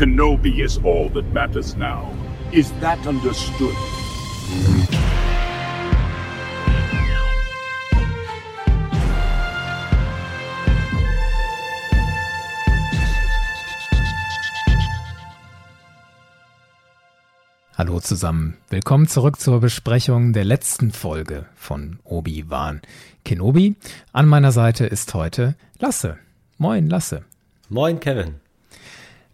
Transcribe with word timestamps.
Kenobi 0.00 0.64
is 0.64 0.78
all 0.82 1.10
that 1.10 1.30
matters 1.34 1.76
now. 1.76 2.10
Is 2.52 2.72
that 2.80 3.06
understood? 3.06 3.74
Hallo 17.76 18.00
zusammen. 18.00 18.56
Willkommen 18.70 19.06
zurück 19.06 19.38
zur 19.38 19.60
Besprechung 19.60 20.32
der 20.32 20.46
letzten 20.46 20.92
Folge 20.92 21.44
von 21.54 21.98
Obi-Wan 22.04 22.80
Kenobi. 23.26 23.76
An 24.14 24.26
meiner 24.26 24.52
Seite 24.52 24.86
ist 24.86 25.12
heute 25.12 25.56
Lasse. 25.78 26.16
Moin, 26.56 26.88
Lasse. 26.88 27.22
Moin, 27.68 28.00
Kevin. 28.00 28.40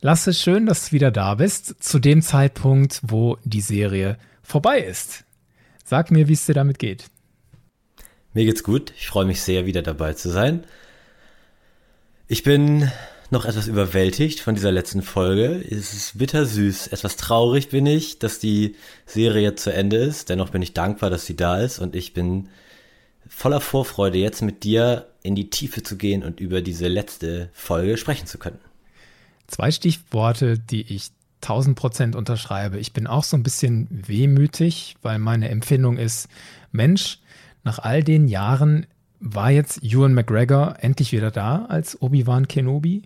Lasse, 0.07 0.33
schön, 0.33 0.67
dass 0.67 0.87
du 0.87 0.93
wieder 0.93 1.11
da 1.11 1.35
bist, 1.35 1.83
zu 1.83 1.99
dem 1.99 2.23
Zeitpunkt, 2.23 3.01
wo 3.03 3.39
die 3.43 3.61
Serie 3.61 4.19
vorbei 4.41 4.79
ist. 4.79 5.25
Sag 5.85 6.13
mir, 6.13 6.29
wie 6.29 6.35
es 6.35 6.47
dir 6.47 6.55
damit 6.55 6.79
geht. 6.79 7.07
Mir 8.33 8.45
geht's 8.45 8.63
gut. 8.63 8.93
Ich 8.97 9.09
freue 9.09 9.25
mich 9.25 9.41
sehr, 9.41 9.67
wieder 9.67 9.83
dabei 9.83 10.13
zu 10.13 10.31
sein. 10.31 10.63
Ich 12.29 12.45
bin 12.45 12.89
noch 13.31 13.47
etwas 13.47 13.67
überwältigt 13.67 14.39
von 14.39 14.55
dieser 14.55 14.71
letzten 14.71 15.03
Folge. 15.03 15.61
Es 15.69 15.93
ist 15.93 16.19
bittersüß. 16.19 16.87
Etwas 16.87 17.17
traurig 17.17 17.71
bin 17.71 17.85
ich, 17.85 18.21
dass 18.21 18.39
die 18.39 18.77
Serie 19.07 19.43
jetzt 19.43 19.65
zu 19.65 19.73
Ende 19.73 19.97
ist. 19.97 20.29
Dennoch 20.29 20.51
bin 20.51 20.63
ich 20.63 20.73
dankbar, 20.73 21.11
dass 21.11 21.27
sie 21.27 21.35
da 21.35 21.59
ist 21.59 21.81
und 21.81 21.97
ich 21.97 22.15
bin 22.15 22.49
voller 23.29 23.61
Vorfreude, 23.61 24.19
jetzt 24.19 24.41
mit 24.41 24.63
dir 24.63 25.09
in 25.25 25.35
die 25.35 25.51
Tiefe 25.51 25.83
zu 25.83 25.97
gehen 25.97 26.23
und 26.23 26.39
über 26.39 26.63
diese 26.63 26.87
letzte 26.87 27.51
Folge 27.53 27.97
sprechen 27.97 28.29
zu 28.29 28.39
können. 28.39 28.61
Zwei 29.47 29.71
Stichworte, 29.71 30.59
die 30.59 30.83
ich 30.83 31.11
tausend 31.41 31.77
Prozent 31.77 32.17
unterschreibe. 32.17 32.79
Ich 32.79 32.93
bin 32.93 33.07
auch 33.07 33.25
so 33.25 33.37
ein 33.37 33.43
bisschen 33.43 33.87
wehmütig, 33.91 34.97
weil 35.03 35.19
meine 35.19 35.49
Empfindung 35.49 35.99
ist, 35.99 36.29
Mensch, 36.73 37.21
nach 37.63 37.79
all 37.79 38.03
den 38.03 38.29
Jahren 38.29 38.87
war 39.21 39.51
jetzt 39.51 39.83
Ewan 39.83 40.15
McGregor 40.15 40.77
endlich 40.81 41.13
wieder 41.13 41.31
da 41.31 41.67
als 41.67 42.01
Obi-Wan 42.01 42.49
Kenobi. 42.49 43.03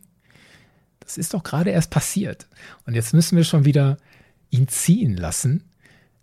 Das 1.00 1.18
ist 1.18 1.34
doch 1.34 1.42
gerade 1.42 1.70
erst 1.70 1.90
passiert. 1.90 2.46
Und 2.86 2.94
jetzt 2.94 3.14
müssen 3.14 3.36
wir 3.36 3.44
schon 3.44 3.64
wieder 3.64 3.96
ihn 4.50 4.68
ziehen 4.68 5.16
lassen. 5.16 5.64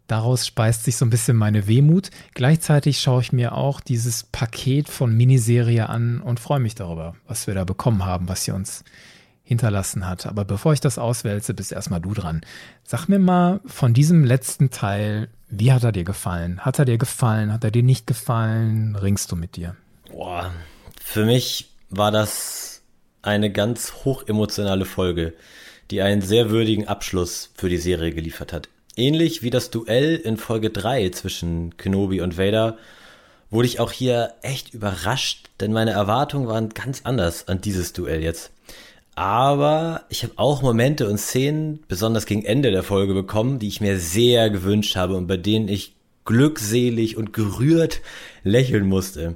Daraus 0.07 0.47
speist 0.47 0.85
sich 0.85 0.95
so 0.95 1.05
ein 1.05 1.09
bisschen 1.09 1.35
meine 1.35 1.67
Wehmut. 1.67 2.11
Gleichzeitig 2.33 3.01
schaue 3.01 3.21
ich 3.21 3.33
mir 3.33 3.53
auch 3.53 3.81
dieses 3.81 4.23
Paket 4.23 4.87
von 4.87 5.15
Miniserie 5.15 5.89
an 5.89 6.21
und 6.21 6.39
freue 6.39 6.61
mich 6.61 6.75
darüber, 6.75 7.15
was 7.27 7.47
wir 7.47 7.53
da 7.53 7.65
bekommen 7.65 8.05
haben, 8.05 8.29
was 8.29 8.45
sie 8.45 8.51
uns 8.51 8.85
hinterlassen 9.47 10.05
hat. 10.05 10.25
Aber 10.25 10.43
bevor 10.43 10.73
ich 10.73 10.81
das 10.81 10.97
auswälze, 10.99 11.53
bist 11.53 11.71
erstmal 11.71 12.01
du 12.01 12.13
dran. 12.13 12.41
Sag 12.83 13.07
mir 13.07 13.17
mal 13.17 13.61
von 13.65 13.93
diesem 13.93 14.25
letzten 14.25 14.71
Teil, 14.71 15.29
wie 15.47 15.71
hat 15.71 15.85
er 15.85 15.93
dir 15.93 16.03
gefallen? 16.03 16.59
Hat 16.59 16.79
er 16.79 16.85
dir 16.85 16.97
gefallen? 16.97 17.53
Hat 17.53 17.63
er 17.63 17.71
dir 17.71 17.83
nicht 17.83 18.07
gefallen? 18.07 18.97
Ringst 18.97 19.31
du 19.31 19.37
mit 19.37 19.55
dir? 19.55 19.77
Boah, 20.11 20.51
für 21.01 21.23
mich 21.23 21.69
war 21.89 22.11
das 22.11 22.81
eine 23.21 23.49
ganz 23.49 23.93
hochemotionale 24.03 24.83
Folge, 24.83 25.33
die 25.91 26.01
einen 26.01 26.21
sehr 26.21 26.49
würdigen 26.49 26.89
Abschluss 26.89 27.51
für 27.55 27.69
die 27.69 27.77
Serie 27.77 28.11
geliefert 28.11 28.51
hat. 28.51 28.67
Ähnlich 28.97 29.43
wie 29.43 29.49
das 29.49 29.69
Duell 29.69 30.17
in 30.17 30.35
Folge 30.35 30.71
3 30.71 31.09
zwischen 31.11 31.77
Kenobi 31.77 32.19
und 32.19 32.37
Vader 32.37 32.77
wurde 33.49 33.67
ich 33.67 33.79
auch 33.79 33.93
hier 33.93 34.33
echt 34.41 34.73
überrascht, 34.73 35.49
denn 35.61 35.71
meine 35.71 35.91
Erwartungen 35.91 36.47
waren 36.47 36.69
ganz 36.69 37.01
anders 37.05 37.47
an 37.47 37.61
dieses 37.61 37.93
Duell 37.93 38.21
jetzt. 38.21 38.51
Aber 39.17 40.03
ich 40.09 40.21
habe 40.21 40.33
auch 40.35 40.61
Momente 40.61 41.09
und 41.09 41.17
Szenen, 41.17 41.79
besonders 41.87 42.27
gegen 42.27 42.45
Ende 42.45 42.69
der 42.69 42.83
Folge 42.83 43.15
bekommen, 43.15 43.57
die 43.57 43.67
ich 43.67 43.81
mir 43.81 43.99
sehr 43.99 44.51
gewünscht 44.51 44.95
habe 44.95 45.15
und 45.15 45.25
bei 45.25 45.37
denen 45.37 45.67
ich 45.69 45.95
glückselig 46.25 47.17
und 47.17 47.33
gerührt 47.33 48.01
lächeln 48.43 48.85
musste. 48.85 49.35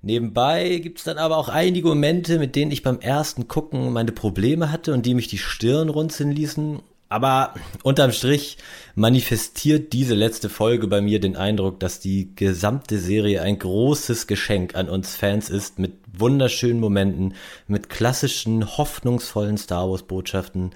Nebenbei 0.00 0.78
gibt's 0.78 1.04
dann 1.04 1.18
aber 1.18 1.36
auch 1.36 1.50
einige 1.50 1.88
Momente, 1.88 2.38
mit 2.38 2.56
denen 2.56 2.70
ich 2.70 2.82
beim 2.82 2.98
ersten 3.00 3.46
Gucken 3.46 3.92
meine 3.92 4.12
Probleme 4.12 4.72
hatte 4.72 4.94
und 4.94 5.04
die 5.04 5.12
mich 5.12 5.28
die 5.28 5.36
Stirn 5.36 5.90
runzeln 5.90 6.32
ließen. 6.32 6.80
Aber 7.10 7.52
unterm 7.82 8.12
Strich 8.12 8.56
manifestiert 8.94 9.92
diese 9.92 10.14
letzte 10.14 10.48
Folge 10.48 10.86
bei 10.86 11.02
mir 11.02 11.20
den 11.20 11.36
Eindruck, 11.36 11.78
dass 11.78 12.00
die 12.00 12.34
gesamte 12.36 12.98
Serie 12.98 13.42
ein 13.42 13.58
großes 13.58 14.26
Geschenk 14.26 14.76
an 14.76 14.88
uns 14.88 15.14
Fans 15.14 15.50
ist, 15.50 15.78
mit 15.78 15.99
wunderschönen 16.16 16.80
Momenten, 16.80 17.34
mit 17.66 17.88
klassischen, 17.88 18.76
hoffnungsvollen 18.76 19.58
Star 19.58 19.90
Wars 19.90 20.02
Botschaften 20.02 20.70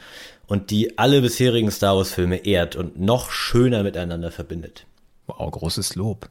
und 0.46 0.70
die 0.70 0.98
alle 0.98 1.22
bisherigen 1.22 1.70
Star 1.70 1.96
Wars 1.96 2.12
Filme 2.12 2.36
ehrt 2.44 2.76
und 2.76 3.00
noch 3.00 3.30
schöner 3.30 3.82
miteinander 3.82 4.30
verbindet. 4.30 4.86
Wow, 5.26 5.50
großes 5.50 5.94
Lob. 5.94 6.28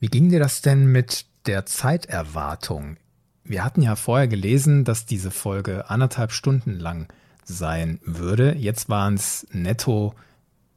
Wie 0.00 0.08
ging 0.08 0.30
dir 0.30 0.40
das 0.40 0.62
denn 0.62 0.86
mit 0.86 1.26
der 1.46 1.66
Zeiterwartung. 1.66 2.96
Wir 3.44 3.64
hatten 3.64 3.82
ja 3.82 3.96
vorher 3.96 4.28
gelesen, 4.28 4.84
dass 4.84 5.06
diese 5.06 5.30
Folge 5.30 5.90
anderthalb 5.90 6.32
Stunden 6.32 6.78
lang 6.78 7.12
sein 7.44 7.98
würde. 8.04 8.54
Jetzt 8.56 8.88
waren 8.88 9.14
es 9.14 9.46
netto 9.50 10.14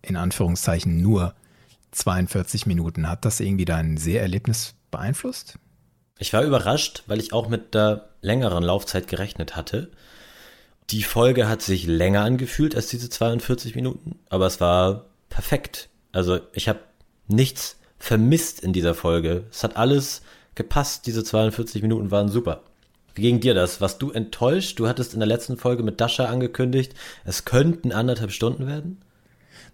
in 0.02 0.18
Anführungszeichen 0.18 1.02
nur 1.02 1.36
42 1.92 2.66
Minuten. 2.66 3.08
Hat 3.08 3.26
das 3.26 3.40
irgendwie 3.40 3.66
dein 3.66 3.98
Seherlebnis 3.98 4.76
beeinflusst? 4.92 5.60
Ich 6.18 6.32
war 6.34 6.44
überrascht, 6.44 7.04
weil 7.08 7.20
ich 7.20 7.34
auch 7.34 7.50
mit 7.50 7.74
der 7.74 8.10
längeren 8.22 8.64
Laufzeit 8.64 9.08
gerechnet 9.08 9.56
hatte. 9.56 9.90
Die 10.90 11.04
Folge 11.04 11.50
hat 11.50 11.62
sich 11.62 11.88
länger 11.88 12.22
angefühlt 12.22 12.76
als 12.76 12.88
diese 12.88 13.10
42 13.10 13.76
Minuten, 13.76 14.20
aber 14.30 14.46
es 14.46 14.62
war 14.62 15.06
perfekt. 15.30 15.90
Also 16.12 16.40
ich 16.54 16.70
habe 16.70 16.80
nichts 17.28 17.78
vermisst 17.98 18.60
in 18.62 18.72
dieser 18.72 18.94
Folge. 18.94 19.46
Es 19.52 19.64
hat 19.64 19.78
alles 19.78 20.22
gepasst. 20.54 21.06
Diese 21.06 21.24
42 21.24 21.82
Minuten 21.82 22.12
waren 22.12 22.30
super. 22.30 22.62
Wie 23.16 23.22
ging 23.22 23.40
dir 23.40 23.54
das? 23.54 23.82
Warst 23.82 24.02
du 24.02 24.12
enttäuscht? 24.12 24.78
Du 24.78 24.88
hattest 24.88 25.14
in 25.14 25.20
der 25.20 25.28
letzten 25.28 25.58
Folge 25.58 25.84
mit 25.84 26.02
Dasha 26.02 26.26
angekündigt, 26.26 26.94
es 27.24 27.46
könnten 27.46 27.94
anderthalb 27.94 28.32
Stunden 28.32 28.68
werden? 28.68 29.02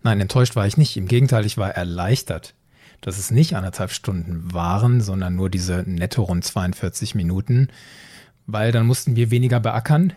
Nein, 0.03 0.21
enttäuscht 0.21 0.55
war 0.55 0.67
ich 0.67 0.77
nicht. 0.77 0.95
Im 0.95 1.07
Gegenteil, 1.07 1.45
ich 1.45 1.57
war 1.57 1.71
erleichtert, 1.71 2.53
dass 3.01 3.17
es 3.17 3.31
nicht 3.31 3.55
anderthalb 3.55 3.91
Stunden 3.91 4.53
waren, 4.53 5.01
sondern 5.01 5.35
nur 5.35 5.49
diese 5.49 5.83
netto 5.85 6.23
rund 6.23 6.45
42 6.45 7.15
Minuten, 7.15 7.67
weil 8.47 8.71
dann 8.71 8.85
mussten 8.85 9.15
wir 9.15 9.31
weniger 9.31 9.59
beackern. 9.59 10.13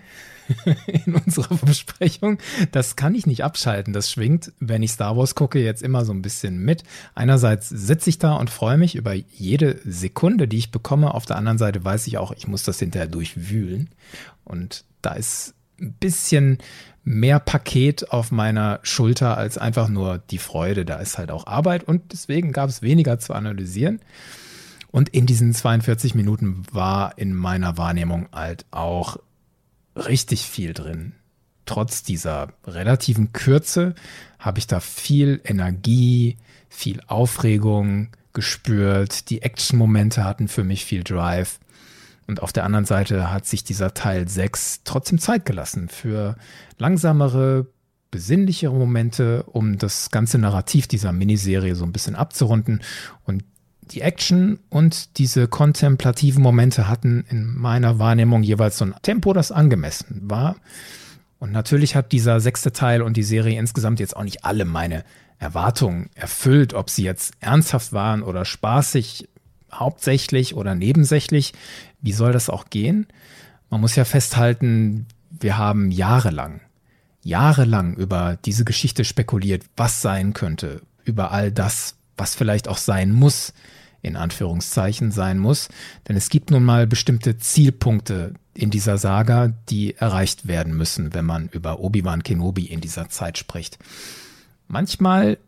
in 0.87 1.15
unserer 1.15 1.57
Besprechung. 1.57 2.39
Das 2.73 2.97
kann 2.97 3.15
ich 3.15 3.27
nicht 3.27 3.45
abschalten. 3.45 3.93
Das 3.93 4.11
schwingt, 4.11 4.53
wenn 4.61 4.83
ich 4.83 4.93
Star 4.93 5.17
Wars 5.17 5.35
gucke, 5.35 5.59
jetzt 5.59 5.83
immer 5.83 6.05
so 6.05 6.13
ein 6.13 6.23
bisschen 6.23 6.59
mit. 6.59 6.83
Einerseits 7.15 7.69
sitze 7.69 8.11
ich 8.11 8.19
da 8.19 8.35
und 8.35 8.51
freue 8.51 8.77
mich 8.77 8.95
über 8.95 9.15
jede 9.15 9.81
Sekunde, 9.85 10.49
die 10.49 10.59
ich 10.59 10.71
bekomme. 10.71 11.15
Auf 11.15 11.27
der 11.27 11.37
anderen 11.37 11.59
Seite 11.59 11.85
weiß 11.85 12.07
ich 12.07 12.19
auch, 12.19 12.33
ich 12.33 12.47
muss 12.47 12.63
das 12.63 12.79
hinterher 12.79 13.09
durchwühlen. 13.09 13.91
Und 14.45 14.85
da 15.03 15.15
ist 15.15 15.55
ein 15.81 15.93
bisschen 15.95 16.59
mehr 17.05 17.39
Paket 17.39 18.11
auf 18.11 18.33
meiner 18.33 18.81
Schulter 18.83 19.37
als 19.37 19.59
einfach 19.59 19.89
nur 19.89 20.19
die 20.31 20.39
Freude. 20.39 20.85
Da 20.85 20.97
ist 20.97 21.19
halt 21.19 21.31
auch 21.31 21.47
Arbeit 21.47 21.85
und 21.85 22.13
deswegen 22.13 22.53
gab 22.53 22.71
es 22.71 22.83
weniger 22.83 23.19
zu 23.19 23.35
analysieren. 23.35 24.01
Und 24.91 25.11
in 25.11 25.27
diesen 25.27 25.53
42 25.53 26.15
Minuten 26.15 26.63
war 26.73 27.19
in 27.19 27.35
meiner 27.35 27.77
Wahrnehmung 27.77 28.29
halt 28.33 28.65
auch 28.71 29.19
richtig 29.97 30.43
viel 30.43 30.73
drin. 30.73 31.13
Trotz 31.67 32.03
dieser 32.03 32.53
relativen 32.67 33.33
Kürze 33.33 33.95
habe 34.39 34.59
ich 34.59 34.67
da 34.67 34.81
viel 34.81 35.41
Energie, 35.45 36.37
viel 36.69 37.01
Aufregung 37.07 38.09
gespürt. 38.33 39.31
Die 39.31 39.43
Action-Momente 39.43 40.25
hatten 40.25 40.49
für 40.49 40.65
mich 40.65 40.85
viel 40.85 41.03
Drive. 41.03 41.59
Und 42.27 42.43
auf 42.43 42.53
der 42.53 42.65
anderen 42.65 42.85
Seite 42.85 43.33
hat 43.33 43.47
sich 43.47 43.65
dieser 43.65 43.95
Teil 43.95 44.29
6 44.29 44.83
trotzdem 44.85 45.19
Zeit 45.19 45.45
gelassen 45.45 45.89
für 45.89 46.37
langsamere, 46.79 47.67
besinnlichere 48.11 48.75
Momente, 48.75 49.43
um 49.45 49.79
das 49.79 50.11
ganze 50.11 50.39
Narrativ 50.39 50.87
dieser 50.87 51.13
Miniserie 51.13 51.75
so 51.75 51.85
ein 51.85 51.93
bisschen 51.93 52.15
abzurunden. 52.15 52.83
Und 53.25 53.45
die 53.91 54.01
Action 54.01 54.59
und 54.71 55.19
diese 55.19 55.49
kontemplativen 55.49 56.43
Momente 56.43 56.89
hatten 56.89 57.25
in 57.29 57.55
meiner 57.57 57.99
Wahrnehmung 57.99 58.43
jeweils 58.43 58.79
so 58.79 58.87
ein 58.87 58.95
Tempo, 59.03 59.33
das 59.33 59.53
angemessen 59.53 60.23
war. 60.25 60.57
Und 61.39 61.53
natürlich 61.53 61.95
hat 61.95 62.13
dieser 62.13 62.41
sechste 62.41 62.73
Teil 62.73 63.03
und 63.03 63.17
die 63.17 63.23
Serie 63.23 63.59
insgesamt 63.59 64.01
jetzt 64.01 64.17
auch 64.17 64.25
nicht 64.25 64.45
alle 64.45 64.65
meine 64.65 65.05
Erwartungen 65.39 66.09
erfüllt, 66.15 66.73
ob 66.73 66.89
sie 66.89 67.05
jetzt 67.05 67.35
ernsthaft 67.41 67.93
waren 67.93 68.23
oder 68.23 68.45
spaßig, 68.45 69.29
hauptsächlich 69.73 70.55
oder 70.55 70.75
nebensächlich. 70.75 71.53
Wie 72.05 72.13
soll 72.13 72.33
das 72.33 72.51
auch 72.51 72.69
gehen? 72.69 73.07
Man 73.71 73.81
muss 73.81 73.97
ja 73.97 74.05
festhalten, 74.05 75.07
wir 75.31 75.57
haben 75.57 75.91
jahrelang, 75.91 76.61
jahrelang 77.23 77.95
über 77.95 78.39
diese 78.45 78.65
Geschichte 78.65 79.05
spekuliert, 79.05 79.65
was 79.77 80.03
sein 80.03 80.35
könnte, 80.35 80.83
über 81.05 81.33
all 81.33 81.51
das, 81.51 81.97
was 82.17 82.35
vielleicht 82.35 82.69
auch 82.69 82.77
sein 82.77 83.11
muss 83.11 83.55
in 84.03 84.17
Anführungszeichen 84.17 85.11
sein 85.11 85.39
muss. 85.39 85.69
Denn 86.07 86.17
es 86.17 86.29
gibt 86.29 86.51
nun 86.51 86.63
mal 86.63 86.87
bestimmte 86.87 87.39
Zielpunkte 87.39 88.35
in 88.53 88.71
dieser 88.71 88.99
Saga, 88.99 89.55
die 89.71 89.97
erreicht 89.97 90.47
werden 90.47 90.77
müssen, 90.77 91.15
wenn 91.15 91.25
man 91.25 91.49
über 91.49 91.81
Obi-Wan 91.81 92.23
Kenobi 92.23 92.67
in 92.67 92.83
dieser 92.83 93.09
Zeit 93.09 93.39
spricht. 93.39 93.79
Manchmal 94.69 95.39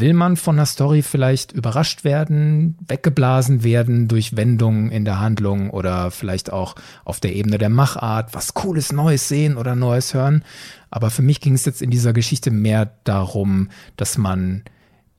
will 0.00 0.14
man 0.14 0.36
von 0.36 0.56
der 0.56 0.66
Story 0.66 1.02
vielleicht 1.02 1.52
überrascht 1.52 2.04
werden, 2.04 2.76
weggeblasen 2.86 3.64
werden 3.64 4.08
durch 4.08 4.36
Wendungen 4.36 4.90
in 4.90 5.04
der 5.04 5.20
Handlung 5.20 5.70
oder 5.70 6.10
vielleicht 6.10 6.52
auch 6.52 6.74
auf 7.04 7.20
der 7.20 7.34
Ebene 7.34 7.58
der 7.58 7.68
Machart, 7.68 8.34
was 8.34 8.54
cooles 8.54 8.92
Neues 8.92 9.28
sehen 9.28 9.56
oder 9.56 9.74
Neues 9.74 10.14
hören. 10.14 10.44
Aber 10.90 11.10
für 11.10 11.22
mich 11.22 11.40
ging 11.40 11.54
es 11.54 11.64
jetzt 11.64 11.82
in 11.82 11.90
dieser 11.90 12.12
Geschichte 12.12 12.50
mehr 12.50 12.94
darum, 13.04 13.68
dass 13.96 14.18
man 14.18 14.62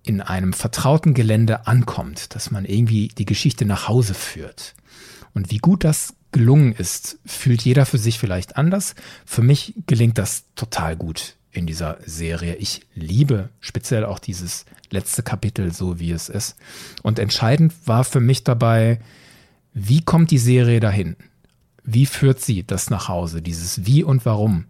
in 0.04 0.22
einem 0.22 0.54
vertrauten 0.54 1.14
Gelände 1.14 1.68
ankommt, 1.68 2.36
dass 2.36 2.52
man 2.52 2.66
irgendwie 2.66 3.08
die 3.10 3.26
Geschichte 3.26 3.66
nach 3.66 3.88
Hause 3.88 4.14
führt. 4.14 4.76
Und 5.34 5.52
wie 5.52 5.58
gut 5.58 5.84
das 5.84 6.14
gelungen 6.32 6.74
ist, 6.74 7.18
fühlt 7.26 7.64
jeder 7.64 7.86
für 7.86 7.98
sich 7.98 8.20
vielleicht 8.20 8.58
anders. 8.58 8.96
Für 9.26 9.42
mich 9.42 9.74
gelingt 9.88 10.18
das 10.18 10.44
total 10.56 10.96
gut 10.96 11.36
in 11.56 11.66
dieser 11.66 11.98
Serie. 12.06 12.56
Ich 12.56 12.82
liebe 12.94 13.50
speziell 13.60 14.06
auch 14.06 14.20
dieses 14.20 14.66
letzte 14.90 15.24
Kapitel, 15.24 15.74
so 15.74 16.00
wie 16.00 16.12
es 16.12 16.30
ist. 16.30 16.56
Und 17.04 17.20
entscheidend 17.20 17.74
war 17.86 18.04
für 18.04 18.20
mich 18.20 18.44
dabei, 18.44 19.00
wie 19.74 20.02
kommt 20.02 20.32
die 20.32 20.38
Serie 20.38 20.80
dahin? 20.80 21.16
Wie 21.84 22.06
führt 22.06 22.42
sie 22.42 22.64
das 22.64 22.90
nach 22.90 23.08
Hause? 23.08 23.42
Dieses 23.42 23.86
Wie 23.86 24.04
und 24.04 24.26
Warum? 24.26 24.66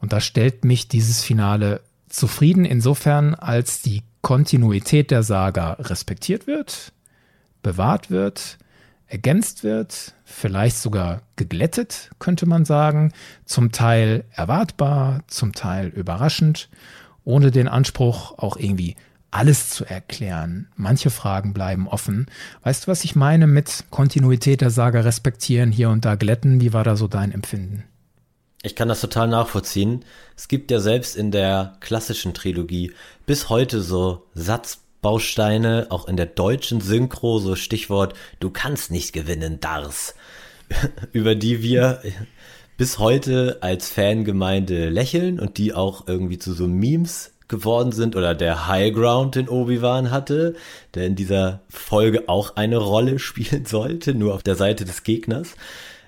Und 0.00 0.12
da 0.12 0.20
stellt 0.20 0.64
mich 0.64 0.88
dieses 0.88 1.22
Finale 1.22 1.80
zufrieden 2.08 2.64
insofern, 2.64 3.34
als 3.34 3.82
die 3.82 4.02
Kontinuität 4.22 5.10
der 5.10 5.22
Saga 5.22 5.72
respektiert 5.74 6.46
wird, 6.46 6.92
bewahrt 7.62 8.10
wird, 8.10 8.58
ergänzt 9.14 9.62
wird, 9.62 10.12
vielleicht 10.24 10.76
sogar 10.76 11.22
geglättet, 11.36 12.10
könnte 12.18 12.46
man 12.46 12.64
sagen, 12.64 13.12
zum 13.44 13.70
Teil 13.70 14.24
erwartbar, 14.32 15.22
zum 15.28 15.52
Teil 15.52 15.86
überraschend, 15.86 16.68
ohne 17.22 17.52
den 17.52 17.68
Anspruch, 17.68 18.36
auch 18.38 18.56
irgendwie 18.56 18.96
alles 19.30 19.70
zu 19.70 19.84
erklären. 19.84 20.66
Manche 20.74 21.10
Fragen 21.10 21.54
bleiben 21.54 21.86
offen. 21.86 22.26
Weißt 22.64 22.84
du, 22.84 22.88
was 22.90 23.04
ich 23.04 23.14
meine 23.14 23.46
mit 23.46 23.84
Kontinuität 23.90 24.60
der 24.60 24.70
Saga 24.70 25.00
respektieren, 25.00 25.70
hier 25.70 25.90
und 25.90 26.04
da 26.04 26.16
glätten? 26.16 26.60
Wie 26.60 26.72
war 26.72 26.82
da 26.82 26.96
so 26.96 27.06
dein 27.06 27.30
Empfinden? 27.30 27.84
Ich 28.64 28.74
kann 28.74 28.88
das 28.88 29.00
total 29.00 29.28
nachvollziehen. 29.28 30.04
Es 30.36 30.48
gibt 30.48 30.72
ja 30.72 30.80
selbst 30.80 31.14
in 31.14 31.30
der 31.30 31.76
klassischen 31.78 32.34
Trilogie 32.34 32.92
bis 33.26 33.48
heute 33.48 33.80
so 33.80 34.26
Satzbausteine, 35.04 35.88
auch 35.90 36.08
in 36.08 36.16
der 36.16 36.24
deutschen 36.24 36.80
Synchro, 36.80 37.38
so 37.38 37.56
Stichwort, 37.56 38.14
du 38.40 38.48
kannst 38.48 38.90
nicht 38.90 39.12
gewinnen, 39.12 39.60
Dars, 39.60 40.14
über 41.12 41.34
die 41.34 41.62
wir 41.62 42.00
bis 42.78 42.98
heute 42.98 43.58
als 43.60 43.90
Fangemeinde 43.90 44.88
lächeln 44.88 45.38
und 45.38 45.58
die 45.58 45.74
auch 45.74 46.08
irgendwie 46.08 46.38
zu 46.38 46.54
so 46.54 46.66
Memes 46.66 47.32
geworden 47.48 47.92
sind 47.92 48.16
oder 48.16 48.34
der 48.34 48.66
High 48.66 48.94
Ground, 48.94 49.34
den 49.34 49.50
Obi-Wan 49.50 50.10
hatte, 50.10 50.54
der 50.94 51.06
in 51.06 51.16
dieser 51.16 51.60
Folge 51.68 52.26
auch 52.30 52.56
eine 52.56 52.78
Rolle 52.78 53.18
spielen 53.18 53.66
sollte, 53.66 54.14
nur 54.14 54.32
auf 54.34 54.42
der 54.42 54.56
Seite 54.56 54.86
des 54.86 55.02
Gegners. 55.02 55.50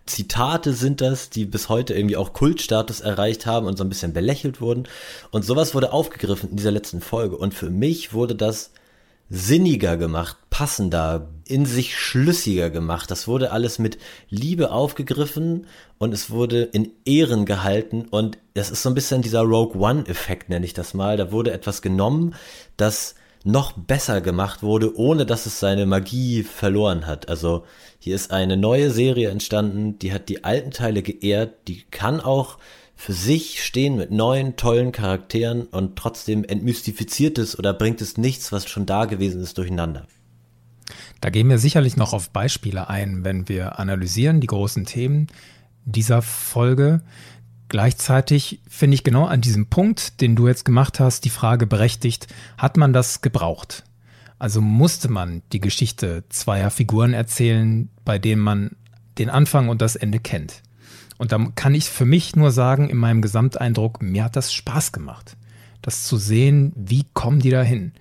Zitate 0.07 0.73
sind 0.73 1.03
das, 1.03 1.29
die 1.29 1.45
bis 1.45 1.69
heute 1.69 1.93
irgendwie 1.93 2.17
auch 2.17 2.33
Kultstatus 2.33 3.01
erreicht 3.01 3.45
haben 3.45 3.67
und 3.67 3.77
so 3.77 3.85
ein 3.85 3.91
bisschen 3.91 4.15
belächelt 4.15 4.63
wurden. 4.63 4.85
Und 5.33 5.45
sowas 5.45 5.75
wurde 5.75 5.93
aufgegriffen 5.93 6.51
in 6.51 6.57
dieser 6.57 6.71
letzten 6.71 7.03
Folge. 7.03 7.37
Und 7.37 7.53
für 7.53 7.69
mich 7.69 8.15
wurde 8.15 8.35
das 8.37 8.71
sinniger 9.29 9.97
gemacht, 9.97 10.37
passender, 10.51 11.29
in 11.47 11.67
sich 11.67 11.97
schlüssiger 11.97 12.71
gemacht. 12.71 13.11
Das 13.11 13.27
wurde 13.27 13.51
alles 13.53 13.79
mit 13.79 13.99
Liebe 14.29 14.71
aufgegriffen 14.71 15.67
und 15.99 16.13
es 16.13 16.31
wurde 16.31 16.63
in 16.63 16.93
Ehren 17.05 17.45
gehalten 17.45 18.07
und 18.11 18.39
das 18.55 18.71
ist 18.71 18.83
so 18.83 18.89
ein 18.89 18.95
bisschen 18.95 19.23
dieser 19.23 19.43
Rogue 19.43 19.81
One-Effekt, 19.81 20.49
nenne 20.49 20.65
ich 20.65 20.75
das 20.75 20.95
mal. 20.95 21.17
Da 21.17 21.33
wurde 21.33 21.53
etwas 21.53 21.83
genommen, 21.83 22.35
das 22.77 23.17
noch 23.45 23.73
besser 23.73 24.21
gemacht 24.21 24.63
wurde, 24.63 24.97
ohne 24.97 25.25
dass 25.25 25.47
es 25.47 25.61
seine 25.61 25.87
Magie 25.87 26.43
verloren 26.43 27.07
hat. 27.07 27.29
Also 27.29 27.65
hier 27.99 28.17
ist 28.17 28.33
eine 28.33 28.57
neue 28.57 28.91
Serie 28.91 29.31
entstanden, 29.31 29.99
die 30.01 30.13
hat 30.13 30.29
die 30.29 30.43
alten 30.43 30.73
Teile 30.73 31.03
geehrt, 31.03 31.55
die 31.69 31.85
kann 31.91 32.21
auch 32.21 32.59
für 32.97 33.13
sich 33.13 33.63
stehen 33.63 33.97
mit 33.97 34.11
neuen, 34.11 34.57
tollen 34.57 34.91
Charakteren 34.91 35.65
und 35.65 35.97
trotzdem 35.97 36.45
entmystifiziert 36.45 37.39
es 37.39 37.57
oder 37.59 37.75
bringt 37.75 38.01
es 38.01 38.17
nichts, 38.17 38.51
was 38.53 38.69
schon 38.69 38.87
da 38.87 39.05
gewesen 39.05 39.43
ist, 39.43 39.59
durcheinander. 39.59 40.07
Da 41.21 41.31
gehen 41.31 41.49
wir 41.49 41.59
sicherlich 41.59 41.97
noch 41.97 42.13
auf 42.13 42.31
Beispiele 42.31 42.89
ein, 42.89 43.23
wenn 43.23 43.49
wir 43.49 43.79
analysieren 43.79 44.41
die 44.41 44.47
großen 44.47 44.87
Themen 44.87 45.29
dieser 45.85 46.23
Folge. 46.23 47.03
Gleichzeitig 47.69 48.61
finde 48.69 48.95
ich 48.95 49.05
genau 49.05 49.27
an 49.27 49.41
diesem 49.41 49.67
Punkt, 49.67 50.21
den 50.21 50.35
du 50.35 50.49
jetzt 50.49 50.65
gemacht 50.65 50.99
hast, 50.99 51.25
die 51.25 51.31
Frage 51.31 51.67
berechtigt, 51.67 52.29
hat 52.57 52.77
man 52.77 52.93
das 52.93 53.21
gebraucht? 53.21 53.85
Also 54.39 54.61
musste 54.61 55.11
man 55.11 55.43
die 55.53 55.61
Geschichte 55.61 56.25
zweier 56.29 56.71
Figuren 56.71 57.13
erzählen, 57.13 57.89
bei 58.05 58.19
denen 58.19 58.43
man 58.43 58.77
den 59.19 59.31
Anfang 59.31 59.69
und 59.69 59.81
das 59.81 59.97
Ende 59.97 60.19
kennt. 60.19 60.63
Und 61.19 61.33
da 61.33 61.39
kann 61.55 61.75
ich 61.75 61.89
für 61.89 62.05
mich 62.05 62.37
nur 62.37 62.51
sagen, 62.51 62.89
in 62.89 62.99
meinem 62.99 63.23
Gesamteindruck, 63.23 64.03
mir 64.03 64.25
hat 64.25 64.37
das 64.37 64.53
Spaß 64.53 64.93
gemacht, 64.93 65.37
das 65.83 66.05
zu 66.05 66.17
sehen, 66.17 66.73
wie 66.77 67.07
kommen 67.15 67.41
die 67.41 67.51
da 67.51 67.63
hin. 67.63 67.93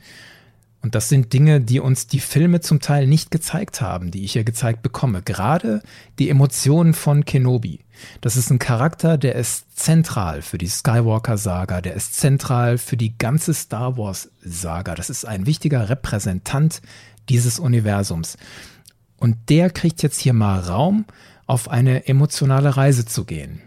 Und 0.85 0.93
das 0.93 1.09
sind 1.09 1.33
Dinge, 1.33 1.61
die 1.61 1.79
uns 1.79 2.05
die 2.05 2.19
Filme 2.19 2.61
zum 2.61 2.79
Teil 2.79 3.07
nicht 3.07 3.31
gezeigt 3.31 3.81
haben, 3.81 4.11
die 4.11 4.23
ich 4.23 4.33
hier 4.33 4.43
gezeigt 4.43 4.83
bekomme. 4.83 5.23
Gerade 5.23 5.81
die 6.19 6.29
Emotionen 6.29 6.93
von 6.93 7.25
Kenobi. 7.25 7.79
Das 8.21 8.37
ist 8.37 8.51
ein 8.51 8.59
Charakter, 8.59 9.17
der 9.17 9.33
ist 9.33 9.79
zentral 9.79 10.43
für 10.43 10.59
die 10.59 10.67
Skywalker-Saga, 10.67 11.81
der 11.81 11.95
ist 11.95 12.13
zentral 12.13 12.77
für 12.77 12.97
die 12.97 13.17
ganze 13.17 13.55
Star 13.55 13.97
Wars-Saga. 13.97 14.93
Das 14.93 15.09
ist 15.09 15.25
ein 15.25 15.47
wichtiger 15.47 15.89
Repräsentant 15.89 16.83
dieses 17.29 17.57
Universums. 17.57 18.37
Und 19.17 19.37
der 19.49 19.71
kriegt 19.71 20.03
jetzt 20.03 20.19
hier 20.19 20.33
mal 20.33 20.59
Raum, 20.59 21.05
auf 21.47 21.69
eine 21.69 22.07
emotionale 22.07 22.77
Reise 22.77 23.05
zu 23.05 23.25
gehen, 23.25 23.61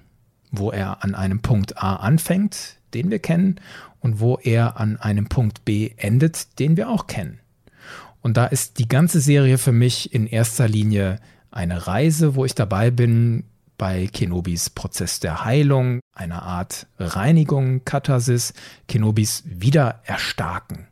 wo 0.51 0.71
er 0.71 1.05
an 1.05 1.15
einem 1.15 1.41
Punkt 1.41 1.83
A 1.83 1.97
anfängt, 1.97 2.77
den 2.95 3.11
wir 3.11 3.19
kennen, 3.19 3.61
und 4.01 4.21
wo 4.21 4.37
er 4.37 4.79
an 4.79 4.97
einem 4.97 5.29
Punkt 5.29 5.65
B 5.65 5.91
endet, 5.97 6.59
den 6.59 6.77
wir 6.77 6.89
auch 6.89 7.07
kennen. 7.07 7.41
Und 8.21 8.37
da 8.37 8.47
ist 8.47 8.79
die 8.79 8.89
ganze 8.89 9.21
Serie 9.21 9.59
für 9.59 9.73
mich 9.73 10.13
in 10.13 10.27
erster 10.27 10.69
Linie 10.69 11.21
eine 11.51 11.87
Reise, 11.87 12.35
wo 12.35 12.45
ich 12.45 12.55
dabei 12.55 12.91
bin 12.91 13.45
bei 13.77 14.09
Kenobis 14.09 14.71
Prozess 14.71 15.21
der 15.21 15.45
Heilung, 15.45 16.01
einer 16.13 16.43
Art 16.43 16.87
Reinigung, 16.99 17.85
Katharsis, 17.85 18.53
Kenobis 18.89 19.45
Wiedererstarken. 19.47 20.89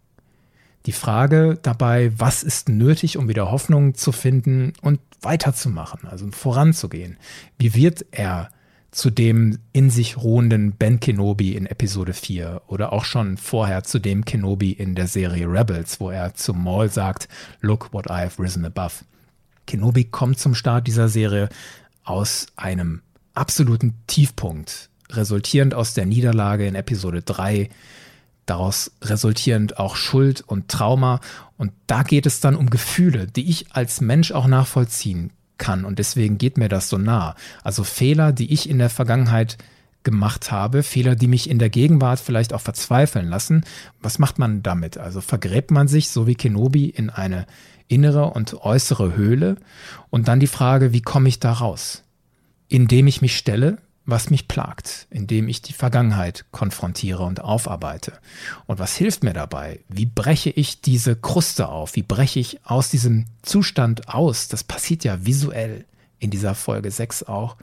Die 0.87 0.93
Frage 0.93 1.59
dabei, 1.61 2.13
was 2.17 2.45
ist 2.45 2.69
nötig, 2.69 3.19
um 3.19 3.29
wieder 3.29 3.51
Hoffnung 3.51 3.95
zu 3.95 4.13
finden 4.13 4.73
und 4.83 5.01
weiterzumachen, 5.27 6.09
also 6.09 6.27
voranzugehen? 6.31 7.19
Wie 7.59 7.75
wird 7.75 8.07
er 8.13 8.49
zu 8.93 9.11
dem 9.11 9.59
in 9.73 9.91
sich 9.91 10.17
ruhenden 10.17 10.73
Ben 10.73 11.01
Kenobi 11.01 11.55
in 11.55 11.67
Episode 11.67 12.15
4 12.15 12.63
oder 12.67 12.95
auch 12.95 13.05
schon 13.05 13.37
vorher 13.37 13.83
zu 13.83 13.99
dem 13.99 14.25
Kenobi 14.25 14.73
in 14.73 14.95
der 14.95 15.07
Serie 15.07 15.47
Rebels, 15.47 16.01
wo 16.01 16.11
er 16.11 16.33
zum 16.35 16.65
Maul 16.65 16.89
sagt, 16.89 17.29
look 17.61 17.93
what 17.93 18.07
I 18.07 18.21
have 18.23 18.43
risen 18.43 18.65
above. 18.65 19.05
Kenobi 19.67 20.05
kommt 20.05 20.39
zum 20.39 20.55
Start 20.55 20.87
dieser 20.87 21.09
Serie 21.09 21.51
aus 22.05 22.47
einem 22.57 23.03
absoluten 23.35 23.95
Tiefpunkt, 24.07 24.89
resultierend 25.11 25.75
aus 25.75 25.93
der 25.93 26.07
Niederlage 26.07 26.67
in 26.67 26.75
Episode 26.75 27.21
3, 27.21 27.69
daraus 28.47 28.93
resultierend 29.03 29.79
auch 29.79 29.97
Schuld 29.97 30.43
und 30.47 30.69
Trauma. 30.69 31.21
Und 31.57 31.73
da 31.87 32.03
geht 32.03 32.27
es 32.27 32.41
dann 32.41 32.57
um 32.57 32.71
Gefühle, 32.71 33.27
die 33.27 33.49
ich 33.51 33.73
als 33.73 34.01
Mensch 34.01 34.33
auch 34.33 34.47
nachvollziehen 34.47 35.33
kann. 35.59 35.85
Und 35.85 35.99
deswegen 35.99 36.39
geht 36.39 36.59
mir 36.59 36.69
das 36.69 36.89
so 36.89 36.99
nah. 36.99 37.35
Also 37.63 37.85
Fehler, 37.85 38.33
die 38.33 38.53
ich 38.53 38.69
in 38.69 38.79
der 38.79 38.91
Vergangenheit 38.91 39.59
gemacht 40.07 40.53
habe, 40.53 40.85
Fehler, 40.85 41.17
die 41.17 41.27
mich 41.27 41.51
in 41.51 41.59
der 41.59 41.69
Gegenwart 41.69 42.21
vielleicht 42.21 42.53
auch 42.53 42.61
verzweifeln 42.61 43.29
lassen. 43.29 43.65
Was 44.01 44.19
macht 44.21 44.39
man 44.39 44.63
damit? 44.63 44.99
Also 44.99 45.21
vergräbt 45.21 45.73
man 45.73 45.89
sich, 45.89 46.11
so 46.11 46.27
wie 46.27 46.37
Kenobi, 46.37 46.87
in 46.87 47.11
eine 47.11 47.47
innere 47.89 48.31
und 48.31 48.55
äußere 48.55 49.17
Höhle? 49.17 49.57
Und 50.11 50.29
dann 50.29 50.39
die 50.39 50.47
Frage, 50.47 50.93
wie 50.93 51.03
komme 51.03 51.29
ich 51.29 51.41
da 51.41 51.53
raus? 51.53 52.05
Indem 52.69 53.09
ich 53.09 53.21
mich 53.21 53.37
stelle, 53.37 53.79
was 54.07 54.31
mich 54.31 54.47
plagt, 54.47 55.09
indem 55.11 55.49
ich 55.49 55.63
die 55.63 55.73
Vergangenheit 55.73 56.45
konfrontiere 56.53 57.25
und 57.25 57.41
aufarbeite. 57.41 58.13
Und 58.67 58.79
was 58.79 58.97
hilft 58.97 59.25
mir 59.25 59.33
dabei? 59.33 59.81
Wie 59.89 60.07
breche 60.07 60.51
ich 60.51 60.81
diese 60.81 61.17
Kruste 61.17 61.69
auf? 61.69 61.97
Wie 61.97 62.03
breche 62.03 62.39
ich 62.39 62.65
aus 62.65 62.89
diesem 62.89 63.27
Zustand 63.43 64.09
aus? 64.09 64.47
Das 64.47 64.63
passiert 64.63 65.03
ja 65.03 65.27
visuell 65.27 65.85
in 66.21 66.31
dieser 66.31 66.55
Folge 66.55 66.91
6 66.91 67.25
auch. 67.25 67.57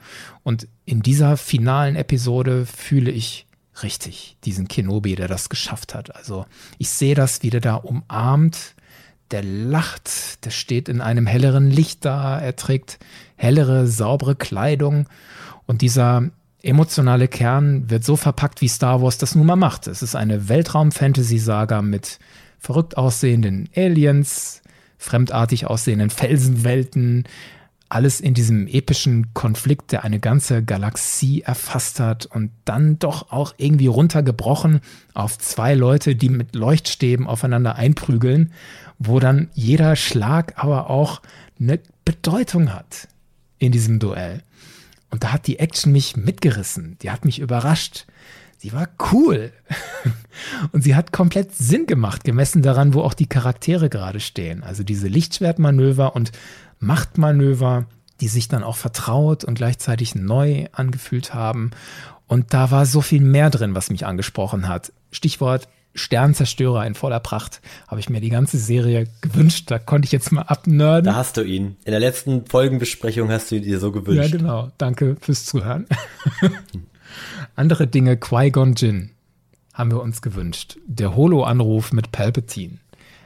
Und 0.43 0.67
in 0.85 1.01
dieser 1.01 1.37
finalen 1.37 1.95
Episode 1.95 2.65
fühle 2.65 3.11
ich 3.11 3.47
richtig 3.81 4.37
diesen 4.43 4.67
Kenobi, 4.67 5.15
der 5.15 5.29
das 5.29 5.49
geschafft 5.49 5.95
hat. 5.95 6.15
Also 6.15 6.45
ich 6.77 6.89
sehe 6.89 7.15
das, 7.15 7.41
wie 7.41 7.49
der 7.49 7.61
da 7.61 7.75
umarmt, 7.75 8.75
der 9.31 9.43
lacht, 9.43 10.45
der 10.45 10.51
steht 10.51 10.89
in 10.89 11.01
einem 11.01 11.25
helleren 11.25 11.71
Licht 11.71 12.05
da, 12.05 12.39
er 12.39 12.55
trägt 12.55 12.99
hellere, 13.35 13.87
saubere 13.87 14.35
Kleidung 14.35 15.07
und 15.65 15.81
dieser 15.81 16.29
emotionale 16.61 17.27
Kern 17.27 17.89
wird 17.89 18.03
so 18.03 18.15
verpackt, 18.15 18.61
wie 18.61 18.67
Star 18.67 19.01
Wars 19.01 19.17
das 19.17 19.35
nun 19.35 19.45
mal 19.45 19.55
macht. 19.55 19.87
Es 19.87 20.01
ist 20.01 20.15
eine 20.15 20.47
Weltraum-Fantasy-Saga 20.47 21.81
mit 21.81 22.19
verrückt 22.57 22.97
aussehenden 22.97 23.69
Aliens, 23.75 24.61
fremdartig 24.97 25.67
aussehenden 25.67 26.09
Felsenwelten, 26.09 27.25
alles 27.89 28.21
in 28.21 28.33
diesem 28.33 28.67
epischen 28.67 29.33
Konflikt, 29.35 29.91
der 29.91 30.03
eine 30.03 30.19
ganze 30.19 30.63
Galaxie 30.63 31.41
erfasst 31.41 31.99
hat 31.99 32.25
und 32.25 32.49
dann 32.65 32.97
doch 32.97 33.31
auch 33.31 33.53
irgendwie 33.57 33.87
runtergebrochen 33.87 34.79
auf 35.13 35.37
zwei 35.37 35.75
Leute, 35.75 36.15
die 36.15 36.29
mit 36.29 36.55
Leuchtstäben 36.55 37.27
aufeinander 37.27 37.75
einprügeln, 37.75 38.51
wo 38.97 39.19
dann 39.19 39.49
jeder 39.53 39.95
Schlag 39.95 40.53
aber 40.55 40.89
auch 40.89 41.21
eine 41.59 41.79
Bedeutung 42.03 42.73
hat 42.73 43.09
in 43.59 43.71
diesem 43.71 43.99
Duell. 43.99 44.41
Und 45.13 45.23
da 45.23 45.31
hat 45.31 45.45
die 45.45 45.59
Action 45.59 45.91
mich 45.91 46.17
mitgerissen, 46.17 46.97
die 47.03 47.11
hat 47.11 47.23
mich 47.23 47.37
überrascht. 47.37 48.07
Sie 48.57 48.73
war 48.73 48.87
cool. 49.11 49.53
und 50.71 50.83
sie 50.83 50.95
hat 50.95 51.11
komplett 51.11 51.53
Sinn 51.53 51.85
gemacht, 51.85 52.23
gemessen 52.23 52.63
daran, 52.63 52.95
wo 52.95 53.01
auch 53.01 53.13
die 53.13 53.27
Charaktere 53.27 53.89
gerade 53.89 54.19
stehen. 54.19 54.63
Also 54.63 54.81
diese 54.81 55.07
Lichtschwertmanöver 55.07 56.15
und 56.15 56.31
Machtmanöver, 56.79 57.85
die 58.21 58.27
sich 58.27 58.47
dann 58.47 58.63
auch 58.63 58.75
vertraut 58.75 59.43
und 59.43 59.53
gleichzeitig 59.53 60.15
neu 60.15 60.65
angefühlt 60.71 61.35
haben. 61.35 61.69
Und 62.25 62.55
da 62.55 62.71
war 62.71 62.87
so 62.87 63.01
viel 63.01 63.21
mehr 63.21 63.51
drin, 63.51 63.75
was 63.75 63.91
mich 63.91 64.07
angesprochen 64.07 64.67
hat. 64.67 64.93
Stichwort 65.11 65.69
Sternzerstörer 65.95 66.85
in 66.85 66.95
voller 66.95 67.19
Pracht. 67.19 67.61
Habe 67.87 67.99
ich 67.99 68.09
mir 68.09 68.21
die 68.21 68.29
ganze 68.29 68.57
Serie 68.57 69.07
gewünscht. 69.21 69.69
Da 69.69 69.79
konnte 69.79 70.05
ich 70.05 70.11
jetzt 70.11 70.31
mal 70.31 70.43
abnörden. 70.43 71.05
Da 71.05 71.15
hast 71.15 71.37
du 71.37 71.41
ihn. 71.43 71.77
In 71.85 71.91
der 71.91 71.99
letzten 71.99 72.45
Folgenbesprechung 72.45 73.29
hast 73.29 73.51
du 73.51 73.55
ihn 73.55 73.63
dir 73.63 73.79
so 73.79 73.91
gewünscht. 73.91 74.31
Ja, 74.31 74.37
genau. 74.37 74.71
Danke 74.77 75.17
fürs 75.21 75.45
Zuhören. 75.45 75.85
Andere 77.55 77.87
Dinge, 77.87 78.17
Qui-Gon 78.17 78.73
Jinn 78.75 79.11
haben 79.73 79.91
wir 79.91 80.01
uns 80.01 80.21
gewünscht. 80.21 80.77
Der 80.85 81.15
Holo-Anruf 81.15 81.91
mit 81.91 82.11
Palpatine 82.11 82.77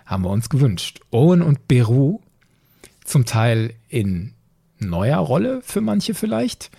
haben 0.06 0.24
wir 0.24 0.30
uns 0.30 0.50
gewünscht. 0.50 1.02
Owen 1.12 1.42
und 1.42 1.68
Beru 1.68 2.20
zum 3.04 3.26
Teil 3.26 3.74
in 3.90 4.34
neuer 4.80 5.18
Rolle 5.18 5.62
für 5.64 5.82
manche 5.82 6.14
vielleicht. 6.14 6.72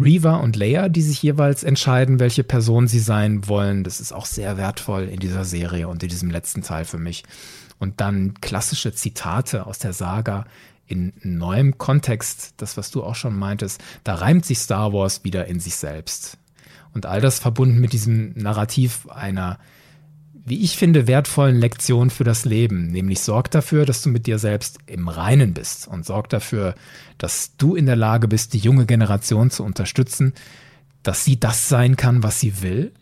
Reva 0.00 0.36
und 0.36 0.56
Leia, 0.56 0.88
die 0.88 1.02
sich 1.02 1.22
jeweils 1.22 1.62
entscheiden, 1.62 2.18
welche 2.18 2.44
Person 2.44 2.88
sie 2.88 2.98
sein 2.98 3.46
wollen. 3.48 3.84
Das 3.84 4.00
ist 4.00 4.12
auch 4.12 4.26
sehr 4.26 4.56
wertvoll 4.56 5.04
in 5.04 5.20
dieser 5.20 5.44
Serie 5.44 5.88
und 5.88 6.02
in 6.02 6.08
diesem 6.08 6.30
letzten 6.30 6.62
Teil 6.62 6.84
für 6.84 6.98
mich. 6.98 7.24
Und 7.78 8.00
dann 8.00 8.34
klassische 8.40 8.92
Zitate 8.92 9.66
aus 9.66 9.78
der 9.78 9.92
Saga 9.92 10.44
in 10.86 11.12
neuem 11.22 11.78
Kontext, 11.78 12.54
das, 12.58 12.76
was 12.76 12.90
du 12.90 13.02
auch 13.02 13.14
schon 13.14 13.36
meintest, 13.36 13.82
da 14.04 14.14
reimt 14.14 14.44
sich 14.44 14.58
Star 14.58 14.92
Wars 14.92 15.24
wieder 15.24 15.46
in 15.46 15.60
sich 15.60 15.76
selbst. 15.76 16.38
Und 16.94 17.06
all 17.06 17.20
das 17.20 17.38
verbunden 17.38 17.80
mit 17.80 17.92
diesem 17.92 18.32
Narrativ 18.34 19.08
einer 19.08 19.58
wie 20.44 20.62
ich 20.62 20.76
finde, 20.76 21.06
wertvollen 21.06 21.56
Lektion 21.56 22.10
für 22.10 22.24
das 22.24 22.44
Leben. 22.44 22.88
Nämlich 22.88 23.20
sorg 23.20 23.50
dafür, 23.50 23.86
dass 23.86 24.02
du 24.02 24.08
mit 24.08 24.26
dir 24.26 24.38
selbst 24.38 24.78
im 24.86 25.08
Reinen 25.08 25.54
bist 25.54 25.86
und 25.86 26.04
sorg 26.04 26.28
dafür, 26.28 26.74
dass 27.18 27.56
du 27.56 27.74
in 27.76 27.86
der 27.86 27.96
Lage 27.96 28.28
bist, 28.28 28.52
die 28.52 28.58
junge 28.58 28.86
Generation 28.86 29.50
zu 29.50 29.64
unterstützen, 29.64 30.34
dass 31.02 31.24
sie 31.24 31.38
das 31.38 31.68
sein 31.68 31.96
kann, 31.96 32.22
was 32.22 32.40
sie 32.40 32.62
will 32.62 32.92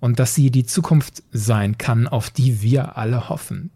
und 0.00 0.18
dass 0.18 0.34
sie 0.34 0.50
die 0.50 0.66
Zukunft 0.66 1.22
sein 1.32 1.78
kann, 1.78 2.06
auf 2.06 2.30
die 2.30 2.62
wir 2.62 2.96
alle 2.96 3.28
hoffen. 3.28 3.70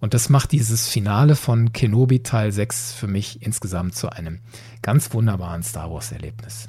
Und 0.00 0.14
das 0.14 0.28
macht 0.28 0.52
dieses 0.52 0.88
Finale 0.88 1.36
von 1.36 1.72
Kenobi 1.72 2.22
Teil 2.22 2.52
6 2.52 2.92
für 2.92 3.06
mich 3.06 3.42
insgesamt 3.42 3.96
zu 3.96 4.10
einem 4.10 4.40
ganz 4.82 5.12
wunderbaren 5.12 5.62
Star 5.62 5.90
Wars 5.90 6.12
Erlebnis 6.12 6.68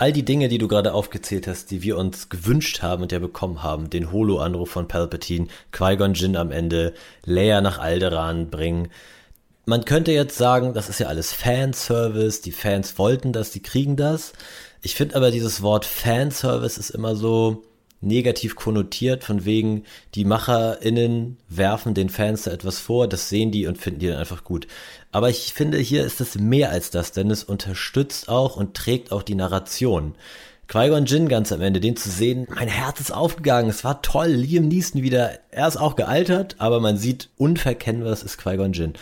all 0.00 0.12
die 0.12 0.24
Dinge, 0.24 0.48
die 0.48 0.56
du 0.56 0.66
gerade 0.66 0.94
aufgezählt 0.94 1.46
hast, 1.46 1.70
die 1.70 1.82
wir 1.82 1.98
uns 1.98 2.30
gewünscht 2.30 2.80
haben 2.80 3.02
und 3.02 3.12
ja 3.12 3.18
bekommen 3.18 3.62
haben, 3.62 3.90
den 3.90 4.10
Holo-Anruf 4.10 4.70
von 4.70 4.88
Palpatine, 4.88 5.48
Qui-Gon 5.72 6.14
Jinn 6.14 6.36
am 6.36 6.50
Ende, 6.50 6.94
Leia 7.26 7.60
nach 7.60 7.78
Alderaan 7.78 8.48
bringen. 8.48 8.88
Man 9.66 9.84
könnte 9.84 10.12
jetzt 10.12 10.38
sagen, 10.38 10.72
das 10.72 10.88
ist 10.88 11.00
ja 11.00 11.08
alles 11.08 11.34
Fanservice, 11.34 12.40
die 12.40 12.50
Fans 12.50 12.98
wollten 12.98 13.34
das, 13.34 13.50
die 13.50 13.60
kriegen 13.60 13.96
das. 13.96 14.32
Ich 14.80 14.94
finde 14.94 15.16
aber 15.16 15.30
dieses 15.30 15.60
Wort 15.60 15.84
Fanservice 15.84 16.78
ist 16.78 16.90
immer 16.90 17.14
so, 17.14 17.62
negativ 18.00 18.56
konnotiert, 18.56 19.24
von 19.24 19.44
wegen, 19.44 19.84
die 20.14 20.24
MacherInnen 20.24 21.36
werfen 21.48 21.94
den 21.94 22.08
Fans 22.08 22.44
da 22.44 22.50
etwas 22.50 22.78
vor, 22.78 23.08
das 23.08 23.28
sehen 23.28 23.50
die 23.50 23.66
und 23.66 23.78
finden 23.78 24.00
die 24.00 24.08
dann 24.08 24.18
einfach 24.18 24.44
gut. 24.44 24.66
Aber 25.12 25.28
ich 25.28 25.52
finde, 25.52 25.78
hier 25.78 26.04
ist 26.04 26.20
es 26.20 26.36
mehr 26.36 26.70
als 26.70 26.90
das, 26.90 27.12
denn 27.12 27.30
es 27.30 27.44
unterstützt 27.44 28.28
auch 28.28 28.56
und 28.56 28.74
trägt 28.74 29.12
auch 29.12 29.22
die 29.22 29.34
Narration. 29.34 30.14
Qui-Gon 30.68 31.06
Jinn 31.06 31.28
ganz 31.28 31.50
am 31.50 31.62
Ende, 31.62 31.80
den 31.80 31.96
zu 31.96 32.08
sehen, 32.08 32.46
mein 32.48 32.68
Herz 32.68 33.00
ist 33.00 33.12
aufgegangen, 33.12 33.68
es 33.68 33.82
war 33.82 34.02
toll, 34.02 34.28
Liam 34.28 34.68
Neeson 34.68 35.02
wieder, 35.02 35.38
er 35.50 35.66
ist 35.66 35.76
auch 35.76 35.96
gealtert, 35.96 36.56
aber 36.58 36.78
man 36.78 36.96
sieht 36.96 37.28
unverkennbar, 37.36 38.12
es 38.12 38.22
ist 38.22 38.38
Qui-Gon 38.38 38.72
Jinn. 38.72 38.92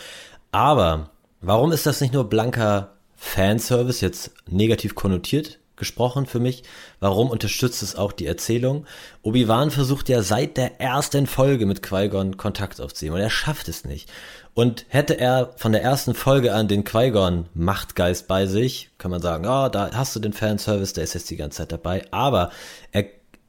Aber, 0.50 1.10
warum 1.42 1.70
ist 1.70 1.84
das 1.84 2.00
nicht 2.00 2.14
nur 2.14 2.28
blanker 2.28 2.94
Fanservice, 3.16 4.00
jetzt 4.00 4.32
negativ 4.48 4.94
konnotiert, 4.94 5.58
gesprochen 5.78 6.26
für 6.26 6.40
mich. 6.40 6.64
Warum 7.00 7.30
unterstützt 7.30 7.82
es 7.82 7.96
auch 7.96 8.12
die 8.12 8.26
Erzählung? 8.26 8.86
Obi-Wan 9.22 9.70
versucht 9.70 10.08
ja 10.08 10.22
seit 10.22 10.56
der 10.56 10.80
ersten 10.80 11.26
Folge 11.26 11.66
mit 11.66 11.82
Qui-Gon 11.82 12.36
Kontakt 12.36 12.80
aufzunehmen 12.80 13.16
und 13.16 13.22
er 13.22 13.30
schafft 13.30 13.68
es 13.68 13.84
nicht. 13.84 14.10
Und 14.54 14.86
hätte 14.88 15.18
er 15.18 15.52
von 15.56 15.72
der 15.72 15.82
ersten 15.82 16.14
Folge 16.14 16.52
an 16.52 16.68
den 16.68 16.84
Qui-Gon 16.84 17.46
Machtgeist 17.54 18.26
bei 18.26 18.46
sich, 18.46 18.90
kann 18.98 19.10
man 19.10 19.22
sagen, 19.22 19.46
oh, 19.46 19.68
da 19.68 19.90
hast 19.92 20.16
du 20.16 20.20
den 20.20 20.32
Fanservice, 20.32 20.94
der 20.94 21.04
ist 21.04 21.14
jetzt 21.14 21.30
die 21.30 21.36
ganze 21.36 21.58
Zeit 21.58 21.72
dabei. 21.72 22.04
Aber 22.10 22.50
er 22.92 23.04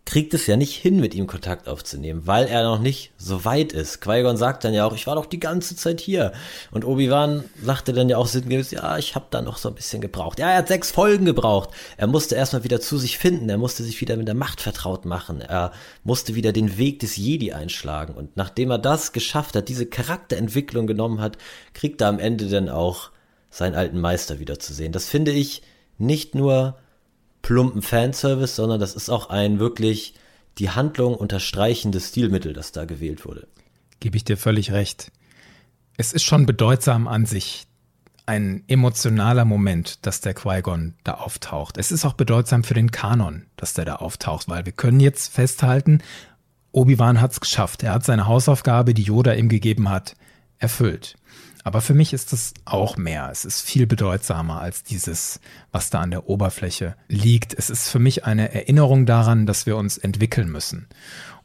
kriegt 0.10 0.34
es 0.34 0.48
ja 0.48 0.58
nicht 0.58 0.76
hin, 0.76 1.00
mit 1.00 1.14
ihm 1.14 1.28
Kontakt 1.28 1.68
aufzunehmen, 1.68 2.24
weil 2.26 2.48
er 2.48 2.64
noch 2.64 2.80
nicht 2.80 3.12
so 3.20 3.46
weit 3.46 3.74
ist. 3.74 4.02
Qui-Gon 4.02 4.38
sagt 4.38 4.64
dann 4.64 4.74
ja 4.74 4.84
auch, 4.84 4.96
ich 4.96 5.06
war 5.06 5.14
doch 5.14 5.28
die 5.28 5.40
ganze 5.40 5.76
Zeit 5.76 6.02
hier. 6.02 6.34
Und 6.72 6.84
Obi-Wan 6.84 7.44
sagte 7.62 7.94
dann 7.94 8.10
ja 8.10 8.18
auch 8.18 8.26
sinngemäß, 8.26 8.72
ja, 8.72 8.98
ich 8.98 9.14
habe 9.14 9.28
da 9.30 9.44
noch 9.44 9.60
so 9.60 9.70
ein 9.70 9.76
bisschen 9.76 10.02
gebraucht. 10.02 10.40
Ja, 10.40 10.50
er 10.50 10.58
hat 10.58 10.68
sechs 10.68 10.90
Folgen 10.90 11.26
gebraucht. 11.26 11.70
Er 11.96 12.08
musste 12.08 12.34
erstmal 12.34 12.64
wieder 12.64 12.82
zu 12.82 12.98
sich 12.98 13.20
finden. 13.20 13.50
Er 13.50 13.60
musste 13.60 13.84
sich 13.84 14.02
wieder 14.02 14.18
mit 14.18 14.28
der 14.28 14.34
Macht 14.34 14.62
vertraut 14.62 15.06
machen. 15.06 15.42
Er 15.42 15.74
musste 16.04 16.34
wieder 16.34 16.54
den 16.54 16.80
Weg 16.80 17.02
des 17.02 17.16
Jedi 17.16 17.54
einschlagen. 17.54 18.16
Und 18.16 18.36
nachdem 18.36 18.72
er 18.72 18.80
das 18.80 19.12
geschafft 19.12 19.56
hat, 19.56 19.70
diese 19.70 19.86
Charakterentwicklung 19.86 20.88
genommen 20.88 21.22
hat, 21.22 21.38
kriegt 21.76 22.02
er 22.02 22.08
am 22.08 22.18
Ende 22.18 22.50
dann 22.50 22.68
auch 22.68 23.12
seinen 23.52 23.76
alten 23.76 24.02
Meister 24.02 24.40
wieder 24.40 24.58
zu 24.58 24.74
sehen. 24.74 24.92
Das 24.92 25.08
finde 25.08 25.34
ich 25.34 25.62
nicht 26.00 26.34
nur 26.34 26.80
plumpen 27.42 27.82
Fanservice, 27.82 28.56
sondern 28.56 28.80
das 28.80 28.96
ist 28.96 29.10
auch 29.10 29.30
ein 29.30 29.60
wirklich 29.60 30.16
die 30.58 30.70
Handlung 30.70 31.16
unterstreichendes 31.16 32.10
Stilmittel, 32.10 32.54
das 32.54 32.72
da 32.72 32.86
gewählt 32.86 33.26
wurde. 33.26 33.48
Gebe 34.00 34.18
ich 34.18 34.24
dir 34.24 34.38
völlig 34.38 34.72
recht. 34.72 35.12
Es 35.98 36.14
ist 36.14 36.24
schon 36.24 36.46
bedeutsam 36.46 37.08
an 37.08 37.26
sich, 37.26 37.66
ein 38.26 38.64
emotionaler 38.68 39.44
Moment, 39.44 40.06
dass 40.06 40.22
der 40.22 40.36
Qui-Gon 40.36 40.94
da 41.04 41.16
auftaucht. 41.16 41.78
Es 41.78 41.92
ist 41.92 42.06
auch 42.06 42.14
bedeutsam 42.14 42.64
für 42.64 42.76
den 42.76 42.92
Kanon, 42.92 43.48
dass 43.58 43.74
der 43.74 43.86
da 43.86 43.96
auftaucht, 43.96 44.48
weil 44.48 44.68
wir 44.68 44.72
können 44.72 45.00
jetzt 45.00 45.34
festhalten, 45.34 46.04
Obi-Wan 46.72 47.20
hat 47.20 47.32
es 47.32 47.40
geschafft. 47.40 47.82
Er 47.82 47.94
hat 47.94 48.06
seine 48.06 48.28
Hausaufgabe, 48.28 48.94
die 48.94 49.02
Yoda 49.02 49.34
ihm 49.34 49.50
gegeben 49.50 49.90
hat, 49.90 50.16
erfüllt. 50.60 51.16
Aber 51.64 51.82
für 51.82 51.94
mich 51.94 52.14
ist 52.14 52.32
es 52.32 52.54
auch 52.66 52.96
mehr. 52.98 53.30
Es 53.32 53.44
ist 53.44 53.62
viel 53.62 53.86
bedeutsamer 53.86 54.62
als 54.62 54.84
dieses, 54.84 55.40
was 55.72 55.90
da 55.90 56.00
an 56.00 56.12
der 56.12 56.30
Oberfläche 56.30 56.96
liegt. 57.08 57.54
Es 57.54 57.70
ist 57.70 57.90
für 57.90 58.00
mich 58.00 58.26
eine 58.26 58.54
Erinnerung 58.54 59.06
daran, 59.06 59.46
dass 59.46 59.66
wir 59.66 59.76
uns 59.76 59.98
entwickeln 59.98 60.50
müssen. 60.50 60.88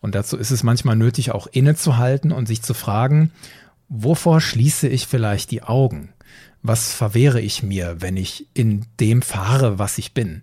Und 0.01 0.15
dazu 0.15 0.37
ist 0.37 0.51
es 0.51 0.63
manchmal 0.63 0.97
nötig, 0.97 1.33
auch 1.33 1.47
innezuhalten 1.47 2.31
und 2.31 2.47
sich 2.47 2.63
zu 2.63 2.75
fragen, 2.75 3.33
wovor 3.89 4.41
schließe 4.41 4.87
ich 4.89 5.07
vielleicht 5.07 5.51
die 5.51 5.63
Augen? 5.63 6.13
Was 6.63 6.93
verwehre 6.93 7.41
ich 7.41 7.63
mir, 7.63 7.97
wenn 8.01 8.17
ich 8.17 8.49
in 8.55 8.87
dem 9.01 9.21
fahre, 9.21 9.79
was 9.79 9.99
ich 9.99 10.15
bin? 10.15 10.43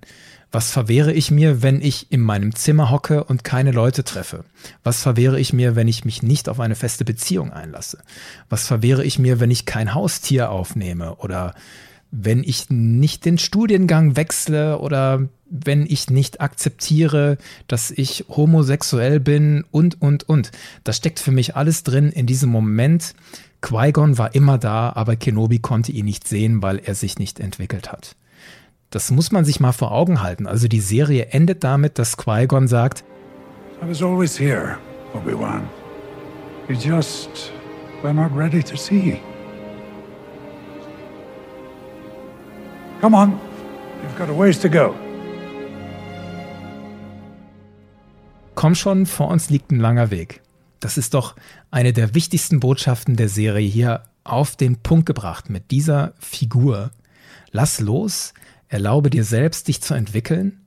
Was 0.51 0.72
verwehre 0.72 1.13
ich 1.13 1.31
mir, 1.31 1.62
wenn 1.62 1.81
ich 1.81 2.12
in 2.12 2.20
meinem 2.20 2.53
Zimmer 2.55 2.91
hocke 2.91 3.24
und 3.24 3.46
keine 3.46 3.72
Leute 3.72 4.03
treffe? 4.03 4.43
Was 4.84 5.01
verwehre 5.01 5.39
ich 5.39 5.53
mir, 5.53 5.77
wenn 5.77 5.88
ich 5.88 6.03
mich 6.03 6.24
nicht 6.24 6.50
auf 6.50 6.60
eine 6.60 6.75
feste 6.75 7.05
Beziehung 7.05 7.53
einlasse? 7.53 8.00
Was 8.50 8.67
verwehre 8.67 9.05
ich 9.05 9.17
mir, 9.17 9.39
wenn 9.39 9.50
ich 9.50 9.65
kein 9.65 9.93
Haustier 9.93 10.51
aufnehme 10.51 11.15
oder 11.15 11.55
wenn 12.12 12.43
ich 12.43 12.70
nicht 12.70 13.24
den 13.24 13.38
Studiengang 13.38 14.17
wechsle 14.17 14.79
oder 14.79 15.29
wenn 15.50 15.86
ich 15.86 16.10
nicht 16.10 16.41
akzeptiere, 16.41 17.38
dass 17.67 17.89
ich 17.89 18.25
homosexuell 18.27 19.22
bin 19.22 19.63
und, 19.72 20.01
und, 20.01 20.27
und. 20.27 20.51
Das 20.84 20.98
steckt 20.98 21.20
für 21.20 21.31
mich 21.31 21.55
alles 21.55 21.84
drin 21.84 22.12
in 22.12 22.25
diesem 22.25 22.50
Moment. 22.50 23.15
Qui-Gon 23.62 24.17
war 24.17 24.36
immer 24.36 24.58
da, 24.58 24.91
aber 24.93 25.15
Kenobi 25.15 25.60
konnte 25.60 25.93
ihn 25.93 26.05
nicht 26.05 26.27
sehen, 26.27 26.62
weil 26.62 26.79
er 26.79 26.96
sich 26.96 27.17
nicht 27.17 27.39
entwickelt 27.39 27.91
hat. 27.91 28.17
Das 28.91 29.10
muss 29.10 29.31
man 29.31 29.45
sich 29.45 29.62
mal 29.62 29.71
vor 29.71 29.93
Augen 29.93 30.21
halten. 30.21 30.48
Also 30.48 30.67
die 30.67 30.81
Serie 30.81 31.27
endet 31.27 31.63
damit, 31.63 31.98
dass 31.98 32.17
Qui-Gon 32.17 32.67
sagt, 32.67 33.05
I 33.81 33.88
was 33.88 34.03
always 34.03 34.38
here, 34.38 34.77
Obi-Wan. 35.13 35.63
You 36.67 36.75
just 36.75 37.53
we're 38.03 38.13
not 38.13 38.36
ready 38.36 38.62
to 38.62 38.75
see. 38.75 39.19
Come 43.00 43.15
on, 43.15 43.39
you've 44.03 44.17
got 44.17 44.29
a 44.29 44.38
ways 44.38 44.60
to 44.60 44.69
go. 44.69 44.93
Komm 48.55 48.75
schon, 48.75 49.05
vor 49.05 49.29
uns 49.29 49.50
liegt 49.50 49.71
ein 49.71 49.79
langer 49.79 50.12
Weg. 50.12 50.41
Das 50.81 50.98
ist 50.98 51.13
doch 51.13 51.36
eine 51.71 51.93
der 51.93 52.13
wichtigsten 52.13 52.60
Botschaften 52.60 53.15
der 53.15 53.29
Serie 53.29 53.67
hier 53.67 54.03
auf 54.25 54.57
den 54.57 54.75
Punkt 54.75 55.05
gebracht 55.05 55.50
mit 55.50 55.71
dieser 55.71 56.13
Figur. 56.19 56.91
Lass 57.51 57.79
los, 57.79 58.33
erlaube 58.71 59.09
dir 59.09 59.25
selbst, 59.25 59.67
dich 59.67 59.81
zu 59.81 59.93
entwickeln. 59.93 60.61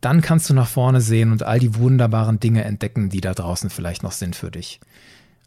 Dann 0.00 0.20
kannst 0.20 0.48
du 0.48 0.54
nach 0.54 0.68
vorne 0.68 1.00
sehen 1.00 1.32
und 1.32 1.42
all 1.42 1.58
die 1.58 1.74
wunderbaren 1.74 2.38
Dinge 2.38 2.64
entdecken, 2.64 3.10
die 3.10 3.20
da 3.20 3.34
draußen 3.34 3.70
vielleicht 3.70 4.02
noch 4.02 4.12
sind 4.12 4.36
für 4.36 4.50
dich. 4.50 4.80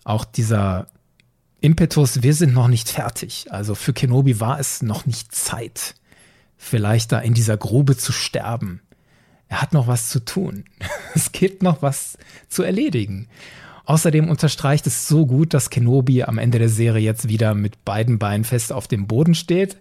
Auch 0.04 0.26
dieser 0.26 0.88
Impetus, 1.62 2.24
wir 2.24 2.34
sind 2.34 2.54
noch 2.54 2.68
nicht 2.68 2.90
fertig. 2.90 3.48
Also 3.52 3.74
für 3.74 3.94
Kenobi 3.94 4.40
war 4.40 4.60
es 4.60 4.82
noch 4.82 5.06
nicht 5.06 5.34
Zeit, 5.34 5.96
vielleicht 6.58 7.12
da 7.12 7.20
in 7.20 7.34
dieser 7.34 7.56
Grube 7.56 7.96
zu 7.96 8.12
sterben. 8.12 8.82
Er 9.48 9.62
hat 9.62 9.74
noch 9.74 9.88
was 9.88 10.10
zu 10.10 10.24
tun. 10.24 10.66
Es 11.16 11.32
gibt 11.32 11.64
noch 11.64 11.82
was 11.82 12.18
zu 12.48 12.62
erledigen. 12.62 13.28
Außerdem 13.86 14.30
unterstreicht 14.30 14.86
es 14.86 15.08
so 15.08 15.26
gut, 15.26 15.54
dass 15.54 15.72
Kenobi 15.72 16.24
am 16.24 16.38
Ende 16.38 16.60
der 16.60 16.70
Serie 16.70 17.04
jetzt 17.04 17.28
wieder 17.28 17.56
mit 17.56 17.86
beiden 17.86 18.20
Beinen 18.20 18.44
fest 18.44 18.72
auf 18.72 18.88
dem 18.88 19.08
Boden 19.08 19.34
steht. 19.34 19.78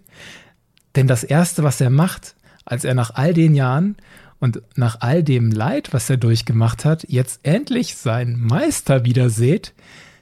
Denn 0.95 1.07
das 1.07 1.23
Erste, 1.23 1.63
was 1.63 1.81
er 1.81 1.89
macht, 1.89 2.35
als 2.65 2.83
er 2.83 2.93
nach 2.93 3.11
all 3.15 3.33
den 3.33 3.55
Jahren 3.55 3.97
und 4.39 4.61
nach 4.75 5.01
all 5.01 5.23
dem 5.23 5.51
Leid, 5.51 5.93
was 5.93 6.09
er 6.09 6.17
durchgemacht 6.17 6.85
hat, 6.85 7.05
jetzt 7.09 7.39
endlich 7.43 7.95
seinen 7.95 8.39
Meister 8.39 9.05
wieder 9.05 9.29
sieht, 9.29 9.73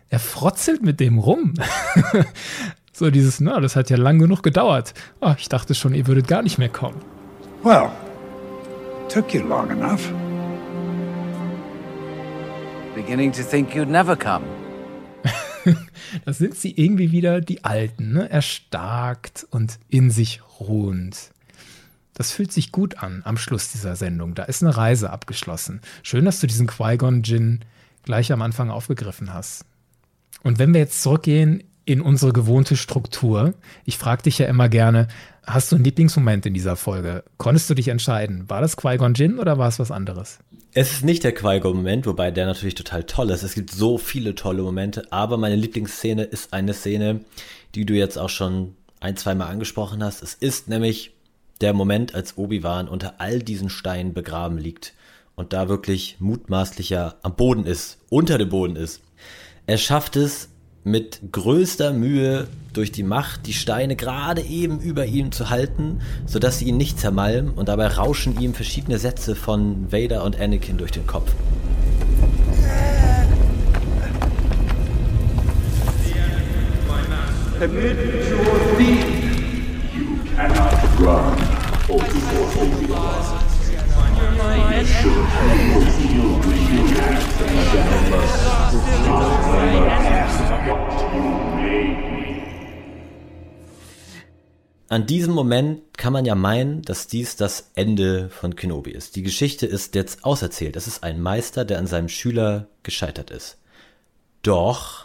er 0.09 0.19
frotzelt 0.19 0.83
mit 0.83 0.99
dem 0.99 1.17
rum. 1.17 1.53
so 2.93 3.09
dieses, 3.09 3.39
na, 3.41 3.59
das 3.59 3.75
hat 3.75 3.89
ja 3.89 3.97
lang 3.97 4.19
genug 4.19 4.43
gedauert. 4.43 4.93
Oh, 5.21 5.33
ich 5.37 5.49
dachte 5.49 5.75
schon, 5.75 5.93
ihr 5.93 6.07
würdet 6.07 6.27
gar 6.27 6.41
nicht 6.41 6.57
mehr 6.57 6.69
kommen. 6.69 7.01
Well, 7.63 7.89
took 9.09 9.33
you 9.33 9.41
long 9.41 9.71
enough. 9.71 10.11
Beginning 12.95 13.31
to 13.33 13.43
think 13.43 13.75
you'd 13.75 13.89
never 13.89 14.15
come. 14.15 14.45
das 16.25 16.37
sind 16.37 16.55
sie 16.55 16.71
irgendwie 16.71 17.11
wieder 17.11 17.41
die 17.41 17.65
Alten, 17.65 18.13
ne? 18.13 18.29
erstarkt 18.29 19.45
und 19.49 19.79
in 19.89 20.11
sich 20.11 20.41
ruhend. 20.59 21.31
Das 22.13 22.31
fühlt 22.31 22.51
sich 22.51 22.71
gut 22.71 22.97
an 22.99 23.21
am 23.25 23.37
Schluss 23.37 23.71
dieser 23.71 23.95
Sendung. 23.95 24.35
Da 24.35 24.43
ist 24.43 24.63
eine 24.63 24.75
Reise 24.75 25.09
abgeschlossen. 25.09 25.81
Schön, 26.01 26.25
dass 26.25 26.39
du 26.39 26.47
diesen 26.47 26.67
Qui-Gon-Gin 26.67 27.59
gleich 28.03 28.31
am 28.31 28.41
Anfang 28.41 28.71
aufgegriffen 28.71 29.33
hast. 29.33 29.65
Und 30.41 30.57
wenn 30.57 30.73
wir 30.73 30.79
jetzt 30.79 31.01
zurückgehen 31.01 31.63
in 31.83 32.01
unsere 32.01 32.31
gewohnte 32.31 32.77
Struktur, 32.77 33.53
ich 33.83 33.97
frage 33.97 34.23
dich 34.23 34.37
ja 34.37 34.47
immer 34.47 34.69
gerne, 34.69 35.07
hast 35.45 35.71
du 35.71 35.75
einen 35.75 35.83
Lieblingsmoment 35.83 36.45
in 36.45 36.53
dieser 36.53 36.77
Folge? 36.77 37.23
Konntest 37.37 37.69
du 37.69 37.73
dich 37.73 37.89
entscheiden? 37.89 38.49
War 38.49 38.61
das 38.61 38.77
Qui-Gon 38.77 39.13
Jinn 39.13 39.37
oder 39.37 39.57
war 39.57 39.67
es 39.67 39.77
was 39.79 39.91
anderes? 39.91 40.39
Es 40.73 40.93
ist 40.93 41.03
nicht 41.03 41.23
der 41.23 41.33
Qui-Gon-Moment, 41.33 42.05
wobei 42.05 42.31
der 42.31 42.45
natürlich 42.45 42.75
total 42.75 43.03
toll 43.03 43.29
ist. 43.29 43.43
Es 43.43 43.55
gibt 43.55 43.71
so 43.71 43.97
viele 43.97 44.35
tolle 44.35 44.61
Momente, 44.61 45.11
aber 45.11 45.37
meine 45.37 45.55
Lieblingsszene 45.55 46.23
ist 46.23 46.53
eine 46.53 46.73
Szene, 46.73 47.21
die 47.75 47.85
du 47.85 47.93
jetzt 47.93 48.17
auch 48.17 48.29
schon 48.29 48.75
ein, 49.05 49.15
zwei 49.17 49.35
Mal 49.35 49.47
angesprochen 49.47 50.03
hast. 50.03 50.23
Es 50.23 50.33
ist 50.33 50.67
nämlich 50.67 51.11
der 51.61 51.73
Moment, 51.73 52.15
als 52.15 52.37
Obi-Wan 52.37 52.89
unter 52.89 53.21
all 53.21 53.39
diesen 53.39 53.69
Steinen 53.69 54.13
begraben 54.13 54.57
liegt 54.57 54.93
und 55.35 55.53
da 55.53 55.69
wirklich 55.69 56.17
mutmaßlicher 56.19 57.15
am 57.21 57.35
Boden 57.35 57.65
ist, 57.65 57.99
unter 58.09 58.37
dem 58.37 58.49
Boden 58.49 58.75
ist. 58.75 59.01
Er 59.67 59.77
schafft 59.77 60.15
es 60.15 60.49
mit 60.83 61.19
größter 61.31 61.93
Mühe 61.93 62.47
durch 62.73 62.91
die 62.91 63.03
Macht, 63.03 63.45
die 63.45 63.53
Steine 63.53 63.95
gerade 63.95 64.41
eben 64.41 64.79
über 64.79 65.05
ihm 65.05 65.31
zu 65.31 65.49
halten, 65.49 66.01
sodass 66.25 66.59
sie 66.59 66.65
ihn 66.65 66.77
nicht 66.77 66.99
zermalmen 66.99 67.51
und 67.53 67.69
dabei 67.69 67.87
rauschen 67.87 68.39
ihm 68.39 68.53
verschiedene 68.53 68.97
Sätze 68.97 69.35
von 69.35 69.91
Vader 69.91 70.23
und 70.23 70.39
Anakin 70.39 70.77
durch 70.77 70.91
den 70.91 71.07
Kopf. 71.07 71.31
You 77.55 77.67
cannot 80.35 80.75
run, 80.99 81.39
Obi-Wan. 81.87 82.67
You 84.15 84.27
impact 89.71 90.35
of 90.51 90.59
what 90.67 90.91
you 91.13 91.23
made 91.55 91.97
me. 92.11 92.43
An 94.89 95.05
diesem 95.05 95.33
Moment 95.33 95.81
kann 95.97 96.11
man 96.11 96.25
ja 96.25 96.35
meinen, 96.35 96.81
dass 96.81 97.07
dies 97.07 97.37
das 97.37 97.71
Ende 97.75 98.29
von 98.31 98.57
Kenobi 98.57 98.91
ist. 98.91 99.15
Die 99.15 99.23
Geschichte 99.23 99.65
ist 99.65 99.95
jetzt 99.95 100.25
auserzählt. 100.25 100.75
Es 100.75 100.87
ist 100.87 101.05
ein 101.05 101.21
Meister, 101.21 101.63
der 101.63 101.79
an 101.79 101.87
seinem 101.87 102.09
Schüler 102.09 102.67
gescheitert 102.83 103.31
ist. 103.31 103.57
Doch 104.41 105.04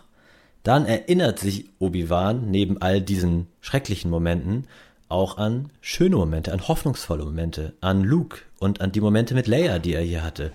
dann 0.62 0.84
erinnert 0.86 1.38
sich 1.38 1.70
Obi-Wan 1.78 2.50
neben 2.50 2.80
all 2.82 3.00
diesen 3.00 3.46
schrecklichen 3.60 4.10
Momenten 4.10 4.66
auch 5.08 5.38
an 5.38 5.70
schöne 5.80 6.16
Momente, 6.16 6.52
an 6.52 6.68
hoffnungsvolle 6.68 7.24
Momente, 7.24 7.72
an 7.80 8.02
Luke 8.04 8.38
und 8.58 8.80
an 8.80 8.92
die 8.92 9.00
Momente 9.00 9.34
mit 9.34 9.46
Leia, 9.46 9.78
die 9.78 9.94
er 9.94 10.02
hier 10.02 10.22
hatte. 10.22 10.52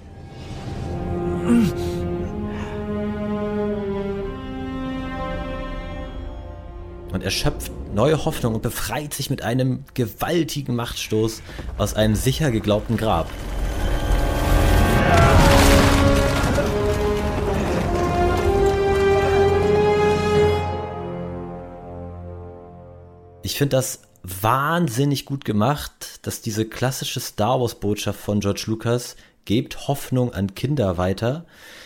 Und 7.12 7.24
er 7.24 7.32
schöpft 7.32 7.72
neue 7.94 8.26
Hoffnung 8.26 8.56
und 8.56 8.62
befreit 8.62 9.14
sich 9.14 9.30
mit 9.30 9.42
einem 9.42 9.86
gewaltigen 9.94 10.76
Machtstoß 10.76 11.42
aus 11.78 11.94
einem 11.94 12.16
sicher 12.16 12.52
geglaubten 12.52 12.98
Grab. 12.98 13.30
Ich 23.46 23.60
finde 23.60 23.78
das 23.78 24.00
wahnsinnig 24.24 25.26
gut 25.26 25.46
gemacht, 25.46 26.18
dass 26.24 26.42
diese 26.42 26.66
klassische 26.66 27.20
Star 27.20 27.62
Wars 27.62 27.76
Botschaft 27.76 28.20
von 28.20 28.40
George 28.40 28.64
Lucas 28.66 29.16
gebt 29.46 29.88
Hoffnung 29.88 30.34
an 30.34 30.56
Kinder 30.56 30.98
weiter, 30.98 31.46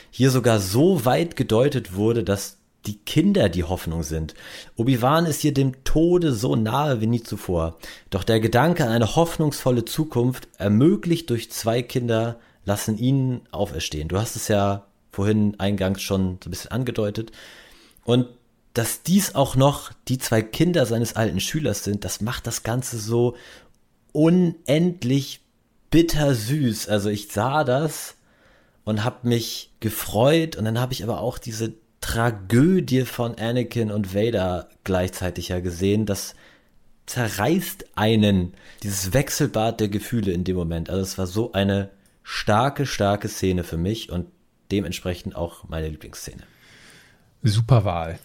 hier 0.10 0.32
sogar 0.32 0.62
so 0.62 1.04
weit 1.04 1.36
gedeutet 1.36 1.96
wurde, 1.96 2.24
dass 2.24 2.60
die 2.86 3.00
Kinder 3.00 3.50
die 3.50 3.66
Hoffnung 3.66 4.04
sind. 4.04 4.36
Obi-Wan 4.78 5.26
ist 5.26 5.42
hier 5.42 5.54
dem 5.54 5.84
Tode 5.84 6.32
so 6.32 6.56
nahe 6.56 7.02
wie 7.02 7.08
nie 7.08 7.24
zuvor. 7.24 7.78
Doch 8.10 8.24
der 8.24 8.40
Gedanke 8.40 8.86
an 8.86 8.92
eine 8.94 9.18
hoffnungsvolle 9.18 9.84
Zukunft, 9.84 10.48
ermöglicht 10.58 11.30
durch 11.30 11.52
zwei 11.52 11.82
Kinder, 11.82 12.40
lassen 12.64 12.98
ihn 12.98 13.42
auferstehen. 13.52 14.08
Du 14.08 14.18
hast 14.18 14.38
es 14.38 14.48
ja 14.48 14.86
vorhin 15.12 15.60
eingangs 15.60 16.02
schon 16.02 16.38
so 16.42 16.48
ein 16.48 16.52
bisschen 16.52 16.72
angedeutet. 16.72 17.34
Und 18.06 18.28
dass 18.74 19.04
dies 19.04 19.36
auch 19.36 19.56
noch 19.56 19.92
die 20.08 20.18
zwei 20.18 20.42
Kinder 20.42 20.86
seines 20.86 21.16
alten 21.16 21.40
Schülers 21.40 21.84
sind, 21.84 22.06
das 22.06 22.22
macht 22.22 22.48
das 22.48 22.64
Ganze 22.64 23.00
so 23.00 23.36
unendlich 24.12 25.42
bittersüß. 25.92 26.88
Also 26.88 27.10
ich 27.10 27.30
sah 27.30 27.64
das 27.64 28.16
und 28.84 29.04
habe 29.04 29.28
mich 29.28 29.72
gefreut 29.80 30.56
und 30.56 30.66
dann 30.66 30.80
habe 30.80 30.94
ich 30.94 31.04
aber 31.04 31.20
auch 31.20 31.38
diese 31.38 31.74
Tragödie 32.02 33.06
von 33.06 33.36
Anakin 33.36 33.92
und 33.92 34.14
Vader 34.16 34.70
gleichzeitig 34.84 35.50
ja 35.50 35.60
gesehen. 35.60 36.06
Das 36.06 36.36
zerreißt 37.06 37.86
einen, 37.96 38.54
dieses 38.84 39.14
Wechselbad 39.14 39.80
der 39.80 39.90
Gefühle 39.90 40.32
in 40.32 40.44
dem 40.44 40.56
Moment. 40.56 40.90
Also 40.90 41.02
es 41.02 41.18
war 41.18 41.28
so 41.28 41.52
eine 41.52 41.90
starke, 42.24 42.86
starke 42.86 43.28
Szene 43.28 43.64
für 43.64 43.78
mich 43.78 44.12
und 44.12 44.28
dementsprechend 44.72 45.36
auch 45.36 45.68
meine 45.68 45.90
Lieblingsszene. 45.90 46.44
Super 47.42 47.84
Wahl. 47.84 48.20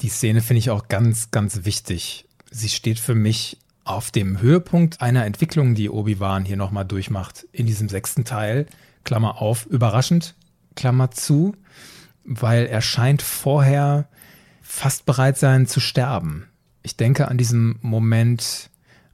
Die 0.00 0.08
Szene 0.08 0.40
finde 0.40 0.58
ich 0.58 0.70
auch 0.70 0.88
ganz, 0.88 1.30
ganz 1.30 1.64
wichtig. 1.64 2.26
Sie 2.50 2.68
steht 2.68 2.98
für 2.98 3.14
mich 3.14 3.58
auf 3.84 4.10
dem 4.10 4.40
Höhepunkt 4.40 5.00
einer 5.00 5.24
Entwicklung, 5.24 5.74
die 5.74 5.90
Obi-Wan 5.90 6.44
hier 6.44 6.56
nochmal 6.56 6.84
durchmacht 6.84 7.46
in 7.52 7.66
diesem 7.66 7.88
sechsten 7.88 8.24
Teil. 8.24 8.66
Klammer 9.04 9.40
auf, 9.40 9.66
überraschend, 9.66 10.34
Klammer 10.74 11.10
zu, 11.10 11.54
weil 12.24 12.66
er 12.66 12.80
scheint 12.80 13.22
vorher 13.22 14.08
fast 14.62 15.04
bereit 15.04 15.38
sein 15.38 15.66
zu 15.66 15.80
sterben. 15.80 16.48
Ich 16.82 16.96
denke 16.96 17.28
an 17.28 17.38
diesen 17.38 17.78
Moment, 17.82 18.70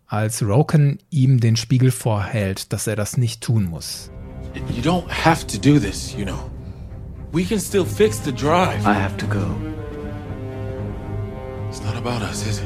als 0.06 0.42
Roken 0.42 0.98
ihm 1.10 1.40
den 1.40 1.56
Spiegel 1.56 1.90
vorhält, 1.90 2.72
dass 2.72 2.86
er 2.86 2.96
das 2.96 3.16
nicht 3.16 3.42
tun 3.42 3.64
muss. 3.64 4.10
You 4.54 4.82
don't 4.82 5.08
have 5.08 5.46
to 5.46 5.58
do 5.58 5.78
this, 5.78 6.14
you 6.16 6.24
know. 6.24 6.50
We 7.32 7.44
can 7.44 7.60
still 7.60 7.84
fix 7.84 8.20
the 8.24 8.32
drive. 8.32 8.80
I 8.84 8.94
have 8.94 9.16
to 9.18 9.26
go. 9.26 9.46
It's 11.70 11.84
not 11.84 11.96
about 11.96 12.20
us, 12.28 12.44
is 12.44 12.58
it? 12.58 12.64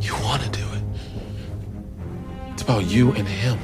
You 0.00 0.14
want 0.24 0.40
do 0.52 0.64
it. 0.74 0.82
It's 2.54 2.62
about 2.62 2.80
you 2.80 3.10
and 3.10 3.28
him. 3.28 3.58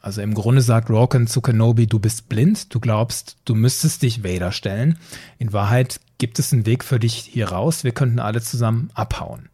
Also 0.00 0.20
im 0.20 0.32
Grunde 0.32 0.62
sagt 0.62 0.88
Rawkin 0.88 1.26
zu 1.26 1.40
Kenobi, 1.40 1.88
du 1.88 1.98
bist 1.98 2.28
blind, 2.28 2.72
du 2.72 2.78
glaubst, 2.78 3.38
du 3.44 3.56
müsstest 3.56 4.02
dich 4.02 4.22
Vader 4.22 4.52
stellen. 4.52 4.98
In 5.38 5.52
Wahrheit 5.52 5.98
gibt 6.18 6.38
es 6.38 6.52
einen 6.52 6.64
Weg 6.64 6.84
für 6.84 7.00
dich 7.00 7.14
hier 7.14 7.48
raus, 7.48 7.82
wir 7.82 7.90
könnten 7.90 8.20
alle 8.20 8.40
zusammen 8.40 8.90
abhauen. 8.94 9.48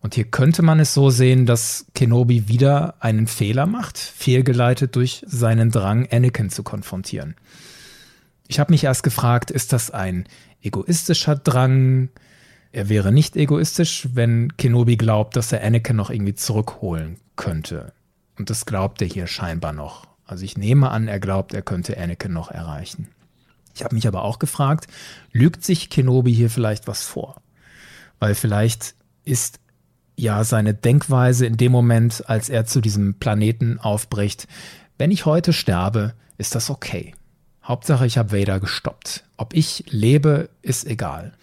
Und 0.00 0.16
hier 0.16 0.24
könnte 0.24 0.62
man 0.62 0.80
es 0.80 0.94
so 0.94 1.10
sehen, 1.10 1.46
dass 1.46 1.86
Kenobi 1.94 2.48
wieder 2.48 2.96
einen 2.98 3.28
Fehler 3.28 3.66
macht, 3.66 3.98
fehlgeleitet 3.98 4.96
durch 4.96 5.22
seinen 5.28 5.70
Drang, 5.70 6.08
Anakin 6.10 6.50
zu 6.50 6.64
konfrontieren. 6.64 7.36
Ich 8.48 8.58
habe 8.58 8.72
mich 8.72 8.84
erst 8.84 9.02
gefragt, 9.02 9.50
ist 9.50 9.74
das 9.74 9.90
ein 9.90 10.26
egoistischer 10.62 11.36
Drang? 11.36 12.08
Er 12.72 12.88
wäre 12.88 13.12
nicht 13.12 13.36
egoistisch, 13.36 14.08
wenn 14.14 14.56
Kenobi 14.56 14.96
glaubt, 14.96 15.36
dass 15.36 15.52
er 15.52 15.62
Anakin 15.62 15.96
noch 15.96 16.10
irgendwie 16.10 16.34
zurückholen 16.34 17.18
könnte. 17.36 17.92
Und 18.38 18.50
das 18.50 18.66
glaubt 18.66 19.02
er 19.02 19.08
hier 19.08 19.26
scheinbar 19.26 19.74
noch. 19.74 20.06
Also 20.24 20.44
ich 20.44 20.56
nehme 20.56 20.90
an, 20.90 21.08
er 21.08 21.20
glaubt, 21.20 21.52
er 21.52 21.62
könnte 21.62 21.98
Anakin 21.98 22.32
noch 22.32 22.50
erreichen. 22.50 23.08
Ich 23.74 23.84
habe 23.84 23.94
mich 23.94 24.08
aber 24.08 24.24
auch 24.24 24.38
gefragt, 24.38 24.86
lügt 25.30 25.62
sich 25.62 25.90
Kenobi 25.90 26.34
hier 26.34 26.50
vielleicht 26.50 26.88
was 26.88 27.02
vor? 27.02 27.40
Weil 28.18 28.34
vielleicht 28.34 28.94
ist 29.24 29.60
ja 30.16 30.42
seine 30.42 30.74
Denkweise 30.74 31.46
in 31.46 31.56
dem 31.56 31.70
Moment, 31.70 32.28
als 32.28 32.48
er 32.48 32.64
zu 32.64 32.80
diesem 32.80 33.14
Planeten 33.14 33.78
aufbricht, 33.78 34.48
wenn 34.96 35.10
ich 35.10 35.26
heute 35.26 35.52
sterbe, 35.52 36.14
ist 36.38 36.54
das 36.54 36.70
okay. 36.70 37.14
Hauptsache, 37.68 38.06
ich 38.06 38.16
habe 38.16 38.32
Vader 38.32 38.58
gestoppt. 38.60 39.24
Ob 39.36 39.54
ich 39.54 39.84
lebe, 39.88 40.48
ist 40.62 40.86
egal. 40.86 41.34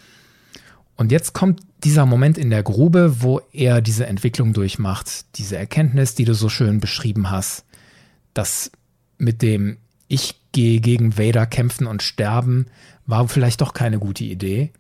Und 0.96 1.12
jetzt 1.12 1.34
kommt 1.34 1.62
dieser 1.84 2.08
Moment 2.08 2.38
in 2.38 2.50
der 2.50 2.64
Grube, 2.64 3.22
wo 3.22 3.42
er 3.54 3.80
diese 3.82 4.08
Entwicklung 4.08 4.54
durchmacht, 4.54 5.26
diese 5.36 5.56
Erkenntnis, 5.56 6.16
die 6.16 6.26
du 6.26 6.34
so 6.34 6.50
schön 6.50 6.80
beschrieben 6.80 7.30
hast, 7.30 7.66
dass 8.34 8.72
mit 9.18 9.42
dem 9.42 9.78
ich 10.08 10.36
gehe 10.52 10.80
gegen 10.80 11.18
Vader 11.18 11.46
kämpfen 11.46 11.86
und 11.86 12.02
sterben, 12.02 12.68
war 13.06 13.28
vielleicht 13.28 13.62
doch 13.62 13.74
keine 13.74 14.00
gute 14.00 14.24
Idee. 14.24 14.72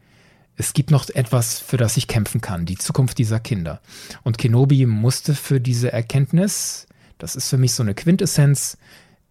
Es 0.55 0.73
gibt 0.73 0.89
noch 0.89 1.09
etwas, 1.09 1.59
für 1.59 1.77
das 1.77 1.97
ich 1.97 2.07
kämpfen 2.07 2.41
kann, 2.41 2.65
die 2.65 2.77
Zukunft 2.77 3.17
dieser 3.17 3.39
Kinder. 3.39 3.81
Und 4.23 4.37
Kenobi 4.37 4.85
musste 4.85 5.35
für 5.35 5.59
diese 5.59 5.91
Erkenntnis, 5.91 6.87
das 7.17 7.35
ist 7.35 7.49
für 7.49 7.57
mich 7.57 7.73
so 7.73 7.83
eine 7.83 7.93
Quintessenz, 7.93 8.77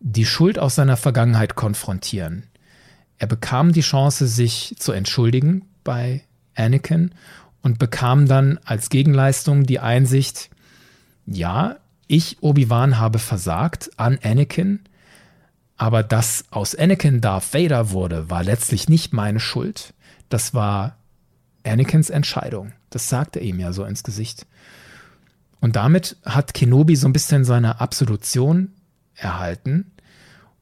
die 0.07 0.27
Schuld 0.27 0.59
aus 0.59 0.75
seiner 0.75 0.99
Vergangenheit 0.99 1.55
konfrontieren. 1.55 2.45
Er 3.17 3.27
bekam 3.27 3.73
die 3.73 3.81
Chance, 3.81 4.29
sich 4.29 4.77
zu 4.79 4.93
entschuldigen 4.93 5.65
bei 5.83 6.23
Anakin 6.55 7.13
und 7.63 7.79
bekam 7.79 8.29
dann 8.29 8.61
als 8.65 8.91
Gegenleistung 8.91 9.65
die 9.65 9.81
Einsicht, 9.81 10.51
ja, 11.27 11.77
ich, 12.07 12.43
Obi-Wan, 12.43 12.99
habe 12.99 13.19
versagt 13.19 13.91
an 13.97 14.19
Anakin, 14.23 14.81
aber 15.79 16.03
dass 16.03 16.45
aus 16.51 16.75
Anakin 16.75 17.23
Darth 17.23 17.55
Vader 17.55 17.91
wurde, 17.91 18.29
war 18.29 18.45
letztlich 18.45 18.91
nicht 18.91 19.15
meine 19.15 19.41
Schuld. 19.41 19.95
Das 20.29 20.53
war 20.53 20.99
Anakins 21.65 22.11
Entscheidung. 22.11 22.73
Das 22.91 23.09
sagt 23.09 23.37
er 23.37 23.43
ihm 23.43 23.59
ja 23.59 23.73
so 23.73 23.85
ins 23.85 24.03
Gesicht. 24.03 24.47
Und 25.61 25.77
damit 25.77 26.19
hat 26.27 26.53
Kenobi 26.53 26.95
so 26.95 27.09
ein 27.09 27.15
bisschen 27.15 27.45
seine 27.47 27.81
Absolution 27.81 28.73
erhalten. 29.15 29.91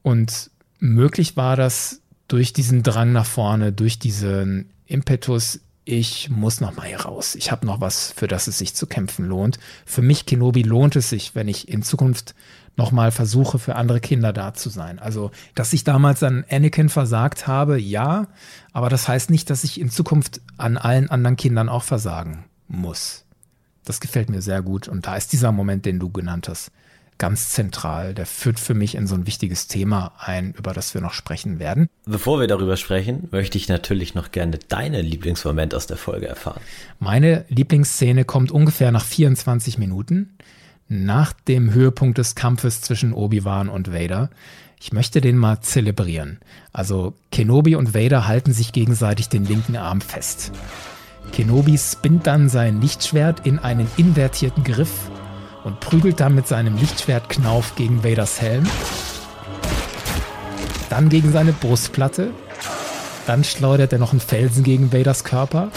Und 0.03 0.51
möglich 0.79 1.37
war 1.37 1.57
das 1.57 2.01
durch 2.29 2.53
diesen 2.53 2.83
Drang 2.83 3.13
nach 3.13 3.27
vorne, 3.27 3.73
durch 3.73 3.99
diesen 3.99 4.71
Impetus, 4.87 5.61
ich 5.85 6.31
muss 6.31 6.61
noch 6.61 6.77
mal 6.77 6.87
hier 6.87 7.01
raus. 7.01 7.35
Ich 7.35 7.51
habe 7.51 7.67
noch 7.67 7.81
was, 7.81 8.13
für 8.13 8.29
das 8.29 8.47
es 8.47 8.59
sich 8.59 8.75
zu 8.75 8.87
kämpfen 8.87 9.27
lohnt. 9.27 9.59
Für 9.85 10.03
mich, 10.03 10.27
Kenobi, 10.27 10.63
lohnt 10.63 10.97
es 10.97 11.11
sich, 11.11 11.35
wenn 11.35 11.49
ich 11.49 11.69
in 11.69 11.83
Zukunft 11.83 12.35
noch 12.77 12.93
mal 12.93 13.11
versuche, 13.11 13.59
für 13.59 13.77
andere 13.77 14.01
Kinder 14.01 14.33
da 14.33 14.55
zu 14.55 14.71
sein. 14.71 14.99
Also, 14.99 15.31
dass 15.55 15.73
ich 15.73 15.85
damals 15.85 16.23
an 16.23 16.45
Anakin 16.51 16.89
versagt 16.89 17.47
habe, 17.47 17.79
ja, 17.79 18.29
aber 18.73 18.89
das 18.89 19.09
heißt 19.09 19.31
nicht, 19.31 19.51
dass 19.51 19.65
ich 19.65 19.81
in 19.81 19.91
Zukunft 19.91 20.41
an 20.57 20.79
allen 20.79 21.11
anderen 21.11 21.37
Kindern 21.37 21.69
auch 21.69 21.83
versagen 21.83 22.45
muss. 22.69 23.25
Das 23.85 24.01
gefällt 24.01 24.31
mir 24.31 24.41
sehr 24.41 24.63
gut 24.63 24.89
und 24.89 25.07
da 25.07 25.17
ist 25.17 25.33
dieser 25.33 25.53
Moment, 25.53 25.85
den 25.85 25.99
du 25.99 26.09
genannt 26.11 26.49
hast, 26.49 26.71
ganz 27.23 27.51
zentral. 27.51 28.15
Der 28.15 28.27
führt 28.27 28.59
für 28.59 28.75
mich 28.75 28.97
in 28.97 29.07
so 29.07 29.15
ein 29.15 29.29
wichtiges 29.29 29.69
Thema 29.69 30.11
ein, 30.19 30.55
über 30.59 30.73
das 30.73 30.93
wir 30.93 31.01
noch 31.01 31.13
sprechen 31.13 31.61
werden. 31.61 31.89
Bevor 32.05 32.41
wir 32.41 32.49
darüber 32.49 32.77
sprechen, 32.77 33.29
möchte 33.31 33.57
ich 33.59 33.69
natürlich 33.69 34.17
noch 34.17 34.33
gerne 34.33 34.59
deine 34.67 35.01
Lieblingsmoment 35.03 35.73
aus 35.73 35.87
der 35.87 35.97
Folge 35.97 36.27
erfahren. 36.27 36.61
Meine 36.99 37.45
Lieblingsszene 37.49 38.25
kommt 38.25 38.51
ungefähr 38.51 38.91
nach 38.91 39.05
24 39.05 39.79
Minuten, 39.79 40.37
nach 40.89 41.33
dem 41.33 41.73
Höhepunkt 41.73 42.19
des 42.19 42.35
Kampfes 42.35 42.81
zwischen 42.81 43.13
Obi-Wan 43.13 43.69
und 43.69 43.93
Vader. 43.93 44.29
Ich 44.81 44.93
möchte 44.93 45.21
den 45.21 45.37
mal 45.37 45.61
zelebrieren. 45.61 46.41
Also 46.73 47.15
Kenobi 47.31 47.77
und 47.77 47.95
Vader 47.95 48.27
halten 48.27 48.53
sich 48.53 48.73
gegenseitig 48.73 49.29
den 49.29 49.45
linken 49.45 49.77
Arm 49.77 50.01
fest. 50.01 50.51
Kenobi 51.31 51.79
spinnt 51.79 52.27
dann 52.27 52.49
sein 52.49 52.81
Lichtschwert 52.81 53.47
in 53.47 53.61
einen 53.61 53.87
invertierten 53.97 54.65
Griff 54.65 54.91
und 55.65 55.81
prügelt 55.81 56.21
dann 56.21 56.35
mit 56.35 56.49
seinem 56.49 56.77
Lichtschwertknauf 56.77 57.75
gegen 57.77 58.05
Vaders 58.05 58.41
Helm, 58.41 58.69
dann 60.91 61.09
gegen 61.09 61.33
seine 61.33 61.53
Brustplatte, 61.53 62.31
dann 63.27 63.45
schleudert 63.45 63.93
er 63.93 63.99
noch 63.99 64.13
einen 64.13 64.21
Felsen 64.21 64.65
gegen 64.65 64.93
Vaders 64.93 65.25
Körper. 65.25 65.71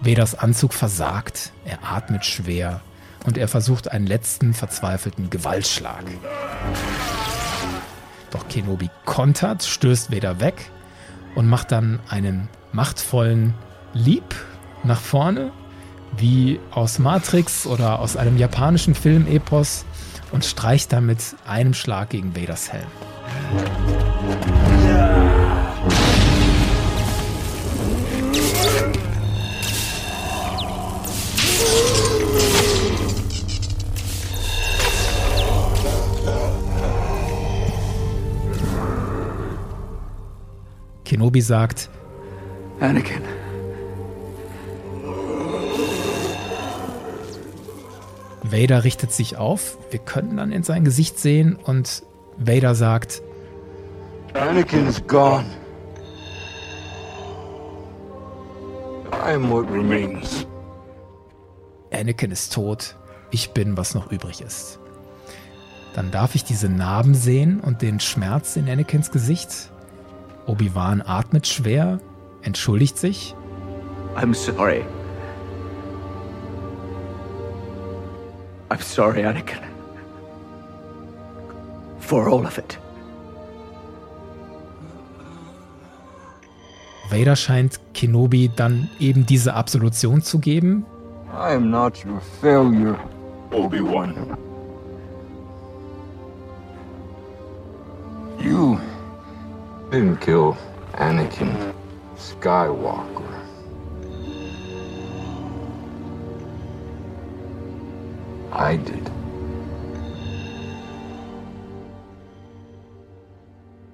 Vaders 0.00 0.34
Anzug 0.34 0.72
versagt, 0.72 1.52
er 1.64 1.78
atmet 1.82 2.24
schwer. 2.24 2.80
Und 3.24 3.36
er 3.36 3.48
versucht 3.48 3.90
einen 3.90 4.06
letzten 4.06 4.54
verzweifelten 4.54 5.30
Gewaltschlag. 5.30 6.04
Doch 8.30 8.46
Kenobi 8.48 8.88
kontert, 9.04 9.64
stößt 9.64 10.12
Vader 10.12 10.38
weg 10.38 10.70
und 11.34 11.48
macht 11.48 11.72
dann 11.72 11.98
einen 12.08 12.48
machtvollen 12.72 13.54
Leap 13.94 14.34
nach 14.84 15.00
vorne 15.00 15.50
wie 16.18 16.60
aus 16.70 16.98
Matrix 16.98 17.66
oder 17.66 17.98
aus 18.00 18.16
einem 18.16 18.36
japanischen 18.36 18.94
Filmepos 18.94 19.84
und 20.32 20.44
streicht 20.44 20.92
damit 20.92 21.36
einem 21.46 21.74
Schlag 21.74 22.10
gegen 22.10 22.34
Vaders 22.34 22.72
Helm. 22.72 22.86
Kenobi 41.04 41.40
sagt, 41.40 41.88
Anakin. 42.80 43.22
Vader 48.52 48.84
richtet 48.84 49.12
sich 49.12 49.36
auf. 49.36 49.78
Wir 49.90 49.98
können 49.98 50.36
dann 50.36 50.52
in 50.52 50.62
sein 50.62 50.84
Gesicht 50.84 51.18
sehen 51.18 51.56
und 51.56 52.02
Vader 52.38 52.74
sagt: 52.74 53.22
Anakin's 54.34 55.04
gone. 55.06 55.46
I'm 59.24 59.48
what 59.50 59.70
remains. 59.70 60.46
Anakin 61.92 62.30
ist 62.30 62.52
tot. 62.52 62.96
Ich 63.30 63.50
bin, 63.50 63.76
was 63.76 63.94
noch 63.94 64.12
übrig 64.12 64.40
ist. 64.40 64.78
Dann 65.94 66.10
darf 66.10 66.34
ich 66.34 66.44
diese 66.44 66.68
Narben 66.68 67.14
sehen 67.14 67.60
und 67.60 67.80
den 67.80 68.00
Schmerz 68.00 68.56
in 68.56 68.68
Anakins 68.68 69.10
Gesicht. 69.10 69.70
Obi-Wan 70.46 71.02
atmet 71.02 71.46
schwer, 71.46 72.00
entschuldigt 72.42 72.98
sich. 72.98 73.34
I'm 74.14 74.34
sorry. 74.34 74.84
I'm 78.70 78.80
sorry, 78.80 79.22
Anakin. 79.22 79.62
For 82.00 82.28
all 82.28 82.46
of 82.46 82.58
it. 82.58 82.78
Vader 87.10 87.36
scheint 87.36 87.80
Kenobi 87.94 88.50
dann 88.54 88.88
eben 88.98 89.26
diese 89.26 89.54
Absolution 89.54 90.22
zu 90.22 90.38
geben. 90.38 90.84
I 91.32 91.54
am 91.54 91.70
not 91.70 92.04
your 92.04 92.20
failure. 92.40 92.96
Obi-Wan, 93.52 94.36
You 98.40 98.78
didn't 99.90 100.20
kill 100.20 100.56
Anakin 100.98 101.54
Skywalker. 102.16 103.35
I 108.52 108.78
did. 108.78 109.10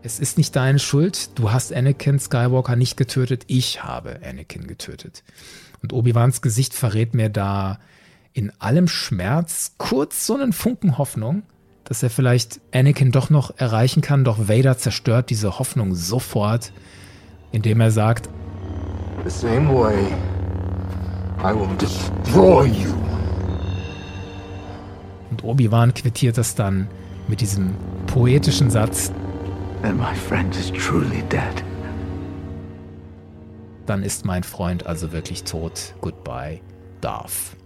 Es 0.05 0.19
ist 0.19 0.37
nicht 0.37 0.57
deine 0.57 0.81
Schuld, 0.81 1.38
du 1.38 1.53
hast 1.53 1.73
Anakin 1.73 2.19
Skywalker 2.19 2.75
nicht 2.75 2.97
getötet, 2.97 3.45
ich 3.47 3.85
habe 3.85 4.19
Anakin 4.29 4.67
getötet. 4.67 5.23
Und 5.81 5.93
Obi-Wans 5.93 6.43
Gesicht 6.43 6.75
verrät 6.75 7.15
mir 7.15 7.29
da 7.29 7.79
in 8.33 8.53
allem 8.59 8.88
Schmerz 8.88 9.75
kurz 9.79 10.27
so 10.27 10.35
einen 10.35 10.53
Funken 10.53 10.99
Hoffnung, 10.99 11.45
dass 11.85 12.03
er 12.03 12.11
vielleicht 12.11 12.61
Anakin 12.73 13.12
doch 13.12 13.31
noch 13.31 13.57
erreichen 13.59 14.03
kann, 14.03 14.25
doch 14.25 14.49
Vader 14.49 14.77
zerstört 14.77 15.31
diese 15.31 15.61
Hoffnung 15.61 15.95
sofort, 15.95 16.73
indem 17.53 17.81
er 17.81 17.93
sagt, 17.93 18.29
The 19.25 19.31
same 19.31 19.73
way 19.73 20.09
I 21.45 21.55
will 21.55 21.77
destroy 21.79 22.67
you. 22.67 23.02
Und 25.43 25.49
Obi-Wan 25.49 25.95
quittiert 25.95 26.39
das 26.39 26.55
dann 26.55 26.89
mit 27.29 27.41
diesem 27.41 27.75
poetischen 28.07 28.71
Satz, 28.71 29.13
Then 29.83 29.97
my 29.97 30.15
friend 30.15 30.55
is 30.57 30.71
truly 30.73 31.23
dead. 31.29 31.65
dann 33.87 34.03
ist 34.05 34.25
mein 34.25 34.45
Freund 34.45 34.87
also 34.87 35.11
wirklich 35.13 35.43
tot. 35.43 35.95
Goodbye, 36.01 36.61
Darth. 37.01 37.57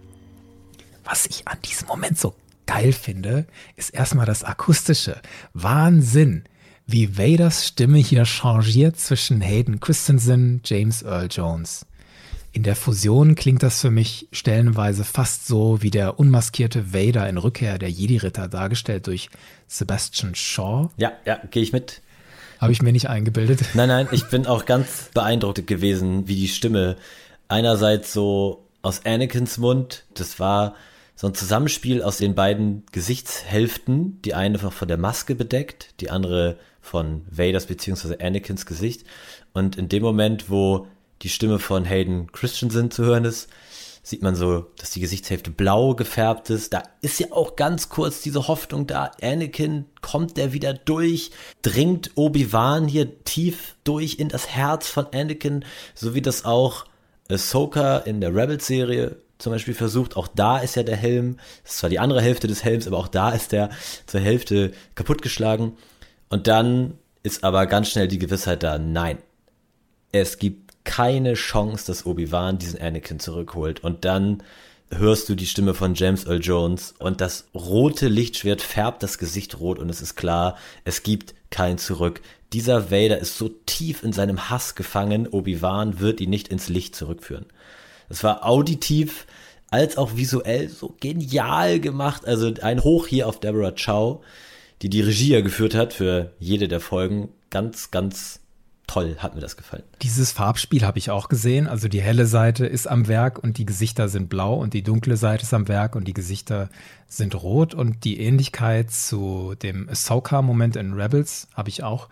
Was 1.03 1.27
ich 1.27 1.47
an 1.47 1.57
diesem 1.63 1.87
Moment 1.87 2.17
so 2.17 2.33
geil 2.65 2.91
finde, 2.91 3.45
ist 3.75 3.91
erstmal 3.93 4.25
das 4.25 4.43
Akustische. 4.43 5.21
Wahnsinn, 5.53 6.43
wie 6.87 7.17
Vaders 7.17 7.67
Stimme 7.67 7.99
hier 7.99 8.25
changiert 8.25 8.97
zwischen 8.99 9.39
Hayden 9.41 9.79
Christensen, 9.79 10.61
James 10.65 11.03
Earl 11.03 11.27
Jones. 11.29 11.85
In 12.57 12.63
der 12.63 12.75
Fusion 12.75 13.35
klingt 13.35 13.61
das 13.61 13.81
für 13.81 13.91
mich 13.91 14.27
stellenweise 14.31 15.03
fast 15.03 15.45
so 15.45 15.83
wie 15.83 15.91
der 15.91 16.19
unmaskierte 16.19 16.91
Vader 16.91 17.29
in 17.29 17.37
Rückkehr 17.37 17.77
der 17.77 17.91
Jedi-Ritter, 17.91 18.47
dargestellt 18.47 19.05
durch 19.05 19.29
Sebastian 19.67 20.33
Shaw. 20.33 20.89
Ja, 20.97 21.11
ja, 21.23 21.39
gehe 21.51 21.61
ich 21.61 21.71
mit. 21.71 22.01
Habe 22.59 22.71
ich 22.71 22.81
mir 22.81 22.91
nicht 22.91 23.09
eingebildet. 23.09 23.59
Nein, 23.75 23.89
nein, 23.89 24.07
ich 24.11 24.25
bin 24.29 24.47
auch 24.47 24.65
ganz 24.65 25.11
beeindruckt 25.13 25.67
gewesen, 25.67 26.27
wie 26.27 26.35
die 26.35 26.47
Stimme 26.47 26.95
einerseits 27.47 28.11
so 28.11 28.65
aus 28.81 29.05
Anakins 29.05 29.59
Mund, 29.59 30.05
das 30.15 30.39
war 30.39 30.73
so 31.15 31.27
ein 31.27 31.35
Zusammenspiel 31.35 32.01
aus 32.01 32.17
den 32.17 32.33
beiden 32.33 32.87
Gesichtshälften, 32.91 34.19
die 34.23 34.33
eine 34.33 34.57
von 34.57 34.87
der 34.87 34.97
Maske 34.97 35.35
bedeckt, 35.35 35.93
die 35.99 36.09
andere 36.09 36.57
von 36.81 37.21
Vaders 37.29 37.67
bzw. 37.67 38.15
Anakins 38.25 38.65
Gesicht. 38.65 39.05
Und 39.53 39.75
in 39.75 39.89
dem 39.89 40.01
Moment, 40.01 40.49
wo 40.49 40.87
die 41.21 41.29
Stimme 41.29 41.59
von 41.59 41.85
Hayden 41.85 42.31
Christensen 42.31 42.91
zu 42.91 43.03
hören 43.03 43.25
ist, 43.25 43.49
sieht 44.03 44.21
man 44.21 44.35
so, 44.35 44.67
dass 44.77 44.91
die 44.91 45.01
Gesichtshälfte 45.01 45.51
blau 45.51 45.93
gefärbt 45.93 46.49
ist. 46.49 46.73
Da 46.73 46.83
ist 47.01 47.19
ja 47.19 47.27
auch 47.31 47.57
ganz 47.57 47.89
kurz 47.89 48.21
diese 48.21 48.47
Hoffnung 48.47 48.87
da. 48.87 49.11
Anakin 49.21 49.85
kommt 50.01 50.37
der 50.37 50.53
wieder 50.53 50.73
durch, 50.73 51.31
dringt 51.61 52.11
Obi-Wan 52.15 52.87
hier 52.87 53.23
tief 53.25 53.75
durch 53.83 54.17
in 54.19 54.29
das 54.29 54.47
Herz 54.47 54.87
von 54.87 55.07
Anakin, 55.13 55.65
so 55.93 56.15
wie 56.15 56.21
das 56.21 56.45
auch 56.45 56.85
Ahsoka 57.29 57.97
in 57.97 58.21
der 58.21 58.33
Rebels-Serie 58.33 59.17
zum 59.39 59.51
Beispiel 59.51 59.73
versucht. 59.73 60.15
Auch 60.15 60.27
da 60.27 60.59
ist 60.59 60.75
ja 60.75 60.83
der 60.83 60.95
Helm, 60.95 61.37
das 61.63 61.73
ist 61.73 61.79
zwar 61.79 61.89
die 61.89 61.99
andere 61.99 62.21
Hälfte 62.21 62.47
des 62.47 62.63
Helms, 62.63 62.87
aber 62.87 62.97
auch 62.97 63.09
da 63.09 63.31
ist 63.31 63.51
der 63.51 63.69
zur 64.05 64.21
Hälfte 64.21 64.71
kaputtgeschlagen. 64.95 65.73
Und 66.29 66.47
dann 66.47 66.97
ist 67.23 67.43
aber 67.43 67.65
ganz 67.65 67.89
schnell 67.89 68.07
die 68.07 68.19
Gewissheit 68.19 68.63
da, 68.63 68.77
nein, 68.77 69.17
es 70.11 70.37
gibt 70.37 70.66
keine 70.87 71.33
Chance, 71.33 71.85
dass 71.85 72.05
Obi-Wan 72.05 72.57
diesen 72.57 72.81
Anakin 72.81 73.19
zurückholt. 73.19 73.83
Und 73.83 74.05
dann 74.05 74.41
hörst 74.89 75.27
du 75.27 75.35
die 75.35 75.45
Stimme 75.45 75.73
von 75.73 75.95
James 75.95 76.25
Earl 76.25 76.39
Jones 76.41 76.95
und 76.97 77.19
das 77.19 77.49
rote 77.53 78.07
Lichtschwert 78.07 78.61
färbt 78.61 79.03
das 79.03 79.17
Gesicht 79.17 79.59
rot 79.59 79.79
und 79.79 79.89
es 79.89 80.01
ist 80.01 80.15
klar, 80.15 80.57
es 80.85 81.03
gibt 81.03 81.35
kein 81.49 81.77
Zurück. 81.77 82.21
Dieser 82.53 82.89
Vader 82.89 83.17
ist 83.17 83.37
so 83.37 83.49
tief 83.65 84.01
in 84.01 84.13
seinem 84.13 84.49
Hass 84.49 84.75
gefangen, 84.75 85.27
Obi-Wan 85.27 85.99
wird 85.99 86.21
ihn 86.21 86.29
nicht 86.29 86.47
ins 86.47 86.69
Licht 86.69 86.95
zurückführen. 86.95 87.47
Es 88.07 88.23
war 88.23 88.45
auditiv 88.45 89.27
als 89.69 89.97
auch 89.97 90.15
visuell 90.15 90.69
so 90.69 90.95
genial 91.01 91.81
gemacht. 91.81 92.25
Also 92.25 92.53
ein 92.61 92.85
Hoch 92.85 93.07
hier 93.07 93.27
auf 93.27 93.41
Deborah 93.41 93.73
Chow, 93.73 94.23
die 94.81 94.89
die 94.89 95.01
Regie 95.01 95.33
ja 95.33 95.41
geführt 95.41 95.75
hat 95.75 95.91
für 95.91 96.31
jede 96.39 96.69
der 96.69 96.79
Folgen. 96.79 97.27
Ganz, 97.49 97.91
ganz 97.91 98.39
toll, 98.87 99.17
hat 99.19 99.35
mir 99.35 99.41
das 99.41 99.57
gefallen. 99.57 99.83
Dieses 100.01 100.31
Farbspiel 100.31 100.83
habe 100.83 100.97
ich 100.97 101.11
auch 101.11 101.29
gesehen. 101.29 101.67
Also 101.67 101.87
die 101.87 102.01
helle 102.01 102.25
Seite 102.25 102.65
ist 102.65 102.87
am 102.87 103.07
Werk 103.07 103.37
und 103.37 103.57
die 103.57 103.65
Gesichter 103.65 104.09
sind 104.09 104.29
blau 104.29 104.55
und 104.55 104.73
die 104.73 104.83
dunkle 104.83 105.17
Seite 105.17 105.43
ist 105.43 105.53
am 105.53 105.67
Werk 105.67 105.95
und 105.95 106.07
die 106.07 106.13
Gesichter 106.13 106.69
sind 107.07 107.35
rot. 107.35 107.73
Und 107.73 108.03
die 108.05 108.19
Ähnlichkeit 108.19 108.89
zu 108.89 109.53
dem 109.61 109.89
Ahsoka-Moment 109.89 110.77
in 110.77 110.93
Rebels 110.93 111.47
habe 111.53 111.69
ich 111.69 111.83
auch 111.83 112.09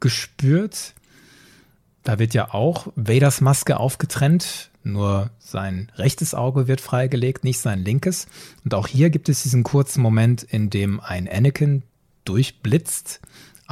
gespürt. 0.00 0.94
Da 2.02 2.18
wird 2.18 2.34
ja 2.34 2.52
auch 2.52 2.88
Vaders 2.94 3.40
Maske 3.40 3.80
aufgetrennt, 3.80 4.70
nur 4.82 5.30
sein 5.38 5.90
rechtes 5.96 6.34
Auge 6.34 6.68
wird 6.68 6.82
freigelegt, 6.82 7.42
nicht 7.42 7.58
sein 7.58 7.82
linkes. 7.82 8.26
Und 8.62 8.74
auch 8.74 8.86
hier 8.86 9.08
gibt 9.08 9.30
es 9.30 9.42
diesen 9.42 9.62
kurzen 9.62 10.02
Moment, 10.02 10.42
in 10.42 10.68
dem 10.68 11.00
ein 11.00 11.26
Anakin 11.26 11.82
durchblitzt, 12.26 13.20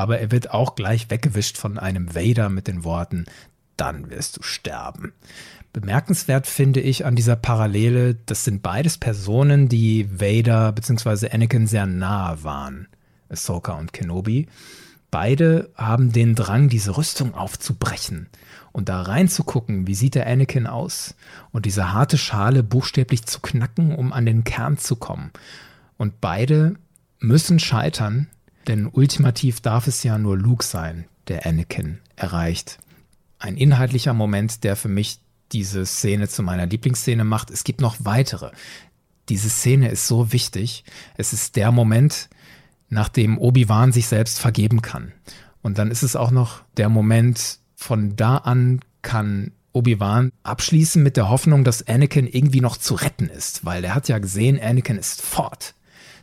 aber 0.02 0.18
er 0.18 0.32
wird 0.32 0.50
auch 0.50 0.74
gleich 0.74 1.10
weggewischt 1.10 1.56
von 1.56 1.78
einem 1.78 2.12
Vader 2.12 2.48
mit 2.48 2.66
den 2.66 2.82
Worten, 2.82 3.26
dann 3.76 4.10
wirst 4.10 4.36
du 4.36 4.42
sterben. 4.42 5.12
Bemerkenswert 5.72 6.48
finde 6.48 6.80
ich 6.80 7.06
an 7.06 7.14
dieser 7.14 7.36
Parallele, 7.36 8.16
das 8.26 8.44
sind 8.44 8.64
beides 8.64 8.98
Personen, 8.98 9.68
die 9.68 10.08
Vader 10.20 10.72
bzw. 10.72 11.30
Anakin 11.30 11.68
sehr 11.68 11.86
nahe 11.86 12.42
waren, 12.42 12.88
Ahsoka 13.28 13.74
und 13.74 13.92
Kenobi. 13.92 14.48
Beide 15.12 15.70
haben 15.76 16.10
den 16.10 16.34
Drang, 16.34 16.68
diese 16.68 16.96
Rüstung 16.96 17.34
aufzubrechen 17.34 18.26
und 18.72 18.88
da 18.88 19.02
reinzugucken, 19.02 19.86
wie 19.86 19.94
sieht 19.94 20.16
der 20.16 20.26
Anakin 20.26 20.66
aus 20.66 21.14
und 21.52 21.64
diese 21.64 21.92
harte 21.92 22.18
Schale 22.18 22.64
buchstäblich 22.64 23.24
zu 23.24 23.38
knacken, 23.38 23.94
um 23.94 24.12
an 24.12 24.26
den 24.26 24.42
Kern 24.42 24.78
zu 24.78 24.96
kommen. 24.96 25.30
Und 25.96 26.20
beide 26.20 26.74
müssen 27.20 27.60
scheitern, 27.60 28.26
denn 28.66 28.86
ultimativ 28.86 29.60
darf 29.60 29.86
es 29.86 30.02
ja 30.02 30.18
nur 30.18 30.36
Luke 30.36 30.64
sein, 30.64 31.06
der 31.28 31.46
Anakin 31.46 31.98
erreicht. 32.16 32.78
Ein 33.38 33.56
inhaltlicher 33.56 34.14
Moment, 34.14 34.64
der 34.64 34.76
für 34.76 34.88
mich 34.88 35.18
diese 35.52 35.84
Szene 35.84 36.28
zu 36.28 36.42
meiner 36.42 36.66
Lieblingsszene 36.66 37.24
macht. 37.24 37.50
Es 37.50 37.64
gibt 37.64 37.80
noch 37.80 37.96
weitere. 38.00 38.52
Diese 39.28 39.50
Szene 39.50 39.90
ist 39.90 40.06
so 40.06 40.32
wichtig. 40.32 40.84
Es 41.16 41.32
ist 41.32 41.56
der 41.56 41.72
Moment, 41.72 42.28
nachdem 42.88 43.38
Obi-Wan 43.38 43.92
sich 43.92 44.06
selbst 44.06 44.38
vergeben 44.38 44.82
kann. 44.82 45.12
Und 45.62 45.78
dann 45.78 45.90
ist 45.90 46.02
es 46.02 46.16
auch 46.16 46.30
noch 46.30 46.62
der 46.76 46.88
Moment, 46.88 47.58
von 47.74 48.16
da 48.16 48.36
an 48.38 48.80
kann 49.02 49.52
Obi-Wan 49.72 50.30
abschließen 50.42 51.02
mit 51.02 51.16
der 51.16 51.28
Hoffnung, 51.28 51.64
dass 51.64 51.86
Anakin 51.86 52.26
irgendwie 52.26 52.60
noch 52.60 52.76
zu 52.76 52.94
retten 52.94 53.28
ist, 53.28 53.64
weil 53.64 53.84
er 53.84 53.94
hat 53.94 54.08
ja 54.08 54.18
gesehen, 54.18 54.60
Anakin 54.60 54.98
ist 54.98 55.22
fort. 55.22 55.74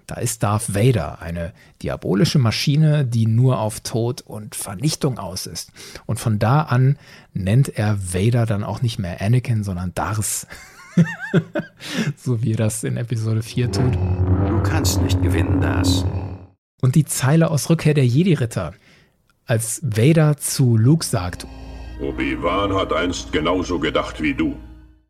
Da 0.10 0.16
ist 0.16 0.42
Darth 0.42 0.74
Vader, 0.74 1.22
eine 1.22 1.54
diabolische 1.84 2.40
Maschine, 2.40 3.06
die 3.06 3.28
nur 3.28 3.60
auf 3.60 3.82
Tod 3.82 4.22
und 4.22 4.56
Vernichtung 4.56 5.20
aus 5.20 5.46
ist. 5.46 5.72
Und 6.08 6.20
von 6.20 6.40
da 6.40 6.64
an 6.64 6.98
nennt 7.34 7.78
er 7.78 7.96
Vader 8.12 8.48
dann 8.48 8.64
auch 8.64 8.82
nicht 8.82 8.98
mehr 8.98 9.22
Anakin, 9.22 9.64
sondern 9.64 9.94
Darth. 9.94 10.48
so 12.18 12.42
wie 12.42 12.54
er 12.54 12.58
das 12.58 12.84
in 12.84 12.98
Episode 12.98 13.44
4 13.44 13.72
tut. 13.72 13.94
Du 13.94 14.64
kannst 14.64 15.00
nicht 15.04 15.22
gewinnen, 15.22 15.62
das. 15.62 16.06
Und 16.82 16.96
die 16.96 17.06
Zeile 17.06 17.52
aus 17.52 17.70
Rückkehr 17.70 17.94
der 17.94 18.08
Jedi-Ritter, 18.08 18.74
als 19.46 19.80
Vader 19.84 20.38
zu 20.38 20.76
Luke 20.76 21.06
sagt, 21.06 21.46
Obi-Wan 22.02 22.74
hat 22.74 22.94
einst 22.94 23.32
genauso 23.32 23.78
gedacht 23.78 24.24
wie 24.24 24.34
du. 24.34 24.56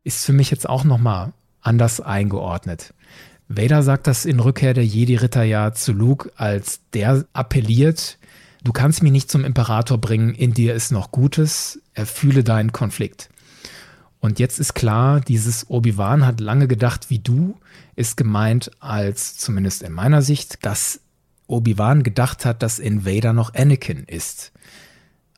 ist 0.04 0.26
für 0.26 0.34
mich 0.34 0.50
jetzt 0.50 0.68
auch 0.68 0.84
nochmal 0.84 1.32
anders 1.62 2.02
eingeordnet. 2.02 2.92
Vader 3.52 3.82
sagt 3.82 4.06
das 4.06 4.26
in 4.26 4.38
Rückkehr 4.38 4.74
der 4.74 4.86
Jedi-Ritter 4.86 5.42
ja 5.42 5.72
zu 5.72 5.92
Luke, 5.92 6.30
als 6.36 6.82
der 6.94 7.24
appelliert, 7.32 8.16
du 8.62 8.70
kannst 8.70 9.02
mich 9.02 9.10
nicht 9.10 9.28
zum 9.28 9.44
Imperator 9.44 9.98
bringen, 9.98 10.36
in 10.36 10.54
dir 10.54 10.72
ist 10.72 10.92
noch 10.92 11.10
Gutes, 11.10 11.82
erfühle 11.92 12.44
deinen 12.44 12.70
Konflikt. 12.70 13.28
Und 14.20 14.38
jetzt 14.38 14.60
ist 14.60 14.74
klar, 14.74 15.20
dieses 15.20 15.68
Obi-Wan 15.68 16.24
hat 16.24 16.38
lange 16.38 16.68
gedacht 16.68 17.10
wie 17.10 17.18
du, 17.18 17.58
ist 17.96 18.16
gemeint 18.16 18.70
als, 18.78 19.36
zumindest 19.36 19.82
in 19.82 19.94
meiner 19.94 20.22
Sicht, 20.22 20.64
dass 20.64 21.00
Obi-Wan 21.48 22.04
gedacht 22.04 22.44
hat, 22.44 22.62
dass 22.62 22.78
in 22.78 23.04
Vader 23.04 23.32
noch 23.32 23.52
Anakin 23.54 24.04
ist. 24.04 24.52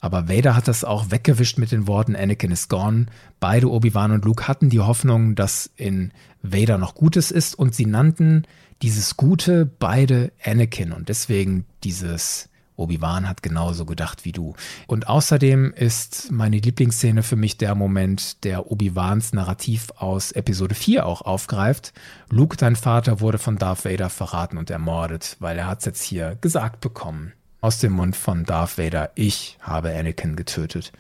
Aber 0.01 0.29
Vader 0.29 0.57
hat 0.57 0.67
das 0.67 0.83
auch 0.85 1.13
weggewischt 1.13 1.59
mit 1.59 1.71
den 1.71 1.87
Worten 1.87 2.17
Anakin 2.17 2.51
is 2.51 2.69
gone. 2.69 3.07
Beide 3.39 3.71
Obi-Wan 3.71 4.11
und 4.11 4.25
Luke 4.25 4.49
hatten 4.49 4.69
die 4.69 4.81
Hoffnung, 4.81 5.37
dass 5.37 5.71
in 5.77 6.13
Vader 6.43 6.79
noch 6.79 6.95
Gutes 6.95 7.31
ist 7.31 7.55
und 7.55 7.75
sie 7.75 7.87
nannten 7.87 8.45
dieses 8.83 9.17
Gute 9.17 9.65
beide 9.65 10.33
Anakin 10.45 10.93
und 10.93 11.09
deswegen 11.09 11.67
dieses 11.85 12.49
Obi-Wan 12.77 13.29
hat 13.29 13.43
genauso 13.43 13.85
gedacht 13.85 14.25
wie 14.25 14.33
du. 14.33 14.55
Und 14.87 15.07
außerdem 15.07 15.73
ist 15.73 16.31
meine 16.31 16.59
Lieblingsszene 16.59 17.23
für 17.23 17.37
mich 17.37 17.57
der 17.59 17.75
Moment, 17.75 18.45
der 18.45 18.71
Obi-Wans 18.71 19.33
Narrativ 19.33 19.91
aus 19.97 20.33
Episode 20.33 20.75
4 20.75 21.07
auch 21.07 21.23
aufgreift. 21.23 21.93
Luke, 22.29 22.57
dein 22.57 22.77
Vater, 22.77 23.21
wurde 23.21 23.39
von 23.39 23.57
Darth 23.57 23.85
Vader 23.85 24.11
verraten 24.11 24.59
und 24.59 24.71
ermordet, 24.71 25.37
weil 25.39 25.59
er 25.59 25.67
hat 25.67 25.81
es 25.81 25.85
jetzt 25.85 26.03
hier 26.03 26.37
gesagt 26.41 26.81
bekommen. 26.81 27.33
Aus 27.61 27.79
dem 27.79 27.93
Mund 27.93 28.17
von 28.17 28.45
Darth 28.45 28.79
Vader, 28.79 29.13
ich 29.15 29.59
habe 29.61 29.95
Anakin 29.95 30.35
getötet. 30.35 30.93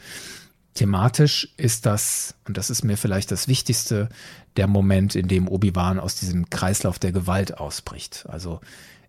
Thematisch 0.74 1.52
ist 1.59 1.85
das, 1.85 2.35
und 2.46 2.57
das 2.57 2.70
ist 2.70 2.83
mir 2.83 2.96
vielleicht 2.96 3.31
das 3.31 3.46
Wichtigste, 3.46 4.09
der 4.57 4.67
Moment, 4.67 5.15
in 5.15 5.29
dem 5.29 5.49
Obi-Wan 5.49 5.99
aus 5.99 6.17
diesem 6.17 6.51
Kreislauf 6.51 6.99
der 6.99 7.12
Gewalt 7.12 7.59
ausbricht. 7.59 8.27
Also 8.29 8.61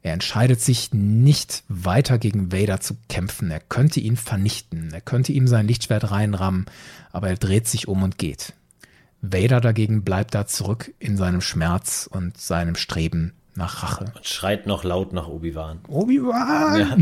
Er 0.05 0.11
entscheidet 0.11 0.59
sich 0.59 0.93
nicht 0.93 1.63
weiter 1.69 2.17
gegen 2.17 2.51
Vader 2.51 2.81
zu 2.81 2.97
kämpfen. 3.07 3.49
Er 3.49 3.61
könnte 3.61 4.01
ihn 4.01 4.17
vernichten. 4.17 4.91
Er 4.93 4.99
könnte 4.99 5.31
ihm 5.31 5.47
sein 5.47 5.65
Lichtschwert 5.65 6.11
reinrammen, 6.11 6.65
aber 7.13 7.29
er 7.29 7.37
dreht 7.37 7.69
sich 7.69 7.87
um 7.87 8.03
und 8.03 8.17
geht. 8.17 8.51
Vader 9.21 9.61
dagegen 9.61 10.03
bleibt 10.03 10.35
da 10.35 10.45
zurück 10.45 10.93
in 10.99 11.15
seinem 11.15 11.39
Schmerz 11.39 12.09
und 12.11 12.37
seinem 12.37 12.75
Streben 12.75 13.31
nach 13.55 13.81
Rache. 13.81 14.11
Und 14.13 14.27
schreit 14.27 14.67
noch 14.67 14.83
laut 14.83 15.13
nach 15.13 15.29
Obi-Wan. 15.29 15.79
Obi-Wan! 15.87 16.79
Ja. 16.79 16.97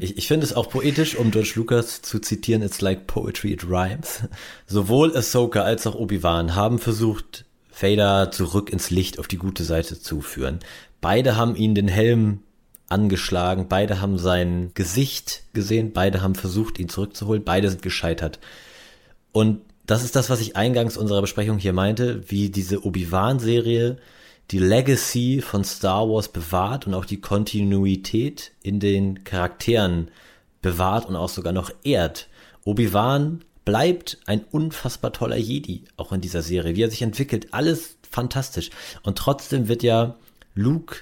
Ich, 0.00 0.18
ich 0.18 0.28
finde 0.28 0.46
es 0.46 0.52
auch 0.54 0.68
poetisch, 0.68 1.16
um 1.16 1.30
George 1.30 1.52
Lucas 1.56 2.02
zu 2.02 2.20
zitieren, 2.20 2.62
it's 2.62 2.80
like 2.80 3.06
poetry, 3.06 3.52
it 3.52 3.64
rhymes. 3.64 4.22
Sowohl 4.66 5.16
Ahsoka 5.16 5.62
als 5.62 5.86
auch 5.86 5.94
Obi-Wan 5.94 6.54
haben 6.54 6.78
versucht, 6.78 7.44
Vader 7.78 8.30
zurück 8.30 8.70
ins 8.70 8.90
Licht 8.90 9.18
auf 9.18 9.28
die 9.28 9.38
gute 9.38 9.64
Seite 9.64 10.00
zu 10.00 10.20
führen. 10.20 10.60
Beide 11.00 11.36
haben 11.36 11.56
ihn 11.56 11.74
den 11.74 11.88
Helm 11.88 12.40
angeschlagen, 12.88 13.68
beide 13.68 14.00
haben 14.00 14.18
sein 14.18 14.72
Gesicht 14.74 15.44
gesehen, 15.52 15.92
beide 15.92 16.22
haben 16.22 16.34
versucht, 16.34 16.78
ihn 16.78 16.88
zurückzuholen, 16.88 17.44
beide 17.44 17.70
sind 17.70 17.82
gescheitert. 17.82 18.40
Und 19.32 19.60
das 19.86 20.04
ist 20.04 20.16
das, 20.16 20.28
was 20.28 20.40
ich 20.40 20.56
eingangs 20.56 20.96
unserer 20.96 21.20
Besprechung 21.20 21.58
hier 21.58 21.72
meinte, 21.72 22.22
wie 22.28 22.50
diese 22.50 22.84
Obi-Wan-Serie 22.84 23.98
die 24.50 24.58
Legacy 24.58 25.40
von 25.40 25.64
Star 25.64 26.08
Wars 26.08 26.28
bewahrt 26.28 26.86
und 26.86 26.94
auch 26.94 27.04
die 27.04 27.20
Kontinuität 27.20 28.52
in 28.62 28.80
den 28.80 29.22
Charakteren 29.24 30.10
bewahrt 30.60 31.06
und 31.06 31.16
auch 31.16 31.28
sogar 31.28 31.52
noch 31.52 31.70
ehrt. 31.84 32.28
Obi-Wan 32.64 33.44
bleibt 33.64 34.18
ein 34.26 34.44
unfassbar 34.50 35.12
toller 35.12 35.36
Jedi, 35.36 35.84
auch 35.96 36.12
in 36.12 36.20
dieser 36.20 36.42
Serie. 36.42 36.74
Wie 36.74 36.82
er 36.82 36.90
sich 36.90 37.02
entwickelt, 37.02 37.48
alles 37.52 37.96
fantastisch. 38.10 38.70
Und 39.02 39.18
trotzdem 39.18 39.68
wird 39.68 39.82
ja 39.82 40.16
Luke 40.54 40.96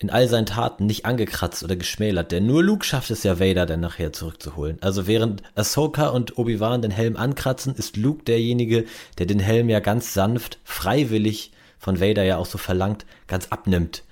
in 0.00 0.10
all 0.10 0.28
seinen 0.28 0.46
Taten 0.46 0.86
nicht 0.86 1.06
angekratzt 1.06 1.62
oder 1.64 1.76
geschmälert, 1.76 2.30
denn 2.30 2.46
nur 2.46 2.62
Luke 2.62 2.84
schafft 2.84 3.10
es 3.10 3.24
ja 3.24 3.40
Vader 3.40 3.66
dann 3.66 3.80
nachher 3.80 4.12
zurückzuholen. 4.12 4.78
Also 4.80 5.06
während 5.06 5.42
Ahsoka 5.56 6.08
und 6.08 6.38
Obi-Wan 6.38 6.82
den 6.82 6.90
Helm 6.92 7.16
ankratzen, 7.16 7.74
ist 7.74 7.96
Luke 7.96 8.24
derjenige, 8.24 8.84
der 9.18 9.26
den 9.26 9.40
Helm 9.40 9.68
ja 9.68 9.80
ganz 9.80 10.14
sanft, 10.14 10.58
freiwillig 10.64 11.52
von 11.78 12.00
Vader 12.00 12.24
ja 12.24 12.36
auch 12.36 12.46
so 12.46 12.58
verlangt, 12.58 13.06
ganz 13.26 13.48
abnimmt. 13.48 14.04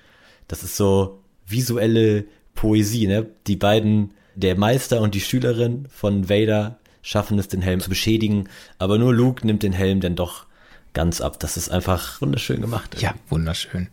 Das 0.48 0.62
ist 0.62 0.76
so 0.76 1.20
visuelle 1.46 2.24
Poesie, 2.54 3.06
ne? 3.06 3.26
Die 3.46 3.56
beiden, 3.56 4.12
der 4.34 4.56
Meister 4.56 5.00
und 5.00 5.14
die 5.14 5.20
Schülerin 5.20 5.86
von 5.90 6.28
Vader 6.28 6.78
schaffen 7.02 7.38
es, 7.38 7.48
den 7.48 7.62
Helm 7.62 7.80
zu 7.80 7.88
beschädigen, 7.88 8.48
aber 8.78 8.98
nur 8.98 9.14
Luke 9.14 9.46
nimmt 9.46 9.62
den 9.62 9.72
Helm 9.72 10.00
dann 10.00 10.16
doch 10.16 10.46
ganz 10.92 11.20
ab. 11.20 11.38
Das 11.38 11.56
ist 11.56 11.68
einfach 11.68 12.20
wunderschön 12.20 12.60
gemacht. 12.60 13.00
Ja, 13.00 13.14
wunderschön. 13.28 13.88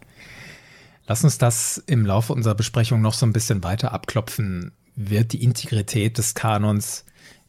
Lass 1.06 1.24
uns 1.24 1.38
das 1.38 1.84
im 1.86 2.06
Laufe 2.06 2.34
unserer 2.34 2.56
Besprechung 2.56 3.02
noch 3.02 3.14
so 3.14 3.26
ein 3.26 3.34
bisschen 3.34 3.64
weiter 3.64 3.92
abklopfen. 3.92 4.72
Wird 4.96 5.34
die 5.34 5.44
Integrität 5.44 6.18
des 6.18 6.34
Kanons 6.34 7.04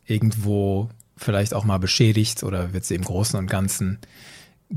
irgendwo 0.06 0.90
vielleicht 1.16 1.54
auch 1.54 1.64
mal 1.64 1.78
beschädigt 1.78 2.42
oder 2.42 2.72
wird 2.72 2.84
sie 2.84 2.96
im 2.96 3.04
Großen 3.04 3.38
und 3.38 3.46
Ganzen 3.46 4.00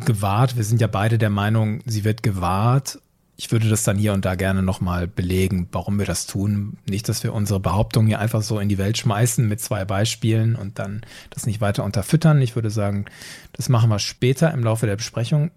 gewahrt. 0.05 0.55
Wir 0.55 0.63
sind 0.63 0.81
ja 0.81 0.88
beide 0.88 1.17
der 1.17 1.29
Meinung, 1.29 1.81
sie 1.86 2.03
wird 2.03 2.23
gewahrt. 2.23 2.99
Ich 3.39 3.51
würde 3.51 3.69
das 3.69 3.83
dann 3.83 3.97
hier 3.97 4.13
und 4.13 4.25
da 4.25 4.33
gerne 4.33 4.63
nochmal 4.63 5.07
belegen, 5.07 5.67
warum 5.71 5.99
wir 5.99 6.07
das 6.07 6.25
tun. 6.25 6.77
Nicht, 6.89 7.07
dass 7.07 7.23
wir 7.23 7.33
unsere 7.33 7.60
Behauptungen 7.60 8.07
hier 8.07 8.19
einfach 8.19 8.41
so 8.41 8.60
in 8.60 8.67
die 8.67 8.79
Welt 8.79 8.97
schmeißen 8.97 9.47
mit 9.47 9.62
zwei 9.62 9.86
Beispielen 9.86 10.55
und 10.55 10.79
dann 10.79 11.01
das 11.29 11.45
nicht 11.45 11.62
weiter 11.62 11.83
unterfüttern. 11.83 12.41
Ich 12.41 12.55
würde 12.55 12.71
sagen, 12.71 13.05
das 13.53 13.69
machen 13.69 13.89
wir 13.89 13.99
später 13.99 14.51
im 14.51 14.63
Laufe 14.63 14.88
der 14.88 14.95
Besprechung. 14.95 15.51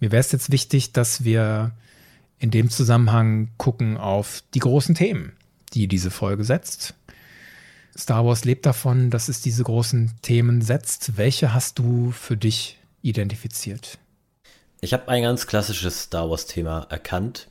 Mir 0.00 0.12
wäre 0.12 0.20
es 0.20 0.32
jetzt 0.32 0.50
wichtig, 0.50 0.92
dass 0.92 1.24
wir 1.24 1.72
in 2.38 2.50
dem 2.50 2.70
Zusammenhang 2.70 3.48
gucken 3.58 3.98
auf 3.98 4.42
die 4.54 4.60
großen 4.60 4.94
Themen, 4.94 5.32
die 5.74 5.88
diese 5.88 6.10
Folge 6.10 6.44
setzt. 6.44 6.94
Star 7.98 8.24
Wars 8.24 8.44
lebt 8.44 8.64
davon, 8.64 9.10
dass 9.10 9.28
es 9.28 9.42
diese 9.42 9.62
großen 9.62 10.12
Themen 10.22 10.62
setzt. 10.62 11.16
Welche 11.16 11.52
hast 11.52 11.78
du 11.78 12.12
für 12.12 12.36
dich 12.36 12.78
identifiziert? 13.06 13.98
Ich 14.80 14.92
habe 14.92 15.08
ein 15.08 15.22
ganz 15.22 15.46
klassisches 15.46 16.02
Star 16.02 16.28
Wars-Thema 16.30 16.86
erkannt. 16.90 17.48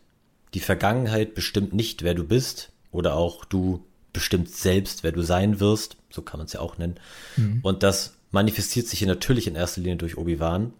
Die 0.53 0.59
Vergangenheit 0.59 1.33
bestimmt 1.33 1.73
nicht, 1.73 2.03
wer 2.03 2.13
du 2.13 2.23
bist, 2.23 2.71
oder 2.91 3.15
auch 3.15 3.45
du 3.45 3.83
bestimmst 4.13 4.61
selbst, 4.61 5.03
wer 5.03 5.11
du 5.11 5.21
sein 5.21 5.59
wirst. 5.59 5.97
So 6.09 6.21
kann 6.21 6.39
man 6.39 6.47
es 6.47 6.53
ja 6.53 6.61
auch 6.61 6.77
nennen. 6.77 6.95
Mhm. 7.35 7.59
Und 7.61 7.83
das 7.83 8.13
manifestiert 8.31 8.87
sich 8.87 8.99
hier 8.99 9.07
natürlich 9.07 9.47
in 9.47 9.55
erster 9.55 9.81
Linie 9.81 9.97
durch 9.97 10.17
Obi-Wan. 10.17 10.73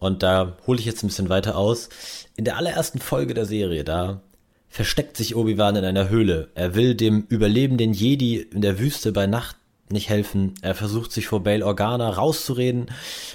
Und 0.00 0.22
da 0.22 0.56
hole 0.66 0.80
ich 0.80 0.84
jetzt 0.84 1.02
ein 1.02 1.08
bisschen 1.08 1.28
weiter 1.28 1.56
aus. 1.56 1.88
In 2.36 2.44
der 2.44 2.56
allerersten 2.56 2.98
Folge 2.98 3.34
der 3.34 3.46
Serie, 3.46 3.84
da 3.84 4.20
versteckt 4.68 5.16
sich 5.16 5.36
Obi-Wan 5.36 5.76
in 5.76 5.84
einer 5.84 6.08
Höhle. 6.08 6.50
Er 6.54 6.74
will 6.74 6.96
dem 6.96 7.24
überlebenden 7.28 7.92
Jedi 7.92 8.36
in 8.38 8.60
der 8.60 8.78
Wüste 8.80 9.12
bei 9.12 9.26
Nacht 9.26 9.56
nicht 9.88 10.08
helfen. 10.08 10.54
Er 10.62 10.74
versucht 10.74 11.12
sich 11.12 11.26
vor 11.26 11.42
Bail 11.42 11.62
Organa 11.62 12.10
rauszureden. 12.10 12.86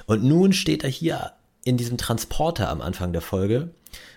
Und 0.06 0.24
nun 0.24 0.54
steht 0.54 0.84
er 0.84 0.90
hier 0.90 1.34
in 1.64 1.78
diesem 1.78 1.98
Transporter 1.98 2.70
am 2.70 2.82
Anfang 2.82 3.14
der 3.14 3.22
Folge. 3.22 3.70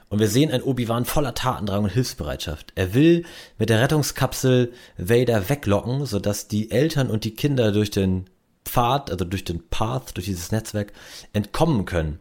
Und 0.09 0.19
wir 0.19 0.29
sehen 0.29 0.51
ein 0.51 0.63
Obi-Wan 0.63 1.07
voller 1.07 1.35
Tatendrang 1.35 1.85
und 1.85 1.91
Hilfsbereitschaft. 1.91 2.73
Er 2.75 2.93
will 2.93 3.25
mit 3.59 3.71
der 3.71 3.81
Rettungskapsel 3.81 4.73
Vader 4.99 5.49
weglocken, 5.49 6.05
sodass 6.05 6.49
die 6.49 6.71
Eltern 6.71 7.11
und 7.11 7.25
die 7.25 7.35
Kinder 7.35 7.73
durch 7.73 7.91
den 7.91 8.27
Pfad, 8.65 9.11
also 9.11 9.25
durch 9.25 9.45
den 9.45 9.67
Path, 9.69 10.17
durch 10.17 10.27
dieses 10.27 10.53
Netzwerk 10.53 10.93
entkommen 11.33 11.87
können. 11.87 12.19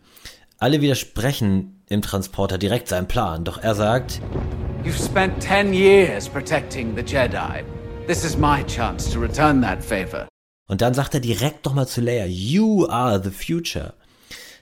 Alle 0.57 0.79
widersprechen 0.81 1.81
im 1.89 2.01
Transporter 2.01 2.57
direkt 2.57 2.87
seinem 2.87 3.07
Plan, 3.07 3.43
doch 3.43 3.57
er 3.57 3.75
sagt, 3.75 4.21
You've 4.83 5.03
spent 5.03 5.39
ten 5.41 5.73
years 5.73 6.29
protecting 6.29 6.95
the 6.95 7.03
Jedi. 7.03 7.63
This 8.07 8.25
is 8.25 8.35
my 8.35 8.63
chance 8.63 9.11
to 9.11 9.19
return 9.19 9.61
that 9.61 9.83
favor. 9.83 10.27
Und 10.67 10.81
dann 10.81 10.93
sagt 10.93 11.13
er 11.13 11.19
direkt 11.19 11.65
nochmal 11.65 11.87
zu 11.87 12.01
Leia, 12.01 12.25
You 12.25 12.87
are 12.87 13.21
the 13.23 13.29
future. 13.29 13.93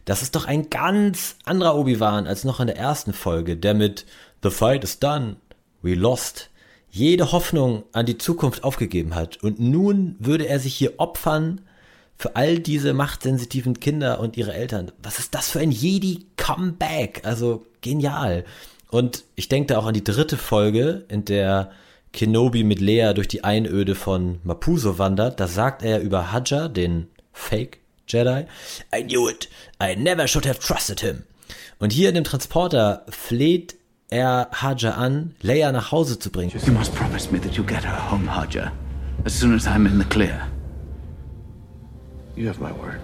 Das 0.05 0.21
ist 0.21 0.35
doch 0.35 0.45
ein 0.45 0.69
ganz 0.69 1.35
anderer 1.45 1.75
Obi-Wan 1.75 2.27
als 2.27 2.43
noch 2.43 2.59
in 2.59 2.67
der 2.67 2.77
ersten 2.77 3.13
Folge, 3.13 3.55
der 3.55 3.73
mit 3.73 4.05
The 4.43 4.49
fight 4.49 4.83
is 4.83 4.99
done, 4.99 5.37
we 5.81 5.93
lost 5.93 6.49
jede 6.89 7.31
Hoffnung 7.31 7.83
an 7.93 8.05
die 8.05 8.17
Zukunft 8.17 8.63
aufgegeben 8.63 9.15
hat. 9.15 9.41
Und 9.41 9.59
nun 9.59 10.15
würde 10.19 10.47
er 10.47 10.59
sich 10.59 10.75
hier 10.75 10.95
opfern 10.97 11.61
für 12.17 12.35
all 12.35 12.59
diese 12.59 12.93
machtsensitiven 12.93 13.79
Kinder 13.79 14.19
und 14.19 14.35
ihre 14.35 14.53
Eltern. 14.53 14.91
Was 15.01 15.19
ist 15.19 15.33
das 15.33 15.49
für 15.49 15.59
ein 15.59 15.71
Jedi-Comeback? 15.71 17.21
Also 17.23 17.65
genial. 17.81 18.43
Und 18.89 19.23
ich 19.35 19.47
denke 19.47 19.73
da 19.73 19.79
auch 19.79 19.85
an 19.85 19.93
die 19.93 20.03
dritte 20.03 20.35
Folge, 20.35 21.05
in 21.07 21.23
der 21.23 21.71
Kenobi 22.13 22.63
mit 22.63 22.81
Leia 22.81 23.13
durch 23.13 23.27
die 23.27 23.43
Einöde 23.43 23.95
von 23.95 24.39
Mapuso 24.43 24.97
wandert, 24.97 25.39
da 25.39 25.47
sagt 25.47 25.83
er 25.83 26.01
über 26.01 26.31
Hadja, 26.31 26.67
den 26.67 27.07
Fake 27.33 27.79
Jedi, 28.07 28.45
I 28.93 29.03
knew 29.03 29.29
it. 29.29 29.47
I 29.79 29.95
never 29.95 30.27
should 30.27 30.47
have 30.47 30.59
trusted 30.59 31.01
him. 31.01 31.23
Und 31.79 31.93
hier 31.93 32.09
in 32.09 32.15
dem 32.15 32.23
Transporter 32.23 33.05
fleht 33.09 33.75
er 34.09 34.49
Hadja 34.51 34.91
an, 34.91 35.35
Leia 35.41 35.71
nach 35.71 35.91
Hause 35.91 36.17
zu 36.17 36.31
bringen. 36.31 36.51
You 36.65 36.73
must 36.73 36.93
promise 36.95 37.31
me 37.31 37.39
that 37.39 37.55
you 37.55 37.63
get 37.63 37.83
her 37.85 38.11
home, 38.11 38.27
Hadja, 38.27 38.71
as 39.25 39.39
soon 39.39 39.53
as 39.53 39.67
I'm 39.67 39.85
in 39.85 39.99
the 39.99 40.05
clear. 40.05 40.47
You 42.35 42.47
have 42.47 42.59
my 42.59 42.71
word. 42.71 42.99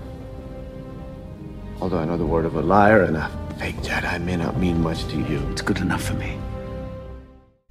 Although 1.79 1.99
I 1.99 2.05
know 2.05 2.17
the 2.17 2.25
word 2.25 2.45
of 2.45 2.55
a 2.55 2.61
liar 2.61 3.03
and 3.03 3.17
a 3.17 3.29
fake 3.59 3.75
Jedi 3.83 4.19
may 4.23 4.37
not 4.37 4.57
mean 4.57 4.81
much 4.81 5.05
to 5.09 5.17
you. 5.17 5.41
It's 5.51 5.61
good 5.61 5.79
enough 5.79 6.03
for 6.03 6.13
me. 6.15 6.37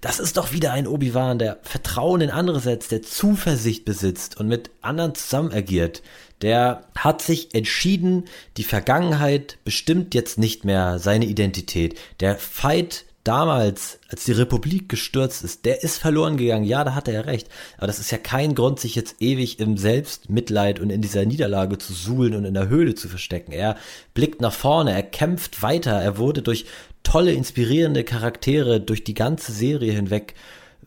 Das 0.04 0.20
ist 0.20 0.36
doch 0.36 0.52
wieder 0.52 0.74
ein 0.74 0.86
Obi-Wan, 0.86 1.38
der 1.38 1.60
Vertrauen 1.62 2.20
in 2.20 2.28
andere 2.28 2.60
setzt, 2.60 2.92
der 2.92 3.00
Zuversicht 3.00 3.86
besitzt 3.86 4.38
und 4.38 4.48
mit 4.48 4.70
anderen 4.82 5.14
zusammen 5.14 5.50
agiert. 5.50 6.02
Der 6.42 6.84
hat 6.94 7.22
sich 7.22 7.54
entschieden, 7.54 8.24
die 8.58 8.64
Vergangenheit 8.64 9.56
bestimmt 9.64 10.14
jetzt 10.14 10.36
nicht 10.36 10.66
mehr 10.66 10.98
seine 10.98 11.24
Identität. 11.24 11.98
Der 12.20 12.36
Fight 12.36 13.06
damals, 13.24 13.98
als 14.10 14.24
die 14.24 14.32
Republik 14.32 14.90
gestürzt 14.90 15.42
ist, 15.42 15.64
der 15.64 15.82
ist 15.82 15.96
verloren 15.96 16.36
gegangen. 16.36 16.66
Ja, 16.66 16.84
da 16.84 16.94
hat 16.94 17.08
er 17.08 17.24
recht. 17.24 17.48
Aber 17.78 17.86
das 17.86 17.98
ist 17.98 18.10
ja 18.10 18.18
kein 18.18 18.54
Grund, 18.54 18.80
sich 18.80 18.94
jetzt 18.94 19.16
ewig 19.22 19.58
im 19.58 19.78
Selbstmitleid 19.78 20.80
und 20.80 20.90
in 20.90 21.00
dieser 21.00 21.24
Niederlage 21.24 21.78
zu 21.78 21.94
suhlen 21.94 22.34
und 22.34 22.44
in 22.44 22.52
der 22.52 22.68
Höhle 22.68 22.94
zu 22.94 23.08
verstecken. 23.08 23.52
Er 23.52 23.78
blickt 24.12 24.42
nach 24.42 24.52
vorne, 24.52 24.92
er 24.92 25.02
kämpft 25.02 25.62
weiter. 25.62 25.92
Er 25.92 26.18
wurde 26.18 26.42
durch 26.42 26.66
tolle, 27.04 27.32
inspirierende 27.32 28.02
Charaktere 28.02 28.80
durch 28.80 29.04
die 29.04 29.14
ganze 29.14 29.52
Serie 29.52 29.92
hinweg 29.92 30.34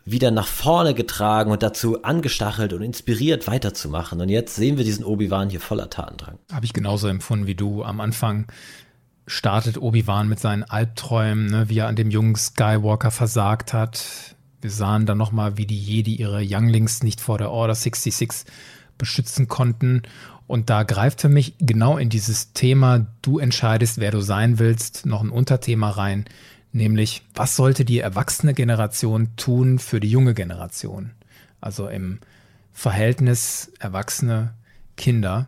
wieder 0.03 0.31
nach 0.31 0.47
vorne 0.47 0.93
getragen 0.93 1.51
und 1.51 1.63
dazu 1.63 2.03
angestachelt 2.03 2.73
und 2.73 2.81
inspiriert 2.81 3.47
weiterzumachen. 3.47 4.21
Und 4.21 4.29
jetzt 4.29 4.55
sehen 4.55 4.77
wir 4.77 4.85
diesen 4.85 5.03
Obi-Wan 5.03 5.49
hier 5.49 5.59
voller 5.59 5.89
Tatendrang. 5.89 6.37
Habe 6.51 6.65
ich 6.65 6.73
genauso 6.73 7.07
empfunden 7.07 7.45
wie 7.45 7.55
du. 7.55 7.83
Am 7.83 7.99
Anfang 7.99 8.47
startet 9.25 9.77
Obi-Wan 9.77 10.29
mit 10.29 10.39
seinen 10.39 10.63
Albträumen, 10.63 11.47
ne, 11.47 11.69
wie 11.69 11.79
er 11.79 11.87
an 11.87 11.97
dem 11.97 12.09
jungen 12.09 12.35
Skywalker 12.35 13.11
versagt 13.11 13.73
hat. 13.73 14.35
Wir 14.61 14.71
sahen 14.71 15.05
dann 15.05 15.17
nochmal, 15.17 15.57
wie 15.57 15.65
die 15.65 15.79
Jedi 15.79 16.15
ihre 16.15 16.41
Younglings 16.41 17.03
nicht 17.03 17.19
vor 17.19 17.37
der 17.37 17.51
Order 17.51 17.75
66 17.75 18.45
beschützen 18.97 19.47
konnten. 19.47 20.03
Und 20.47 20.69
da 20.69 20.83
greift 20.83 21.21
für 21.21 21.29
mich 21.29 21.55
genau 21.59 21.97
in 21.97 22.09
dieses 22.09 22.53
Thema, 22.53 23.07
du 23.21 23.39
entscheidest, 23.39 23.99
wer 23.99 24.11
du 24.11 24.21
sein 24.21 24.59
willst, 24.59 25.05
noch 25.05 25.21
ein 25.21 25.29
Unterthema 25.29 25.89
rein, 25.89 26.25
nämlich 26.71 27.23
was 27.35 27.55
sollte 27.55 27.85
die 27.85 27.99
erwachsene 27.99 28.53
Generation 28.53 29.29
tun 29.35 29.79
für 29.79 29.99
die 29.99 30.09
junge 30.09 30.33
Generation? 30.33 31.11
Also 31.59 31.87
im 31.87 32.19
Verhältnis 32.71 33.71
Erwachsene, 33.79 34.53
Kinder. 34.95 35.47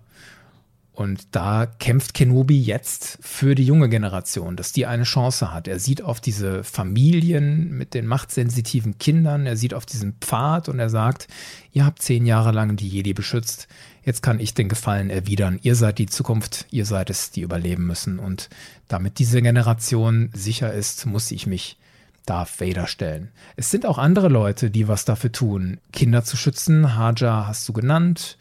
Und 1.00 1.28
da 1.32 1.66
kämpft 1.66 2.14
Kenobi 2.14 2.62
jetzt 2.62 3.20
für 3.22 3.56
die 3.56 3.64
junge 3.64 3.88
Generation, 3.88 4.58
dass 4.58 4.74
die 4.74 4.86
eine 4.86 5.06
Chance 5.06 5.54
hat. 5.54 5.70
Er 5.70 5.80
sieht 5.80 6.02
auf 6.02 6.20
diese 6.20 6.66
Familien 6.66 7.72
mit 7.72 7.93
den 7.93 8.06
machtsensitiven 8.06 8.97
Kindern, 8.97 9.45
er 9.45 9.56
sieht 9.56 9.74
auf 9.74 9.86
diesen 9.86 10.16
Pfad 10.20 10.68
und 10.68 10.78
er 10.78 10.89
sagt, 10.89 11.30
ihr 11.72 11.86
habt 11.86 12.02
zehn 12.02 12.26
Jahre 12.26 12.52
lang 12.52 12.76
die 12.76 12.89
Jedi 12.89 13.14
beschützt, 13.14 13.70
jetzt 14.04 14.22
kann 14.22 14.41
ich 14.41 14.56
den 14.56 14.68
Gefallen 14.68 15.10
erwidern. 15.10 15.58
Ihr 15.62 15.76
seid 15.76 16.00
die 16.00 16.08
Zukunft, 16.08 16.66
ihr 16.70 16.86
seid 16.86 17.10
es, 17.10 17.32
die 17.32 17.43
überleben 17.43 17.88
müssen. 17.88 18.20
Und 18.20 18.50
damit 18.89 19.20
diese 19.20 19.41
Generation 19.41 20.32
sicher 20.34 20.74
ist, 20.74 21.06
muss 21.06 21.32
ich 21.32 21.47
mich 21.47 21.78
Darth 22.26 22.60
Vader 22.60 22.88
stellen. 22.88 23.30
Es 23.56 23.72
sind 23.72 23.86
auch 23.86 24.00
andere 24.00 24.28
Leute, 24.28 24.70
die 24.70 24.89
was 24.89 25.06
dafür 25.06 25.32
tun, 25.32 25.78
Kinder 25.93 26.26
zu 26.26 26.36
schützen. 26.36 26.97
Haja 26.97 27.47
hast 27.47 27.70
du 27.70 27.72
genannt. 27.72 28.38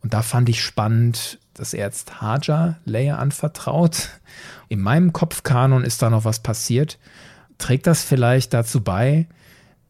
Und 0.00 0.14
da 0.14 0.22
fand 0.22 0.48
ich 0.48 0.62
spannend, 0.62 1.38
dass 1.54 1.74
er 1.74 1.86
jetzt 1.86 2.20
Haja 2.20 2.76
Leia 2.84 3.16
anvertraut. 3.16 4.08
In 4.68 4.80
meinem 4.80 5.12
Kopfkanon 5.12 5.84
ist 5.84 6.02
da 6.02 6.10
noch 6.10 6.24
was 6.24 6.40
passiert. 6.40 6.98
Trägt 7.58 7.86
das 7.86 8.02
vielleicht 8.02 8.54
dazu 8.54 8.80
bei, 8.80 9.26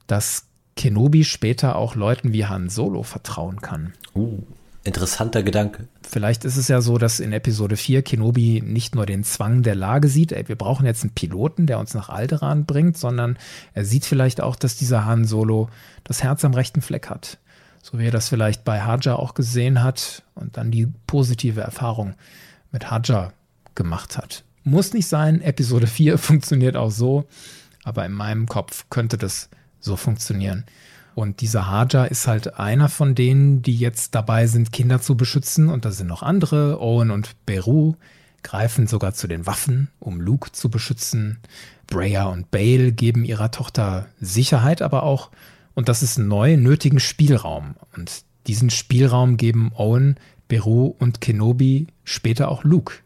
dass 0.06 0.46
Kenobi 0.76 1.24
später 1.24 1.76
auch 1.76 1.94
Leuten 1.94 2.32
wie 2.32 2.46
Han 2.46 2.68
Solo 2.68 3.02
vertrauen 3.02 3.60
kann? 3.60 3.92
Uh, 4.14 4.42
interessanter 4.84 5.42
Gedanke. 5.42 5.86
Vielleicht 6.02 6.44
ist 6.44 6.56
es 6.56 6.68
ja 6.68 6.80
so, 6.80 6.98
dass 6.98 7.20
in 7.20 7.32
Episode 7.32 7.76
4 7.76 8.02
Kenobi 8.02 8.62
nicht 8.64 8.94
nur 8.94 9.06
den 9.06 9.24
Zwang 9.24 9.62
der 9.62 9.74
Lage 9.74 10.08
sieht, 10.08 10.32
ey, 10.32 10.48
wir 10.48 10.56
brauchen 10.56 10.86
jetzt 10.86 11.02
einen 11.02 11.14
Piloten, 11.14 11.66
der 11.66 11.78
uns 11.78 11.94
nach 11.94 12.08
Alderaan 12.08 12.66
bringt, 12.66 12.96
sondern 12.98 13.38
er 13.74 13.84
sieht 13.84 14.04
vielleicht 14.04 14.40
auch, 14.40 14.56
dass 14.56 14.76
dieser 14.76 15.04
Han 15.04 15.24
Solo 15.24 15.68
das 16.04 16.22
Herz 16.22 16.44
am 16.44 16.54
rechten 16.54 16.82
Fleck 16.82 17.08
hat 17.08 17.38
so 17.82 17.98
wie 17.98 18.06
er 18.06 18.10
das 18.10 18.28
vielleicht 18.28 18.64
bei 18.64 18.80
Haja 18.80 19.16
auch 19.16 19.34
gesehen 19.34 19.82
hat 19.82 20.22
und 20.34 20.56
dann 20.56 20.70
die 20.70 20.88
positive 21.06 21.60
Erfahrung 21.60 22.14
mit 22.70 22.90
Haja 22.90 23.32
gemacht 23.74 24.16
hat. 24.16 24.44
Muss 24.64 24.94
nicht 24.94 25.08
sein, 25.08 25.42
Episode 25.42 25.86
4 25.86 26.16
funktioniert 26.18 26.76
auch 26.76 26.90
so, 26.90 27.24
aber 27.84 28.06
in 28.06 28.12
meinem 28.12 28.46
Kopf 28.46 28.86
könnte 28.88 29.18
das 29.18 29.50
so 29.80 29.96
funktionieren. 29.96 30.64
Und 31.14 31.40
dieser 31.40 31.68
Haja 31.70 32.04
ist 32.04 32.26
halt 32.26 32.58
einer 32.58 32.88
von 32.88 33.14
denen, 33.14 33.60
die 33.60 33.76
jetzt 33.76 34.14
dabei 34.14 34.46
sind, 34.46 34.72
Kinder 34.72 35.00
zu 35.00 35.16
beschützen. 35.16 35.68
Und 35.68 35.84
da 35.84 35.90
sind 35.90 36.06
noch 36.06 36.22
andere. 36.22 36.80
Owen 36.80 37.10
und 37.10 37.36
Beru 37.44 37.96
greifen 38.42 38.86
sogar 38.86 39.12
zu 39.12 39.26
den 39.26 39.46
Waffen, 39.46 39.88
um 40.00 40.20
Luke 40.20 40.52
zu 40.52 40.70
beschützen. 40.70 41.38
Breya 41.86 42.24
und 42.24 42.50
Bale 42.50 42.92
geben 42.92 43.24
ihrer 43.24 43.50
Tochter 43.50 44.06
Sicherheit, 44.20 44.80
aber 44.80 45.02
auch 45.02 45.30
und 45.74 45.88
das 45.88 46.02
ist 46.02 46.18
neu, 46.18 46.56
nötigen 46.56 47.00
Spielraum. 47.00 47.74
Und 47.96 48.24
diesen 48.46 48.70
Spielraum 48.70 49.36
geben 49.36 49.72
Owen, 49.74 50.16
Beru 50.48 50.94
und 50.98 51.20
Kenobi 51.20 51.86
später 52.04 52.50
auch 52.50 52.64
Luke. 52.64 52.96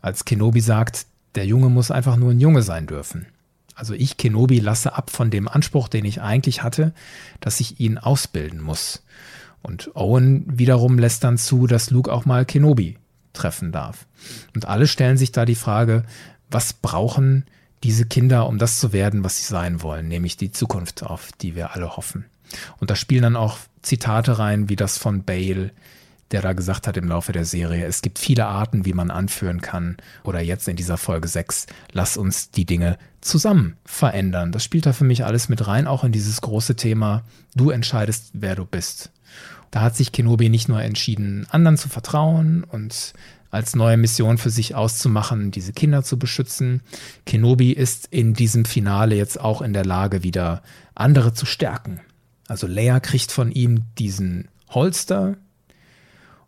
Als 0.00 0.24
Kenobi 0.24 0.60
sagt, 0.60 1.06
der 1.34 1.46
Junge 1.46 1.68
muss 1.68 1.90
einfach 1.90 2.16
nur 2.16 2.30
ein 2.30 2.40
Junge 2.40 2.62
sein 2.62 2.86
dürfen. 2.86 3.26
Also 3.74 3.94
ich, 3.94 4.16
Kenobi, 4.16 4.60
lasse 4.60 4.94
ab 4.94 5.10
von 5.10 5.30
dem 5.30 5.48
Anspruch, 5.48 5.88
den 5.88 6.04
ich 6.04 6.22
eigentlich 6.22 6.62
hatte, 6.62 6.94
dass 7.40 7.60
ich 7.60 7.80
ihn 7.80 7.98
ausbilden 7.98 8.60
muss. 8.60 9.02
Und 9.62 9.96
Owen 9.96 10.44
wiederum 10.46 10.98
lässt 10.98 11.24
dann 11.24 11.38
zu, 11.38 11.66
dass 11.66 11.90
Luke 11.90 12.12
auch 12.12 12.24
mal 12.24 12.44
Kenobi 12.44 12.98
treffen 13.32 13.72
darf. 13.72 14.06
Und 14.54 14.68
alle 14.68 14.86
stellen 14.86 15.16
sich 15.16 15.32
da 15.32 15.44
die 15.44 15.56
Frage, 15.56 16.04
was 16.50 16.72
brauchen 16.72 17.46
diese 17.84 18.06
Kinder, 18.06 18.48
um 18.48 18.58
das 18.58 18.80
zu 18.80 18.92
werden, 18.92 19.24
was 19.24 19.36
sie 19.36 19.44
sein 19.44 19.82
wollen, 19.82 20.08
nämlich 20.08 20.38
die 20.38 20.50
Zukunft, 20.50 21.02
auf 21.02 21.30
die 21.40 21.54
wir 21.54 21.74
alle 21.74 21.96
hoffen. 21.96 22.24
Und 22.80 22.90
da 22.90 22.96
spielen 22.96 23.22
dann 23.22 23.36
auch 23.36 23.58
Zitate 23.82 24.38
rein, 24.38 24.70
wie 24.70 24.76
das 24.76 24.96
von 24.96 25.22
Bale, 25.22 25.70
der 26.30 26.40
da 26.40 26.54
gesagt 26.54 26.86
hat 26.86 26.96
im 26.96 27.08
Laufe 27.08 27.32
der 27.32 27.44
Serie, 27.44 27.84
es 27.84 28.00
gibt 28.00 28.18
viele 28.18 28.46
Arten, 28.46 28.86
wie 28.86 28.94
man 28.94 29.10
anführen 29.10 29.60
kann. 29.60 29.98
Oder 30.24 30.40
jetzt 30.40 30.66
in 30.66 30.76
dieser 30.76 30.96
Folge 30.96 31.28
6, 31.28 31.66
lass 31.92 32.16
uns 32.16 32.50
die 32.50 32.64
Dinge 32.64 32.96
zusammen 33.20 33.76
verändern. 33.84 34.50
Das 34.50 34.64
spielt 34.64 34.86
da 34.86 34.94
für 34.94 35.04
mich 35.04 35.24
alles 35.24 35.50
mit 35.50 35.66
rein, 35.66 35.86
auch 35.86 36.04
in 36.04 36.12
dieses 36.12 36.40
große 36.40 36.76
Thema, 36.76 37.22
du 37.54 37.68
entscheidest, 37.68 38.30
wer 38.32 38.56
du 38.56 38.64
bist. 38.64 39.10
Da 39.70 39.82
hat 39.82 39.94
sich 39.94 40.12
Kenobi 40.12 40.48
nicht 40.48 40.68
nur 40.68 40.80
entschieden, 40.80 41.46
anderen 41.50 41.76
zu 41.76 41.90
vertrauen 41.90 42.64
und 42.64 43.12
als 43.54 43.76
neue 43.76 43.96
Mission 43.96 44.36
für 44.36 44.50
sich 44.50 44.74
auszumachen, 44.74 45.52
diese 45.52 45.72
Kinder 45.72 46.02
zu 46.02 46.18
beschützen. 46.18 46.82
Kenobi 47.24 47.70
ist 47.70 48.08
in 48.10 48.34
diesem 48.34 48.64
Finale 48.64 49.14
jetzt 49.14 49.40
auch 49.40 49.62
in 49.62 49.72
der 49.72 49.84
Lage, 49.84 50.24
wieder 50.24 50.62
andere 50.96 51.34
zu 51.34 51.46
stärken. 51.46 52.00
Also 52.48 52.66
Leia 52.66 52.98
kriegt 52.98 53.30
von 53.30 53.52
ihm 53.52 53.84
diesen 53.96 54.48
Holster. 54.70 55.36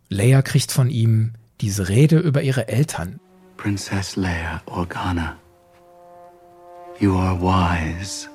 Leia 0.09 0.41
kriegt 0.41 0.71
von 0.71 0.89
ihm 0.89 1.31
diese 1.61 1.87
Rede 1.87 2.19
über 2.19 2.41
ihre 2.41 2.67
Eltern. 2.67 3.19
Princess 3.55 4.17
Leia 4.17 4.61
Organa, 4.65 5.37
you 6.99 7.17
are 7.17 7.39
wise, 7.41 8.27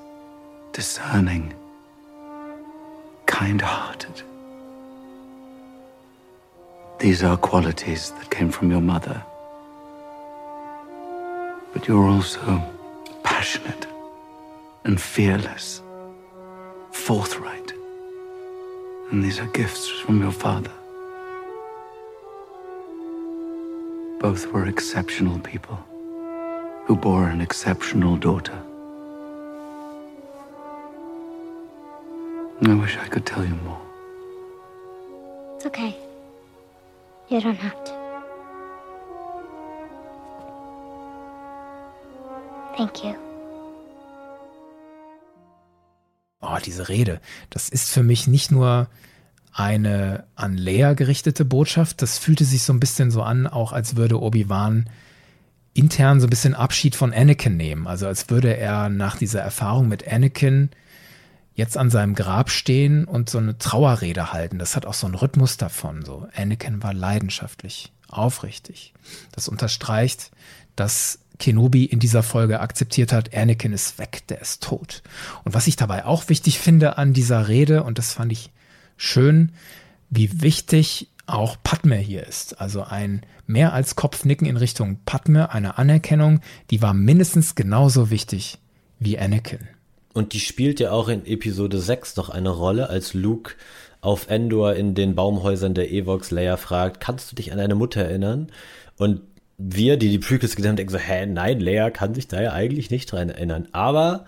discerning, 0.74 1.54
kind-hearted. 3.26 4.24
These 7.02 7.24
are 7.24 7.36
qualities 7.36 8.12
that 8.12 8.30
came 8.30 8.48
from 8.48 8.70
your 8.70 8.80
mother. 8.80 9.20
But 11.72 11.88
you're 11.88 12.06
also 12.06 12.62
passionate 13.24 13.88
and 14.84 15.00
fearless, 15.00 15.82
forthright. 16.92 17.72
And 19.10 19.20
these 19.20 19.40
are 19.40 19.48
gifts 19.48 19.88
from 19.88 20.22
your 20.22 20.30
father. 20.30 20.70
Both 24.20 24.46
were 24.52 24.68
exceptional 24.68 25.40
people 25.40 25.80
who 26.84 26.94
bore 26.94 27.26
an 27.26 27.40
exceptional 27.40 28.16
daughter. 28.16 28.62
I 32.64 32.74
wish 32.74 32.96
I 32.96 33.08
could 33.08 33.26
tell 33.26 33.44
you 33.44 33.56
more. 33.66 33.82
It's 35.56 35.66
okay. 35.66 35.96
Don't 37.40 37.56
have 37.56 37.84
to. 37.84 37.92
Thank 42.76 43.04
you. 43.04 43.14
Oh, 46.42 46.58
diese 46.64 46.88
Rede. 46.90 47.20
Das 47.48 47.70
ist 47.70 47.90
für 47.90 48.02
mich 48.02 48.26
nicht 48.26 48.50
nur 48.50 48.88
eine 49.52 50.24
an 50.34 50.58
Leia 50.58 50.92
gerichtete 50.92 51.46
Botschaft. 51.46 52.02
Das 52.02 52.18
fühlte 52.18 52.44
sich 52.44 52.64
so 52.64 52.72
ein 52.74 52.80
bisschen 52.80 53.10
so 53.10 53.22
an, 53.22 53.46
auch 53.46 53.72
als 53.72 53.96
würde 53.96 54.20
Obi-Wan 54.20 54.90
intern 55.72 56.20
so 56.20 56.26
ein 56.26 56.30
bisschen 56.30 56.54
Abschied 56.54 56.96
von 56.96 57.14
Anakin 57.14 57.56
nehmen. 57.56 57.86
Also 57.86 58.06
als 58.06 58.28
würde 58.28 58.56
er 58.56 58.90
nach 58.90 59.16
dieser 59.16 59.40
Erfahrung 59.40 59.88
mit 59.88 60.06
Anakin 60.06 60.68
jetzt 61.54 61.76
an 61.76 61.90
seinem 61.90 62.14
Grab 62.14 62.50
stehen 62.50 63.04
und 63.04 63.28
so 63.28 63.38
eine 63.38 63.58
Trauerrede 63.58 64.32
halten. 64.32 64.58
Das 64.58 64.76
hat 64.76 64.86
auch 64.86 64.94
so 64.94 65.06
einen 65.06 65.14
Rhythmus 65.14 65.56
davon. 65.56 66.04
So 66.04 66.26
Anakin 66.34 66.82
war 66.82 66.94
leidenschaftlich, 66.94 67.92
aufrichtig. 68.08 68.94
Das 69.32 69.48
unterstreicht, 69.48 70.30
dass 70.76 71.18
Kenobi 71.38 71.84
in 71.84 71.98
dieser 71.98 72.22
Folge 72.22 72.60
akzeptiert 72.60 73.12
hat, 73.12 73.34
Anakin 73.34 73.72
ist 73.72 73.98
weg, 73.98 74.22
der 74.28 74.40
ist 74.40 74.62
tot. 74.62 75.02
Und 75.44 75.54
was 75.54 75.66
ich 75.66 75.76
dabei 75.76 76.04
auch 76.04 76.28
wichtig 76.28 76.58
finde 76.58 76.98
an 76.98 77.12
dieser 77.12 77.48
Rede, 77.48 77.82
und 77.82 77.98
das 77.98 78.12
fand 78.12 78.32
ich 78.32 78.50
schön, 78.96 79.52
wie 80.08 80.42
wichtig 80.42 81.08
auch 81.26 81.56
Padme 81.62 81.96
hier 81.96 82.26
ist. 82.26 82.60
Also 82.60 82.84
ein 82.84 83.22
mehr 83.46 83.72
als 83.72 83.96
Kopfnicken 83.96 84.46
in 84.46 84.56
Richtung 84.56 85.00
Padme, 85.04 85.50
eine 85.52 85.78
Anerkennung, 85.78 86.40
die 86.70 86.82
war 86.82 86.94
mindestens 86.94 87.54
genauso 87.54 88.10
wichtig 88.10 88.58
wie 88.98 89.18
Anakin. 89.18 89.68
Und 90.14 90.32
die 90.34 90.40
spielt 90.40 90.80
ja 90.80 90.92
auch 90.92 91.08
in 91.08 91.26
Episode 91.26 91.78
6 91.78 92.16
noch 92.16 92.28
eine 92.28 92.50
Rolle, 92.50 92.88
als 92.90 93.14
Luke 93.14 93.54
auf 94.00 94.28
Endor 94.28 94.74
in 94.74 94.94
den 94.94 95.14
Baumhäusern 95.14 95.74
der 95.74 95.90
Evox 95.90 96.30
Leia 96.30 96.56
fragt, 96.56 97.00
kannst 97.00 97.30
du 97.30 97.36
dich 97.36 97.52
an 97.52 97.58
deine 97.58 97.76
Mutter 97.76 98.02
erinnern? 98.02 98.50
Und 98.98 99.20
wir, 99.58 99.96
die 99.96 100.10
die 100.10 100.18
Prequels 100.18 100.56
gesehen 100.56 100.70
haben, 100.70 100.76
denken 100.76 100.92
so, 100.92 100.98
hä, 100.98 101.24
nein, 101.26 101.60
Leia 101.60 101.90
kann 101.90 102.14
sich 102.14 102.26
da 102.26 102.42
ja 102.42 102.52
eigentlich 102.52 102.90
nicht 102.90 103.10
dran 103.10 103.30
erinnern. 103.30 103.68
Aber 103.72 104.26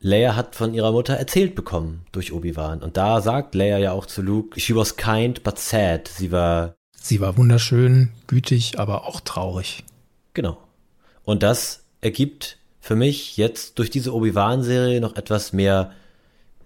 Leia 0.00 0.36
hat 0.36 0.54
von 0.54 0.74
ihrer 0.74 0.92
Mutter 0.92 1.14
erzählt 1.14 1.54
bekommen 1.54 2.06
durch 2.12 2.32
Obi-Wan. 2.32 2.82
Und 2.82 2.96
da 2.96 3.20
sagt 3.20 3.54
Leia 3.54 3.78
ja 3.78 3.92
auch 3.92 4.06
zu 4.06 4.22
Luke, 4.22 4.58
she 4.60 4.76
was 4.76 4.96
kind 4.96 5.42
but 5.42 5.58
sad. 5.58 6.08
Sie 6.08 6.30
war... 6.30 6.74
Sie 6.94 7.20
war 7.20 7.36
wunderschön, 7.36 8.12
gütig, 8.28 8.78
aber 8.78 9.06
auch 9.06 9.20
traurig. 9.20 9.84
Genau. 10.32 10.56
Und 11.24 11.42
das 11.42 11.84
ergibt 12.00 12.58
für 12.84 12.96
mich 12.96 13.38
jetzt 13.38 13.78
durch 13.78 13.88
diese 13.88 14.14
Obi-Wan-Serie 14.14 15.00
noch 15.00 15.16
etwas 15.16 15.54
mehr 15.54 15.92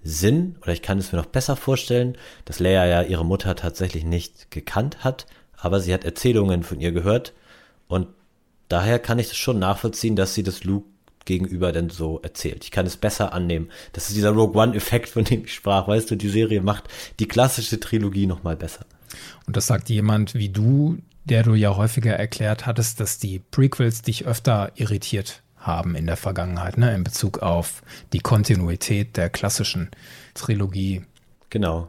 Sinn, 0.03 0.57
oder 0.62 0.73
ich 0.73 0.83
kann 0.83 0.99
es 0.99 1.12
mir 1.12 1.19
noch 1.19 1.27
besser 1.27 1.55
vorstellen, 1.55 2.19
dass 2.45 2.59
Leia 2.59 2.87
ja 2.87 3.03
ihre 3.03 3.25
Mutter 3.25 3.55
tatsächlich 3.55 4.03
nicht 4.03 4.51
gekannt 4.51 5.05
hat, 5.05 5.27
aber 5.57 5.79
sie 5.79 5.95
hat 5.95 6.05
Erzählungen 6.05 6.64
von 6.64 6.81
ihr 6.81 6.91
gehört 6.91 7.35
und 7.87 8.09
daher 8.66 8.99
kann 8.99 9.21
ich 9.21 9.29
es 9.29 9.37
schon 9.37 9.61
nachvollziehen, 9.61 10.16
dass 10.16 10.35
sie 10.35 10.43
das 10.43 10.64
Luke 10.64 10.89
gegenüber 11.25 11.71
denn 11.71 11.89
so 11.89 12.19
erzählt. 12.21 12.64
Ich 12.64 12.73
kann 12.73 12.85
es 12.85 12.97
besser 12.97 13.33
annehmen. 13.33 13.71
Das 13.93 14.09
ist 14.09 14.16
dieser 14.16 14.31
Rogue 14.31 14.61
One-Effekt, 14.61 15.11
von 15.11 15.23
dem 15.23 15.45
ich 15.45 15.55
sprach. 15.55 15.87
Weißt 15.87 16.11
du, 16.11 16.16
die 16.16 16.31
Serie 16.31 16.62
macht 16.62 16.89
die 17.21 17.29
klassische 17.29 17.79
Trilogie 17.79 18.27
nochmal 18.27 18.57
besser. 18.57 18.87
Und 19.47 19.57
das 19.57 19.69
sagt 19.69 19.89
jemand 19.89 20.35
wie 20.35 20.49
du, 20.49 20.99
der 21.27 21.45
du 21.45 21.55
ja 21.55 21.77
häufiger 21.77 22.14
erklärt 22.14 22.66
hattest, 22.66 22.99
dass 22.99 23.19
die 23.21 23.39
Prequels 23.39 24.03
dich 24.03 24.27
öfter 24.27 24.73
irritiert 24.75 25.45
haben 25.69 25.95
in 25.95 26.07
der 26.07 26.16
Vergangenheit, 26.16 26.77
ne, 26.77 26.93
in 26.93 27.05
Bezug 27.05 27.39
auf 27.39 27.83
die 28.12 28.19
Kontinuität 28.19 29.16
der 29.16 29.31
klassischen 29.31 29.89
Trilogie. 30.35 31.03
Genau. 31.51 31.89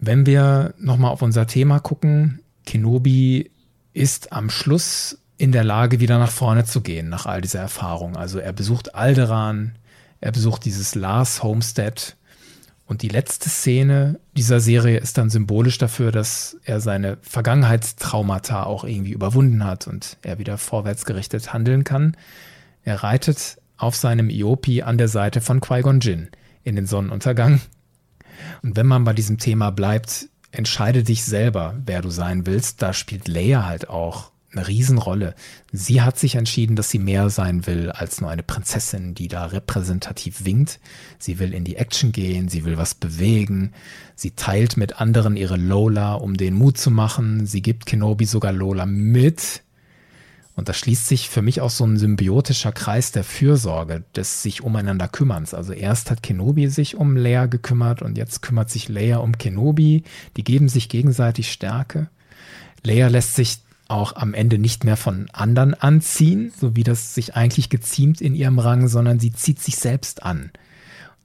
Wenn 0.00 0.24
wir 0.24 0.72
nochmal 0.78 1.10
auf 1.10 1.20
unser 1.20 1.46
Thema 1.46 1.78
gucken, 1.78 2.40
Kenobi 2.64 3.50
ist 3.92 4.32
am 4.32 4.48
Schluss 4.48 5.18
in 5.36 5.52
der 5.52 5.64
Lage, 5.64 6.00
wieder 6.00 6.18
nach 6.18 6.30
vorne 6.30 6.64
zu 6.64 6.80
gehen 6.80 7.10
nach 7.10 7.26
all 7.26 7.42
dieser 7.42 7.60
Erfahrung. 7.60 8.16
Also 8.16 8.38
er 8.38 8.54
besucht 8.54 8.94
Alderan, 8.94 9.72
er 10.20 10.32
besucht 10.32 10.64
dieses 10.64 10.94
Lars 10.94 11.42
Homestead 11.42 12.16
und 12.86 13.02
die 13.02 13.08
letzte 13.08 13.48
Szene 13.48 14.20
dieser 14.36 14.60
Serie 14.60 14.98
ist 14.98 15.18
dann 15.18 15.28
symbolisch 15.28 15.76
dafür, 15.76 16.12
dass 16.12 16.56
er 16.64 16.80
seine 16.80 17.18
Vergangenheitstraumata 17.20 18.62
auch 18.62 18.84
irgendwie 18.84 19.12
überwunden 19.12 19.64
hat 19.64 19.88
und 19.88 20.16
er 20.22 20.38
wieder 20.38 20.56
vorwärtsgerichtet 20.56 21.52
handeln 21.52 21.82
kann. 21.82 22.16
Er 22.86 23.02
reitet 23.02 23.60
auf 23.76 23.96
seinem 23.96 24.30
Iopi 24.30 24.82
an 24.82 24.96
der 24.96 25.08
Seite 25.08 25.40
von 25.40 25.60
Qui-Gon 25.60 25.98
Jinn 25.98 26.28
in 26.62 26.76
den 26.76 26.86
Sonnenuntergang. 26.86 27.60
Und 28.62 28.76
wenn 28.76 28.86
man 28.86 29.02
bei 29.02 29.12
diesem 29.12 29.38
Thema 29.38 29.70
bleibt, 29.70 30.28
entscheide 30.52 31.02
dich 31.02 31.24
selber, 31.24 31.74
wer 31.84 32.00
du 32.00 32.10
sein 32.10 32.46
willst. 32.46 32.82
Da 32.82 32.92
spielt 32.92 33.26
Leia 33.26 33.66
halt 33.66 33.88
auch 33.88 34.30
eine 34.52 34.68
Riesenrolle. 34.68 35.34
Sie 35.72 36.00
hat 36.00 36.16
sich 36.16 36.36
entschieden, 36.36 36.76
dass 36.76 36.88
sie 36.88 37.00
mehr 37.00 37.28
sein 37.28 37.66
will 37.66 37.90
als 37.90 38.20
nur 38.20 38.30
eine 38.30 38.44
Prinzessin, 38.44 39.16
die 39.16 39.26
da 39.26 39.46
repräsentativ 39.46 40.44
winkt. 40.44 40.78
Sie 41.18 41.40
will 41.40 41.54
in 41.54 41.64
die 41.64 41.76
Action 41.76 42.12
gehen, 42.12 42.48
sie 42.48 42.64
will 42.64 42.78
was 42.78 42.94
bewegen. 42.94 43.72
Sie 44.14 44.30
teilt 44.30 44.76
mit 44.76 45.00
anderen 45.00 45.36
ihre 45.36 45.56
Lola, 45.56 46.14
um 46.14 46.36
den 46.36 46.54
Mut 46.54 46.78
zu 46.78 46.92
machen. 46.92 47.46
Sie 47.46 47.62
gibt 47.62 47.84
Kenobi 47.84 48.26
sogar 48.26 48.52
Lola 48.52 48.86
mit. 48.86 49.64
Und 50.56 50.70
da 50.70 50.72
schließt 50.72 51.06
sich 51.06 51.28
für 51.28 51.42
mich 51.42 51.60
auch 51.60 51.70
so 51.70 51.84
ein 51.84 51.98
symbiotischer 51.98 52.72
Kreis 52.72 53.12
der 53.12 53.24
Fürsorge, 53.24 54.04
des 54.16 54.42
sich 54.42 54.62
umeinander 54.62 55.06
kümmerns. 55.06 55.52
Also 55.52 55.74
erst 55.74 56.10
hat 56.10 56.22
Kenobi 56.22 56.68
sich 56.68 56.96
um 56.96 57.14
Leia 57.14 57.44
gekümmert 57.44 58.00
und 58.00 58.16
jetzt 58.16 58.40
kümmert 58.40 58.70
sich 58.70 58.88
Leia 58.88 59.18
um 59.18 59.36
Kenobi. 59.36 60.02
Die 60.38 60.44
geben 60.44 60.70
sich 60.70 60.88
gegenseitig 60.88 61.52
Stärke. 61.52 62.08
Leia 62.82 63.08
lässt 63.08 63.36
sich 63.36 63.58
auch 63.88 64.16
am 64.16 64.32
Ende 64.32 64.58
nicht 64.58 64.82
mehr 64.82 64.96
von 64.96 65.28
anderen 65.30 65.74
anziehen, 65.74 66.52
so 66.58 66.74
wie 66.74 66.84
das 66.84 67.14
sich 67.14 67.36
eigentlich 67.36 67.68
geziemt 67.68 68.22
in 68.22 68.34
ihrem 68.34 68.58
Rang, 68.58 68.88
sondern 68.88 69.20
sie 69.20 69.32
zieht 69.32 69.60
sich 69.60 69.76
selbst 69.76 70.22
an. 70.22 70.50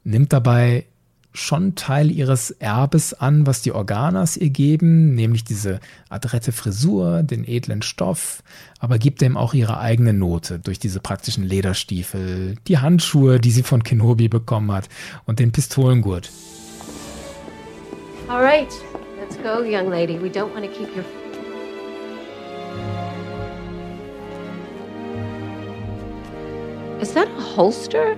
Nimmt 0.03 0.34
dabei 0.34 0.86
schon 1.34 1.75
Teil 1.75 2.11
ihres 2.11 2.51
Erbes 2.51 3.13
an, 3.13 3.47
was 3.47 3.61
die 3.61 3.71
Organas 3.71 4.36
ihr 4.38 4.49
geben, 4.49 5.15
nämlich 5.15 5.43
diese 5.43 5.79
adrette 6.09 6.51
Frisur, 6.51 7.23
den 7.23 7.47
edlen 7.47 7.82
Stoff, 7.82 8.43
aber 8.79 8.97
gibt 8.97 9.21
dem 9.21 9.38
auch 9.38 9.53
ihre 9.53 9.79
eigene 9.79 10.13
Note 10.13 10.59
durch 10.59 10.79
diese 10.79 10.99
praktischen 10.99 11.43
Lederstiefel, 11.43 12.55
die 12.67 12.79
Handschuhe, 12.79 13.39
die 13.39 13.51
sie 13.51 13.63
von 13.63 13.84
Kenobi 13.84 14.27
bekommen 14.27 14.71
hat 14.71 14.89
und 15.25 15.39
den 15.39 15.51
Pistolengurt. 15.51 16.29
All 18.27 18.41
right, 18.41 18.71
let's 19.19 19.38
go, 19.38 19.63
young 19.63 19.89
lady. 19.89 20.21
We 20.21 20.29
don't 20.29 20.53
want 20.53 20.65
to 20.65 20.71
keep 20.71 20.95
your 20.95 21.03
Is 27.01 27.13
that 27.13 27.27
a 27.27 27.41
holster? 27.41 28.15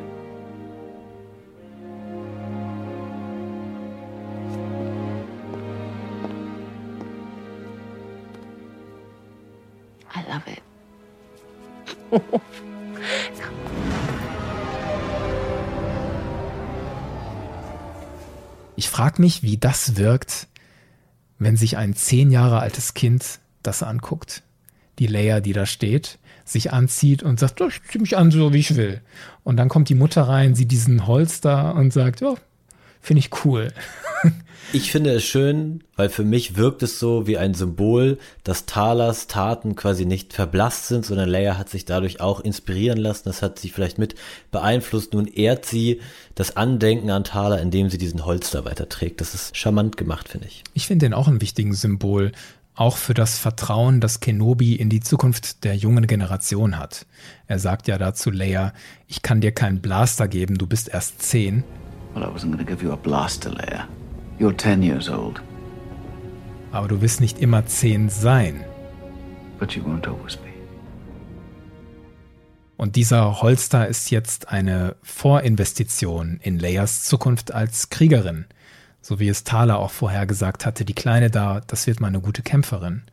I 10.16 10.22
love 10.32 10.44
it. 10.52 10.62
Ich 18.76 18.90
frage 18.90 19.22
mich, 19.22 19.44
wie 19.44 19.58
das 19.58 19.98
wirkt, 19.98 20.48
wenn 21.40 21.58
sich 21.58 21.78
ein 21.78 21.96
zehn 21.96 22.32
Jahre 22.32 22.60
altes 22.60 22.94
Kind 22.94 23.40
das 23.62 23.84
anguckt. 23.84 24.44
Die 25.00 25.08
Leia, 25.08 25.40
die 25.40 25.54
da 25.54 25.66
steht 25.66 26.20
sich 26.46 26.74
anzieht 26.74 27.24
und 27.24 27.40
sagt, 27.40 27.62
ich 27.62 27.82
ziehe 27.84 28.02
mich 28.02 28.18
an, 28.18 28.32
so 28.32 28.54
wie 28.54 28.60
ich 28.60 28.76
will. 28.76 29.02
Und 29.44 29.58
dann 29.58 29.70
kommt 29.70 29.90
die 29.90 29.96
Mutter 29.96 30.24
rein, 30.24 30.56
sieht 30.56 30.72
diesen 30.72 31.08
Holster 31.08 31.76
und 31.76 31.94
sagt, 31.94 32.22
ja, 32.22 32.36
finde 33.04 33.20
ich 33.20 33.46
cool. 33.46 33.72
Ich 34.72 34.92
finde 34.92 35.12
es 35.12 35.24
schön, 35.24 35.84
weil 35.96 36.10
für 36.10 36.24
mich 36.24 36.56
wirkt 36.56 36.82
es 36.82 36.98
so 36.98 37.28
wie 37.28 37.38
ein 37.38 37.54
Symbol, 37.54 38.18
dass 38.44 38.66
Talas 38.66 39.28
Taten 39.28 39.76
quasi 39.76 40.06
nicht 40.06 40.34
verblasst 40.34 40.88
sind, 40.88 41.06
sondern 41.06 41.30
Leia 41.30 41.60
hat 41.60 41.70
sich 41.70 41.86
dadurch 41.86 42.22
auch 42.22 42.40
inspirieren 42.40 42.98
lassen. 42.98 43.24
Das 43.26 43.44
hat 43.44 43.60
sie 43.60 43.70
vielleicht 43.70 44.00
mit 44.00 44.16
beeinflusst. 44.50 45.14
Nun 45.14 45.28
ehrt 45.28 45.66
sie 45.66 46.02
das 46.34 46.58
Andenken 46.58 47.12
an 47.12 47.24
Tala, 47.24 47.58
indem 47.58 47.92
sie 47.92 48.00
diesen 48.00 48.26
Holster 48.26 48.66
weiterträgt. 48.66 49.22
Das 49.22 49.36
ist 49.36 49.56
charmant 49.56 49.96
gemacht, 49.96 50.28
finde 50.28 50.48
ich. 50.48 50.64
Ich 50.74 50.88
finde 50.88 51.06
den 51.06 51.14
auch 51.14 51.28
ein 51.28 51.42
wichtigen 51.42 51.76
Symbol 51.76 52.32
auch 52.74 52.98
für 52.98 53.14
das 53.14 53.38
Vertrauen, 53.38 54.00
das 54.00 54.22
Kenobi 54.22 54.74
in 54.74 54.90
die 54.90 55.02
Zukunft 55.02 55.64
der 55.64 55.76
jungen 55.76 56.08
Generation 56.08 56.80
hat. 56.80 57.06
Er 57.46 57.60
sagt 57.60 57.88
ja 57.88 58.00
dazu 58.00 58.32
Leia, 58.32 58.74
ich 59.08 59.22
kann 59.22 59.42
dir 59.42 59.52
keinen 59.52 59.82
Blaster 59.82 60.28
geben, 60.28 60.58
du 60.58 60.66
bist 60.66 60.90
erst 60.90 61.22
zehn. 61.22 61.64
Well, 62.14 62.24
I 62.24 62.28
wasn't 62.28 62.52
gonna 62.52 62.64
give 62.64 62.84
you 62.84 62.92
a 62.92 62.96
blaster, 62.96 63.52
Leia. 63.52 63.88
You're 64.40 64.56
ten 64.56 64.82
years 64.82 65.10
old. 65.10 65.42
Aber 66.72 66.88
du 66.88 67.02
wirst 67.02 67.22
nicht 67.22 67.40
immer 67.40 67.66
zehn 67.66 68.10
sein. 68.10 68.64
But 69.60 69.76
you 69.76 69.84
won't 69.84 70.08
always 70.08 70.36
be. 70.38 70.50
Und 72.78 72.96
dieser 72.96 73.42
Holster 73.42 73.88
ist 73.88 74.10
jetzt 74.10 74.50
eine 74.50 74.96
Vorinvestition 75.04 76.40
in 76.42 76.60
Leias 76.60 77.04
Zukunft 77.04 77.54
als 77.54 77.90
Kriegerin 77.90 78.46
so 79.04 79.20
wie 79.20 79.28
es 79.28 79.44
Thaler 79.44 79.80
auch 79.80 79.92
vorher 79.92 80.26
gesagt 80.26 80.66
hatte, 80.66 80.86
die 80.86 80.96
Kleine 80.96 81.30
da, 81.30 81.62
das 81.68 81.86
wird 81.86 82.00
mal 82.00 82.08
eine 82.08 82.22
gute 82.22 82.42
Kämpferin. 82.42 83.04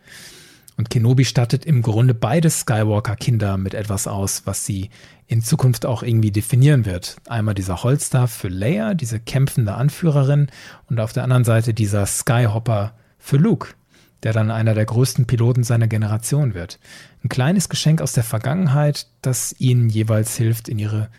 Und 0.80 0.88
Kenobi 0.88 1.26
stattet 1.26 1.66
im 1.66 1.82
Grunde 1.82 2.14
beide 2.14 2.48
Skywalker-Kinder 2.48 3.58
mit 3.58 3.74
etwas 3.74 4.06
aus, 4.06 4.46
was 4.46 4.64
sie 4.64 4.88
in 5.26 5.42
Zukunft 5.42 5.84
auch 5.84 6.02
irgendwie 6.02 6.30
definieren 6.30 6.86
wird. 6.86 7.18
Einmal 7.28 7.52
dieser 7.52 7.82
Holster 7.82 8.26
für 8.26 8.48
Leia, 8.48 8.94
diese 8.94 9.20
kämpfende 9.20 9.74
Anführerin, 9.74 10.46
und 10.88 10.98
auf 10.98 11.12
der 11.12 11.24
anderen 11.24 11.44
Seite 11.44 11.74
dieser 11.74 12.06
Skyhopper 12.06 12.94
für 13.18 13.36
Luke, 13.36 13.74
der 14.22 14.32
dann 14.32 14.50
einer 14.50 14.72
der 14.72 14.86
größten 14.86 15.26
Piloten 15.26 15.64
seiner 15.64 15.86
Generation 15.86 16.54
wird. 16.54 16.78
Ein 17.22 17.28
kleines 17.28 17.68
Geschenk 17.68 18.00
aus 18.00 18.12
der 18.12 18.24
Vergangenheit, 18.24 19.06
das 19.20 19.54
ihnen 19.58 19.90
jeweils 19.90 20.34
hilft, 20.34 20.66
in 20.66 20.78
ihre 20.78 21.10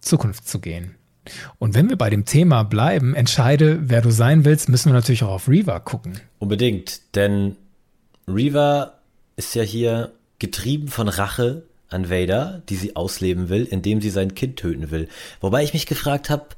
Zukunft 0.00 0.48
zu 0.48 0.60
gehen. 0.60 0.94
Und 1.58 1.74
wenn 1.74 1.90
wir 1.90 1.98
bei 1.98 2.08
dem 2.08 2.24
Thema 2.24 2.62
bleiben, 2.62 3.14
entscheide, 3.14 3.80
wer 3.82 4.00
du 4.00 4.12
sein 4.12 4.46
willst, 4.46 4.70
müssen 4.70 4.88
wir 4.88 4.94
natürlich 4.94 5.24
auch 5.24 5.32
auf 5.32 5.46
Reva 5.46 5.78
gucken. 5.78 6.18
Unbedingt, 6.38 7.14
denn 7.14 7.56
Reva 8.26 8.94
ist 9.40 9.54
ja 9.54 9.62
hier 9.62 10.12
getrieben 10.38 10.88
von 10.88 11.08
Rache 11.08 11.62
an 11.88 12.10
Vader, 12.10 12.62
die 12.68 12.76
sie 12.76 12.94
ausleben 12.94 13.48
will, 13.48 13.64
indem 13.64 14.02
sie 14.02 14.10
sein 14.10 14.34
Kind 14.34 14.58
töten 14.58 14.90
will. 14.90 15.08
Wobei 15.40 15.64
ich 15.64 15.72
mich 15.72 15.86
gefragt 15.86 16.28
habe, 16.28 16.48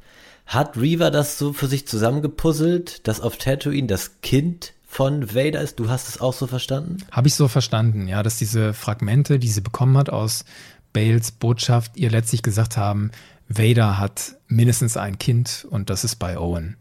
hat 0.47 0.76
Reva 0.76 1.11
das 1.11 1.39
so 1.39 1.53
für 1.53 1.68
sich 1.68 1.87
zusammengepuzzelt, 1.87 3.07
dass 3.07 3.20
auf 3.20 3.37
Tatooine 3.37 3.87
das 3.87 4.20
Kind 4.20 4.72
von 4.85 5.33
Vader 5.33 5.61
ist? 5.61 5.78
Du 5.78 5.89
hast 5.89 6.09
es 6.09 6.20
auch 6.20 6.33
so 6.33 6.49
verstanden? 6.49 6.97
Habe 7.12 7.28
ich 7.28 7.37
so 7.37 7.47
verstanden, 7.47 8.09
ja, 8.09 8.24
dass 8.24 8.37
diese 8.37 8.74
Fragmente, 8.74 9.39
die 9.39 9.49
sie 9.49 9.61
bekommen 9.61 9.97
hat 9.97 10.11
aus 10.11 10.45
Bales 10.93 11.30
Botschaft, 11.30 11.97
ihr 11.97 12.11
letztlich 12.11 12.43
gesagt 12.43 12.76
haben, 12.76 13.12
Vader 13.49 13.97
hat 13.97 14.35
mindestens 14.49 14.97
ein 14.97 15.20
Kind 15.20 15.68
und 15.70 15.89
das 15.89 16.03
ist 16.03 16.16
bei 16.16 16.37
Owen. 16.37 16.76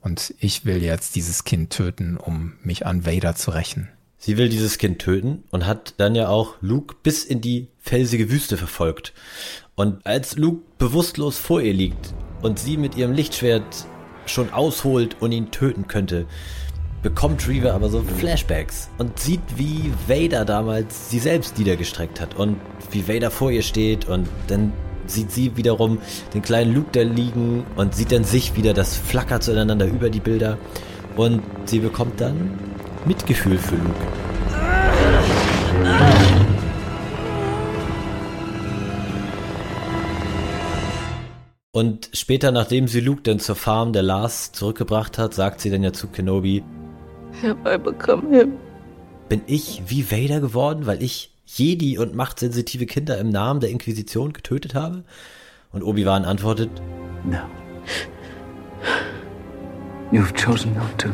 Und 0.00 0.34
ich 0.40 0.64
will 0.64 0.82
jetzt 0.82 1.14
dieses 1.14 1.44
Kind 1.44 1.70
töten, 1.70 2.16
um 2.16 2.54
mich 2.62 2.86
an 2.86 3.04
Vader 3.04 3.36
zu 3.36 3.50
rächen. 3.50 3.90
Sie 4.24 4.36
will 4.36 4.48
dieses 4.48 4.78
Kind 4.78 5.00
töten 5.00 5.42
und 5.50 5.66
hat 5.66 5.94
dann 5.96 6.14
ja 6.14 6.28
auch 6.28 6.54
Luke 6.60 6.94
bis 7.02 7.24
in 7.24 7.40
die 7.40 7.66
felsige 7.80 8.30
Wüste 8.30 8.56
verfolgt. 8.56 9.12
Und 9.74 10.06
als 10.06 10.36
Luke 10.36 10.62
bewusstlos 10.78 11.38
vor 11.38 11.60
ihr 11.60 11.74
liegt 11.74 12.14
und 12.40 12.60
sie 12.60 12.76
mit 12.76 12.96
ihrem 12.96 13.14
Lichtschwert 13.14 13.64
schon 14.26 14.52
ausholt 14.52 15.16
und 15.18 15.32
ihn 15.32 15.50
töten 15.50 15.88
könnte, 15.88 16.26
bekommt 17.02 17.48
Reaver 17.48 17.74
aber 17.74 17.88
so 17.88 18.00
Flashbacks 18.00 18.90
und 18.96 19.18
sieht, 19.18 19.40
wie 19.56 19.92
Vader 20.06 20.44
damals 20.44 21.10
sie 21.10 21.18
selbst 21.18 21.58
niedergestreckt 21.58 22.20
hat 22.20 22.36
und 22.36 22.58
wie 22.92 23.08
Vader 23.08 23.32
vor 23.32 23.50
ihr 23.50 23.62
steht 23.62 24.08
und 24.08 24.28
dann 24.46 24.72
sieht 25.08 25.32
sie 25.32 25.56
wiederum 25.56 25.98
den 26.32 26.42
kleinen 26.42 26.72
Luke 26.72 26.90
da 26.92 27.02
liegen 27.02 27.64
und 27.74 27.96
sieht 27.96 28.12
dann 28.12 28.22
sich 28.22 28.54
wieder, 28.54 28.72
das 28.72 28.96
flackert 28.96 29.42
zueinander 29.42 29.86
über 29.86 30.10
die 30.10 30.20
Bilder 30.20 30.58
und 31.16 31.42
sie 31.64 31.80
bekommt 31.80 32.20
dann 32.20 32.71
Mitgefühl 33.04 33.58
für 33.58 33.76
Luke. 33.76 34.06
Und 41.74 42.10
später, 42.12 42.52
nachdem 42.52 42.86
sie 42.86 43.00
Luke 43.00 43.22
dann 43.22 43.38
zur 43.40 43.56
Farm 43.56 43.92
der 43.92 44.02
Lars 44.02 44.52
zurückgebracht 44.52 45.16
hat, 45.18 45.32
sagt 45.34 45.60
sie 45.60 45.70
dann 45.70 45.82
ja 45.82 45.92
zu 45.92 46.06
Kenobi, 46.08 46.62
Have 47.42 47.56
I 47.66 47.78
become 47.78 48.28
him? 48.36 48.52
bin 49.28 49.40
ich 49.46 49.82
wie 49.86 50.10
Vader 50.10 50.40
geworden, 50.40 50.84
weil 50.84 51.02
ich 51.02 51.32
Jedi 51.46 51.96
und 51.96 52.14
machtsensitive 52.14 52.84
Kinder 52.84 53.16
im 53.18 53.30
Namen 53.30 53.60
der 53.60 53.70
Inquisition 53.70 54.34
getötet 54.34 54.74
habe? 54.74 55.04
Und 55.72 55.82
Obi-Wan 55.82 56.26
antwortet, 56.26 56.70
No. 57.24 57.38
You've 60.12 60.34
chosen 60.34 60.74
not 60.74 60.98
to. 60.98 61.08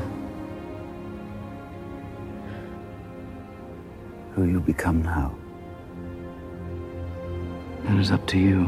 Who 4.39 4.45
you 4.45 4.61
become 4.61 5.03
now. 5.03 5.33
It 7.93 7.99
is 7.99 8.13
up 8.13 8.25
to 8.29 8.37
you. 8.37 8.67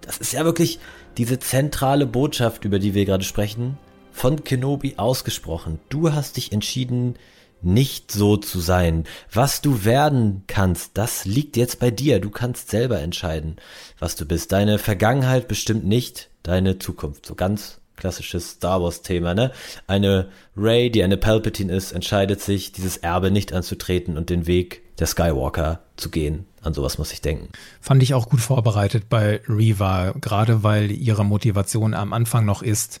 das 0.00 0.18
ist 0.18 0.32
ja 0.32 0.44
wirklich 0.44 0.78
diese 1.16 1.40
zentrale 1.40 2.06
Botschaft, 2.06 2.64
über 2.64 2.78
die 2.78 2.94
wir 2.94 3.04
gerade 3.04 3.24
sprechen, 3.24 3.78
von 4.12 4.44
Kenobi 4.44 4.94
ausgesprochen. 4.96 5.80
Du 5.88 6.12
hast 6.12 6.36
dich 6.36 6.52
entschieden, 6.52 7.16
nicht 7.62 8.12
so 8.12 8.36
zu 8.36 8.60
sein. 8.60 9.06
Was 9.32 9.60
du 9.60 9.84
werden 9.84 10.44
kannst, 10.46 10.92
das 10.94 11.24
liegt 11.24 11.56
jetzt 11.56 11.80
bei 11.80 11.90
dir. 11.90 12.20
Du 12.20 12.30
kannst 12.30 12.70
selber 12.70 13.00
entscheiden, 13.00 13.56
was 13.98 14.14
du 14.14 14.24
bist. 14.24 14.52
Deine 14.52 14.78
Vergangenheit 14.78 15.48
bestimmt 15.48 15.84
nicht 15.84 16.30
deine 16.44 16.78
Zukunft. 16.78 17.26
So 17.26 17.34
ganz 17.34 17.80
klassisches 17.96 18.50
Star 18.50 18.82
Wars 18.82 19.02
Thema, 19.02 19.34
ne? 19.34 19.52
Eine 19.86 20.28
Ray, 20.56 20.90
die 20.90 21.02
eine 21.02 21.16
Palpatine 21.16 21.72
ist, 21.72 21.92
entscheidet 21.92 22.40
sich, 22.40 22.72
dieses 22.72 22.96
Erbe 22.98 23.30
nicht 23.30 23.52
anzutreten 23.52 24.16
und 24.16 24.30
den 24.30 24.46
Weg 24.46 24.82
der 24.98 25.06
Skywalker 25.06 25.80
zu 25.96 26.10
gehen. 26.10 26.46
An 26.62 26.74
sowas 26.74 26.98
muss 26.98 27.12
ich 27.12 27.20
denken. 27.20 27.48
Fand 27.80 28.02
ich 28.02 28.14
auch 28.14 28.28
gut 28.28 28.40
vorbereitet 28.40 29.08
bei 29.08 29.40
Reva, 29.48 30.12
gerade 30.20 30.62
weil 30.62 30.90
ihre 30.90 31.24
Motivation 31.24 31.94
am 31.94 32.12
Anfang 32.12 32.44
noch 32.44 32.62
ist, 32.62 33.00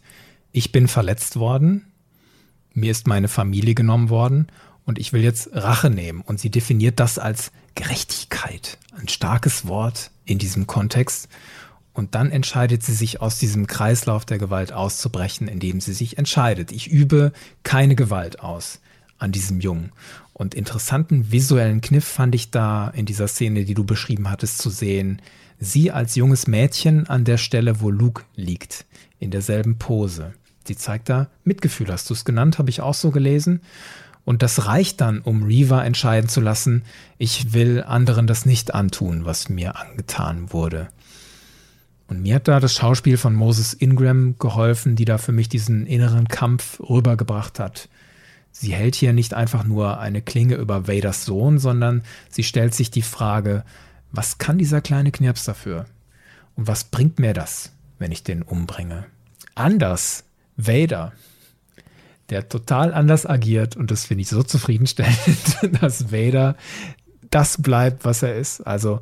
ich 0.52 0.70
bin 0.70 0.86
verletzt 0.86 1.36
worden, 1.36 1.86
mir 2.72 2.90
ist 2.90 3.06
meine 3.06 3.28
Familie 3.28 3.74
genommen 3.74 4.10
worden 4.10 4.48
und 4.84 4.98
ich 4.98 5.12
will 5.12 5.22
jetzt 5.22 5.50
Rache 5.52 5.90
nehmen. 5.90 6.20
Und 6.20 6.40
sie 6.40 6.50
definiert 6.50 7.00
das 7.00 7.18
als 7.18 7.52
Gerechtigkeit. 7.74 8.78
Ein 8.96 9.08
starkes 9.08 9.66
Wort 9.66 10.10
in 10.24 10.38
diesem 10.38 10.66
Kontext. 10.66 11.28
Und 11.94 12.16
dann 12.16 12.30
entscheidet 12.32 12.82
sie 12.82 12.92
sich 12.92 13.22
aus 13.22 13.38
diesem 13.38 13.68
Kreislauf 13.68 14.24
der 14.24 14.38
Gewalt 14.38 14.72
auszubrechen, 14.72 15.46
indem 15.46 15.80
sie 15.80 15.94
sich 15.94 16.18
entscheidet. 16.18 16.72
Ich 16.72 16.88
übe 16.88 17.32
keine 17.62 17.94
Gewalt 17.94 18.40
aus 18.40 18.80
an 19.18 19.30
diesem 19.30 19.60
Jungen. 19.60 19.92
Und 20.32 20.54
interessanten 20.54 21.30
visuellen 21.30 21.80
Kniff 21.80 22.04
fand 22.04 22.34
ich 22.34 22.50
da 22.50 22.88
in 22.88 23.06
dieser 23.06 23.28
Szene, 23.28 23.64
die 23.64 23.74
du 23.74 23.84
beschrieben 23.84 24.28
hattest, 24.28 24.58
zu 24.58 24.70
sehen. 24.70 25.22
Sie 25.60 25.92
als 25.92 26.16
junges 26.16 26.48
Mädchen 26.48 27.06
an 27.06 27.24
der 27.24 27.38
Stelle, 27.38 27.80
wo 27.80 27.90
Luke 27.90 28.24
liegt, 28.34 28.86
in 29.20 29.30
derselben 29.30 29.78
Pose. 29.78 30.34
Sie 30.66 30.76
zeigt 30.76 31.08
da 31.08 31.28
Mitgefühl, 31.44 31.92
hast 31.92 32.10
du 32.10 32.14
es 32.14 32.24
genannt, 32.24 32.58
habe 32.58 32.70
ich 32.70 32.80
auch 32.80 32.94
so 32.94 33.12
gelesen. 33.12 33.60
Und 34.24 34.42
das 34.42 34.66
reicht 34.66 35.00
dann, 35.00 35.20
um 35.20 35.44
Reva 35.44 35.84
entscheiden 35.84 36.28
zu 36.28 36.40
lassen, 36.40 36.82
ich 37.18 37.52
will 37.52 37.84
anderen 37.86 38.26
das 38.26 38.46
nicht 38.46 38.74
antun, 38.74 39.24
was 39.24 39.48
mir 39.48 39.76
angetan 39.76 40.52
wurde. 40.52 40.88
Und 42.06 42.22
mir 42.22 42.36
hat 42.36 42.48
da 42.48 42.60
das 42.60 42.74
Schauspiel 42.74 43.16
von 43.16 43.34
Moses 43.34 43.72
Ingram 43.72 44.38
geholfen, 44.38 44.94
die 44.96 45.04
da 45.04 45.18
für 45.18 45.32
mich 45.32 45.48
diesen 45.48 45.86
inneren 45.86 46.28
Kampf 46.28 46.80
rübergebracht 46.80 47.58
hat. 47.58 47.88
Sie 48.50 48.72
hält 48.72 48.94
hier 48.94 49.12
nicht 49.12 49.34
einfach 49.34 49.64
nur 49.64 49.98
eine 49.98 50.22
Klinge 50.22 50.54
über 50.54 50.86
Vaders 50.86 51.24
Sohn, 51.24 51.58
sondern 51.58 52.02
sie 52.28 52.44
stellt 52.44 52.74
sich 52.74 52.90
die 52.90 53.02
Frage, 53.02 53.64
was 54.12 54.38
kann 54.38 54.58
dieser 54.58 54.80
kleine 54.80 55.10
Knirps 55.10 55.44
dafür? 55.44 55.86
Und 56.54 56.68
was 56.68 56.84
bringt 56.84 57.18
mir 57.18 57.32
das, 57.32 57.72
wenn 57.98 58.12
ich 58.12 58.22
den 58.22 58.42
umbringe? 58.42 59.06
Anders, 59.56 60.24
Vader, 60.56 61.12
der 62.30 62.48
total 62.48 62.94
anders 62.94 63.26
agiert 63.26 63.76
und 63.76 63.90
das 63.90 64.04
finde 64.04 64.22
ich 64.22 64.28
so 64.28 64.42
zufriedenstellend, 64.42 65.58
dass 65.80 66.12
Vader 66.12 66.56
das 67.30 67.60
bleibt, 67.60 68.04
was 68.04 68.22
er 68.22 68.36
ist. 68.36 68.60
Also 68.60 69.00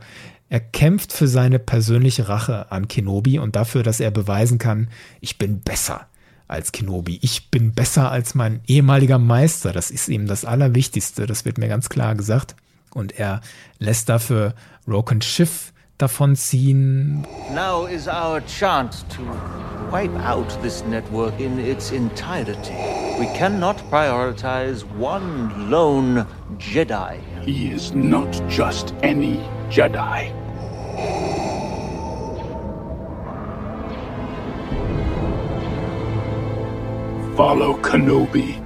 er 0.53 0.61
kämpft 0.61 1.14
für 1.14 1.28
seine 1.28 1.59
persönliche 1.59 2.28
Rache 2.28 2.70
an 2.70 2.86
Kenobi 2.86 3.38
und 3.38 3.57
dafür, 3.57 3.82
dass 3.82 4.00
er 4.00 4.11
beweisen 4.11 4.59
kann, 4.59 4.88
ich 5.22 5.38
bin 5.38 5.62
besser 5.62 6.09
als 6.46 6.72
Kenobi. 6.72 7.18
Ich 7.22 7.50
bin 7.50 7.72
besser 7.72 8.11
als 8.11 8.34
mein 8.34 8.61
ehemaliger 8.66 9.16
Meister. 9.16 9.72
Das 9.72 9.90
ist 9.90 10.11
ihm 10.11 10.26
das 10.26 10.44
Allerwichtigste. 10.44 11.24
Das 11.24 11.46
wird 11.46 11.57
mir 11.57 11.68
ganz 11.68 11.88
klar 11.88 12.14
gesagt. 12.16 12.55
Und 12.92 13.18
er 13.18 13.40
lässt 13.78 14.11
dafür 14.11 14.53
Roken 14.86 15.22
Schiff 15.22 15.72
davonziehen. 15.96 17.26
Now 17.55 17.86
is 17.86 18.07
our 18.07 18.42
chance 18.46 19.07
to 19.09 19.22
wipe 19.90 20.14
out 20.22 20.61
this 20.61 20.84
network 20.84 21.32
in 21.40 21.59
its 21.59 21.92
entirety. 21.92 22.74
We 23.18 23.26
cannot 23.38 23.76
prioritize 23.90 24.84
one 25.00 25.70
lone 25.70 26.26
Jedi. 26.59 27.16
He 27.42 27.72
is 27.72 27.94
not 27.94 28.28
just 28.50 28.92
any 29.03 29.40
Jedi. 29.70 30.41
Follow 37.36 37.74
Kenobi. 37.74 38.61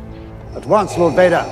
At 0.54 0.66
once, 0.68 0.96
Lord 0.96 1.16
Vader. 1.16 1.46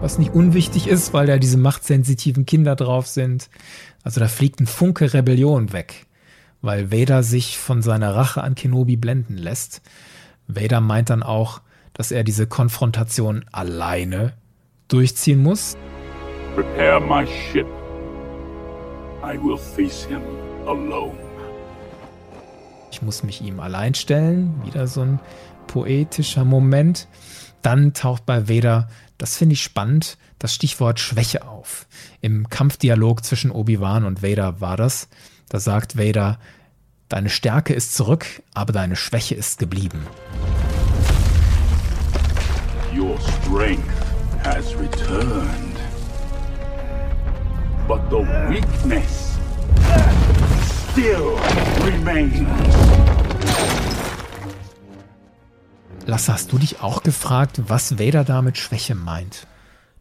Was 0.00 0.18
nicht 0.18 0.34
unwichtig 0.34 0.88
ist, 0.88 1.12
weil 1.12 1.26
da 1.26 1.38
diese 1.38 1.58
machtsensitiven 1.58 2.46
Kinder 2.46 2.74
drauf 2.74 3.06
sind. 3.06 3.50
Also 4.02 4.18
da 4.18 4.28
fliegt 4.28 4.60
ein 4.60 4.66
Funke 4.66 5.12
Rebellion 5.12 5.72
weg, 5.72 6.06
weil 6.62 6.90
Vader 6.90 7.22
sich 7.22 7.58
von 7.58 7.82
seiner 7.82 8.14
Rache 8.14 8.42
an 8.42 8.54
Kenobi 8.54 8.96
blenden 8.96 9.36
lässt. 9.36 9.82
Vader 10.48 10.80
meint 10.80 11.10
dann 11.10 11.22
auch, 11.22 11.60
dass 11.92 12.10
er 12.10 12.24
diese 12.24 12.46
Konfrontation 12.46 13.44
alleine 13.52 14.32
durchziehen 14.88 15.42
muss. 15.42 15.76
Prepare 16.54 17.00
my 17.00 17.26
ship. 17.26 17.66
I 19.30 19.38
will 19.40 19.58
face 19.58 20.04
him 20.04 20.22
alone. 20.66 21.16
Ich 22.90 23.00
muss 23.00 23.22
mich 23.22 23.40
ihm 23.40 23.60
allein 23.60 23.94
stellen. 23.94 24.60
Wieder 24.64 24.88
so 24.88 25.02
ein 25.02 25.20
poetischer 25.68 26.44
Moment. 26.44 27.06
Dann 27.62 27.92
taucht 27.94 28.26
bei 28.26 28.48
Vader, 28.48 28.88
das 29.18 29.36
finde 29.36 29.52
ich 29.52 29.62
spannend, 29.62 30.18
das 30.40 30.52
Stichwort 30.52 30.98
Schwäche 30.98 31.46
auf. 31.46 31.86
Im 32.20 32.48
Kampfdialog 32.48 33.24
zwischen 33.24 33.52
Obi-Wan 33.52 34.04
und 34.04 34.22
Vader 34.22 34.60
war 34.60 34.76
das. 34.76 35.08
Da 35.48 35.60
sagt 35.60 35.96
Vader, 35.96 36.40
deine 37.08 37.28
Stärke 37.28 37.72
ist 37.72 37.94
zurück, 37.94 38.26
aber 38.54 38.72
deine 38.72 38.96
Schwäche 38.96 39.36
ist 39.36 39.60
geblieben. 39.60 40.06
Your 42.96 43.16
strength 43.20 43.84
has 44.42 44.74
returned. 44.76 45.69
But 47.90 48.08
the 48.08 48.18
weakness 48.48 49.36
still 50.92 51.36
remains. 51.84 52.46
Lasse, 56.06 56.32
hast 56.32 56.52
du 56.52 56.58
dich 56.58 56.82
auch 56.82 57.02
gefragt, 57.02 57.62
was 57.66 57.98
Vader 57.98 58.22
da 58.22 58.42
mit 58.42 58.58
Schwäche 58.58 58.94
meint? 58.94 59.48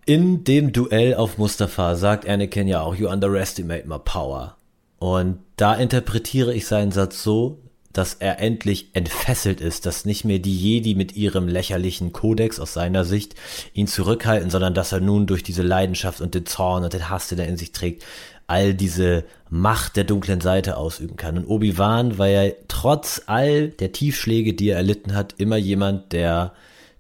In 0.06 0.44
dem 0.44 0.72
Duell 0.72 1.16
auf 1.16 1.40
Mustafa 1.40 1.96
sagt 1.96 2.30
Anakin 2.30 2.68
ja 2.68 2.82
auch, 2.82 2.94
you 2.94 3.10
underestimate 3.10 3.88
my 3.88 3.98
power. 3.98 4.58
Und 5.00 5.40
da 5.56 5.74
interpretiere 5.74 6.54
ich 6.54 6.68
seinen 6.68 6.92
Satz 6.92 7.24
so, 7.24 7.58
dass 7.94 8.14
er 8.16 8.40
endlich 8.40 8.90
entfesselt 8.94 9.62
ist, 9.62 9.86
dass 9.86 10.06
nicht 10.06 10.24
mehr 10.24 10.40
die 10.40 10.56
Jedi 10.56 10.96
mit 10.96 11.16
ihrem 11.16 11.48
lächerlichen 11.48 12.14
Kodex 12.14 12.60
aus 12.60 12.74
seiner 12.74 13.04
Sicht 13.04 13.36
ihn 13.74 13.88
zurückhalten, 13.88 14.50
sondern 14.50 14.74
dass 14.74 14.92
er 14.92 15.00
nun 15.00 15.26
durch 15.26 15.44
diese 15.44 15.64
Leidenschaft 15.64 16.22
und 16.22 16.36
den 16.36 16.46
Zorn 16.46 16.84
und 16.84 16.94
den 16.94 17.10
Hass, 17.10 17.30
den 17.30 17.40
er 17.40 17.48
in 17.48 17.58
sich 17.58 17.72
trägt, 17.72 18.06
all 18.46 18.74
diese 18.74 19.26
Macht 19.50 19.96
der 19.96 20.04
dunklen 20.04 20.42
Seite 20.42 20.78
ausüben 20.78 21.18
kann. 21.18 21.38
Und 21.38 21.46
Obi-Wan 21.46 22.18
war 22.18 22.28
ja 22.28 22.52
trotz 22.68 23.24
all 23.26 23.70
der 23.70 23.92
Tiefschläge, 23.92 24.54
die 24.54 24.70
er 24.70 24.78
erlitten 24.78 25.16
hat, 25.16 25.36
immer 25.38 25.58
jemand, 25.58 26.14
der 26.14 26.54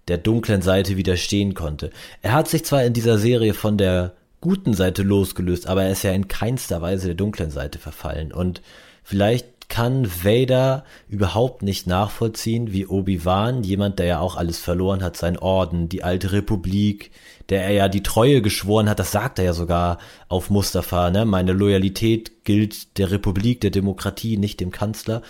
der 0.07 0.17
dunklen 0.17 0.61
Seite 0.61 0.97
widerstehen 0.97 1.53
konnte. 1.53 1.91
Er 2.21 2.33
hat 2.33 2.47
sich 2.47 2.65
zwar 2.65 2.83
in 2.83 2.93
dieser 2.93 3.19
Serie 3.19 3.53
von 3.53 3.77
der 3.77 4.13
guten 4.41 4.73
Seite 4.73 5.03
losgelöst, 5.03 5.67
aber 5.67 5.83
er 5.83 5.91
ist 5.91 6.03
ja 6.03 6.11
in 6.11 6.27
keinster 6.27 6.81
Weise 6.81 7.07
der 7.07 7.15
dunklen 7.15 7.51
Seite 7.51 7.77
verfallen. 7.77 8.31
Und 8.31 8.61
vielleicht 9.03 9.45
kann 9.69 10.07
Vader 10.23 10.83
überhaupt 11.07 11.61
nicht 11.61 11.87
nachvollziehen, 11.87 12.73
wie 12.73 12.87
Obi-Wan, 12.87 13.63
jemand, 13.63 13.99
der 13.99 14.07
ja 14.07 14.19
auch 14.19 14.35
alles 14.35 14.57
verloren 14.57 15.03
hat, 15.03 15.15
sein 15.15 15.37
Orden, 15.37 15.87
die 15.87 16.03
alte 16.03 16.31
Republik, 16.31 17.11
der 17.49 17.63
er 17.63 17.71
ja 17.71 17.87
die 17.87 18.03
Treue 18.03 18.41
geschworen 18.41 18.89
hat, 18.89 18.99
das 18.99 19.11
sagt 19.11 19.39
er 19.39 19.45
ja 19.45 19.53
sogar 19.53 19.99
auf 20.27 20.49
Mustafa, 20.49 21.11
ne? 21.11 21.23
Meine 21.25 21.53
Loyalität 21.53 22.43
gilt 22.43 22.97
der 22.97 23.11
Republik, 23.11 23.61
der 23.61 23.71
Demokratie, 23.71 24.37
nicht 24.37 24.59
dem 24.59 24.71
Kanzler. 24.71 25.21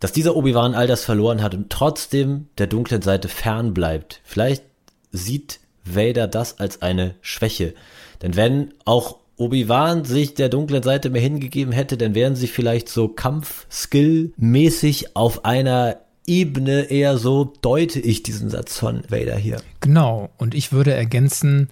Dass 0.00 0.12
dieser 0.12 0.34
Obi-Wan 0.34 0.74
all 0.74 0.86
das 0.86 1.04
verloren 1.04 1.42
hat 1.42 1.54
und 1.54 1.70
trotzdem 1.70 2.48
der 2.58 2.66
dunklen 2.66 3.02
Seite 3.02 3.28
fern 3.28 3.72
bleibt. 3.72 4.20
Vielleicht 4.24 4.64
sieht 5.12 5.60
Vader 5.84 6.26
das 6.26 6.58
als 6.58 6.82
eine 6.82 7.14
Schwäche. 7.20 7.74
Denn 8.22 8.34
wenn 8.34 8.74
auch 8.84 9.19
Obi-Wan 9.40 10.04
sich 10.04 10.34
der 10.34 10.50
dunklen 10.50 10.82
Seite 10.82 11.08
mehr 11.10 11.22
hingegeben 11.22 11.72
hätte, 11.72 11.96
dann 11.96 12.14
wären 12.14 12.36
sie 12.36 12.46
vielleicht 12.46 12.90
so 12.90 13.08
Kampf-Skill-mäßig 13.08 15.16
auf 15.16 15.44
einer 15.44 15.96
Ebene 16.26 16.90
eher 16.90 17.16
so 17.16 17.54
deute 17.62 17.98
ich 17.98 18.22
diesen 18.22 18.50
Satz 18.50 18.76
von 18.78 19.02
Vader 19.08 19.36
hier. 19.36 19.62
Genau, 19.80 20.28
und 20.36 20.54
ich 20.54 20.72
würde 20.72 20.92
ergänzen, 20.92 21.70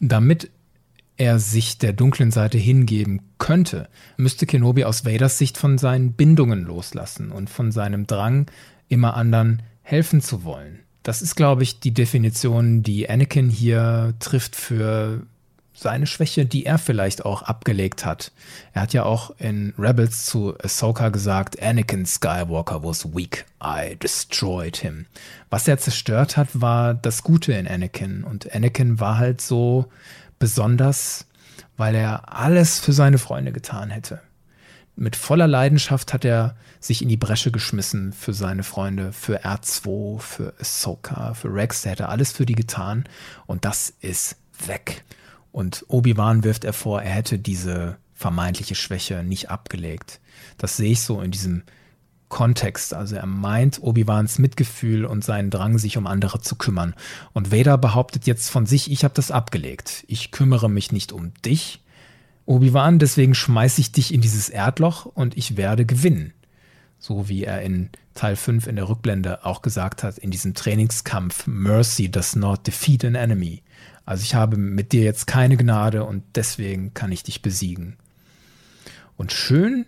damit 0.00 0.50
er 1.16 1.38
sich 1.38 1.78
der 1.78 1.92
dunklen 1.92 2.32
Seite 2.32 2.58
hingeben 2.58 3.22
könnte, 3.38 3.88
müsste 4.16 4.46
Kenobi 4.46 4.82
aus 4.84 5.04
Vaders 5.04 5.38
Sicht 5.38 5.56
von 5.56 5.78
seinen 5.78 6.14
Bindungen 6.14 6.64
loslassen 6.64 7.30
und 7.30 7.48
von 7.48 7.70
seinem 7.70 8.08
Drang, 8.08 8.46
immer 8.88 9.14
anderen 9.14 9.62
helfen 9.82 10.20
zu 10.20 10.42
wollen. 10.44 10.80
Das 11.04 11.22
ist, 11.22 11.36
glaube 11.36 11.62
ich, 11.62 11.78
die 11.80 11.94
Definition, 11.94 12.82
die 12.82 13.08
Anakin 13.08 13.48
hier 13.48 14.14
trifft 14.18 14.56
für 14.56 15.24
seine 15.74 16.06
Schwäche, 16.06 16.46
die 16.46 16.64
er 16.64 16.78
vielleicht 16.78 17.24
auch 17.24 17.42
abgelegt 17.42 18.06
hat. 18.06 18.32
Er 18.72 18.82
hat 18.82 18.92
ja 18.92 19.02
auch 19.02 19.32
in 19.38 19.74
Rebels 19.76 20.24
zu 20.24 20.56
Ahsoka 20.62 21.08
gesagt, 21.08 21.60
Anakin 21.60 22.06
Skywalker 22.06 22.82
was 22.82 23.12
weak, 23.14 23.44
I 23.62 23.96
destroyed 23.96 24.76
him. 24.76 25.06
Was 25.50 25.66
er 25.66 25.78
zerstört 25.78 26.36
hat, 26.36 26.48
war 26.54 26.94
das 26.94 27.24
Gute 27.24 27.52
in 27.52 27.66
Anakin 27.66 28.24
und 28.24 28.54
Anakin 28.54 29.00
war 29.00 29.18
halt 29.18 29.40
so 29.40 29.86
besonders, 30.38 31.26
weil 31.76 31.94
er 31.94 32.32
alles 32.32 32.78
für 32.78 32.92
seine 32.92 33.18
Freunde 33.18 33.52
getan 33.52 33.90
hätte. 33.90 34.20
Mit 34.96 35.16
voller 35.16 35.48
Leidenschaft 35.48 36.12
hat 36.12 36.24
er 36.24 36.54
sich 36.78 37.02
in 37.02 37.08
die 37.08 37.16
Bresche 37.16 37.50
geschmissen 37.50 38.12
für 38.12 38.32
seine 38.32 38.62
Freunde, 38.62 39.12
für 39.12 39.44
R2, 39.44 40.20
für 40.20 40.54
Ahsoka, 40.60 41.34
für 41.34 41.52
Rex. 41.52 41.84
Er 41.84 41.92
hätte 41.92 42.08
alles 42.08 42.30
für 42.30 42.46
die 42.46 42.54
getan 42.54 43.04
und 43.46 43.64
das 43.64 43.92
ist 44.00 44.36
weg. 44.66 45.02
Und 45.54 45.84
Obi-Wan 45.86 46.42
wirft 46.42 46.64
er 46.64 46.72
vor, 46.72 47.00
er 47.00 47.12
hätte 47.12 47.38
diese 47.38 47.96
vermeintliche 48.12 48.74
Schwäche 48.74 49.22
nicht 49.22 49.50
abgelegt. 49.50 50.18
Das 50.58 50.76
sehe 50.76 50.90
ich 50.90 51.02
so 51.02 51.20
in 51.20 51.30
diesem 51.30 51.62
Kontext. 52.28 52.92
Also 52.92 53.14
er 53.14 53.26
meint 53.26 53.80
Obi-Wans 53.80 54.40
Mitgefühl 54.40 55.04
und 55.04 55.22
seinen 55.22 55.50
Drang, 55.50 55.78
sich 55.78 55.96
um 55.96 56.08
andere 56.08 56.40
zu 56.40 56.56
kümmern. 56.56 56.94
Und 57.34 57.52
Vader 57.52 57.78
behauptet 57.78 58.26
jetzt 58.26 58.50
von 58.50 58.66
sich, 58.66 58.90
ich 58.90 59.04
habe 59.04 59.14
das 59.14 59.30
abgelegt. 59.30 60.02
Ich 60.08 60.32
kümmere 60.32 60.68
mich 60.68 60.90
nicht 60.90 61.12
um 61.12 61.32
dich, 61.44 61.84
Obi-Wan, 62.46 62.98
deswegen 62.98 63.36
schmeiße 63.36 63.80
ich 63.80 63.92
dich 63.92 64.12
in 64.12 64.22
dieses 64.22 64.48
Erdloch 64.48 65.06
und 65.06 65.36
ich 65.36 65.56
werde 65.56 65.86
gewinnen. 65.86 66.32
So 66.98 67.28
wie 67.28 67.44
er 67.44 67.62
in 67.62 67.90
Teil 68.14 68.34
5 68.34 68.66
in 68.66 68.74
der 68.74 68.88
Rückblende 68.88 69.44
auch 69.44 69.62
gesagt 69.62 70.02
hat, 70.02 70.18
in 70.18 70.32
diesem 70.32 70.54
Trainingskampf, 70.54 71.46
Mercy 71.46 72.10
does 72.10 72.34
not 72.34 72.66
defeat 72.66 73.04
an 73.04 73.14
enemy. 73.14 73.62
Also 74.06 74.22
ich 74.22 74.34
habe 74.34 74.56
mit 74.56 74.92
dir 74.92 75.02
jetzt 75.02 75.26
keine 75.26 75.56
Gnade 75.56 76.04
und 76.04 76.24
deswegen 76.34 76.92
kann 76.94 77.12
ich 77.12 77.22
dich 77.22 77.42
besiegen. 77.42 77.96
Und 79.16 79.32
schön, 79.32 79.86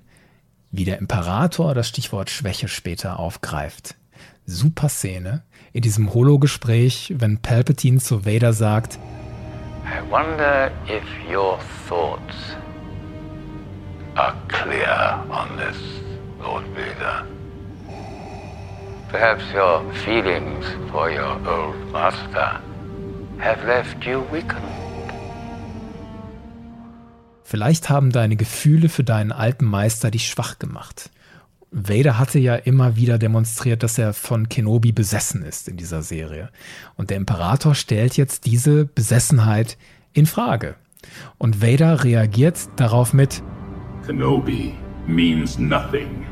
wie 0.70 0.84
der 0.84 0.98
Imperator 0.98 1.74
das 1.74 1.88
Stichwort 1.88 2.30
Schwäche 2.30 2.68
später 2.68 3.18
aufgreift. 3.18 3.96
Super 4.46 4.88
Szene 4.88 5.42
in 5.72 5.82
diesem 5.82 6.14
Holo-Gespräch, 6.14 7.14
wenn 7.18 7.38
Palpatine 7.38 7.98
zu 7.98 8.24
Vader 8.24 8.52
sagt, 8.52 8.98
I 9.84 10.10
wonder 10.10 10.70
if 10.88 11.04
your 11.30 11.58
thoughts 11.88 12.56
are 14.14 14.34
clear 14.48 15.20
on 15.30 15.56
this, 15.56 15.76
Lord 16.40 16.64
Vader. 16.74 17.24
Perhaps 19.10 19.44
your 19.54 19.82
feelings 20.04 20.64
for 20.90 21.08
your 21.08 21.36
old 21.46 21.92
master 21.92 22.60
have 23.38 23.66
left 23.66 24.04
you 24.04 24.22
weakened. 24.32 24.62
Vielleicht 27.44 27.88
haben 27.88 28.10
deine 28.10 28.36
Gefühle 28.36 28.88
für 28.88 29.04
deinen 29.04 29.30
alten 29.30 29.66
Meister 29.66 30.10
dich 30.10 30.28
schwach 30.28 30.58
gemacht. 30.58 31.10
Vader 31.70 32.18
hatte 32.18 32.38
ja 32.38 32.54
immer 32.56 32.96
wieder 32.96 33.18
demonstriert, 33.18 33.82
dass 33.82 33.98
er 33.98 34.14
von 34.14 34.48
Kenobi 34.48 34.92
besessen 34.92 35.42
ist 35.42 35.68
in 35.68 35.76
dieser 35.76 36.02
Serie. 36.02 36.50
Und 36.96 37.10
der 37.10 37.18
Imperator 37.18 37.74
stellt 37.74 38.16
jetzt 38.16 38.46
diese 38.46 38.84
Besessenheit 38.84 39.76
in 40.12 40.26
Frage. 40.26 40.74
Und 41.38 41.62
Vader 41.62 42.02
reagiert 42.02 42.58
darauf 42.76 43.12
mit 43.12 43.42
Kenobi 44.06 44.74
means 45.06 45.58
nothing. 45.58 46.26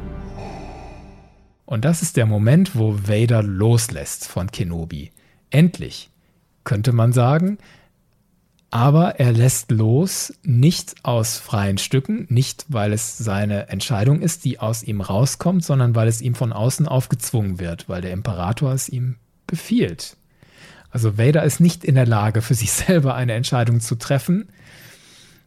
Und 1.67 1.85
das 1.85 2.03
ist 2.03 2.17
der 2.17 2.27
Moment, 2.27 2.77
wo 2.77 2.99
Vader 3.07 3.43
loslässt 3.43 4.27
von 4.27 4.51
Kenobi. 4.51 5.13
Endlich 5.51 6.11
könnte 6.65 6.93
man 6.93 7.13
sagen. 7.13 7.59
Aber 8.71 9.21
er 9.21 9.33
lässt 9.33 9.71
los, 9.71 10.35
nicht 10.43 10.97
aus 11.05 11.39
freien 11.39 11.79
Stücken, 11.79 12.27
nicht 12.29 12.65
weil 12.69 12.93
es 12.93 13.17
seine 13.19 13.69
Entscheidung 13.69 14.21
ist, 14.21 14.45
die 14.45 14.59
aus 14.59 14.83
ihm 14.83 15.01
rauskommt, 15.01 15.65
sondern 15.65 15.95
weil 15.95 16.09
es 16.09 16.21
ihm 16.21 16.35
von 16.35 16.53
außen 16.53 16.89
aufgezwungen 16.89 17.61
wird, 17.61 17.89
weil 17.89 18.03
der 18.03 18.11
Imperator 18.11 18.73
es 18.73 18.89
ihm 18.89 19.15
befiehlt. 19.47 20.17
Also 20.91 21.19
Vader 21.19 21.45
ist 21.45 21.61
nicht 21.61 21.85
in 21.85 21.95
der 21.95 22.07
Lage, 22.07 22.43
für 22.43 22.55
sich 22.55 22.73
selber 22.73 23.15
eine 23.15 23.35
Entscheidung 23.35 23.81
zu 23.81 23.95
treffen, 23.95 24.49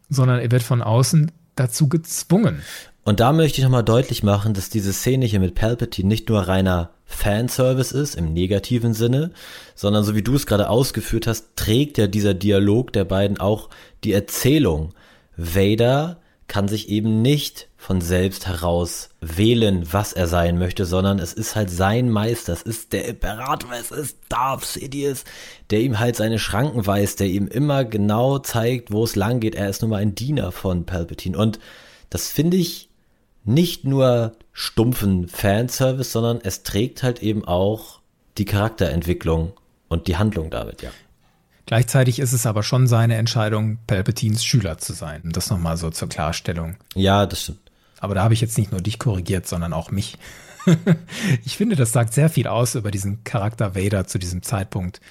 sondern 0.09 0.39
er 0.39 0.51
wird 0.51 0.63
von 0.63 0.82
außen 0.82 1.32
dazu 1.55 1.89
gezwungen. 1.89 2.61
Und 3.03 3.20
da 3.20 3.34
möchte 3.34 3.59
ich 3.59 3.63
nochmal 3.63 3.84
deutlich 3.84 4.24
machen, 4.24 4.53
dass 4.53 4.70
diese 4.70 4.93
Szene 4.93 5.26
hier 5.26 5.39
mit 5.39 5.55
Palpatine 5.55 6.07
nicht 6.07 6.30
nur 6.30 6.41
reiner 6.41 6.91
Fanservice 7.08 7.93
ist, 7.93 8.16
im 8.16 8.34
negativen 8.34 8.93
Sinne, 8.93 9.32
sondern 9.74 10.03
so 10.03 10.14
wie 10.14 10.22
du 10.22 10.36
es 10.36 10.45
gerade 10.45 10.70
ausgeführt 10.70 11.26
hast, 11.26 11.55
trägt 11.55 11.97
ja 11.97 12.08
dieser 12.08 12.34
Dialog 12.34 12.93
der 12.93 13.05
beiden 13.05 13.39
auch 13.39 13.70
die 14.03 14.12
Erzählung. 14.12 14.93
Vader 15.38 16.20
kann 16.47 16.68
sich 16.68 16.89
eben 16.89 17.22
nicht 17.22 17.68
von 17.78 18.01
selbst 18.01 18.47
heraus 18.47 19.10
wählen, 19.22 19.88
was 19.91 20.14
er 20.14 20.28
sein 20.28 20.58
möchte, 20.58 20.86
sondern 20.86 21.20
es 21.20 21.34
ist 21.34 21.55
halt 21.55 21.70
sein 21.70 22.10
Meister, 22.10 22.53
es 22.53 22.62
ist 22.62 22.93
der 22.93 23.05
Imperator, 23.05 23.72
es 23.74 23.91
ist 23.91 24.18
Darth 24.30 24.66
Sidious, 24.66 25.24
der 25.70 25.82
ihm 25.82 25.99
halt 25.99 26.16
seine 26.16 26.39
Schranken 26.39 26.86
weist, 26.86 27.20
der 27.20 27.28
ihm 27.28 27.47
immer 27.47 27.86
genau 27.86 28.39
zeigt, 28.39 28.91
wo 28.91 29.03
es 29.03 29.16
lang 29.16 29.39
geht. 29.39 29.55
Er 29.55 29.70
ist 29.70 29.82
nun 29.82 29.91
mal 29.91 30.01
ein 30.01 30.16
Diener 30.16 30.51
von 30.51 30.86
Palpatine 30.86 31.38
und 31.38 31.60
das 32.10 32.30
finde 32.30 32.58
ich 32.58 32.87
nicht 33.48 33.86
nur 33.86 34.36
stumpfen 34.52 35.28
Fanservice, 35.28 36.12
sondern 36.12 36.39
es 36.43 36.64
trägt 36.64 37.04
halt 37.04 37.22
eben 37.22 37.45
auch 37.45 38.00
die 38.38 38.45
Charakterentwicklung 38.45 39.54
und 39.88 40.08
die 40.08 40.18
Handlung 40.18 40.50
damit, 40.50 40.82
ja. 40.82 40.91
Gleichzeitig 41.66 42.20
ist 42.20 42.32
es 42.32 42.45
aber 42.45 42.64
schon 42.64 42.88
seine 42.88 43.18
Entscheidung, 43.18 43.80
Palpatines 43.88 44.45
Schüler 44.45 44.78
zu 44.78 44.93
sein. 44.93 45.22
Das 45.26 45.50
nochmal 45.50 45.76
so 45.76 45.89
zur 45.89 46.08
Klarstellung. 46.08 46.78
Ja, 46.95 47.26
das 47.26 47.43
stimmt. 47.43 47.60
Aber 48.00 48.16
da 48.16 48.24
habe 48.24 48.34
ich 48.34 48.39
jetzt 48.41 48.58
nicht 48.58 48.72
nur 48.72 48.80
dich 48.80 49.00
korrigiert, 49.00 49.48
sondern 49.48 49.74
auch 49.74 49.91
mich. 49.91 50.18
ich 51.45 51.58
finde, 51.58 51.76
das 51.76 51.91
sagt 51.91 52.14
sehr 52.14 52.30
viel 52.30 52.48
aus 52.48 52.76
über 52.76 52.89
diesen 52.89 53.26
Charakter 53.26 53.76
Vader 53.76 54.08
zu 54.08 54.18
diesem 54.18 54.43
Zeitpunkt, 54.43 55.02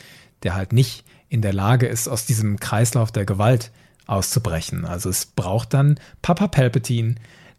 der 0.45 0.55
halt 0.55 0.72
nicht 0.72 1.05
in 1.28 1.43
der 1.43 1.53
Lage 1.53 1.87
ist, 1.87 2.09
aus 2.09 2.24
diesem 2.24 2.59
Kreislauf 2.59 3.12
der 3.12 3.26
Gewalt 3.26 3.70
auszubrechen. 4.07 4.87
Also 4.87 5.11
es 5.11 5.26
braucht 5.26 5.74
dann 5.74 5.99
Papa 6.22 6.49
Palpatine, 6.49 7.16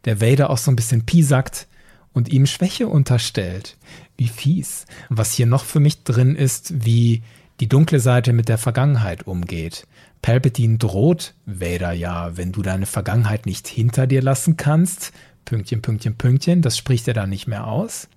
der 0.07 0.21
Vader 0.21 0.49
auch 0.49 0.57
so 0.57 0.71
ein 0.71 0.77
bisschen 0.77 1.05
piesackt 1.05 1.67
und 2.13 2.29
ihm 2.29 2.45
Schwäche 2.45 2.87
unterstellt. 2.87 3.77
Wie 4.15 4.29
fies. 4.29 4.85
Was 5.09 5.33
hier 5.33 5.45
noch 5.45 5.65
für 5.65 5.81
mich 5.81 6.03
drin 6.03 6.33
ist, 6.35 6.85
wie 6.85 7.23
die 7.59 7.67
dunkle 7.67 7.99
Seite 7.99 8.31
mit 8.31 8.47
der 8.47 8.57
Vergangenheit 8.57 9.27
umgeht. 9.27 9.85
Palpatine 10.21 10.77
droht 10.77 11.33
Vader 11.45 11.91
ja, 11.91 12.37
wenn 12.37 12.53
du 12.53 12.61
deine 12.61 12.85
Vergangenheit 12.85 13.45
nicht 13.45 13.67
hinter 13.67 14.07
dir 14.07 14.21
lassen 14.21 14.55
kannst. 14.55 15.11
Pünktchen, 15.43 15.81
Pünktchen, 15.81 16.15
Pünktchen. 16.15 16.61
Das 16.61 16.77
spricht 16.77 17.07
er 17.09 17.13
dann 17.13 17.29
nicht 17.29 17.47
mehr 17.47 17.67
aus. 17.67 18.07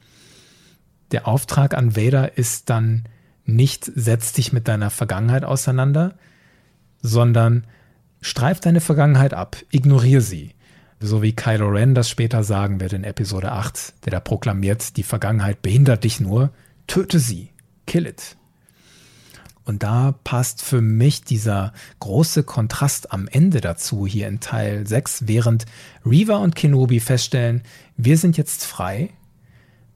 Der 1.10 1.26
Auftrag 1.26 1.74
an 1.74 1.96
Vader 1.96 2.38
ist 2.38 2.70
dann 2.70 3.04
nicht, 3.44 3.84
setz 3.84 4.32
dich 4.32 4.52
mit 4.52 4.68
deiner 4.68 4.90
Vergangenheit 4.90 5.44
auseinander, 5.44 6.14
sondern 7.02 7.64
streif 8.20 8.60
deine 8.60 8.80
Vergangenheit 8.80 9.34
ab, 9.34 9.56
ignoriere 9.72 10.20
sie 10.20 10.54
so 11.00 11.22
wie 11.22 11.32
Kylo 11.32 11.68
Ren 11.68 11.94
das 11.94 12.10
später 12.10 12.44
sagen 12.44 12.78
wird 12.78 12.92
in 12.92 13.04
Episode 13.04 13.52
8, 13.52 14.04
der 14.04 14.12
da 14.12 14.20
proklamiert, 14.20 14.96
die 14.98 15.02
Vergangenheit 15.02 15.62
behindert 15.62 16.04
dich 16.04 16.20
nur, 16.20 16.50
töte 16.86 17.18
sie, 17.18 17.48
kill 17.86 18.06
it. 18.06 18.36
Und 19.64 19.82
da 19.82 20.14
passt 20.24 20.62
für 20.62 20.82
mich 20.82 21.22
dieser 21.22 21.72
große 22.00 22.42
Kontrast 22.42 23.12
am 23.12 23.28
Ende 23.28 23.60
dazu, 23.60 24.06
hier 24.06 24.28
in 24.28 24.40
Teil 24.40 24.86
6, 24.86 25.26
während 25.26 25.64
Reva 26.04 26.36
und 26.36 26.54
Kenobi 26.54 27.00
feststellen, 27.00 27.62
wir 27.96 28.18
sind 28.18 28.36
jetzt 28.36 28.64
frei, 28.64 29.10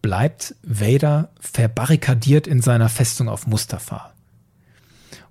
bleibt 0.01 0.55
Vader 0.63 1.31
verbarrikadiert 1.41 2.47
in 2.47 2.63
seiner 2.63 2.89
Festung 2.89 3.29
auf 3.29 3.47
Mustafa. 3.47 4.13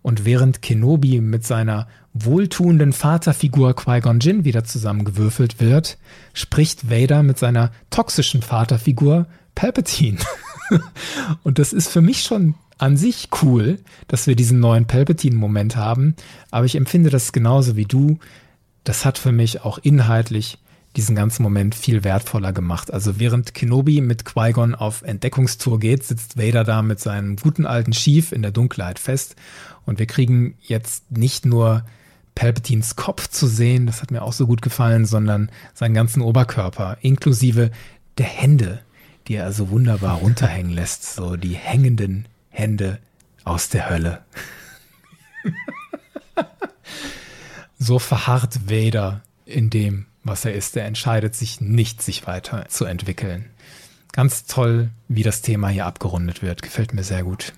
Und 0.01 0.26
während 0.26 0.61
Kenobi 0.61 1.21
mit 1.21 1.45
seiner 1.45 1.88
wohltuenden 2.14 2.93
Vaterfigur 2.93 3.76
Qui-Gon 3.76 4.20
Jinn 4.20 4.45
wieder 4.45 4.64
zusammengewürfelt 4.64 5.59
wird, 5.59 5.97
spricht 6.34 6.89
Vader 6.89 7.24
mit 7.24 7.39
seiner 7.39 7.72
toxischen 7.89 8.41
Vaterfigur 8.41 9.28
Palpatine. 9.55 10.20
und 11.43 11.59
das 11.59 11.74
ist 11.74 11.89
für 11.89 12.01
mich 12.01 12.24
schon 12.24 12.55
an 12.78 12.97
sich 12.97 13.30
cool, 13.41 13.80
dass 14.07 14.28
wir 14.28 14.36
diesen 14.36 14.59
neuen 14.59 14.86
Palpatine-Moment 14.86 15.76
haben, 15.76 16.16
aber 16.51 16.66
ich 16.66 16.76
empfinde 16.76 17.09
das 17.09 17.32
genauso 17.32 17.76
wie 17.76 17.86
du 17.86 18.20
das 18.84 19.05
hat 19.05 19.18
für 19.18 19.32
mich 19.32 19.61
auch 19.61 19.78
inhaltlich 19.78 20.57
diesen 20.95 21.16
ganzen 21.16 21.41
Moment 21.41 21.74
viel 21.74 22.03
wertvoller 22.03 22.53
gemacht. 22.53 22.93
Also 22.93 23.20
während 23.20 23.55
Kenobi 23.55 24.01
mit 24.01 24.26
Qui-Gon 24.26 24.76
auf 24.76 25.01
Entdeckungstour 25.01 25.80
geht, 25.80 26.03
sitzt 26.03 26.38
Vader 26.38 26.64
da 26.64 26.84
mit 26.84 26.99
seinem 26.99 27.36
guten 27.38 27.66
alten 27.66 27.93
Schief 27.93 28.32
in 28.32 28.43
der 28.43 28.51
Dunkelheit 28.51 28.99
fest. 28.99 29.36
Und 29.86 29.97
wir 29.97 30.05
kriegen 30.05 30.55
jetzt 30.61 31.11
nicht 31.11 31.45
nur 31.45 31.84
Palpatines 32.36 32.95
Kopf 32.95 33.27
zu 33.27 33.47
sehen, 33.47 33.86
das 33.86 34.01
hat 34.01 34.11
mir 34.11 34.21
auch 34.21 34.34
so 34.34 34.47
gut 34.47 34.61
gefallen, 34.61 35.05
sondern 35.05 35.51
seinen 35.73 35.93
ganzen 35.93 36.21
Oberkörper, 36.21 36.97
inklusive 37.01 37.71
der 38.17 38.25
Hände, 38.25 38.81
die 39.27 39.36
er 39.36 39.51
so 39.51 39.69
wunderbar 39.69 40.17
runterhängen 40.17 40.71
lässt. 40.71 41.15
So 41.15 41.36
die 41.36 41.55
hängenden 41.55 42.27
Hände 42.49 42.99
aus 43.43 43.69
der 43.69 43.89
Hölle. 43.89 44.23
so 47.79 47.99
verharrt 47.99 48.69
Vader 48.69 49.21
in 49.45 49.69
dem, 49.69 50.05
was 50.23 50.45
er 50.45 50.53
ist. 50.53 50.75
Er 50.77 50.86
entscheidet 50.86 51.36
sich 51.36 51.61
nicht, 51.61 52.01
sich 52.01 52.25
weiter 52.27 52.67
zu 52.69 52.86
entwickeln. 52.86 53.49
Ganz 54.11 54.45
toll, 54.45 54.91
wie 55.07 55.23
das 55.23 55.41
Thema 55.41 55.69
hier 55.69 55.86
abgerundet 55.86 56.41
wird. 56.41 56.61
Gefällt 56.61 56.93
mir 56.93 57.03
sehr 57.03 57.23
gut. 57.23 57.53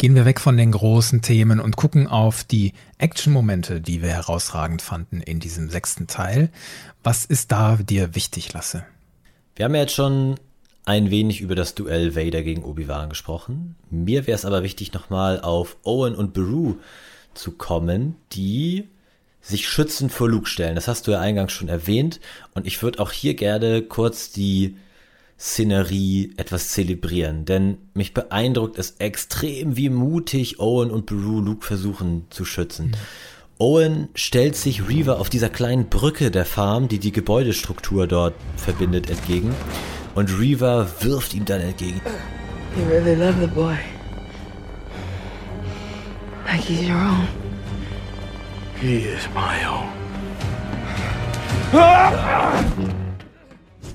Gehen 0.00 0.14
wir 0.14 0.24
weg 0.24 0.40
von 0.40 0.56
den 0.56 0.72
großen 0.72 1.20
Themen 1.20 1.60
und 1.60 1.76
gucken 1.76 2.06
auf 2.06 2.42
die 2.42 2.72
Action-Momente, 2.96 3.82
die 3.82 4.00
wir 4.00 4.08
herausragend 4.08 4.80
fanden 4.80 5.20
in 5.20 5.40
diesem 5.40 5.68
sechsten 5.68 6.06
Teil. 6.06 6.48
Was 7.02 7.26
ist 7.26 7.52
da 7.52 7.76
dir 7.76 8.14
wichtig, 8.14 8.54
Lasse? 8.54 8.86
Wir 9.56 9.66
haben 9.66 9.74
ja 9.74 9.82
jetzt 9.82 9.92
schon 9.92 10.36
ein 10.86 11.10
wenig 11.10 11.42
über 11.42 11.54
das 11.54 11.74
Duell 11.74 12.16
Vader 12.16 12.42
gegen 12.42 12.64
Obi-Wan 12.64 13.10
gesprochen. 13.10 13.76
Mir 13.90 14.26
wäre 14.26 14.36
es 14.36 14.46
aber 14.46 14.62
wichtig, 14.62 14.94
nochmal 14.94 15.42
auf 15.42 15.76
Owen 15.82 16.14
und 16.14 16.32
Beru 16.32 16.76
zu 17.34 17.52
kommen, 17.52 18.16
die 18.32 18.88
sich 19.42 19.68
schützend 19.68 20.12
vor 20.12 20.30
Luke 20.30 20.48
stellen. 20.48 20.76
Das 20.76 20.88
hast 20.88 21.08
du 21.08 21.10
ja 21.10 21.20
eingangs 21.20 21.52
schon 21.52 21.68
erwähnt. 21.68 22.20
Und 22.54 22.66
ich 22.66 22.82
würde 22.82 23.00
auch 23.00 23.12
hier 23.12 23.34
gerne 23.34 23.82
kurz 23.82 24.32
die 24.32 24.76
Szenerie 25.40 26.34
etwas 26.36 26.68
zelebrieren, 26.68 27.46
denn 27.46 27.78
mich 27.94 28.12
beeindruckt 28.12 28.78
es 28.78 28.96
extrem, 28.98 29.74
wie 29.74 29.88
mutig 29.88 30.60
Owen 30.60 30.90
und 30.90 31.06
Beru 31.06 31.40
Luke 31.40 31.66
versuchen 31.66 32.26
zu 32.28 32.44
schützen. 32.44 32.88
Mhm. 32.88 32.94
Owen 33.58 34.08
stellt 34.14 34.54
sich 34.54 34.86
Reaver 34.86 35.18
auf 35.18 35.30
dieser 35.30 35.48
kleinen 35.48 35.88
Brücke 35.88 36.30
der 36.30 36.44
Farm, 36.44 36.88
die 36.88 36.98
die 36.98 37.12
Gebäudestruktur 37.12 38.06
dort 38.06 38.34
verbindet, 38.56 39.08
entgegen. 39.08 39.54
Und 40.14 40.38
Reaver 40.38 40.86
wirft 41.00 41.32
ihm 41.34 41.46
dann 41.46 41.62
entgegen. 41.62 42.00
You 42.76 42.84
really 42.90 43.14
love 43.14 43.34
the 43.40 43.46
boy. 43.46 43.76
Like 46.46 46.60
he's 46.60 46.88
your 46.88 46.96
own. 46.96 47.28
He 48.80 48.96
is 48.96 49.26
my 49.34 49.64
own. 49.66 49.88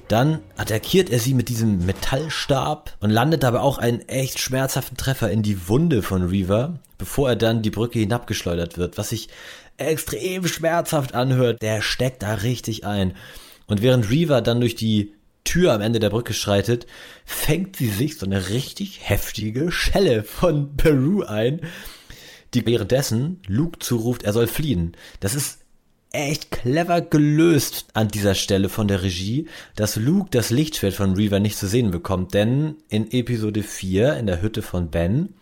Dann 0.07 0.39
attackiert 0.55 1.09
er 1.09 1.19
sie 1.19 1.33
mit 1.33 1.49
diesem 1.49 1.85
Metallstab 1.85 2.95
und 2.99 3.09
landet 3.09 3.43
dabei 3.43 3.59
auch 3.59 3.79
einen 3.79 4.01
echt 4.07 4.39
schmerzhaften 4.39 4.97
Treffer 4.97 5.31
in 5.31 5.41
die 5.41 5.67
Wunde 5.67 6.03
von 6.03 6.23
Reaver, 6.23 6.79
bevor 6.97 7.29
er 7.29 7.35
dann 7.35 7.63
die 7.63 7.71
Brücke 7.71 7.99
hinabgeschleudert 7.99 8.77
wird, 8.77 8.97
was 8.97 9.09
sich 9.09 9.29
extrem 9.77 10.47
schmerzhaft 10.47 11.15
anhört. 11.15 11.61
Der 11.61 11.81
steckt 11.81 12.21
da 12.21 12.35
richtig 12.35 12.85
ein. 12.85 13.15
Und 13.65 13.81
während 13.81 14.09
Reaver 14.11 14.41
dann 14.41 14.59
durch 14.59 14.75
die 14.75 15.13
Tür 15.43 15.73
am 15.73 15.81
Ende 15.81 15.99
der 15.99 16.09
Brücke 16.09 16.33
schreitet, 16.33 16.85
fängt 17.25 17.75
sie 17.75 17.89
sich 17.89 18.17
so 18.17 18.25
eine 18.25 18.49
richtig 18.49 18.99
heftige 19.03 19.71
Schelle 19.71 20.23
von 20.23 20.75
Peru 20.77 21.23
ein, 21.23 21.61
die 22.53 22.65
währenddessen 22.65 23.41
Luke 23.47 23.79
zuruft, 23.79 24.23
er 24.23 24.33
soll 24.33 24.47
fliehen. 24.47 24.95
Das 25.19 25.35
ist 25.35 25.64
echt 26.15 26.51
clever 26.51 27.01
gelöst 27.01 27.85
an 27.93 28.07
dieser 28.07 28.35
Stelle 28.35 28.69
von 28.69 28.87
der 28.87 29.03
Regie, 29.03 29.47
dass 29.75 29.95
Luke 29.95 30.29
das 30.31 30.49
Lichtschwert 30.49 30.93
von 30.93 31.15
Reaver 31.15 31.39
nicht 31.39 31.57
zu 31.57 31.67
sehen 31.67 31.91
bekommt, 31.91 32.33
denn 32.33 32.75
in 32.89 33.11
Episode 33.11 33.63
4 33.63 34.17
in 34.17 34.27
der 34.27 34.41
Hütte 34.41 34.61
von 34.61 34.89
Ben 34.89 35.33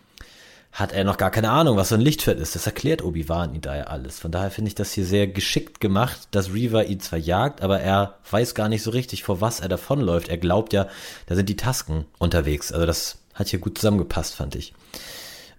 hat 0.74 0.92
er 0.92 1.04
noch 1.04 1.18
gar 1.18 1.30
keine 1.30 1.52
Ahnung, 1.52 1.78
was 1.78 1.90
so 1.90 1.96
ein 1.96 2.02
Lichtschwert 2.02 2.40
ist. 2.40 2.56
Das 2.56 2.66
erklärt 2.66 3.04
Obi-Wan 3.04 3.54
ihm 3.54 3.62
da 3.62 3.76
ja 3.76 3.84
alles. 3.84 4.20
Von 4.20 4.32
daher 4.32 4.50
finde 4.50 4.70
ich 4.70 4.76
das 4.76 4.92
hier 4.92 5.06
sehr 5.06 5.28
geschickt 5.28 5.80
gemacht, 5.80 6.28
dass 6.32 6.52
Reaver 6.52 6.86
ihn 6.86 7.00
zwar 7.00 7.20
jagt, 7.20 7.62
aber 7.62 7.80
er 7.80 8.16
weiß 8.32 8.56
gar 8.56 8.70
nicht 8.70 8.82
so 8.82 8.90
richtig, 8.90 9.24
vor 9.24 9.40
was 9.40 9.60
er 9.60 9.70
davonläuft. 9.70 10.30
Er 10.30 10.40
glaubt 10.40 10.74
ja, 10.74 10.88
da 11.28 11.36
sind 11.36 11.48
die 11.48 11.58
Tasken 11.58 12.06
unterwegs. 12.18 12.72
Also 12.72 12.88
das 12.88 13.20
hat 13.36 13.50
hier 13.50 13.60
gut 13.60 13.78
zusammengepasst, 13.78 14.34
fand 14.34 14.56
ich. 14.56 14.74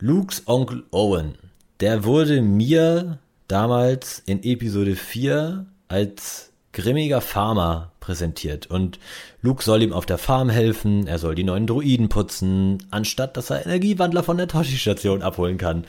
Lukes 0.01 0.43
Onkel 0.47 0.83
Owen, 0.91 1.37
der 1.79 2.05
wurde 2.05 2.43
mir 2.43 3.19
damals 3.49 4.23
in 4.27 4.43
Episode 4.43 4.97
4 4.97 5.67
als 5.89 6.53
grimmiger 6.73 7.21
Farmer 7.21 7.93
präsentiert 8.01 8.67
und 8.67 8.99
Luke 9.41 9.63
soll 9.63 9.83
ihm 9.83 9.93
auf 9.93 10.07
der 10.07 10.19
Farm 10.19 10.51
helfen, 10.51 11.07
er 11.07 11.19
soll 11.19 11.35
die 11.35 11.45
neuen 11.45 11.67
Druiden 11.67 12.09
putzen, 12.09 12.85
anstatt 12.91 13.37
dass 13.37 13.51
er 13.51 13.65
Energiewandler 13.65 14.23
von 14.23 14.37
der 14.37 14.49
Toshi-Station 14.49 15.23
abholen 15.23 15.57
kann. 15.57 15.87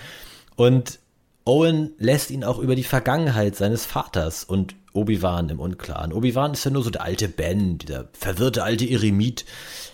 Und 0.55 0.99
Owen 1.45 1.91
lässt 1.99 2.31
ihn 2.31 2.43
auch 2.43 2.59
über 2.59 2.75
die 2.75 2.83
Vergangenheit 2.83 3.55
seines 3.55 3.85
Vaters 3.85 4.43
und 4.43 4.75
Obi-Wan 4.93 5.49
im 5.49 5.59
Unklaren. 5.59 6.13
Obi-Wan 6.13 6.53
ist 6.53 6.63
ja 6.65 6.71
nur 6.71 6.83
so 6.83 6.89
der 6.89 7.03
alte 7.03 7.27
Ben, 7.27 7.77
dieser 7.77 8.07
verwirrte 8.13 8.63
alte 8.63 8.85
Eremit. 8.85 9.45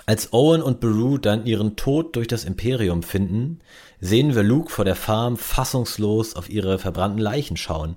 Als 0.06 0.32
Owen 0.32 0.62
und 0.62 0.80
Beru 0.80 1.18
dann 1.18 1.46
ihren 1.46 1.76
Tod 1.76 2.16
durch 2.16 2.28
das 2.28 2.46
Imperium 2.46 3.04
finden, 3.04 3.60
sehen 4.02 4.36
wir 4.36 4.44
Luke 4.44 4.72
vor 4.72 4.84
der 4.84 4.96
Farm 4.96 5.38
fassungslos 5.38 6.36
auf 6.36 6.50
ihre 6.50 6.80
verbrannten 6.80 7.20
Leichen 7.20 7.56
schauen. 7.56 7.96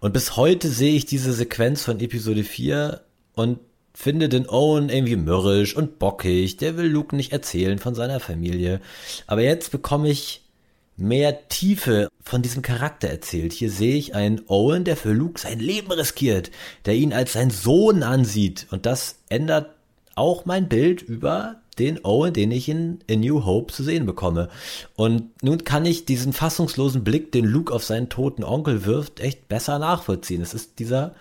Und 0.00 0.12
bis 0.12 0.36
heute 0.36 0.68
sehe 0.68 0.94
ich 0.94 1.06
diese 1.06 1.32
Sequenz 1.32 1.84
von 1.84 2.00
Episode 2.00 2.44
4 2.44 3.00
und 3.34 3.60
finde 3.94 4.28
den 4.28 4.48
Owen 4.48 4.88
irgendwie 4.88 5.16
mürrisch 5.16 5.76
und 5.76 6.00
bockig. 6.00 6.56
Der 6.56 6.76
will 6.76 6.88
Luke 6.88 7.14
nicht 7.14 7.32
erzählen 7.32 7.78
von 7.78 7.94
seiner 7.94 8.18
Familie. 8.18 8.80
Aber 9.28 9.42
jetzt 9.42 9.70
bekomme 9.70 10.08
ich 10.10 10.42
mehr 10.96 11.48
Tiefe 11.48 12.08
von 12.22 12.42
diesem 12.42 12.62
Charakter 12.62 13.08
erzählt. 13.08 13.52
Hier 13.52 13.70
sehe 13.70 13.96
ich 13.96 14.14
einen 14.14 14.42
Owen, 14.48 14.84
der 14.84 14.96
für 14.96 15.12
Luke 15.12 15.40
sein 15.40 15.60
Leben 15.60 15.92
riskiert, 15.92 16.50
der 16.84 16.94
ihn 16.94 17.12
als 17.12 17.32
sein 17.32 17.50
Sohn 17.50 18.02
ansieht. 18.02 18.66
Und 18.70 18.86
das 18.86 19.20
ändert 19.28 19.70
auch 20.16 20.44
mein 20.44 20.68
Bild 20.68 21.02
über 21.02 21.56
den 21.78 22.04
Owen, 22.04 22.32
den 22.32 22.50
ich 22.50 22.68
in, 22.68 23.00
in 23.06 23.20
New 23.20 23.44
Hope 23.44 23.72
zu 23.72 23.82
sehen 23.82 24.06
bekomme. 24.06 24.48
Und 24.94 25.42
nun 25.42 25.64
kann 25.64 25.86
ich 25.86 26.04
diesen 26.04 26.32
fassungslosen 26.32 27.04
Blick, 27.04 27.32
den 27.32 27.44
Luke 27.44 27.72
auf 27.72 27.84
seinen 27.84 28.08
toten 28.08 28.44
Onkel 28.44 28.84
wirft, 28.84 29.20
echt 29.20 29.48
besser 29.48 29.78
nachvollziehen. 29.78 30.40
Es 30.42 30.54
ist 30.54 30.78
dieser 30.78 31.14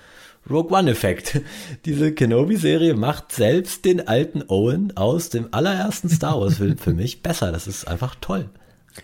Rogue 0.50 0.78
One-Effekt. 0.78 1.42
Diese 1.86 2.14
Kenobi-Serie 2.14 2.96
macht 2.96 3.32
selbst 3.32 3.86
den 3.86 4.08
alten 4.08 4.44
Owen 4.48 4.96
aus 4.98 5.30
dem 5.30 5.48
allerersten 5.52 6.10
Star 6.10 6.40
Wars-Film 6.40 6.78
für 6.78 6.94
mich 6.94 7.24
besser. 7.24 7.52
Das 7.52 7.68
ist 7.68 7.88
einfach 7.88 8.16
toll. 8.20 8.50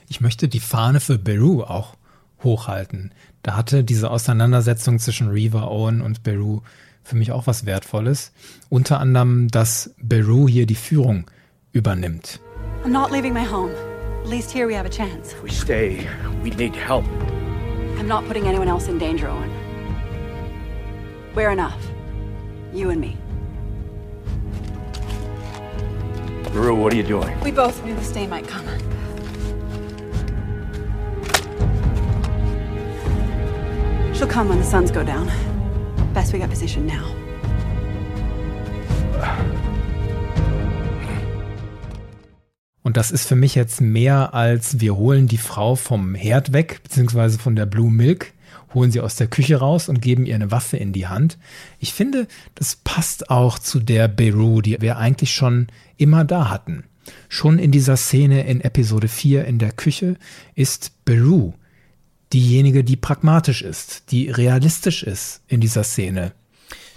Ich 0.07 0.21
möchte 0.21 0.47
die 0.47 0.59
Fahne 0.59 0.99
für 0.99 1.17
Beru 1.17 1.63
auch 1.63 1.95
hochhalten. 2.43 3.11
Da 3.41 3.55
hatte 3.55 3.83
diese 3.83 4.11
Auseinandersetzung 4.11 4.99
zwischen 4.99 5.29
Reaver, 5.29 5.71
Owen 5.71 6.01
und 6.01 6.23
Beru 6.23 6.61
für 7.03 7.15
mich 7.15 7.31
auch 7.31 7.47
was 7.47 7.65
Wertvolles. 7.65 8.31
Unter 8.69 8.99
anderem, 8.99 9.47
dass 9.47 9.95
Beru 10.01 10.47
hier 10.47 10.65
die 10.65 10.75
Führung 10.75 11.29
übernimmt. 11.73 12.39
I'm 12.83 12.91
not 12.91 13.11
leaving 13.11 13.33
my 13.33 13.43
home. 13.43 13.71
At 14.21 14.27
least 14.27 14.51
here 14.51 14.67
we 14.67 14.73
have 14.73 14.85
a 14.85 14.89
chance. 14.89 15.33
If 15.33 15.43
we 15.43 15.49
stay, 15.49 16.07
we 16.43 16.49
need 16.51 16.75
help. 16.75 17.05
I'm 17.97 18.07
not 18.07 18.25
putting 18.25 18.47
anyone 18.47 18.67
else 18.67 18.87
in 18.87 18.97
danger, 18.97 19.27
Owen. 19.27 19.51
We're 21.35 21.51
enough. 21.51 21.81
You 22.73 22.89
and 22.89 22.99
me. 22.99 23.17
Rue, 26.51 26.75
what 26.75 26.93
are 26.93 26.95
you 26.95 27.03
doing? 27.03 27.39
We 27.41 27.51
both 27.51 27.83
knew 27.85 27.95
the 27.95 28.03
stain 28.03 28.29
might 28.29 28.47
come. 28.47 28.65
She'll 34.13 34.27
come 34.27 34.49
when 34.49 34.57
the 34.57 34.65
suns 34.65 34.91
go 34.91 35.03
down. 35.03 35.27
Best 36.13 36.33
we 36.33 36.39
get 36.39 36.49
positioned 36.49 36.87
now. 36.87 37.18
Das 42.99 43.11
ist 43.11 43.29
für 43.29 43.37
mich 43.37 43.55
jetzt 43.55 43.79
mehr 43.79 44.33
als 44.33 44.81
wir 44.81 44.97
holen 44.97 45.29
die 45.29 45.37
Frau 45.37 45.75
vom 45.75 46.15
Herd 46.15 46.51
weg, 46.51 46.81
beziehungsweise 46.83 47.39
von 47.39 47.55
der 47.55 47.65
Blue 47.65 47.89
Milk, 47.89 48.33
holen 48.73 48.91
sie 48.91 48.99
aus 48.99 49.15
der 49.15 49.27
Küche 49.27 49.55
raus 49.55 49.87
und 49.87 50.01
geben 50.01 50.25
ihr 50.25 50.35
eine 50.35 50.51
Waffe 50.51 50.75
in 50.75 50.91
die 50.91 51.07
Hand. 51.07 51.37
Ich 51.79 51.93
finde, 51.93 52.27
das 52.55 52.75
passt 52.75 53.29
auch 53.29 53.57
zu 53.57 53.79
der 53.79 54.09
Beru, 54.09 54.59
die 54.59 54.81
wir 54.81 54.97
eigentlich 54.97 55.33
schon 55.33 55.67
immer 55.95 56.25
da 56.25 56.49
hatten. 56.49 56.83
Schon 57.29 57.57
in 57.57 57.71
dieser 57.71 57.95
Szene 57.95 58.45
in 58.45 58.59
Episode 58.59 59.07
4 59.07 59.45
in 59.45 59.59
der 59.59 59.71
Küche 59.71 60.17
ist 60.55 60.91
Beru 61.05 61.53
diejenige, 62.33 62.83
die 62.83 62.97
pragmatisch 62.97 63.61
ist, 63.61 64.11
die 64.11 64.29
realistisch 64.29 65.03
ist 65.03 65.41
in 65.47 65.61
dieser 65.61 65.85
Szene. 65.85 66.33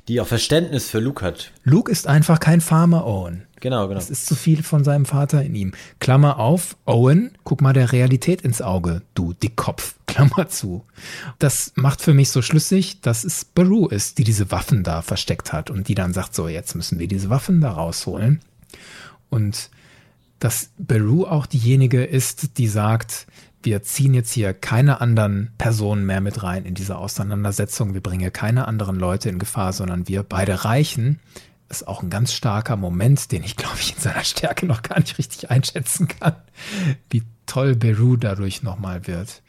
Die 0.09 0.21
auch 0.21 0.27
Verständnis 0.27 0.91
für 0.91 0.99
Luke 0.99 1.25
hat. 1.25 1.53
Luke 1.63 1.93
ist 1.93 2.09
einfach 2.09 2.41
kein 2.41 2.61
Farmer 2.61 3.07
Owen. 3.07 3.47
Genau, 3.63 3.87
genau. 3.87 4.01
Es 4.01 4.11
ist 4.11 4.27
zu 4.27 4.35
viel 4.35 4.65
von 4.65 4.83
seinem 4.83 5.07
Vater 5.07 5.41
in 5.41 5.55
ihm. 5.55 5.73
Klammer 6.01 6.41
auf, 6.41 6.77
Owen, 6.85 7.31
guck 7.45 7.61
mal 7.61 7.73
der 7.73 7.93
Realität 7.93 8.41
ins 8.41 8.61
Auge, 8.61 9.03
du 9.15 9.35
Dickkopf. 9.35 9.95
Klammer 10.07 10.49
zu. 10.49 10.85
Das 11.39 11.73
macht 11.77 12.03
für 12.03 12.13
mich 12.13 12.31
so 12.31 12.43
schlüssig, 12.43 13.01
dass 13.03 13.23
es 13.23 13.45
Baru 13.45 13.87
ist, 13.87 14.19
die 14.19 14.25
diese 14.25 14.51
Waffen 14.51 14.83
da 14.83 15.01
versteckt 15.01 15.53
hat 15.53 15.71
und 15.71 15.87
die 15.87 15.95
dann 15.95 16.13
sagt, 16.13 16.35
so, 16.35 16.49
jetzt 16.49 16.75
müssen 16.75 16.99
wir 16.99 17.07
diese 17.07 17.31
Waffen 17.31 17.61
da 17.61 17.71
rausholen. 17.71 18.41
Und 19.31 19.71
dass 20.41 20.71
Baru 20.77 21.25
auch 21.25 21.47
diejenige 21.47 22.03
ist, 22.03 22.59
die 22.59 22.67
sagt, 22.67 23.29
wir 23.63 23.85
ziehen 23.85 24.13
jetzt 24.13 24.33
hier 24.33 24.55
keine 24.55 25.01
anderen 25.01 25.53
Personen 25.57 26.05
mehr 26.05 26.21
mit 26.21 26.43
rein 26.43 26.65
in 26.65 26.75
diese 26.75 26.99
Auseinandersetzung. 26.99 27.95
Wir 27.95 28.03
bringen 28.03 28.33
keine 28.33 28.67
anderen 28.67 28.97
Leute 28.97 29.29
in 29.29 29.39
Gefahr, 29.39 29.73
sondern 29.73 30.09
wir 30.09 30.25
beide 30.25 30.65
reichen. 30.65 31.21
Ist 31.73 31.89
auch 31.89 32.03
ein 32.03 32.11
ganz 32.11 32.35
starker 32.35 32.77
Moment, 32.77 33.33
den 33.33 33.43
ich, 33.43 33.57
glaube 33.63 33.79
ich, 33.81 33.95
in 33.97 34.01
seiner 34.01 34.25
Stärke 34.25 34.67
noch 34.67 34.83
gar 34.83 35.01
nicht 35.01 35.17
richtig 35.17 35.51
einschätzen 35.51 36.07
kann, 36.07 36.37
wie 37.09 37.23
toll 37.47 37.75
Beru 37.75 38.17
dadurch 38.17 38.63
nochmal 38.63 39.07
wird. 39.07 39.43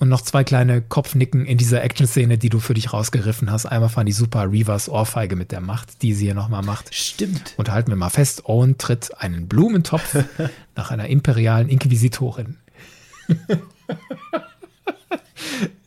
Und 0.00 0.08
noch 0.08 0.22
zwei 0.22 0.42
kleine 0.42 0.82
Kopfnicken 0.82 1.46
in 1.46 1.56
dieser 1.56 1.84
Action-Szene, 1.84 2.38
die 2.38 2.48
du 2.48 2.58
für 2.58 2.74
dich 2.74 2.92
rausgeriffen 2.92 3.52
hast. 3.52 3.66
Einmal 3.66 3.88
fand 3.88 4.08
die 4.08 4.12
super 4.12 4.50
Reavers 4.50 4.88
Ohrfeige 4.88 5.36
mit 5.36 5.52
der 5.52 5.60
Macht, 5.60 6.02
die 6.02 6.12
sie 6.12 6.24
hier 6.24 6.34
nochmal 6.34 6.64
macht. 6.64 6.92
Stimmt. 6.92 7.54
Und 7.56 7.70
halten 7.70 7.92
wir 7.92 7.96
mal 7.96 8.10
fest, 8.10 8.46
Owen 8.46 8.76
tritt 8.76 9.16
einen 9.20 9.46
Blumentopf 9.46 10.24
nach 10.74 10.90
einer 10.90 11.06
imperialen 11.06 11.68
Inquisitorin. 11.68 12.56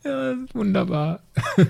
ja, 0.08 0.34
wunderbar. 0.52 1.20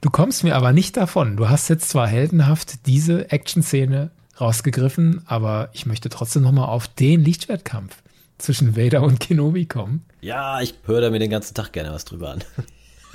Du 0.00 0.10
kommst 0.10 0.44
mir 0.44 0.54
aber 0.54 0.72
nicht 0.72 0.96
davon. 0.96 1.36
Du 1.36 1.48
hast 1.48 1.68
jetzt 1.68 1.88
zwar 1.88 2.06
heldenhaft 2.06 2.86
diese 2.86 3.32
Action-Szene 3.32 4.12
rausgegriffen, 4.40 5.22
aber 5.26 5.70
ich 5.72 5.86
möchte 5.86 6.08
trotzdem 6.08 6.42
nochmal 6.42 6.68
auf 6.68 6.86
den 6.86 7.24
Lichtschwertkampf 7.24 8.00
zwischen 8.38 8.76
Vader 8.76 9.02
und 9.02 9.18
Kenobi 9.18 9.66
kommen. 9.66 10.04
Ja, 10.20 10.60
ich 10.60 10.74
höre 10.84 11.00
da 11.00 11.10
mir 11.10 11.18
den 11.18 11.30
ganzen 11.30 11.54
Tag 11.54 11.72
gerne 11.72 11.92
was 11.92 12.04
drüber 12.04 12.30
an. 12.30 12.44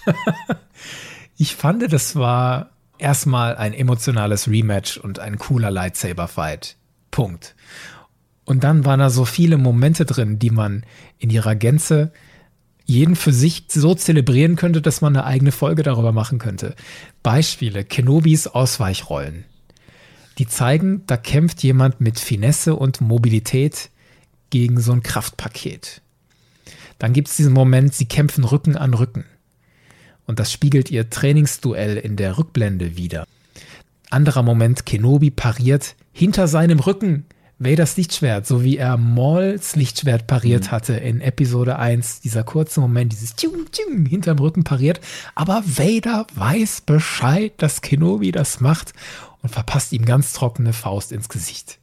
ich 1.38 1.55
fand, 1.55 1.89
das 1.91 2.18
war 2.18 2.72
erstmal 2.97 3.55
ein 3.55 3.74
emotionales 3.74 4.49
Rematch 4.49 4.97
und 4.97 5.20
ein 5.20 5.38
cooler 5.38 5.72
Lightsaber-Fight. 5.72 6.76
Punkt. 7.11 7.55
Und 8.45 8.64
dann 8.64 8.84
waren 8.84 8.99
da 8.99 9.09
so 9.09 9.24
viele 9.24 9.57
Momente 9.57 10.05
drin, 10.05 10.39
die 10.39 10.49
man 10.49 10.86
in 11.18 11.30
ihrer 11.30 11.55
Gänze 11.55 12.11
jeden 12.86 13.15
für 13.15 13.34
sich 13.34 13.65
so 13.69 13.95
zelebrieren 13.95 14.55
könnte, 14.55 14.81
dass 14.81 15.01
man 15.01 15.15
eine 15.15 15.25
eigene 15.25 15.51
Folge 15.51 15.84
darüber 15.84 16.11
machen 16.11 16.39
könnte. 16.39 16.75
Beispiele, 17.21 17.84
Kenobis 17.84 18.47
Ausweichrollen. 18.47 19.45
Die 20.38 20.47
zeigen, 20.47 21.03
da 21.07 21.15
kämpft 21.15 21.63
jemand 21.63 22.01
mit 22.01 22.19
Finesse 22.19 22.75
und 22.75 23.01
Mobilität 23.01 23.89
gegen 24.49 24.79
so 24.79 24.91
ein 24.91 25.03
Kraftpaket. 25.03 26.01
Dann 26.99 27.13
gibt 27.13 27.27
es 27.27 27.36
diesen 27.36 27.53
Moment, 27.53 27.93
sie 27.93 28.05
kämpfen 28.05 28.43
Rücken 28.43 28.75
an 28.75 28.93
Rücken. 28.93 29.25
Und 30.25 30.39
das 30.39 30.51
spiegelt 30.51 30.89
ihr 30.89 31.09
Trainingsduell 31.09 31.97
in 31.97 32.15
der 32.15 32.38
Rückblende 32.38 32.97
wieder. 32.97 33.25
Anderer 34.09 34.43
Moment, 34.43 34.86
Kenobi 34.86 35.31
pariert 35.31 35.95
hinter 36.11 36.47
seinem 36.47 36.79
Rücken 36.79 37.25
Vaders 37.59 37.97
Lichtschwert, 37.97 38.45
so 38.45 38.63
wie 38.63 38.77
er 38.77 38.97
Mauls 38.97 39.75
Lichtschwert 39.75 40.27
pariert 40.27 40.65
mhm. 40.65 40.71
hatte 40.71 40.93
in 40.93 41.21
Episode 41.21 41.79
1. 41.79 42.21
Dieser 42.21 42.43
kurze 42.43 42.81
Moment, 42.81 43.13
dieses 43.13 43.35
Tschung, 43.35 43.65
Tschung, 43.71 44.05
hinterm 44.05 44.39
Rücken 44.39 44.63
pariert. 44.63 44.99
Aber 45.35 45.63
Vader 45.65 46.27
weiß 46.35 46.81
Bescheid, 46.81 47.53
dass 47.57 47.81
Kenobi 47.81 48.31
das 48.31 48.59
macht 48.59 48.93
und 49.41 49.49
verpasst 49.49 49.93
ihm 49.93 50.05
ganz 50.05 50.33
trockene 50.33 50.73
Faust 50.73 51.11
ins 51.11 51.29
Gesicht 51.29 51.79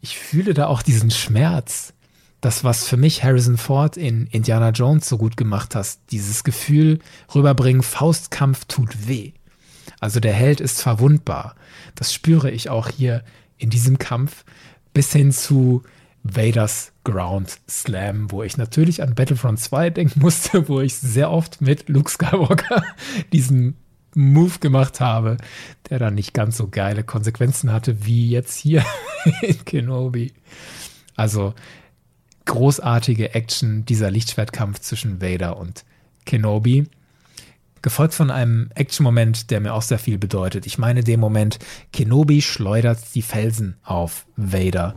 ich 0.00 0.18
fühle 0.18 0.54
da 0.54 0.68
auch 0.68 0.82
diesen 0.82 1.10
Schmerz. 1.10 1.92
Das, 2.40 2.62
was 2.62 2.86
für 2.86 2.96
mich 2.96 3.24
Harrison 3.24 3.56
Ford 3.56 3.96
in 3.96 4.26
Indiana 4.28 4.70
Jones 4.70 5.08
so 5.08 5.18
gut 5.18 5.36
gemacht 5.36 5.74
hat, 5.74 5.98
dieses 6.10 6.44
Gefühl 6.44 7.00
rüberbringen, 7.34 7.82
Faustkampf 7.82 8.66
tut 8.66 9.08
weh. 9.08 9.32
Also 9.98 10.20
der 10.20 10.34
Held 10.34 10.60
ist 10.60 10.80
verwundbar. 10.80 11.56
Das 11.96 12.14
spüre 12.14 12.50
ich 12.50 12.68
auch 12.68 12.88
hier 12.88 13.24
in 13.58 13.70
diesem 13.70 13.98
Kampf 13.98 14.44
bis 14.96 15.12
hin 15.12 15.30
zu 15.30 15.82
Vaders 16.22 16.90
Ground 17.04 17.58
Slam, 17.68 18.32
wo 18.32 18.42
ich 18.42 18.56
natürlich 18.56 19.02
an 19.02 19.14
Battlefront 19.14 19.60
2 19.60 19.90
denken 19.90 20.20
musste, 20.20 20.70
wo 20.70 20.80
ich 20.80 20.94
sehr 20.94 21.30
oft 21.30 21.60
mit 21.60 21.90
Luke 21.90 22.10
Skywalker 22.10 22.82
diesen 23.34 23.76
Move 24.14 24.58
gemacht 24.58 25.00
habe, 25.00 25.36
der 25.90 25.98
dann 25.98 26.14
nicht 26.14 26.32
ganz 26.32 26.56
so 26.56 26.68
geile 26.68 27.04
Konsequenzen 27.04 27.72
hatte 27.72 28.06
wie 28.06 28.30
jetzt 28.30 28.56
hier 28.56 28.86
in 29.42 29.62
Kenobi. 29.66 30.32
Also 31.14 31.52
großartige 32.46 33.34
Action, 33.34 33.84
dieser 33.84 34.10
Lichtschwertkampf 34.10 34.80
zwischen 34.80 35.20
Vader 35.20 35.58
und 35.58 35.84
Kenobi. 36.24 36.88
Gefolgt 37.82 38.14
von 38.14 38.30
einem 38.30 38.70
Action-Moment, 38.74 39.50
der 39.50 39.60
mir 39.60 39.74
auch 39.74 39.82
sehr 39.82 39.98
viel 39.98 40.18
bedeutet. 40.18 40.66
Ich 40.66 40.78
meine 40.78 41.04
den 41.04 41.20
Moment, 41.20 41.58
Kenobi 41.92 42.42
schleudert 42.42 42.98
die 43.14 43.22
Felsen 43.22 43.76
auf 43.84 44.26
Vader. 44.36 44.94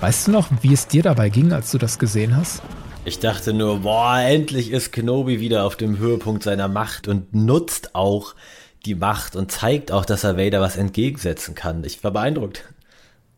Weißt 0.00 0.28
du 0.28 0.30
noch, 0.30 0.48
wie 0.62 0.72
es 0.72 0.86
dir 0.86 1.02
dabei 1.02 1.28
ging, 1.28 1.52
als 1.52 1.72
du 1.72 1.78
das 1.78 1.98
gesehen 1.98 2.36
hast? 2.36 2.62
Ich 3.04 3.18
dachte 3.18 3.52
nur, 3.52 3.80
boah, 3.80 4.20
endlich 4.20 4.70
ist 4.70 4.92
Kenobi 4.92 5.40
wieder 5.40 5.64
auf 5.64 5.74
dem 5.74 5.98
Höhepunkt 5.98 6.44
seiner 6.44 6.68
Macht 6.68 7.08
und 7.08 7.34
nutzt 7.34 7.96
auch 7.96 8.36
die 8.84 8.94
Macht 8.94 9.34
und 9.34 9.50
zeigt 9.50 9.90
auch, 9.90 10.04
dass 10.04 10.22
er 10.22 10.36
Vader 10.36 10.60
was 10.60 10.76
entgegensetzen 10.76 11.56
kann. 11.56 11.82
Ich 11.82 12.04
war 12.04 12.12
beeindruckt. 12.12 12.64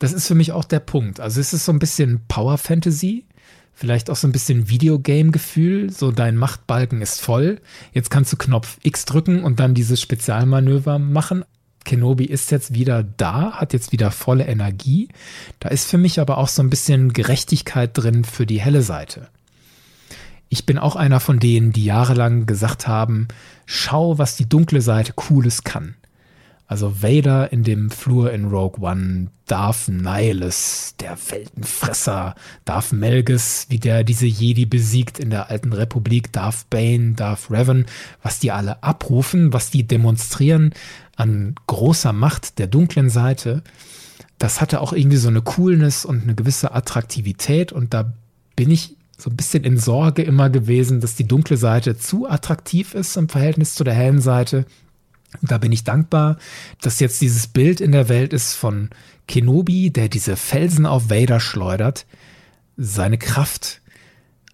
Das 0.01 0.13
ist 0.13 0.27
für 0.27 0.35
mich 0.35 0.53
auch 0.53 0.65
der 0.65 0.81
Punkt. 0.81 1.19
Also 1.19 1.41
es 1.41 1.55
ist 1.55 1.65
so 1.65 1.73
ein 1.73 1.79
bisschen 1.79 2.21
Power 2.29 2.59
Fantasy, 2.59 3.25
vielleicht 3.73 4.11
auch 4.11 4.17
so 4.17 4.29
ein 4.29 4.33
bisschen 4.33 4.69
Videogame-Gefühl. 4.69 5.91
So 5.91 6.11
dein 6.11 6.37
Machtbalken 6.37 7.01
ist 7.01 7.23
voll. 7.23 7.61
Jetzt 7.93 8.11
kannst 8.11 8.35
du 8.35 8.37
Knopf 8.37 8.77
X 8.83 9.07
drücken 9.07 9.45
und 9.45 9.61
dann 9.61 9.73
dieses 9.73 10.01
Spezialmanöver 10.03 10.99
machen. 10.99 11.45
Kenobi 11.85 12.25
ist 12.25 12.51
jetzt 12.51 12.75
wieder 12.75 13.03
da, 13.03 13.53
hat 13.53 13.73
jetzt 13.73 13.93
wieder 13.93 14.11
volle 14.11 14.47
Energie. 14.47 15.09
Da 15.59 15.69
ist 15.71 15.89
für 15.89 15.99
mich 15.99 16.21
aber 16.21 16.39
auch 16.39 16.49
so 16.49 16.63
ein 16.63 16.71
bisschen 16.71 17.13
Gerechtigkeit 17.13 17.91
drin 17.95 18.25
für 18.25 18.47
die 18.47 18.61
helle 18.61 18.83
Seite. 18.83 19.29
Ich 20.49 20.67
bin 20.67 20.79
auch 20.79 20.97
einer 20.97 21.21
von 21.21 21.39
denen, 21.39 21.73
die 21.73 21.85
jahrelang 21.85 22.45
gesagt 22.47 22.89
haben, 22.89 23.29
schau, 23.67 24.19
was 24.19 24.37
die 24.37 24.49
dunkle 24.49 24.83
Seite 24.83 25.13
Cooles 25.13 25.63
kann. 25.63 25.95
Also 26.71 27.03
Vader 27.03 27.53
in 27.53 27.65
dem 27.65 27.91
Flur 27.91 28.33
in 28.33 28.45
Rogue 28.45 28.81
One, 28.81 29.33
Darth 29.49 29.89
Nihilus, 29.89 30.95
der 31.01 31.19
Weltenfresser, 31.19 32.37
Darth 32.65 32.93
Melges, 32.93 33.67
wie 33.71 33.81
der 33.81 34.05
diese 34.05 34.27
Jedi 34.27 34.67
besiegt 34.67 35.19
in 35.19 35.31
der 35.31 35.51
alten 35.51 35.73
Republik, 35.73 36.33
Darth 36.33 36.71
Bane, 36.71 37.15
Darth 37.15 37.51
Revan, 37.51 37.87
was 38.23 38.39
die 38.39 38.53
alle 38.53 38.85
abrufen, 38.85 39.53
was 39.53 39.73
die 39.73 39.83
demonstrieren 39.83 40.73
an 41.17 41.57
großer 41.67 42.13
Macht 42.13 42.61
der 42.61 42.69
dunklen 42.69 43.11
Seite, 43.11 43.65
das 44.39 44.61
hatte 44.61 44.81
auch 44.81 44.93
irgendwie 44.93 45.17
so 45.17 45.27
eine 45.27 45.43
Coolness 45.43 46.05
und 46.05 46.23
eine 46.23 46.37
gewisse 46.37 46.73
Attraktivität 46.73 47.73
und 47.73 47.95
da 47.95 48.13
bin 48.55 48.71
ich 48.71 48.97
so 49.19 49.29
ein 49.29 49.37
bisschen 49.37 49.65
in 49.65 49.77
Sorge 49.77 50.23
immer 50.23 50.51
gewesen, 50.51 51.01
dass 51.01 51.17
die 51.17 51.27
dunkle 51.27 51.57
Seite 51.57 51.99
zu 51.99 52.31
attraktiv 52.31 52.95
ist 52.95 53.17
im 53.17 53.29
Verhältnis 53.29 53.75
zu 53.75 53.83
der 53.83 53.95
hellen 53.95 54.21
Seite 54.21 54.67
da 55.43 55.59
bin 55.59 55.73
ich 55.73 55.85
dankbar, 55.85 56.39
dass 56.81 57.01
jetzt 57.01 57.21
dieses 57.21 57.47
Bild 57.47 57.81
in 57.81 57.93
der 57.93 58.09
Welt 58.09 58.33
ist 58.33 58.55
von 58.55 58.91
Kenobi, 59.29 59.91
der 59.91 60.09
diese 60.09 60.37
Felsen 60.37 60.87
auf 60.87 61.09
Vader 61.11 61.41
schleudert, 61.41 62.07
seine 62.77 63.19
Kraft, 63.19 63.81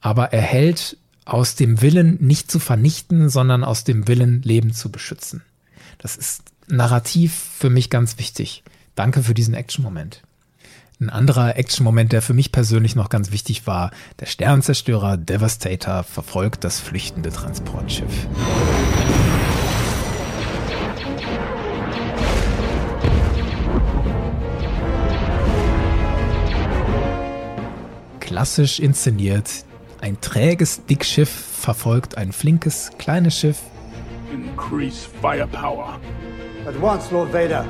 aber 0.01 0.33
er 0.33 0.43
hält 0.43 0.99
aus 1.24 1.55
dem 1.55 1.83
Willen 1.83 2.18
nicht 2.20 2.51
zu 2.51 2.59
vernichten, 2.59 3.29
sondern 3.29 3.64
aus 3.64 3.85
dem 3.85 4.07
Willen 4.07 4.43
Leben 4.43 4.72
zu 4.72 4.91
beschützen. 4.91 5.43
Das 5.99 6.16
ist 6.16 6.43
narrativ 6.68 7.35
für 7.59 7.70
mich 7.70 7.91
ganz 7.91 8.18
wichtig. 8.18 8.62
Danke 8.95 9.22
für 9.22 9.35
diesen 9.35 9.55
Action-Moment. 9.55 10.22
Ein 11.01 11.11
anderer 11.11 11.57
Action-Moment, 11.57 12.12
der 12.12 12.22
für 12.22 12.33
mich 12.33 12.53
persönlich 12.53 12.97
noch 12.97 13.11
ganz 13.11 13.31
wichtig 13.31 13.66
war, 13.66 13.91
der 14.20 14.27
Sternzerstörer 14.27 15.16
Devastator 15.18 16.05
verfolgt 16.05 16.64
das 16.64 16.81
flüchtende 16.81 17.31
Transportschiff. 17.31 18.27
klassisch 28.37 28.80
inszeniert. 28.80 29.64
Ein 30.03 30.20
träges 30.20 30.84
Dickschiff 30.84 31.30
verfolgt 31.30 32.18
ein 32.18 32.32
flinkes, 32.32 32.91
kleines 32.99 33.39
Schiff. 33.39 33.62
Increase 34.30 35.09
firepower. 35.22 35.99
At 36.66 36.74
once, 36.82 37.11
Lord 37.11 37.32
Vader. 37.32 37.64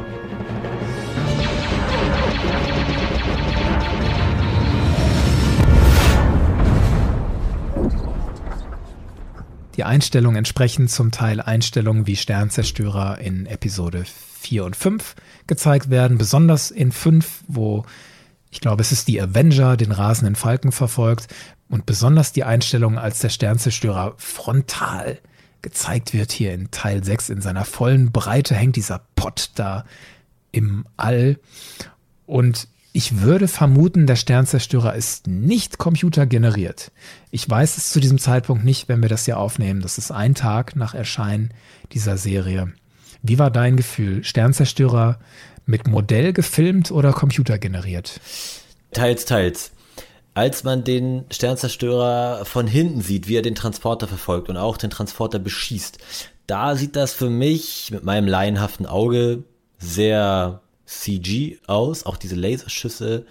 Die 9.76 9.84
Einstellungen 9.84 10.36
entsprechen 10.36 10.88
zum 10.88 11.12
Teil 11.12 11.40
Einstellungen 11.40 12.08
wie 12.08 12.16
Sternzerstörer 12.16 13.18
in 13.18 13.46
Episode 13.46 14.04
4 14.40 14.64
und 14.64 14.74
5 14.74 15.14
gezeigt 15.46 15.90
werden, 15.90 16.18
besonders 16.18 16.72
in 16.72 16.90
5, 16.90 17.44
wo 17.46 17.84
ich 18.56 18.62
glaube, 18.62 18.80
es 18.80 18.90
ist 18.90 19.06
die 19.06 19.20
Avenger 19.20 19.76
den 19.76 19.92
rasenden 19.92 20.34
Falken 20.34 20.72
verfolgt 20.72 21.28
und 21.68 21.84
besonders 21.84 22.32
die 22.32 22.44
Einstellung, 22.44 22.96
als 22.96 23.18
der 23.18 23.28
Sternzerstörer 23.28 24.14
frontal 24.16 25.18
gezeigt 25.60 26.14
wird 26.14 26.32
hier 26.32 26.54
in 26.54 26.70
Teil 26.70 27.04
6 27.04 27.28
in 27.28 27.42
seiner 27.42 27.66
vollen 27.66 28.12
Breite 28.12 28.54
hängt 28.54 28.76
dieser 28.76 29.02
Pott 29.14 29.50
da 29.56 29.84
im 30.52 30.86
All 30.96 31.38
und 32.24 32.68
ich 32.94 33.20
würde 33.20 33.46
vermuten, 33.46 34.06
der 34.06 34.16
Sternzerstörer 34.16 34.94
ist 34.94 35.26
nicht 35.26 35.76
computergeneriert. 35.76 36.92
Ich 37.30 37.48
weiß 37.48 37.76
es 37.76 37.90
zu 37.90 38.00
diesem 38.00 38.18
Zeitpunkt 38.18 38.64
nicht, 38.64 38.88
wenn 38.88 39.02
wir 39.02 39.10
das 39.10 39.26
hier 39.26 39.38
aufnehmen. 39.38 39.82
Das 39.82 39.98
ist 39.98 40.10
ein 40.10 40.34
Tag 40.34 40.76
nach 40.76 40.94
Erscheinen 40.94 41.52
dieser 41.92 42.16
Serie. 42.16 42.72
Wie 43.20 43.38
war 43.38 43.50
dein 43.50 43.76
Gefühl? 43.76 44.24
Sternzerstörer 44.24 45.18
mit 45.66 45.86
Modell 45.86 46.32
gefilmt 46.32 46.90
oder 46.90 47.12
computergeneriert? 47.12 48.20
Teils, 48.92 49.24
teils. 49.24 49.72
Als 50.34 50.64
man 50.64 50.84
den 50.84 51.24
Sternzerstörer 51.30 52.44
von 52.44 52.66
hinten 52.66 53.00
sieht, 53.00 53.26
wie 53.26 53.36
er 53.36 53.42
den 53.42 53.54
Transporter 53.54 54.06
verfolgt 54.06 54.48
und 54.48 54.56
auch 54.56 54.76
den 54.76 54.90
Transporter 54.90 55.38
beschießt, 55.38 55.98
da 56.46 56.76
sieht 56.76 56.94
das 56.94 57.12
für 57.12 57.30
mich 57.30 57.90
mit 57.90 58.04
meinem 58.04 58.28
laienhaften 58.28 58.86
Auge 58.86 59.44
sehr 59.78 60.60
CG 60.84 61.58
aus, 61.66 62.06
auch 62.06 62.16
diese 62.16 62.36
Laserschüsse 62.36 63.26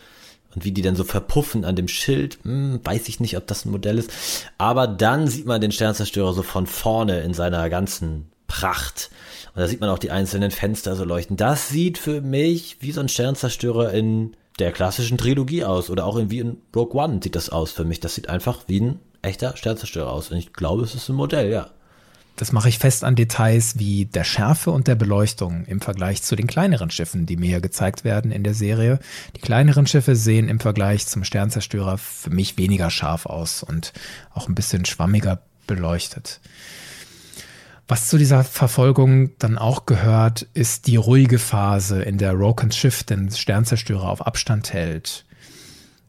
und 0.53 0.65
wie 0.65 0.71
die 0.71 0.81
dann 0.81 0.95
so 0.95 1.03
verpuffen 1.03 1.65
an 1.65 1.75
dem 1.75 1.87
Schild, 1.87 2.39
hm, 2.43 2.79
weiß 2.83 3.07
ich 3.07 3.19
nicht, 3.19 3.37
ob 3.37 3.47
das 3.47 3.65
ein 3.65 3.71
Modell 3.71 3.97
ist. 3.97 4.11
Aber 4.57 4.87
dann 4.87 5.27
sieht 5.27 5.45
man 5.45 5.61
den 5.61 5.71
Sternzerstörer 5.71 6.33
so 6.33 6.43
von 6.43 6.65
vorne 6.65 7.21
in 7.21 7.33
seiner 7.33 7.69
ganzen 7.69 8.29
Pracht. 8.47 9.09
Und 9.55 9.61
da 9.61 9.67
sieht 9.67 9.79
man 9.79 9.89
auch 9.89 9.99
die 9.99 10.11
einzelnen 10.11 10.51
Fenster 10.51 10.97
so 10.97 11.05
leuchten. 11.05 11.37
Das 11.37 11.69
sieht 11.69 11.97
für 11.97 12.19
mich 12.21 12.77
wie 12.81 12.91
so 12.91 12.99
ein 12.99 13.07
Sternzerstörer 13.07 13.93
in 13.93 14.35
der 14.59 14.73
klassischen 14.73 15.17
Trilogie 15.17 15.63
aus. 15.63 15.89
Oder 15.89 16.05
auch 16.05 16.17
in, 16.17 16.29
wie 16.29 16.39
in 16.39 16.57
Rogue 16.75 17.01
One 17.01 17.21
sieht 17.23 17.37
das 17.37 17.49
aus 17.49 17.71
für 17.71 17.85
mich. 17.85 18.01
Das 18.01 18.15
sieht 18.15 18.27
einfach 18.27 18.63
wie 18.67 18.81
ein 18.81 18.99
echter 19.21 19.55
Sternzerstörer 19.55 20.11
aus. 20.11 20.29
Und 20.29 20.37
ich 20.37 20.51
glaube, 20.51 20.83
es 20.83 20.93
ist 20.93 21.07
ein 21.07 21.15
Modell, 21.15 21.49
ja. 21.49 21.69
Das 22.35 22.51
mache 22.51 22.67
ich 22.67 22.79
fest 22.79 23.05
an 23.05 23.15
Details 23.15 23.79
wie 23.79 24.05
der 24.05 24.25
Schärfe 24.25 24.71
und 24.71 24.89
der 24.89 24.95
Beleuchtung 24.95 25.63
im 25.67 25.79
Vergleich 25.79 26.21
zu 26.21 26.35
den 26.35 26.47
kleineren 26.47 26.91
Schiffen, 26.91 27.25
die 27.25 27.37
mir 27.37 27.47
hier 27.47 27.61
gezeigt 27.61 28.03
werden 28.03 28.31
in 28.31 28.43
der 28.43 28.53
Serie. 28.53 28.99
Die 29.37 29.41
kleineren 29.41 29.87
Schiffe 29.87 30.17
sehen 30.17 30.49
im 30.49 30.59
Vergleich 30.59 31.07
zum 31.07 31.23
Sternzerstörer 31.23 31.97
für 31.97 32.31
mich 32.31 32.57
weniger 32.57 32.89
scharf 32.89 33.25
aus 33.25 33.63
und 33.63 33.93
auch 34.33 34.49
ein 34.49 34.55
bisschen 34.55 34.83
schwammiger 34.83 35.43
beleuchtet. 35.65 36.41
Was 37.87 38.07
zu 38.07 38.17
dieser 38.17 38.43
Verfolgung 38.43 39.37
dann 39.37 39.59
auch 39.59 39.85
gehört, 39.85 40.47
ist 40.53 40.87
die 40.87 40.95
ruhige 40.95 41.37
Phase, 41.37 42.01
in 42.01 42.17
der 42.17 42.33
Rokans 42.33 42.75
Schiff 42.75 43.03
den 43.03 43.29
Sternzerstörer 43.29 44.09
auf 44.09 44.25
Abstand 44.25 44.73
hält. 44.73 45.25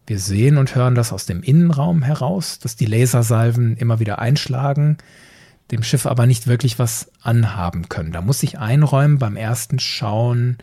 Wir 0.07 0.19
sehen 0.19 0.57
und 0.57 0.75
hören 0.75 0.95
das 0.95 1.13
aus 1.13 1.27
dem 1.27 1.43
Innenraum 1.43 2.03
heraus, 2.03 2.59
dass 2.59 2.77
die 2.77 2.87
Lasersalven 2.87 3.77
immer 3.77 4.01
wieder 4.01 4.21
einschlagen, 4.21 4.97
dem 5.71 5.83
Schiff 5.83 6.07
aber 6.07 6.27
nicht 6.27 6.47
wirklich 6.47 6.79
was 6.79 7.11
anhaben 7.21 7.89
können. 7.91 8.13
Da 8.13 8.23
muss 8.23 8.43
ich 8.43 8.59
einräumen, 8.59 9.19
beim 9.19 9.37
ersten 9.37 9.79
Schauen 9.79 10.57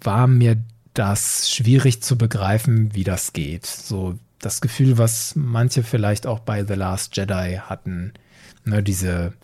war 0.00 0.26
mir 0.26 0.56
das 0.94 1.50
schwierig 1.50 2.02
zu 2.02 2.18
begreifen, 2.18 2.94
wie 2.94 3.04
das 3.04 3.34
geht. 3.34 3.66
So 3.66 4.18
das 4.40 4.60
Gefühl, 4.60 4.98
was 4.98 5.34
manche 5.36 5.84
vielleicht 5.84 6.26
auch 6.26 6.40
bei 6.40 6.64
The 6.64 6.74
Last 6.74 7.16
Jedi 7.16 7.60
hatten, 7.62 8.14
ne, 8.64 8.82
diese 8.82 9.34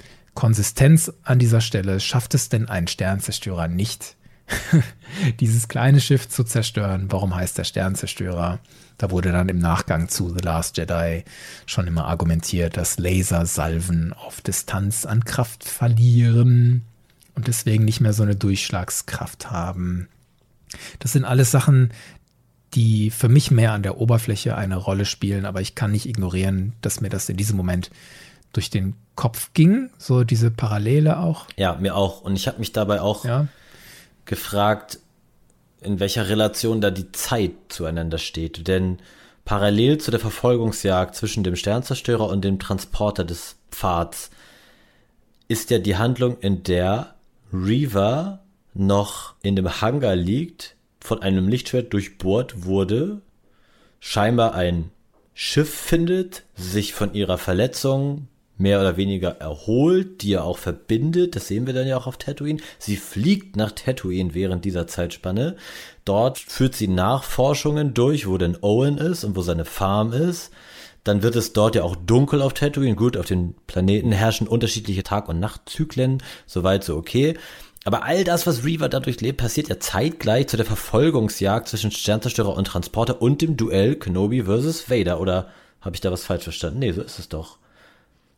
Konsistenz 0.40 1.12
an 1.22 1.38
dieser 1.38 1.60
Stelle, 1.60 2.00
schafft 2.00 2.32
es 2.32 2.48
denn 2.48 2.66
ein 2.66 2.86
Sternzerstörer 2.86 3.68
nicht, 3.68 4.16
dieses 5.40 5.68
kleine 5.68 6.00
Schiff 6.00 6.30
zu 6.30 6.44
zerstören? 6.44 7.12
Warum 7.12 7.34
heißt 7.34 7.58
der 7.58 7.64
Sternzerstörer? 7.64 8.58
Da 8.96 9.10
wurde 9.10 9.32
dann 9.32 9.50
im 9.50 9.58
Nachgang 9.58 10.08
zu 10.08 10.30
The 10.30 10.42
Last 10.42 10.78
Jedi 10.78 11.24
schon 11.66 11.86
immer 11.86 12.06
argumentiert, 12.06 12.78
dass 12.78 12.98
Lasersalven 12.98 14.14
auf 14.14 14.40
Distanz 14.40 15.04
an 15.04 15.26
Kraft 15.26 15.62
verlieren 15.62 16.86
und 17.34 17.46
deswegen 17.46 17.84
nicht 17.84 18.00
mehr 18.00 18.14
so 18.14 18.22
eine 18.22 18.34
Durchschlagskraft 18.34 19.50
haben. 19.50 20.08
Das 21.00 21.12
sind 21.12 21.26
alles 21.26 21.50
Sachen, 21.50 21.90
die 22.72 23.10
für 23.10 23.28
mich 23.28 23.50
mehr 23.50 23.72
an 23.72 23.82
der 23.82 23.98
Oberfläche 23.98 24.56
eine 24.56 24.76
Rolle 24.76 25.04
spielen, 25.04 25.44
aber 25.44 25.60
ich 25.60 25.74
kann 25.74 25.92
nicht 25.92 26.08
ignorieren, 26.08 26.72
dass 26.80 27.02
mir 27.02 27.10
das 27.10 27.28
in 27.28 27.36
diesem 27.36 27.58
Moment 27.58 27.90
durch 28.52 28.70
den 28.70 28.94
Kopf 29.14 29.50
ging, 29.54 29.90
so 29.98 30.24
diese 30.24 30.50
Parallele 30.50 31.18
auch. 31.18 31.46
Ja, 31.56 31.76
mir 31.76 31.94
auch. 31.96 32.22
Und 32.22 32.36
ich 32.36 32.46
habe 32.46 32.58
mich 32.58 32.72
dabei 32.72 33.00
auch 33.00 33.24
ja. 33.24 33.48
gefragt, 34.24 34.98
in 35.82 36.00
welcher 36.00 36.28
Relation 36.28 36.80
da 36.80 36.90
die 36.90 37.12
Zeit 37.12 37.52
zueinander 37.68 38.18
steht. 38.18 38.66
Denn 38.66 38.98
parallel 39.44 39.98
zu 39.98 40.10
der 40.10 40.20
Verfolgungsjagd 40.20 41.14
zwischen 41.14 41.44
dem 41.44 41.56
Sternzerstörer 41.56 42.28
und 42.28 42.42
dem 42.44 42.58
Transporter 42.58 43.24
des 43.24 43.56
Pfads 43.70 44.30
ist 45.48 45.70
ja 45.70 45.78
die 45.78 45.96
Handlung, 45.96 46.38
in 46.40 46.62
der 46.62 47.14
Reaver 47.52 48.40
noch 48.72 49.34
in 49.42 49.56
dem 49.56 49.80
Hangar 49.80 50.14
liegt, 50.14 50.76
von 51.00 51.22
einem 51.22 51.48
Lichtschwert 51.48 51.92
durchbohrt 51.92 52.64
wurde, 52.64 53.20
scheinbar 53.98 54.54
ein 54.54 54.90
Schiff 55.34 55.72
findet, 55.72 56.44
sich 56.54 56.92
von 56.92 57.14
ihrer 57.14 57.38
Verletzung 57.38 58.28
mehr 58.60 58.80
oder 58.80 58.96
weniger 58.96 59.40
erholt, 59.40 60.22
die 60.22 60.34
er 60.34 60.44
auch 60.44 60.58
verbindet. 60.58 61.34
Das 61.34 61.48
sehen 61.48 61.66
wir 61.66 61.74
dann 61.74 61.88
ja 61.88 61.96
auch 61.96 62.06
auf 62.06 62.18
Tatooine. 62.18 62.60
Sie 62.78 62.96
fliegt 62.96 63.56
nach 63.56 63.72
Tatooine 63.72 64.34
während 64.34 64.64
dieser 64.64 64.86
Zeitspanne. 64.86 65.56
Dort 66.04 66.38
führt 66.38 66.74
sie 66.74 66.88
Nachforschungen 66.88 67.94
durch, 67.94 68.26
wo 68.26 68.38
denn 68.38 68.58
Owen 68.60 68.98
ist 68.98 69.24
und 69.24 69.36
wo 69.36 69.42
seine 69.42 69.64
Farm 69.64 70.12
ist. 70.12 70.50
Dann 71.04 71.22
wird 71.22 71.36
es 71.36 71.52
dort 71.54 71.74
ja 71.74 71.82
auch 71.82 71.96
dunkel 71.96 72.42
auf 72.42 72.52
Tatooine. 72.52 72.94
Gut, 72.94 73.16
auf 73.16 73.26
den 73.26 73.54
Planeten 73.66 74.12
herrschen 74.12 74.46
unterschiedliche 74.46 75.02
Tag- 75.02 75.28
und 75.28 75.40
Nachtzyklen. 75.40 76.22
Soweit 76.46 76.84
so 76.84 76.96
okay. 76.96 77.38
Aber 77.84 78.04
all 78.04 78.24
das, 78.24 78.46
was 78.46 78.64
Reaver 78.64 78.90
dadurch 78.90 79.22
lebt, 79.22 79.38
passiert 79.38 79.68
ja 79.68 79.80
zeitgleich 79.80 80.48
zu 80.48 80.58
der 80.58 80.66
Verfolgungsjagd 80.66 81.66
zwischen 81.68 81.90
Sternzerstörer 81.90 82.54
und 82.54 82.66
Transporter 82.66 83.22
und 83.22 83.40
dem 83.40 83.56
Duell 83.56 83.96
Kenobi 83.96 84.42
vs. 84.42 84.90
Vader. 84.90 85.18
Oder 85.18 85.48
habe 85.80 85.94
ich 85.94 86.02
da 86.02 86.12
was 86.12 86.24
falsch 86.24 86.44
verstanden? 86.44 86.80
Nee, 86.80 86.92
so 86.92 87.00
ist 87.00 87.18
es 87.18 87.30
doch. 87.30 87.59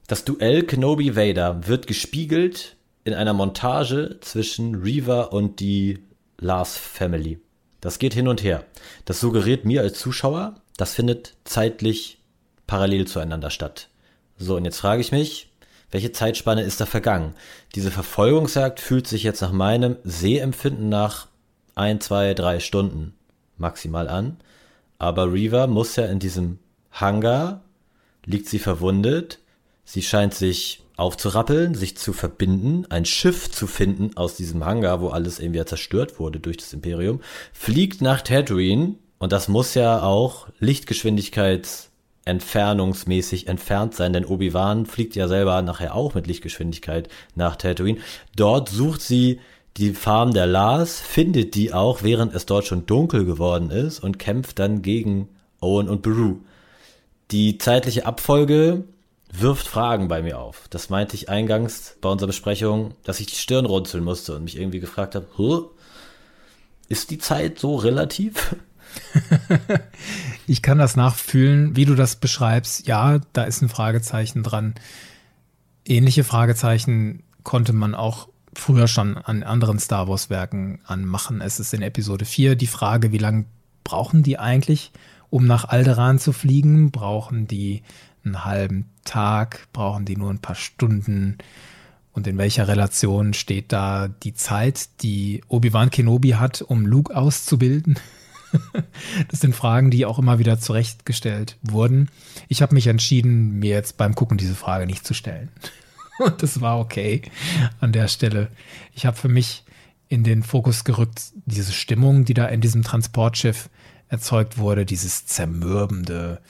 Das 0.06 0.24
Duell 0.24 0.64
Kenobi 0.64 1.16
Vader 1.16 1.66
wird 1.68 1.86
gespiegelt 1.86 2.76
in 3.04 3.14
einer 3.14 3.32
Montage 3.32 4.18
zwischen 4.20 4.74
Reaver 4.74 5.32
und 5.32 5.60
die 5.60 6.00
Lars 6.38 6.76
Family. 6.76 7.40
Das 7.80 7.98
geht 7.98 8.12
hin 8.12 8.28
und 8.28 8.42
her. 8.42 8.64
Das 9.04 9.20
suggeriert 9.20 9.64
mir 9.64 9.80
als 9.82 9.98
Zuschauer, 9.98 10.56
das 10.76 10.94
findet 10.94 11.34
zeitlich 11.44 12.18
parallel 12.66 13.06
zueinander 13.06 13.50
statt. 13.50 13.88
So, 14.38 14.56
und 14.56 14.64
jetzt 14.64 14.78
frage 14.78 15.00
ich 15.00 15.12
mich, 15.12 15.50
welche 15.92 16.10
Zeitspanne 16.12 16.62
ist 16.62 16.80
da 16.80 16.86
vergangen? 16.86 17.34
Diese 17.74 17.90
Verfolgungsjagd 17.90 18.80
fühlt 18.80 19.06
sich 19.06 19.22
jetzt 19.22 19.40
nach 19.40 19.52
meinem 19.52 19.96
Sehempfinden 20.04 20.88
nach 20.88 21.28
ein, 21.74 22.00
zwei, 22.00 22.34
drei 22.34 22.60
Stunden 22.60 23.14
maximal 23.56 24.08
an. 24.08 24.38
Aber 24.98 25.32
Reaver 25.32 25.66
muss 25.68 25.96
ja 25.96 26.06
in 26.06 26.18
diesem 26.18 26.58
Hangar, 26.90 27.62
liegt 28.24 28.48
sie 28.48 28.58
verwundet, 28.58 29.38
Sie 29.84 30.02
scheint 30.02 30.34
sich 30.34 30.82
aufzurappeln, 30.96 31.74
sich 31.74 31.96
zu 31.96 32.12
verbinden, 32.12 32.86
ein 32.90 33.04
Schiff 33.04 33.50
zu 33.50 33.66
finden 33.66 34.16
aus 34.16 34.36
diesem 34.36 34.64
Hangar, 34.64 35.00
wo 35.00 35.08
alles 35.08 35.40
irgendwie 35.40 35.64
zerstört 35.64 36.20
wurde 36.20 36.38
durch 36.38 36.58
das 36.58 36.72
Imperium, 36.72 37.20
fliegt 37.52 38.00
nach 38.00 38.22
Tatooine 38.22 38.94
und 39.18 39.32
das 39.32 39.48
muss 39.48 39.74
ja 39.74 40.00
auch 40.02 40.46
Lichtgeschwindigkeitsentfernungsmäßig 40.58 43.48
entfernt 43.48 43.94
sein, 43.94 44.12
denn 44.12 44.24
Obi-Wan 44.24 44.86
fliegt 44.86 45.16
ja 45.16 45.26
selber 45.28 45.60
nachher 45.62 45.94
auch 45.94 46.14
mit 46.14 46.26
Lichtgeschwindigkeit 46.26 47.08
nach 47.34 47.56
Tatooine. 47.56 48.00
Dort 48.36 48.68
sucht 48.68 49.00
sie 49.00 49.40
die 49.76 49.94
Farm 49.94 50.34
der 50.34 50.46
Lars, 50.46 51.00
findet 51.00 51.54
die 51.54 51.72
auch, 51.72 52.02
während 52.02 52.34
es 52.34 52.46
dort 52.46 52.66
schon 52.66 52.86
dunkel 52.86 53.24
geworden 53.24 53.70
ist 53.70 54.00
und 54.00 54.18
kämpft 54.18 54.58
dann 54.58 54.82
gegen 54.82 55.28
Owen 55.60 55.88
und 55.88 56.02
Beru. 56.02 56.40
Die 57.30 57.58
zeitliche 57.58 58.04
Abfolge 58.04 58.84
wirft 59.32 59.66
Fragen 59.66 60.08
bei 60.08 60.22
mir 60.22 60.38
auf. 60.38 60.68
Das 60.68 60.90
meinte 60.90 61.16
ich 61.16 61.28
eingangs 61.28 61.96
bei 62.00 62.08
unserer 62.08 62.28
Besprechung, 62.28 62.94
dass 63.02 63.20
ich 63.20 63.26
die 63.26 63.36
Stirn 63.36 63.64
runzeln 63.64 64.04
musste 64.04 64.36
und 64.36 64.44
mich 64.44 64.58
irgendwie 64.58 64.80
gefragt 64.80 65.14
habe, 65.14 65.26
ist 66.88 67.10
die 67.10 67.18
Zeit 67.18 67.58
so 67.58 67.76
relativ? 67.76 68.56
ich 70.46 70.60
kann 70.60 70.78
das 70.78 70.96
nachfühlen, 70.96 71.74
wie 71.74 71.86
du 71.86 71.94
das 71.94 72.16
beschreibst. 72.16 72.86
Ja, 72.86 73.20
da 73.32 73.44
ist 73.44 73.62
ein 73.62 73.70
Fragezeichen 73.70 74.42
dran. 74.42 74.74
Ähnliche 75.86 76.24
Fragezeichen 76.24 77.22
konnte 77.42 77.72
man 77.72 77.94
auch 77.94 78.28
früher 78.54 78.86
schon 78.86 79.16
an 79.16 79.42
anderen 79.42 79.78
Star 79.78 80.08
Wars 80.08 80.28
Werken 80.28 80.80
anmachen. 80.84 81.40
Es 81.40 81.58
ist 81.58 81.72
in 81.72 81.80
Episode 81.80 82.26
4 82.26 82.54
die 82.54 82.66
Frage, 82.66 83.10
wie 83.12 83.18
lange 83.18 83.46
brauchen 83.82 84.22
die 84.22 84.38
eigentlich, 84.38 84.92
um 85.30 85.46
nach 85.46 85.64
Alderan 85.64 86.18
zu 86.18 86.32
fliegen? 86.32 86.90
Brauchen 86.90 87.48
die 87.48 87.82
einen 88.24 88.44
halben 88.44 88.90
Tag? 89.04 89.68
Brauchen 89.72 90.04
die 90.04 90.16
nur 90.16 90.30
ein 90.30 90.40
paar 90.40 90.56
Stunden? 90.56 91.38
Und 92.12 92.26
in 92.26 92.38
welcher 92.38 92.68
Relation 92.68 93.32
steht 93.32 93.72
da 93.72 94.08
die 94.08 94.34
Zeit, 94.34 95.02
die 95.02 95.42
Obi-Wan 95.48 95.90
Kenobi 95.90 96.32
hat, 96.32 96.62
um 96.62 96.84
Luke 96.86 97.16
auszubilden? 97.16 97.98
das 99.30 99.40
sind 99.40 99.54
Fragen, 99.54 99.90
die 99.90 100.04
auch 100.04 100.18
immer 100.18 100.38
wieder 100.38 100.58
zurechtgestellt 100.58 101.56
wurden. 101.62 102.10
Ich 102.48 102.60
habe 102.60 102.74
mich 102.74 102.86
entschieden, 102.86 103.58
mir 103.58 103.70
jetzt 103.70 103.96
beim 103.96 104.14
Gucken 104.14 104.36
diese 104.36 104.54
Frage 104.54 104.86
nicht 104.86 105.06
zu 105.06 105.14
stellen. 105.14 105.50
Und 106.18 106.42
das 106.42 106.60
war 106.60 106.78
okay 106.78 107.22
an 107.80 107.92
der 107.92 108.08
Stelle. 108.08 108.48
Ich 108.94 109.06
habe 109.06 109.16
für 109.16 109.28
mich 109.28 109.64
in 110.08 110.24
den 110.24 110.42
Fokus 110.42 110.84
gerückt, 110.84 111.32
diese 111.46 111.72
Stimmung, 111.72 112.26
die 112.26 112.34
da 112.34 112.46
in 112.46 112.60
diesem 112.60 112.82
Transportschiff 112.82 113.70
erzeugt 114.08 114.58
wurde, 114.58 114.84
dieses 114.84 115.24
zermürbende, 115.24 116.42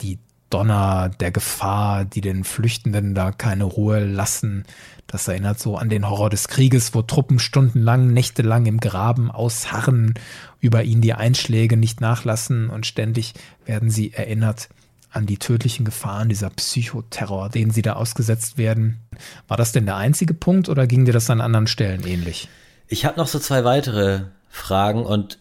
die 0.00 0.18
Donner 0.54 1.10
der 1.18 1.32
Gefahr, 1.32 2.04
die 2.04 2.20
den 2.20 2.44
Flüchtenden 2.44 3.16
da 3.16 3.32
keine 3.32 3.64
Ruhe 3.64 4.04
lassen. 4.04 4.64
Das 5.08 5.26
erinnert 5.26 5.58
so 5.58 5.76
an 5.76 5.88
den 5.88 6.08
Horror 6.08 6.30
des 6.30 6.46
Krieges, 6.46 6.94
wo 6.94 7.02
Truppen 7.02 7.40
stundenlang, 7.40 8.12
nächtelang 8.12 8.64
im 8.66 8.78
Graben 8.78 9.32
ausharren, 9.32 10.14
über 10.60 10.84
ihn 10.84 11.00
die 11.00 11.12
Einschläge 11.12 11.76
nicht 11.76 12.00
nachlassen 12.00 12.70
und 12.70 12.86
ständig 12.86 13.34
werden 13.66 13.90
sie 13.90 14.12
erinnert 14.12 14.68
an 15.10 15.26
die 15.26 15.38
tödlichen 15.38 15.84
Gefahren 15.84 16.28
dieser 16.28 16.50
Psychoterror, 16.50 17.48
denen 17.48 17.72
sie 17.72 17.82
da 17.82 17.94
ausgesetzt 17.94 18.56
werden. 18.56 19.00
War 19.48 19.56
das 19.56 19.72
denn 19.72 19.86
der 19.86 19.96
einzige 19.96 20.34
Punkt 20.34 20.68
oder 20.68 20.86
ging 20.86 21.04
dir 21.04 21.12
das 21.12 21.30
an 21.30 21.40
anderen 21.40 21.66
Stellen 21.66 22.06
ähnlich? 22.06 22.48
Ich 22.86 23.04
habe 23.04 23.18
noch 23.18 23.26
so 23.26 23.40
zwei 23.40 23.64
weitere 23.64 24.26
Fragen 24.50 25.04
und 25.04 25.40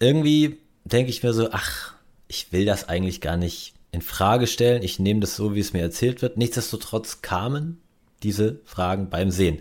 irgendwie 0.00 0.58
denke 0.84 1.08
ich 1.08 1.22
mir 1.22 1.32
so, 1.32 1.48
ach, 1.50 1.94
ich 2.28 2.52
will 2.52 2.66
das 2.66 2.90
eigentlich 2.90 3.22
gar 3.22 3.38
nicht 3.38 3.72
in 3.92 4.02
Frage 4.02 4.46
stellen. 4.46 4.82
Ich 4.82 4.98
nehme 4.98 5.20
das 5.20 5.36
so, 5.36 5.54
wie 5.54 5.60
es 5.60 5.72
mir 5.72 5.82
erzählt 5.82 6.22
wird. 6.22 6.36
Nichtsdestotrotz 6.36 7.22
kamen 7.22 7.80
diese 8.22 8.60
Fragen 8.64 9.10
beim 9.10 9.30
Sehen. 9.30 9.58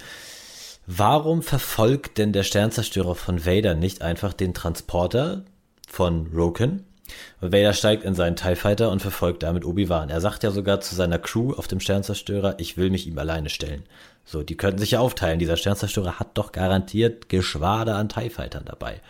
Warum 0.86 1.44
verfolgt 1.44 2.18
denn 2.18 2.34
der 2.34 2.44
Sternzerstörer 2.44 3.16
von 3.16 3.46
Vader 3.46 3.76
nicht 3.76 4.02
einfach 4.02 4.34
den 4.34 4.54
Transporter 4.54 5.46
von 5.88 6.28
Roken? 6.34 6.86
Vader 7.42 7.74
steigt 7.74 8.04
in 8.04 8.16
seinen 8.16 8.36
TIE 8.36 8.56
Fighter 8.56 8.92
und 8.92 9.02
verfolgt 9.02 9.44
damit 9.44 9.66
Obi-Wan. 9.66 10.10
Er 10.10 10.22
sagt 10.22 10.44
ja 10.44 10.52
sogar 10.52 10.82
zu 10.82 10.96
seiner 10.96 11.20
Crew 11.20 11.54
auf 11.54 11.68
dem 11.68 11.80
Sternzerstörer, 11.80 12.56
ich 12.60 12.78
will 12.78 12.90
mich 12.90 13.08
ihm 13.08 13.18
alleine 13.18 13.50
stellen. 13.50 13.84
So, 14.26 14.44
die 14.44 14.58
könnten 14.58 14.80
sich 14.80 14.92
ja 14.92 15.00
aufteilen. 15.00 15.40
Dieser 15.40 15.58
Sternzerstörer 15.58 16.20
hat 16.20 16.38
doch 16.38 16.52
garantiert 16.52 17.30
Geschwader 17.30 17.96
an 17.96 18.10
TIE 18.10 18.30
Fightern 18.30 18.66
dabei. 18.66 19.02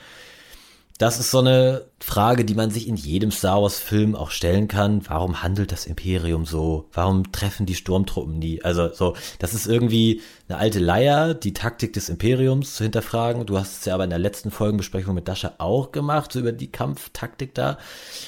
Das 0.99 1.17
ist 1.17 1.31
so 1.31 1.39
eine 1.39 1.85
Frage, 2.01 2.43
die 2.43 2.55
man 2.55 2.71
sich 2.71 2.89
in 2.89 2.97
jedem 2.97 3.31
Star 3.31 3.61
Wars 3.61 3.79
Film 3.79 4.17
auch 4.17 4.31
stellen 4.31 4.67
kann. 4.67 5.01
Warum 5.07 5.41
handelt 5.41 5.71
das 5.71 5.85
Imperium 5.85 6.45
so? 6.45 6.89
Warum 6.91 7.31
treffen 7.31 7.65
die 7.65 7.75
Sturmtruppen 7.75 8.37
nie? 8.37 8.61
Also 8.63 8.93
so, 8.93 9.15
das 9.39 9.53
ist 9.53 9.65
irgendwie 9.65 10.21
eine 10.49 10.57
alte 10.57 10.79
Leier, 10.79 11.35
die 11.35 11.53
Taktik 11.53 11.93
des 11.93 12.09
Imperiums 12.09 12.75
zu 12.75 12.83
hinterfragen. 12.83 13.45
Du 13.45 13.57
hast 13.57 13.79
es 13.79 13.85
ja 13.85 13.93
aber 13.93 14.03
in 14.03 14.09
der 14.09 14.19
letzten 14.19 14.51
Folgenbesprechung 14.51 15.15
mit 15.15 15.29
Dasha 15.29 15.53
auch 15.57 15.93
gemacht, 15.93 16.33
so 16.33 16.39
über 16.41 16.51
die 16.51 16.69
Kampftaktik 16.69 17.55
da. 17.55 17.77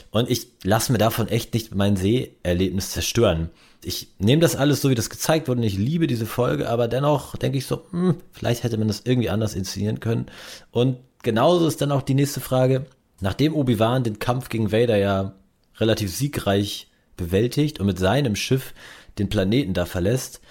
Und 0.09 0.29
ich 0.29 0.47
lasse 0.63 0.93
mir 0.93 0.97
davon 0.97 1.27
echt 1.27 1.53
nicht 1.53 1.75
mein 1.75 1.97
Seherlebnis 1.97 2.91
zerstören. 2.91 3.49
Ich 3.83 4.13
nehme 4.17 4.41
das 4.41 4.55
alles 4.55 4.79
so, 4.79 4.89
wie 4.89 4.95
das 4.95 5.09
gezeigt 5.09 5.49
wurde 5.49 5.59
und 5.59 5.67
ich 5.67 5.77
liebe 5.77 6.07
diese 6.07 6.25
Folge, 6.25 6.69
aber 6.69 6.87
dennoch 6.87 7.35
denke 7.35 7.57
ich 7.57 7.65
so, 7.65 7.81
hm, 7.91 8.15
vielleicht 8.31 8.63
hätte 8.63 8.77
man 8.77 8.87
das 8.87 9.01
irgendwie 9.03 9.29
anders 9.29 9.55
inszenieren 9.55 9.99
können. 9.99 10.27
Und 10.71 10.97
genauso 11.23 11.67
ist 11.67 11.81
dann 11.81 11.91
auch 11.91 12.01
die 12.01 12.13
nächste 12.13 12.39
Frage. 12.39 12.85
Nachdem 13.19 13.55
Obi-Wan 13.55 14.03
den 14.03 14.19
Kampf 14.19 14.49
gegen 14.49 14.71
Vader 14.71 14.97
ja 14.97 15.33
relativ 15.77 16.15
siegreich 16.15 16.89
bewältigt 17.17 17.79
und 17.79 17.85
mit 17.85 17.99
seinem 17.99 18.35
Schiff 18.35 18.73
den 19.19 19.29
Planeten 19.29 19.73
da 19.73 19.85
verlässt, 19.85 20.41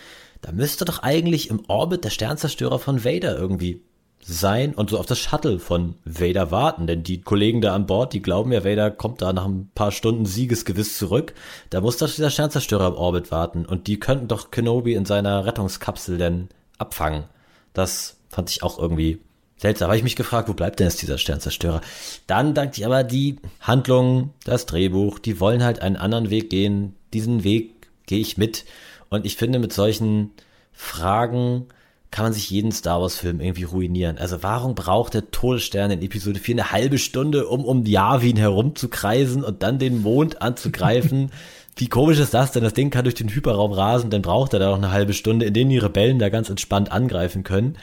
da 0.41 0.53
müsste 0.53 0.85
doch 0.85 1.03
eigentlich 1.03 1.51
im 1.51 1.65
Orbit 1.69 2.05
der 2.05 2.11
Sternzerstörer 2.11 2.79
von 2.79 3.05
Vader 3.05 3.37
irgendwie 3.37 3.83
sein 4.23 4.75
und 4.75 4.91
so 4.91 4.99
auf 4.99 5.07
das 5.07 5.19
Shuttle 5.19 5.59
von 5.59 5.95
Vader 6.05 6.51
warten. 6.51 6.87
Denn 6.87 7.03
die 7.03 7.21
Kollegen 7.21 7.61
da 7.61 7.75
an 7.75 7.87
Bord, 7.87 8.13
die 8.13 8.23
glauben 8.23 8.53
ja, 8.53 8.65
Vader 8.65 8.91
kommt 8.91 9.23
da 9.23 9.33
nach 9.33 9.47
ein 9.47 9.71
paar 9.75 9.93
Stunden 9.93 10.27
siegesgewiss 10.27 10.99
zurück. 10.99 11.35
Da 11.71 11.81
muss 11.81 11.99
doch 11.99 12.09
dieser 12.09 12.31
Sternzerstörer 12.31 12.89
im 12.89 12.95
Orbit 12.95 13.31
warten. 13.31 13.67
Und 13.67 13.87
die 13.87 13.99
könnten 13.99 14.29
doch 14.29 14.51
Kenobi 14.51 14.95
in 14.95 15.05
seiner 15.05 15.47
Rettungskapsel 15.47 16.19
denn 16.19 16.49
abfangen. 16.79 17.25
Das 17.73 18.19
fand 18.29 18.51
ich 18.51 18.63
auch 18.63 18.79
irgendwie 18.79 19.21
Seltsam, 19.61 19.89
habe 19.89 19.99
ich 19.99 20.03
mich 20.03 20.17
gefragt, 20.17 20.49
wo 20.49 20.55
bleibt 20.55 20.81
denn 20.81 20.87
jetzt 20.87 21.03
dieser 21.03 21.19
Sternzerstörer? 21.19 21.83
Dann 22.27 22.55
dachte 22.55 22.81
ich 22.81 22.87
aber, 22.87 23.05
die 23.05 23.37
Handlung, 23.61 24.33
das 24.45 24.65
Drehbuch, 24.65 25.19
die 25.19 25.39
wollen 25.39 25.63
halt 25.63 25.83
einen 25.83 25.97
anderen 25.97 26.31
Weg 26.31 26.49
gehen. 26.49 26.95
Diesen 27.13 27.45
Weg 27.45 27.89
gehe 28.07 28.21
ich 28.21 28.39
mit. 28.39 28.65
Und 29.11 29.27
ich 29.27 29.37
finde, 29.37 29.59
mit 29.59 29.75
solchen 29.75 30.31
Fragen 30.73 31.67
kann 32.11 32.25
man 32.25 32.33
sich 32.33 32.49
jeden 32.49 32.73
Star 32.73 33.03
Wars 33.03 33.17
Film 33.17 33.39
irgendwie 33.39 33.65
ruinieren. 33.65 34.17
Also 34.17 34.43
warum 34.43 34.75
braucht 34.75 35.13
der 35.13 35.31
Todesstern 35.31 35.91
in 35.91 36.01
Episode 36.01 36.41
4 36.41 36.55
eine 36.55 36.73
halbe 36.73 36.97
Stunde, 36.97 37.47
um 37.47 37.67
um 37.67 37.85
Yavin 37.85 38.39
herumzukreisen 38.39 39.45
und 39.45 39.63
dann 39.63 39.79
den 39.79 40.01
Mond 40.01 40.41
anzugreifen? 40.41 41.33
Wie 41.77 41.89
komisch 41.89 42.19
ist 42.19 42.33
das 42.33 42.53
denn? 42.53 42.65
Das 42.65 42.75
Ding 42.75 42.89
kann 42.89 43.05
durch 43.05 43.15
den 43.15 43.29
Hyperraum 43.29 43.73
rasen, 43.73 44.09
dann 44.09 44.23
braucht 44.23 44.55
er 44.55 44.59
da 44.59 44.71
noch 44.71 44.79
eine 44.79 44.91
halbe 44.91 45.13
Stunde, 45.13 45.45
in 45.45 45.55
denen 45.55 45.71
die 45.71 45.79
Rebellen 45.79 46.19
da 46.19 46.31
ganz 46.31 46.49
entspannt 46.49 46.91
angreifen 46.91 47.45
können. 47.45 47.77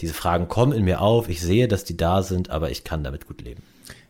Diese 0.00 0.14
Fragen 0.14 0.48
kommen 0.48 0.72
in 0.72 0.84
mir 0.84 1.00
auf. 1.00 1.28
Ich 1.28 1.40
sehe, 1.40 1.68
dass 1.68 1.84
die 1.84 1.96
da 1.96 2.22
sind, 2.22 2.50
aber 2.50 2.70
ich 2.70 2.84
kann 2.84 3.04
damit 3.04 3.26
gut 3.26 3.42
leben. 3.42 3.62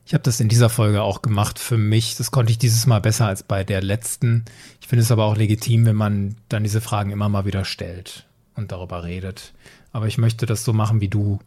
Ich 0.06 0.14
habe 0.14 0.22
das 0.22 0.40
in 0.40 0.48
dieser 0.48 0.68
Folge 0.68 1.02
auch 1.02 1.22
gemacht 1.22 1.58
für 1.58 1.78
mich. 1.78 2.16
Das 2.16 2.30
konnte 2.30 2.50
ich 2.50 2.58
dieses 2.58 2.86
Mal 2.86 3.00
besser 3.00 3.26
als 3.26 3.42
bei 3.42 3.64
der 3.64 3.82
letzten. 3.82 4.44
Ich 4.80 4.88
finde 4.88 5.02
es 5.02 5.12
aber 5.12 5.24
auch 5.24 5.36
legitim, 5.36 5.86
wenn 5.86 5.96
man 5.96 6.36
dann 6.48 6.64
diese 6.64 6.80
Fragen 6.80 7.10
immer 7.10 7.28
mal 7.28 7.44
wieder 7.44 7.64
stellt 7.64 8.26
und 8.56 8.72
darüber 8.72 9.04
redet. 9.04 9.52
Aber 9.92 10.06
ich 10.06 10.18
möchte 10.18 10.46
das 10.46 10.64
so 10.64 10.72
machen 10.72 11.00
wie 11.00 11.08
du, 11.08 11.38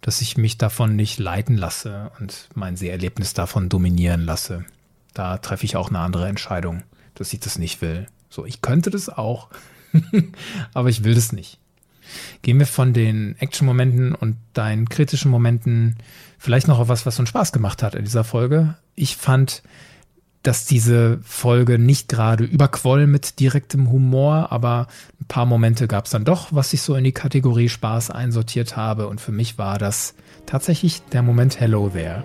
dass 0.00 0.20
ich 0.20 0.36
mich 0.36 0.58
davon 0.58 0.96
nicht 0.96 1.18
leiten 1.18 1.56
lasse 1.56 2.10
und 2.20 2.48
mein 2.54 2.76
Seherlebnis 2.76 3.34
davon 3.34 3.68
dominieren 3.68 4.24
lasse. 4.24 4.64
Da 5.14 5.38
treffe 5.38 5.64
ich 5.64 5.76
auch 5.76 5.88
eine 5.88 6.00
andere 6.00 6.28
Entscheidung, 6.28 6.82
dass 7.14 7.32
ich 7.32 7.40
das 7.40 7.58
nicht 7.58 7.80
will. 7.80 8.06
So, 8.28 8.44
ich 8.44 8.60
könnte 8.60 8.90
das 8.90 9.08
auch, 9.08 9.48
aber 10.74 10.88
ich 10.88 11.04
will 11.04 11.14
das 11.14 11.32
nicht. 11.32 11.58
Gehen 12.42 12.58
wir 12.58 12.66
von 12.66 12.92
den 12.92 13.36
Action-Momenten 13.38 14.14
und 14.14 14.36
deinen 14.54 14.88
kritischen 14.88 15.30
Momenten 15.30 15.96
vielleicht 16.38 16.68
noch 16.68 16.78
auf 16.78 16.88
was, 16.88 17.06
was 17.06 17.18
uns 17.18 17.28
Spaß 17.28 17.52
gemacht 17.52 17.82
hat 17.82 17.94
in 17.94 18.04
dieser 18.04 18.24
Folge. 18.24 18.76
Ich 18.94 19.16
fand, 19.16 19.62
dass 20.42 20.64
diese 20.64 21.18
Folge 21.24 21.78
nicht 21.78 22.08
gerade 22.08 22.44
überquoll 22.44 23.06
mit 23.06 23.40
direktem 23.40 23.90
Humor, 23.90 24.52
aber 24.52 24.86
ein 25.20 25.26
paar 25.26 25.44
Momente 25.46 25.88
gab 25.88 26.04
es 26.04 26.12
dann 26.12 26.24
doch, 26.24 26.48
was 26.52 26.72
ich 26.72 26.82
so 26.82 26.94
in 26.94 27.04
die 27.04 27.12
Kategorie 27.12 27.68
Spaß 27.68 28.10
einsortiert 28.10 28.76
habe. 28.76 29.08
Und 29.08 29.20
für 29.20 29.32
mich 29.32 29.58
war 29.58 29.78
das 29.78 30.14
tatsächlich 30.46 31.02
der 31.12 31.22
Moment 31.22 31.58
Hello 31.58 31.88
There. 31.88 32.22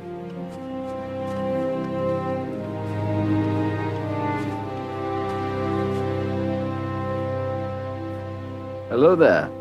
Hello 8.91 9.15
there. 9.15 9.60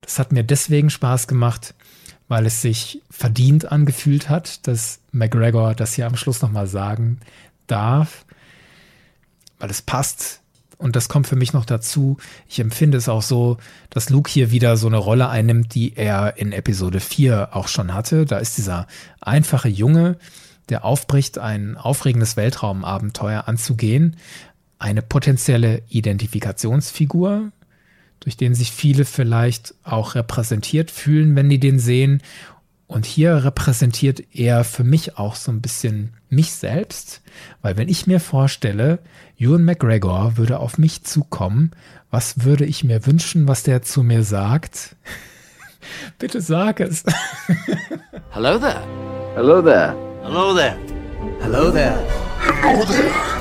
Das 0.00 0.18
hat 0.18 0.32
mir 0.32 0.44
deswegen 0.44 0.90
Spaß 0.90 1.26
gemacht, 1.26 1.74
weil 2.28 2.46
es 2.46 2.62
sich 2.62 3.02
verdient 3.10 3.70
angefühlt 3.70 4.28
hat, 4.28 4.66
dass 4.66 5.00
McGregor 5.12 5.74
das 5.74 5.94
hier 5.94 6.06
am 6.06 6.16
Schluss 6.16 6.42
nochmal 6.42 6.66
sagen 6.66 7.20
darf, 7.66 8.24
weil 9.58 9.70
es 9.70 9.82
passt. 9.82 10.40
Und 10.78 10.94
das 10.94 11.08
kommt 11.08 11.26
für 11.26 11.36
mich 11.36 11.54
noch 11.54 11.64
dazu. 11.64 12.18
Ich 12.48 12.58
empfinde 12.60 12.98
es 12.98 13.08
auch 13.08 13.22
so, 13.22 13.56
dass 13.88 14.10
Luke 14.10 14.30
hier 14.30 14.50
wieder 14.50 14.76
so 14.76 14.86
eine 14.86 14.98
Rolle 14.98 15.28
einnimmt, 15.28 15.74
die 15.74 15.96
er 15.96 16.36
in 16.36 16.52
Episode 16.52 17.00
4 17.00 17.56
auch 17.56 17.68
schon 17.68 17.94
hatte. 17.94 18.26
Da 18.26 18.38
ist 18.38 18.58
dieser 18.58 18.86
einfache 19.20 19.68
Junge, 19.68 20.18
der 20.68 20.84
aufbricht, 20.84 21.38
ein 21.38 21.76
aufregendes 21.76 22.36
Weltraumabenteuer 22.36 23.48
anzugehen. 23.48 24.16
Eine 24.78 25.00
potenzielle 25.00 25.82
Identifikationsfigur, 25.88 27.52
durch 28.20 28.36
den 28.36 28.54
sich 28.54 28.72
viele 28.72 29.04
vielleicht 29.04 29.74
auch 29.84 30.14
repräsentiert 30.14 30.90
fühlen, 30.90 31.36
wenn 31.36 31.48
die 31.48 31.60
den 31.60 31.78
sehen. 31.78 32.22
Und 32.88 33.04
hier 33.04 33.44
repräsentiert 33.44 34.22
er 34.32 34.62
für 34.62 34.84
mich 34.84 35.18
auch 35.18 35.34
so 35.34 35.50
ein 35.50 35.60
bisschen 35.60 36.12
mich 36.28 36.52
selbst, 36.52 37.20
weil 37.62 37.76
wenn 37.76 37.88
ich 37.88 38.06
mir 38.06 38.20
vorstelle, 38.20 39.00
Ewan 39.38 39.64
McGregor 39.64 40.36
würde 40.36 40.60
auf 40.60 40.78
mich 40.78 41.02
zukommen, 41.02 41.72
was 42.10 42.44
würde 42.44 42.64
ich 42.64 42.84
mir 42.84 43.04
wünschen, 43.06 43.48
was 43.48 43.64
der 43.64 43.82
zu 43.82 44.02
mir 44.02 44.22
sagt? 44.22 44.96
Bitte 46.18 46.40
sag 46.40 46.80
es. 46.80 47.04
Hello 48.30 48.58
there. 48.58 48.82
Hello 49.34 49.62
there. 49.62 49.94
Hello 50.22 50.54
there. 50.54 50.76
Hello 51.40 51.70
there. 51.70 51.98
Hello 52.62 52.84
there. 52.84 53.35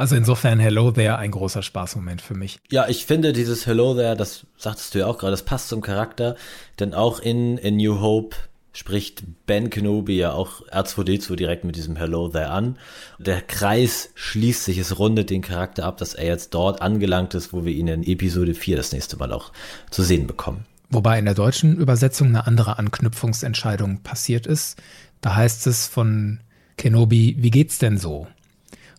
Also 0.00 0.16
insofern 0.16 0.58
Hello 0.58 0.92
There 0.92 1.18
ein 1.18 1.30
großer 1.30 1.62
Spaßmoment 1.62 2.22
für 2.22 2.32
mich. 2.32 2.58
Ja, 2.70 2.88
ich 2.88 3.04
finde 3.04 3.34
dieses 3.34 3.66
Hello 3.66 3.94
There, 3.94 4.16
das 4.16 4.46
sagtest 4.56 4.94
du 4.94 5.00
ja 5.00 5.06
auch 5.06 5.18
gerade, 5.18 5.32
das 5.32 5.42
passt 5.42 5.68
zum 5.68 5.82
Charakter, 5.82 6.36
denn 6.78 6.94
auch 6.94 7.18
in, 7.18 7.58
in 7.58 7.76
New 7.76 8.00
Hope 8.00 8.34
spricht 8.72 9.24
Ben 9.44 9.68
Kenobi 9.68 10.16
ja 10.16 10.32
auch 10.32 10.66
R2D2 10.68 11.36
direkt 11.36 11.64
mit 11.64 11.76
diesem 11.76 11.96
Hello 11.96 12.28
there 12.28 12.48
an. 12.48 12.78
Der 13.18 13.42
Kreis 13.42 14.08
schließt 14.14 14.64
sich, 14.64 14.78
es 14.78 14.98
rundet 14.98 15.28
den 15.28 15.42
Charakter 15.42 15.84
ab, 15.84 15.98
dass 15.98 16.14
er 16.14 16.24
jetzt 16.24 16.54
dort 16.54 16.80
angelangt 16.80 17.34
ist, 17.34 17.52
wo 17.52 17.66
wir 17.66 17.72
ihn 17.74 17.88
in 17.88 18.02
Episode 18.02 18.54
4 18.54 18.78
das 18.78 18.92
nächste 18.92 19.18
Mal 19.18 19.34
auch 19.34 19.52
zu 19.90 20.02
sehen 20.02 20.26
bekommen. 20.26 20.64
Wobei 20.88 21.18
in 21.18 21.26
der 21.26 21.34
deutschen 21.34 21.76
Übersetzung 21.76 22.28
eine 22.28 22.46
andere 22.46 22.78
Anknüpfungsentscheidung 22.78 24.02
passiert 24.02 24.46
ist. 24.46 24.80
Da 25.20 25.36
heißt 25.36 25.66
es 25.66 25.86
von 25.86 26.40
Kenobi, 26.78 27.36
wie 27.38 27.50
geht's 27.50 27.76
denn 27.76 27.98
so? 27.98 28.28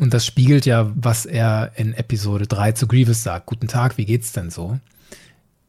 Und 0.02 0.16
das 0.16 0.26
spiegelt 0.26 0.66
ja, 0.66 0.92
was 0.96 1.28
er 1.28 1.74
in 1.76 1.94
Episode 1.94 2.48
3 2.48 2.72
zu 2.72 2.88
Grievous 2.88 3.22
sagt. 3.22 3.46
Guten 3.46 3.68
Tag, 3.68 4.00
wie 4.00 4.06
geht's 4.06 4.32
denn 4.32 4.50
so? 4.50 4.80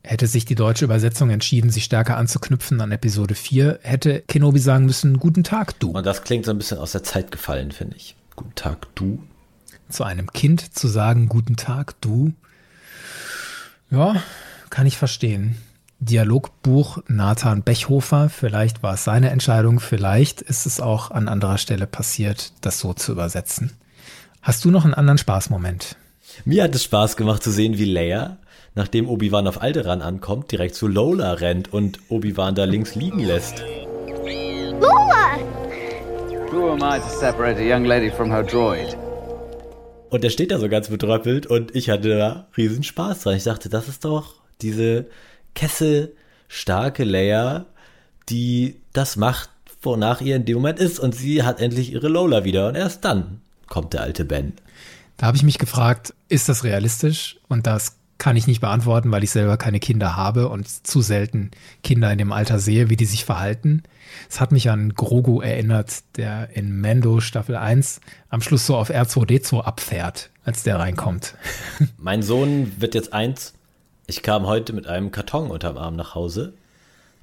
Hätte 0.02 0.26
sich 0.26 0.46
die 0.46 0.54
deutsche 0.54 0.86
Übersetzung 0.86 1.28
entschieden, 1.28 1.68
sich 1.68 1.84
stärker 1.84 2.16
anzuknüpfen 2.16 2.80
an 2.80 2.92
Episode 2.92 3.34
4, 3.34 3.80
hätte 3.82 4.22
Kenobi 4.22 4.58
sagen 4.58 4.86
müssen, 4.86 5.18
guten 5.18 5.44
Tag, 5.44 5.78
du. 5.80 5.90
Und 5.90 6.06
das 6.06 6.24
klingt 6.24 6.46
so 6.46 6.50
ein 6.50 6.56
bisschen 6.56 6.78
aus 6.78 6.92
der 6.92 7.02
Zeit 7.02 7.30
gefallen, 7.30 7.72
finde 7.72 7.96
ich. 7.96 8.16
Guten 8.34 8.54
Tag, 8.54 8.86
du. 8.94 9.22
Zu 9.90 10.04
einem 10.04 10.32
Kind 10.32 10.78
zu 10.78 10.88
sagen, 10.88 11.28
guten 11.28 11.56
Tag, 11.56 12.00
du. 12.00 12.32
Ja, 13.90 14.22
kann 14.70 14.86
ich 14.86 14.96
verstehen. 14.96 15.56
Dialogbuch 15.98 17.02
Nathan 17.06 17.62
Bechhofer, 17.62 18.30
vielleicht 18.30 18.82
war 18.82 18.94
es 18.94 19.04
seine 19.04 19.28
Entscheidung, 19.28 19.78
vielleicht 19.78 20.40
ist 20.40 20.64
es 20.64 20.80
auch 20.80 21.10
an 21.10 21.28
anderer 21.28 21.58
Stelle 21.58 21.86
passiert, 21.86 22.54
das 22.62 22.78
so 22.78 22.94
zu 22.94 23.12
übersetzen. 23.12 23.72
Hast 24.42 24.64
du 24.64 24.70
noch 24.70 24.84
einen 24.84 24.94
anderen 24.94 25.18
Spaßmoment? 25.18 25.96
Mir 26.44 26.64
hat 26.64 26.74
es 26.74 26.84
Spaß 26.84 27.16
gemacht 27.16 27.42
zu 27.42 27.50
sehen, 27.50 27.78
wie 27.78 27.84
Leia 27.84 28.38
nachdem 28.74 29.08
Obi-Wan 29.08 29.46
auf 29.46 29.60
Alderan 29.60 30.02
ankommt, 30.02 30.50
direkt 30.50 30.74
zu 30.74 30.88
Lola 30.88 31.34
rennt 31.34 31.72
und 31.72 31.98
Obi-Wan 32.08 32.54
da 32.54 32.64
links 32.64 32.94
liegen 32.94 33.20
lässt. 33.20 33.62
Lola! 34.80 35.38
Who 36.50 36.70
am 36.70 36.80
I 36.80 36.98
to 36.98 37.08
separate 37.08 37.58
a 37.58 37.62
young 37.62 37.84
lady 37.84 38.10
from 38.10 38.30
her 38.30 38.42
droid? 38.42 38.96
Und 40.10 40.24
er 40.24 40.30
steht 40.30 40.50
da 40.50 40.58
so 40.58 40.68
ganz 40.68 40.88
betröppelt 40.88 41.46
und 41.46 41.74
ich 41.74 41.88
hatte 41.88 42.16
da 42.16 42.46
riesen 42.56 42.82
Spaß 42.82 43.22
dran. 43.22 43.36
Ich 43.36 43.44
dachte, 43.44 43.68
das 43.68 43.88
ist 43.88 44.04
doch 44.04 44.34
diese 44.60 45.06
Kessel 45.54 46.14
starke 46.48 47.04
Leia, 47.04 47.66
die 48.28 48.80
das 48.92 49.16
macht, 49.16 49.48
wonach 49.80 50.20
ihr 50.20 50.36
in 50.36 50.44
dem 50.44 50.56
Moment 50.56 50.80
ist. 50.80 51.00
Und 51.00 51.14
sie 51.14 51.42
hat 51.42 51.60
endlich 51.60 51.92
ihre 51.92 52.08
Lola 52.08 52.44
wieder. 52.44 52.68
Und 52.68 52.74
erst 52.74 53.04
dann 53.06 53.40
kommt 53.72 53.94
der 53.94 54.02
alte 54.02 54.26
Ben. 54.26 54.52
Da 55.16 55.26
habe 55.26 55.38
ich 55.38 55.42
mich 55.42 55.56
gefragt, 55.56 56.12
ist 56.28 56.50
das 56.50 56.62
realistisch? 56.62 57.38
Und 57.48 57.66
das 57.66 57.96
kann 58.18 58.36
ich 58.36 58.46
nicht 58.46 58.60
beantworten, 58.60 59.10
weil 59.10 59.24
ich 59.24 59.30
selber 59.30 59.56
keine 59.56 59.80
Kinder 59.80 60.14
habe 60.14 60.50
und 60.50 60.68
zu 60.86 61.00
selten 61.00 61.50
Kinder 61.82 62.12
in 62.12 62.18
dem 62.18 62.32
Alter 62.32 62.58
sehe, 62.58 62.90
wie 62.90 62.96
die 62.96 63.06
sich 63.06 63.24
verhalten. 63.24 63.82
Es 64.28 64.42
hat 64.42 64.52
mich 64.52 64.68
an 64.68 64.92
Grogu 64.94 65.40
erinnert, 65.40 66.04
der 66.16 66.50
in 66.54 66.82
Mando 66.82 67.20
Staffel 67.20 67.56
1 67.56 68.02
am 68.28 68.42
Schluss 68.42 68.66
so 68.66 68.76
auf 68.76 68.90
R2D2 68.90 69.62
abfährt, 69.62 70.28
als 70.44 70.64
der 70.64 70.78
reinkommt. 70.78 71.34
Mein 71.96 72.22
Sohn 72.22 72.72
wird 72.78 72.94
jetzt 72.94 73.14
eins. 73.14 73.54
Ich 74.06 74.22
kam 74.22 74.46
heute 74.46 74.74
mit 74.74 74.86
einem 74.86 75.12
Karton 75.12 75.50
unterm 75.50 75.78
Arm 75.78 75.96
nach 75.96 76.14
Hause 76.14 76.52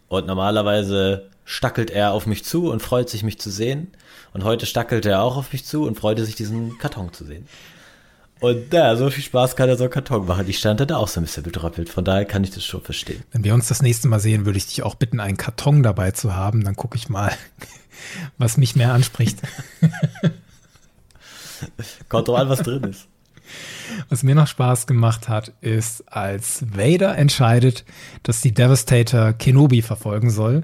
und 0.07 0.25
normalerweise 0.25 1.29
stackelt 1.49 1.89
er 1.89 2.13
auf 2.13 2.27
mich 2.27 2.45
zu 2.45 2.69
und 2.69 2.79
freut 2.83 3.09
sich, 3.09 3.23
mich 3.23 3.39
zu 3.39 3.49
sehen. 3.49 3.87
Und 4.33 4.43
heute 4.43 4.67
stackelte 4.67 5.09
er 5.09 5.23
auch 5.23 5.35
auf 5.35 5.51
mich 5.51 5.65
zu 5.65 5.83
und 5.83 5.99
freute 5.99 6.23
sich, 6.23 6.35
diesen 6.35 6.77
Karton 6.77 7.11
zu 7.11 7.25
sehen. 7.25 7.47
Und 8.39 8.71
ja, 8.71 8.95
so 8.95 9.09
viel 9.09 9.23
Spaß 9.23 9.55
kann 9.55 9.67
er 9.67 9.75
so 9.75 9.85
einen 9.85 9.91
Karton 9.91 10.27
machen. 10.27 10.47
Ich 10.47 10.59
stand 10.59 10.79
da 10.79 10.95
auch 10.95 11.07
so 11.07 11.19
ein 11.19 11.23
bisschen 11.23 11.41
betröppelt. 11.41 11.89
Von 11.89 12.05
daher 12.05 12.25
kann 12.25 12.43
ich 12.43 12.51
das 12.51 12.63
schon 12.63 12.81
verstehen. 12.81 13.23
Wenn 13.31 13.43
wir 13.43 13.55
uns 13.55 13.67
das 13.67 13.81
nächste 13.81 14.07
Mal 14.07 14.19
sehen, 14.19 14.45
würde 14.45 14.59
ich 14.59 14.67
dich 14.67 14.83
auch 14.83 14.93
bitten, 14.93 15.19
einen 15.19 15.37
Karton 15.37 15.81
dabei 15.81 16.11
zu 16.11 16.35
haben. 16.35 16.63
Dann 16.63 16.75
gucke 16.75 16.97
ich 16.97 17.09
mal, 17.09 17.31
was 18.37 18.57
mich 18.57 18.75
mehr 18.75 18.93
anspricht. 18.93 19.39
Kommt 22.09 22.27
doch 22.27 22.37
an, 22.37 22.47
was 22.47 22.59
drin 22.59 22.83
ist. 22.83 23.07
Was 24.09 24.21
mir 24.21 24.35
noch 24.35 24.45
Spaß 24.45 24.85
gemacht 24.85 25.27
hat, 25.29 25.51
ist, 25.61 26.13
als 26.13 26.63
Vader 26.77 27.17
entscheidet, 27.17 27.85
dass 28.21 28.41
die 28.41 28.53
Devastator 28.53 29.33
Kenobi 29.33 29.81
verfolgen 29.81 30.29
soll 30.29 30.63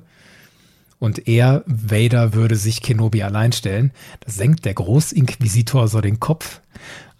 und 1.06 1.28
er, 1.28 1.64
Vader, 1.66 2.34
würde 2.34 2.58
sich 2.58 2.82
Kenobi 2.82 3.24
allein 3.24 3.54
stellen, 3.54 3.92
da 4.20 4.32
senkt 4.32 4.66
der 4.66 4.74
Großinquisitor 4.74 5.88
so 5.88 6.02
den 6.02 6.20
Kopf 6.20 6.62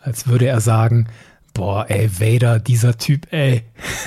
als 0.06 0.28
würde 0.28 0.46
er 0.46 0.62
sagen, 0.62 1.08
boah, 1.54 1.90
ey, 1.90 2.10
Vader, 2.20 2.60
dieser 2.60 2.98
Typ, 2.98 3.32
ey, 3.32 3.64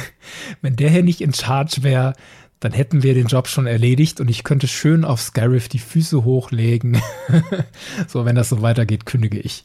wenn 0.62 0.76
der 0.76 0.90
hier 0.90 1.02
nicht 1.02 1.20
in 1.20 1.34
Charge 1.34 1.82
wäre, 1.82 2.14
dann 2.60 2.72
hätten 2.72 3.02
wir 3.02 3.14
den 3.14 3.26
Job 3.26 3.48
schon 3.48 3.66
erledigt 3.66 4.20
und 4.20 4.28
ich 4.28 4.42
könnte 4.42 4.66
schön 4.66 5.04
auf 5.04 5.20
Scarif 5.20 5.68
die 5.68 5.78
Füße 5.78 6.24
hochlegen. 6.24 7.00
so, 8.08 8.24
wenn 8.24 8.36
das 8.36 8.48
so 8.48 8.62
weitergeht, 8.62 9.06
kündige 9.06 9.38
ich. 9.38 9.64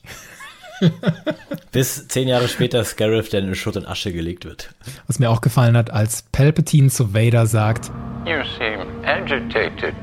Bis 1.72 2.08
zehn 2.08 2.28
Jahre 2.28 2.48
später 2.48 2.84
Scarif 2.84 3.30
dann 3.30 3.48
in 3.48 3.56
Schutt 3.56 3.78
und 3.78 3.88
Asche 3.88 4.14
gelegt 4.14 4.46
wird. 4.46 4.74
Was 5.08 5.20
mir 5.20 5.30
auch 5.30 5.42
gefallen 5.42 5.76
hat, 5.76 5.90
als 5.90 6.24
Palpatine 6.32 6.90
zu 6.90 7.14
Vader 7.14 7.48
sagt, 7.48 7.92
You 8.26 8.42
seem 8.58 8.80
agitated, 9.04 9.96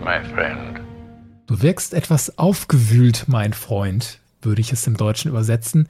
my 0.00 0.22
friend. 0.34 0.80
Du 1.46 1.62
wirkst 1.62 1.94
etwas 1.94 2.38
aufgewühlt, 2.38 3.24
mein 3.26 3.52
Freund 3.52 4.18
würde 4.42 4.60
ich 4.60 4.72
es 4.72 4.86
im 4.86 4.96
Deutschen 4.96 5.30
übersetzen, 5.30 5.88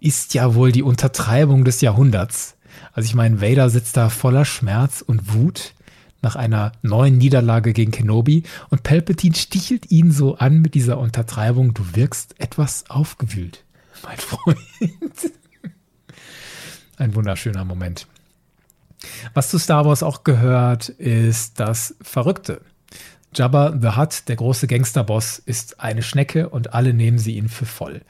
ist 0.00 0.34
ja 0.34 0.54
wohl 0.54 0.72
die 0.72 0.82
Untertreibung 0.82 1.64
des 1.64 1.80
Jahrhunderts. 1.80 2.56
Also 2.92 3.06
ich 3.06 3.14
meine, 3.14 3.40
Vader 3.40 3.70
sitzt 3.70 3.96
da 3.96 4.08
voller 4.10 4.44
Schmerz 4.44 5.02
und 5.02 5.34
Wut 5.34 5.72
nach 6.20 6.36
einer 6.36 6.72
neuen 6.82 7.18
Niederlage 7.18 7.72
gegen 7.72 7.92
Kenobi 7.92 8.42
und 8.70 8.82
Palpatine 8.82 9.36
stichelt 9.36 9.90
ihn 9.90 10.10
so 10.10 10.36
an 10.36 10.60
mit 10.60 10.74
dieser 10.74 10.98
Untertreibung, 10.98 11.74
du 11.74 11.82
wirkst 11.94 12.34
etwas 12.40 12.90
aufgewühlt, 12.90 13.64
mein 14.02 14.18
Freund. 14.18 14.58
Ein 16.96 17.14
wunderschöner 17.14 17.64
Moment. 17.64 18.06
Was 19.34 19.50
zu 19.50 19.58
Star 19.58 19.84
Wars 19.84 20.02
auch 20.02 20.24
gehört, 20.24 20.88
ist 20.88 21.60
das 21.60 21.94
Verrückte. 22.02 22.60
Jabba 23.34 23.76
the 23.80 23.96
Hutt, 23.96 24.28
der 24.28 24.36
große 24.36 24.66
Gangsterboss, 24.66 25.38
ist 25.38 25.80
eine 25.80 26.02
Schnecke 26.02 26.48
und 26.48 26.74
alle 26.74 26.94
nehmen 26.94 27.18
sie 27.18 27.36
ihn 27.36 27.48
für 27.48 27.66
voll. 27.66 28.02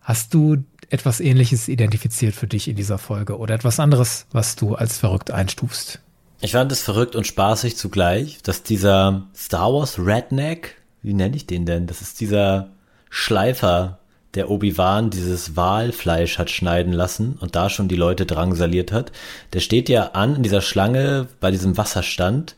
Hast 0.00 0.34
du 0.34 0.64
etwas 0.90 1.20
Ähnliches 1.20 1.68
identifiziert 1.68 2.34
für 2.34 2.46
dich 2.46 2.68
in 2.68 2.76
dieser 2.76 2.98
Folge 2.98 3.38
oder 3.38 3.54
etwas 3.54 3.78
anderes, 3.78 4.26
was 4.32 4.56
du 4.56 4.74
als 4.74 4.98
verrückt 4.98 5.30
einstufst? 5.30 6.00
Ich 6.40 6.52
fand 6.52 6.70
es 6.72 6.82
verrückt 6.82 7.16
und 7.16 7.26
spaßig 7.26 7.76
zugleich, 7.76 8.38
dass 8.42 8.62
dieser 8.62 9.26
Star 9.34 9.72
Wars 9.72 9.98
Redneck, 9.98 10.76
wie 11.02 11.14
nenne 11.14 11.36
ich 11.36 11.46
den 11.46 11.66
denn? 11.66 11.86
Das 11.86 12.00
ist 12.00 12.20
dieser 12.20 12.70
Schleifer, 13.10 13.98
der 14.38 14.50
Obi-Wan 14.50 15.10
dieses 15.10 15.56
Walfleisch 15.56 16.38
hat 16.38 16.48
schneiden 16.48 16.92
lassen 16.92 17.36
und 17.40 17.56
da 17.56 17.68
schon 17.68 17.88
die 17.88 17.96
Leute 17.96 18.24
drangsaliert 18.24 18.92
hat. 18.92 19.12
Der 19.52 19.60
steht 19.60 19.88
ja 19.88 20.10
an 20.14 20.36
in 20.36 20.42
dieser 20.42 20.62
Schlange 20.62 21.26
bei 21.40 21.50
diesem 21.50 21.76
Wasserstand 21.76 22.56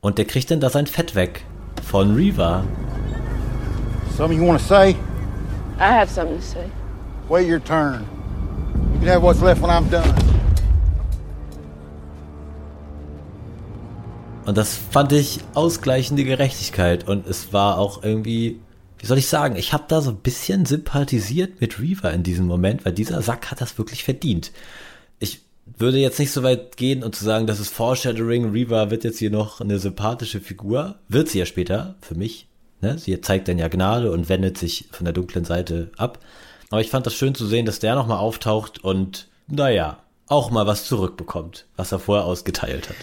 und 0.00 0.18
der 0.18 0.24
kriegt 0.26 0.50
dann 0.50 0.60
da 0.60 0.68
sein 0.68 0.86
Fett 0.86 1.14
weg. 1.14 1.44
Von 1.88 2.14
Reva. 2.14 2.64
Something 4.16 4.40
you 4.40 4.46
want 4.46 4.60
to 4.60 4.66
say? 4.66 4.90
I 5.78 5.84
have 5.84 6.12
something 6.12 6.36
to 6.36 6.44
say. 6.44 6.66
Wait 7.28 7.48
your 7.48 7.62
turn. 7.62 8.04
You 8.94 9.00
can 9.00 9.08
have 9.08 9.22
what's 9.22 9.40
left 9.40 9.62
when 9.62 9.70
I'm 9.70 9.88
done. 9.88 10.12
Und 14.46 14.56
das 14.56 14.76
fand 14.76 15.12
ich 15.12 15.38
ausgleichende 15.54 16.24
Gerechtigkeit. 16.24 17.06
Und 17.06 17.26
es 17.28 17.52
war 17.52 17.78
auch 17.78 18.02
irgendwie, 18.02 18.58
wie 19.00 19.06
soll 19.06 19.18
ich 19.18 19.28
sagen, 19.28 19.56
ich 19.56 19.72
habe 19.72 19.84
da 19.88 20.02
so 20.02 20.10
ein 20.10 20.18
bisschen 20.18 20.66
sympathisiert 20.66 21.60
mit 21.60 21.80
Reva 21.80 22.10
in 22.10 22.22
diesem 22.22 22.46
Moment, 22.46 22.84
weil 22.84 22.92
dieser 22.92 23.22
Sack 23.22 23.50
hat 23.50 23.62
das 23.62 23.78
wirklich 23.78 24.04
verdient. 24.04 24.52
Ich 25.18 25.40
würde 25.78 25.98
jetzt 25.98 26.18
nicht 26.18 26.32
so 26.32 26.42
weit 26.42 26.76
gehen 26.76 27.02
und 27.02 27.14
zu 27.14 27.24
sagen, 27.24 27.46
das 27.46 27.60
ist 27.60 27.72
Foreshadowing, 27.72 28.50
Reva 28.50 28.90
wird 28.90 29.04
jetzt 29.04 29.18
hier 29.18 29.30
noch 29.30 29.62
eine 29.62 29.78
sympathische 29.78 30.40
Figur. 30.40 30.96
Wird 31.08 31.30
sie 31.30 31.38
ja 31.38 31.46
später, 31.46 31.96
für 32.02 32.14
mich. 32.14 32.48
Ne? 32.82 32.98
Sie 32.98 33.18
zeigt 33.22 33.48
dann 33.48 33.58
ja 33.58 33.68
Gnade 33.68 34.12
und 34.12 34.28
wendet 34.28 34.58
sich 34.58 34.88
von 34.90 35.06
der 35.06 35.14
dunklen 35.14 35.46
Seite 35.46 35.90
ab. 35.96 36.18
Aber 36.68 36.82
ich 36.82 36.90
fand 36.90 37.06
das 37.06 37.14
schön 37.14 37.34
zu 37.34 37.46
sehen, 37.46 37.64
dass 37.64 37.78
der 37.78 37.94
nochmal 37.94 38.18
auftaucht 38.18 38.84
und, 38.84 39.28
naja, 39.46 39.98
auch 40.26 40.50
mal 40.50 40.66
was 40.66 40.84
zurückbekommt, 40.84 41.66
was 41.76 41.90
er 41.90 41.98
vorher 41.98 42.26
ausgeteilt 42.26 42.90
hat. 42.90 42.96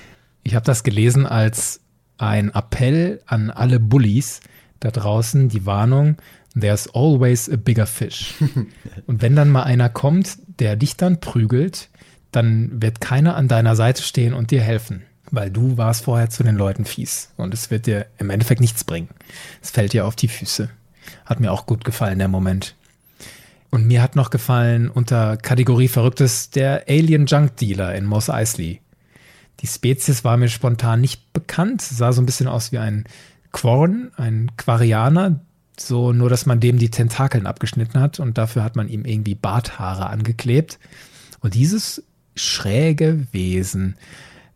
Ich 0.43 0.53
habe 0.53 0.65
das 0.65 0.83
gelesen 0.83 1.25
als 1.25 1.81
ein 2.17 2.49
Appell 2.53 3.21
an 3.25 3.49
alle 3.49 3.79
Bullies 3.79 4.41
da 4.79 4.91
draußen, 4.91 5.49
die 5.49 5.65
Warnung, 5.65 6.17
there's 6.59 6.87
always 6.93 7.49
a 7.49 7.55
bigger 7.55 7.87
fish. 7.87 8.35
und 9.07 9.21
wenn 9.21 9.35
dann 9.35 9.49
mal 9.49 9.63
einer 9.63 9.89
kommt, 9.89 10.37
der 10.59 10.75
dich 10.75 10.97
dann 10.97 11.19
prügelt, 11.19 11.89
dann 12.31 12.81
wird 12.81 13.01
keiner 13.01 13.35
an 13.35 13.47
deiner 13.47 13.75
Seite 13.75 14.03
stehen 14.03 14.33
und 14.33 14.51
dir 14.51 14.61
helfen, 14.61 15.03
weil 15.31 15.49
du 15.49 15.77
warst 15.77 16.03
vorher 16.03 16.29
zu 16.29 16.43
den 16.43 16.55
Leuten 16.55 16.85
fies 16.85 17.31
und 17.37 17.53
es 17.53 17.71
wird 17.71 17.85
dir 17.85 18.07
im 18.17 18.29
Endeffekt 18.29 18.61
nichts 18.61 18.83
bringen. 18.83 19.09
Es 19.61 19.71
fällt 19.71 19.93
dir 19.93 20.05
auf 20.05 20.15
die 20.15 20.27
Füße. 20.27 20.69
Hat 21.25 21.39
mir 21.39 21.51
auch 21.51 21.65
gut 21.65 21.85
gefallen, 21.85 22.19
der 22.19 22.27
Moment. 22.27 22.75
Und 23.69 23.85
mir 23.85 24.01
hat 24.01 24.15
noch 24.15 24.29
gefallen 24.29 24.89
unter 24.89 25.37
Kategorie 25.37 25.87
Verrücktes 25.87 26.49
der 26.49 26.85
Alien 26.87 27.25
Junk 27.25 27.57
Dealer 27.57 27.95
in 27.95 28.05
Moss 28.05 28.29
Eisley. 28.29 28.81
Die 29.59 29.67
Spezies 29.67 30.23
war 30.23 30.37
mir 30.37 30.49
spontan 30.49 31.01
nicht 31.01 31.33
bekannt, 31.33 31.81
sah 31.81 32.13
so 32.13 32.21
ein 32.21 32.25
bisschen 32.25 32.47
aus 32.47 32.71
wie 32.71 32.77
ein 32.77 33.05
Quarn, 33.57 34.11
ein 34.17 34.51
Quarianer, 34.55 35.39
so 35.79 36.13
nur, 36.13 36.29
dass 36.29 36.45
man 36.45 36.59
dem 36.59 36.77
die 36.77 36.91
Tentakeln 36.91 37.47
abgeschnitten 37.47 37.99
hat 37.99 38.19
und 38.19 38.37
dafür 38.37 38.63
hat 38.63 38.75
man 38.75 38.87
ihm 38.87 39.03
irgendwie 39.03 39.33
Barthaare 39.33 40.07
angeklebt. 40.07 40.77
Und 41.39 41.55
dieses 41.55 42.03
schräge 42.35 43.25
Wesen 43.31 43.95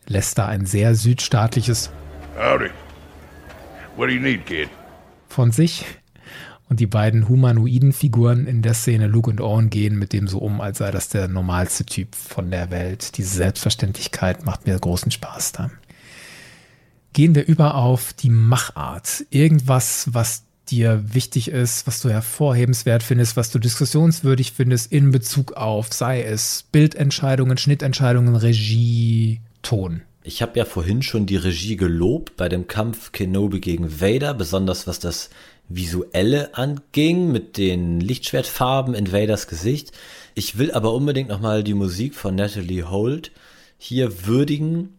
lässt 0.06 0.38
da 0.38 0.46
ein 0.46 0.68
sehr 0.68 0.94
südstaatliches 0.94 1.90
Howdy. 2.38 2.70
What 3.96 4.10
do 4.10 4.14
you 4.14 4.22
need, 4.22 4.46
kid? 4.46 4.70
von 5.32 5.52
sich. 5.52 5.86
Und 6.70 6.80
die 6.80 6.88
beiden 6.88 7.28
humanoiden 7.28 7.92
Figuren 7.92 8.46
in 8.46 8.62
der 8.62 8.74
Szene, 8.76 9.08
Luke 9.08 9.30
und 9.30 9.42
Owen, 9.42 9.70
gehen 9.70 9.98
mit 9.98 10.14
dem 10.14 10.28
so 10.28 10.38
um, 10.38 10.62
als 10.62 10.78
sei 10.78 10.92
das 10.92 11.10
der 11.10 11.28
normalste 11.28 11.86
Typ 11.86 12.16
von 12.16 12.50
der 12.50 12.70
Welt. 12.70 13.18
Diese 13.18 13.36
Selbstverständlichkeit 13.36 14.46
macht 14.46 14.68
mir 14.68 14.80
großen 14.80 15.12
Spaß 15.12 15.52
da. 15.54 15.72
Gehen 17.14 17.36
wir 17.36 17.46
über 17.46 17.76
auf 17.76 18.14
die 18.14 18.30
Machart. 18.30 19.26
Irgendwas, 19.30 20.08
was 20.12 20.44
dir 20.68 21.04
wichtig 21.14 21.50
ist, 21.50 21.86
was 21.88 22.02
du 22.02 22.10
hervorhebenswert 22.10 23.04
findest, 23.04 23.36
was 23.36 23.52
du 23.52 23.60
diskussionswürdig 23.60 24.54
findest 24.54 24.92
in 24.92 25.12
Bezug 25.12 25.54
auf, 25.54 25.92
sei 25.92 26.24
es 26.24 26.66
Bildentscheidungen, 26.72 27.58
Schnittentscheidungen, 27.58 28.36
Regie, 28.36 29.42
Ton. 29.62 30.02
Ich 30.24 30.42
habe 30.42 30.58
ja 30.58 30.66
vorhin 30.66 31.02
schon 31.02 31.26
die 31.26 31.36
Regie 31.36 31.76
gelobt 31.76 32.38
bei 32.38 32.48
dem 32.48 32.68
Kampf 32.68 33.12
Kenobi 33.12 33.60
gegen 33.60 34.02
Vader, 34.02 34.34
besonders 34.34 34.88
was 34.88 35.00
das 35.00 35.30
Visuelle 35.68 36.56
anging 36.56 37.32
mit 37.32 37.58
den 37.58 38.00
Lichtschwertfarben 38.00 38.94
in 38.94 39.12
Vaders 39.12 39.48
Gesicht. 39.48 39.92
Ich 40.36 40.58
will 40.58 40.72
aber 40.72 40.94
unbedingt 40.94 41.30
nochmal 41.30 41.64
die 41.64 41.74
Musik 41.74 42.16
von 42.16 42.36
Natalie 42.36 42.90
Holt 42.90 43.32
hier 43.78 44.28
würdigen, 44.28 44.98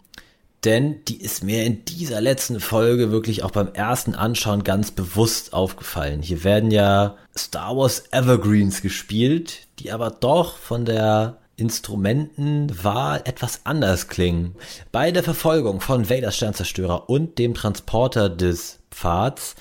denn 0.64 1.04
die 1.06 1.20
ist 1.20 1.42
mir 1.42 1.64
in 1.64 1.84
dieser 1.84 2.20
letzten 2.20 2.60
Folge 2.60 3.10
wirklich 3.10 3.42
auch 3.42 3.50
beim 3.50 3.72
ersten 3.74 4.14
Anschauen 4.14 4.62
ganz 4.62 4.90
bewusst 4.90 5.52
aufgefallen. 5.52 6.22
Hier 6.22 6.44
werden 6.44 6.70
ja 6.70 7.16
Star 7.36 7.76
Wars 7.76 8.04
Evergreens 8.12 8.82
gespielt, 8.82 9.66
die 9.78 9.90
aber 9.90 10.10
doch 10.10 10.56
von 10.56 10.84
der 10.84 11.38
Instrumentenwahl 11.56 13.22
etwas 13.24 13.60
anders 13.64 14.08
klingen. 14.08 14.54
Bei 14.90 15.10
der 15.10 15.22
Verfolgung 15.22 15.80
von 15.80 16.08
Vaders 16.08 16.36
Sternzerstörer 16.36 17.08
und 17.08 17.38
dem 17.38 17.54
Transporter 17.54 18.28
des 18.28 18.78
Pfads 18.90 19.56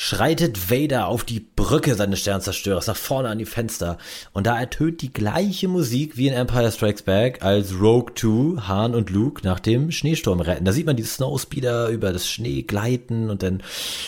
schreitet 0.00 0.70
Vader 0.70 1.08
auf 1.08 1.24
die 1.24 1.40
Brücke 1.40 1.96
seines 1.96 2.20
Sternzerstörers 2.20 2.86
nach 2.86 2.96
vorne 2.96 3.30
an 3.30 3.38
die 3.38 3.44
Fenster 3.44 3.98
und 4.32 4.46
da 4.46 4.56
ertönt 4.56 5.02
die 5.02 5.12
gleiche 5.12 5.66
Musik 5.66 6.16
wie 6.16 6.28
in 6.28 6.34
Empire 6.34 6.70
Strikes 6.70 7.02
Back, 7.02 7.42
als 7.42 7.74
Rogue 7.80 8.14
2 8.14 8.68
Han 8.68 8.94
und 8.94 9.10
Luke 9.10 9.44
nach 9.44 9.58
dem 9.58 9.90
Schneesturm 9.90 10.38
retten. 10.38 10.64
Da 10.64 10.70
sieht 10.70 10.86
man 10.86 10.94
die 10.94 11.02
Snowspeeder 11.02 11.88
über 11.88 12.12
das 12.12 12.28
Schnee 12.28 12.62
gleiten 12.62 13.28
und 13.28 13.42
dann 13.42 13.60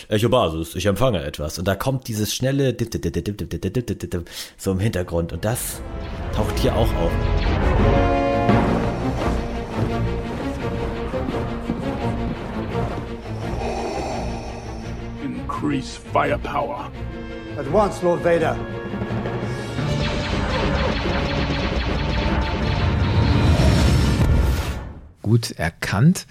Echo 0.09 0.29
Basis, 0.29 0.77
ich 0.77 0.87
empfange 0.87 1.25
etwas 1.25 1.59
und 1.59 1.67
da 1.67 1.75
kommt 1.75 2.07
dieses 2.07 2.33
schnelle 2.33 2.77
so 4.57 4.71
im 4.71 4.79
Hintergrund 4.79 5.33
und 5.33 5.45
das 5.45 5.81
taucht 6.37 6.57
hier 6.61 6.77
auch 6.77 6.95
auf. 6.95 8.20
Increase 15.61 15.95
firepower. 15.95 16.91
At 17.59 17.71
once, 17.71 18.03
Lord 18.03 18.25
Vader. 18.25 18.57
gut 25.23 25.53
erkannt. 25.53 26.27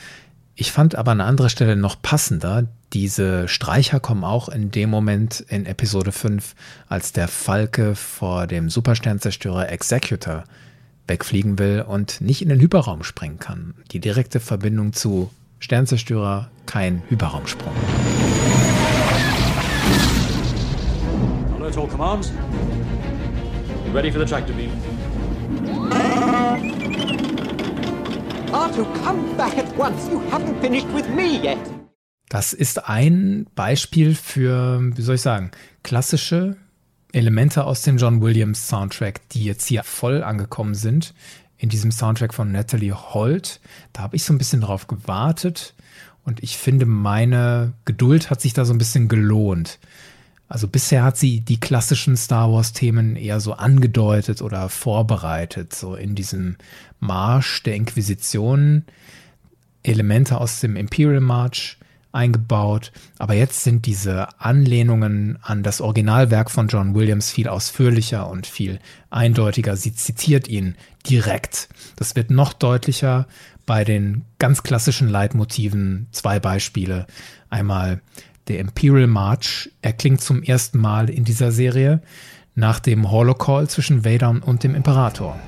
Ich 0.55 0.71
fand 0.73 0.95
aber 0.95 1.11
an 1.11 1.21
anderer 1.21 1.47
Stelle 1.47 1.77
noch 1.77 2.01
passender, 2.01 2.67
diese 2.91 3.47
Streicher 3.47 3.99
kommen 4.01 4.23
auch 4.25 4.49
in 4.49 4.71
dem 4.71 4.89
Moment 4.89 5.39
in 5.47 5.65
Episode 5.67 6.11
5, 6.11 6.55
als 6.89 7.13
der 7.13 7.29
Falke 7.29 7.95
vor 7.95 8.45
dem 8.45 8.69
Supersternzerstörer 8.69 9.69
Executor 9.69 10.43
wegfliegen 11.07 11.59
will 11.59 11.85
und 11.87 12.19
nicht 12.19 12.41
in 12.41 12.49
den 12.49 12.59
Hyperraum 12.59 13.03
springen 13.03 13.39
kann. 13.39 13.75
Die 13.91 13.99
direkte 13.99 14.39
Verbindung 14.41 14.91
zu 14.91 15.29
Sternzerstörer, 15.59 16.49
kein 16.65 17.03
Hyperraumsprung. 17.09 17.75
Alert 21.69 21.77
all 21.77 21.87
commands. 21.87 22.31
You 23.85 23.91
ready 23.91 24.11
for 24.11 24.17
the 24.17 24.25
tractor 24.25 24.53
beam? 24.53 24.71
Artu, 28.51 28.85
come 29.03 29.37
back 29.37 29.55
at 29.57 29.77
once. 29.77 30.09
You 30.09 30.19
haven't 30.31 30.59
finished 30.61 30.87
with 30.95 31.07
me 31.09 31.37
yet. 31.37 31.59
Das 32.29 32.53
ist 32.53 32.87
ein 32.87 33.45
Beispiel 33.53 34.15
für, 34.15 34.79
wie 34.95 35.01
soll 35.01 35.15
ich 35.15 35.21
sagen, 35.21 35.51
klassische 35.83 36.57
Elemente 37.11 37.65
aus 37.65 37.83
dem 37.83 37.97
John 37.97 38.21
Williams 38.21 38.67
Soundtrack, 38.67 39.29
die 39.29 39.43
jetzt 39.43 39.67
hier 39.67 39.83
voll 39.83 40.23
angekommen 40.23 40.73
sind 40.73 41.13
in 41.57 41.69
diesem 41.69 41.91
Soundtrack 41.91 42.33
von 42.33 42.51
Natalie 42.51 42.93
Holt. 42.93 43.59
Da 43.93 44.01
habe 44.01 44.15
ich 44.15 44.23
so 44.23 44.33
ein 44.33 44.39
bisschen 44.39 44.61
drauf 44.61 44.87
gewartet 44.87 45.75
und 46.23 46.41
ich 46.43 46.57
finde, 46.57 46.85
meine 46.85 47.73
Geduld 47.85 48.29
hat 48.29 48.41
sich 48.41 48.53
da 48.53 48.65
so 48.65 48.73
ein 48.73 48.77
bisschen 48.77 49.07
gelohnt. 49.07 49.79
Also 50.49 50.67
bisher 50.67 51.03
hat 51.03 51.15
sie 51.15 51.41
die 51.41 51.59
klassischen 51.59 52.17
Star 52.17 52.51
Wars-Themen 52.51 53.15
eher 53.15 53.39
so 53.39 53.53
angedeutet 53.53 54.41
oder 54.41 54.67
vorbereitet, 54.67 55.73
so 55.75 55.93
in 55.93 56.15
diesem 56.15 56.57
Marsch 56.99 57.61
der 57.63 57.75
Inquisition, 57.75 58.83
Elemente 59.83 60.41
aus 60.41 60.59
dem 60.59 60.75
Imperial 60.75 61.21
March 61.21 61.77
eingebaut. 62.11 62.91
Aber 63.19 63.35
jetzt 63.35 63.63
sind 63.63 63.85
diese 63.85 64.27
Anlehnungen 64.39 65.37
an 65.43 65.61
das 65.61 65.81
Originalwerk 65.81 66.49
von 66.49 66.67
John 66.67 66.95
Williams 66.95 67.31
viel 67.31 67.47
ausführlicher 67.47 68.27
und 68.27 68.47
viel 68.47 68.79
eindeutiger. 69.11 69.77
Sie 69.77 69.93
zitiert 69.93 70.47
ihn 70.47 70.75
direkt. 71.07 71.69
Das 71.95 72.15
wird 72.15 72.31
noch 72.31 72.53
deutlicher 72.53 73.27
bei 73.67 73.83
den 73.83 74.25
ganz 74.39 74.63
klassischen 74.63 75.09
Leitmotiven. 75.09 76.07
Zwei 76.11 76.39
Beispiele. 76.39 77.05
Einmal 77.51 78.01
der 78.49 78.59
Imperial 78.59 79.07
March. 79.07 79.69
Er 79.81 79.93
klingt 79.93 80.21
zum 80.21 80.43
ersten 80.43 80.79
Mal 80.79 81.09
in 81.09 81.23
dieser 81.23 81.51
Serie 81.51 82.01
nach 82.55 82.79
dem 82.79 83.09
Holocall 83.09 83.69
zwischen 83.69 84.03
Vader 84.03 84.41
und 84.45 84.63
dem 84.63 84.75
Imperator. 84.75 85.39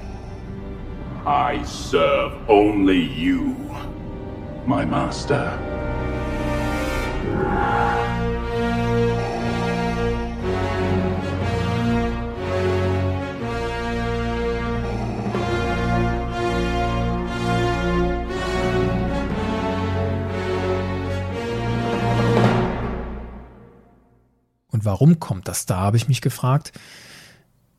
I 1.26 1.60
serve 1.66 2.34
only 2.48 3.04
you, 3.04 3.56
my 4.66 4.86
master. 4.86 5.52
Und 24.72 24.86
warum 24.86 25.20
kommt 25.20 25.48
das 25.48 25.66
da, 25.66 25.78
habe 25.78 25.98
ich 25.98 26.08
mich 26.08 26.22
gefragt. 26.22 26.72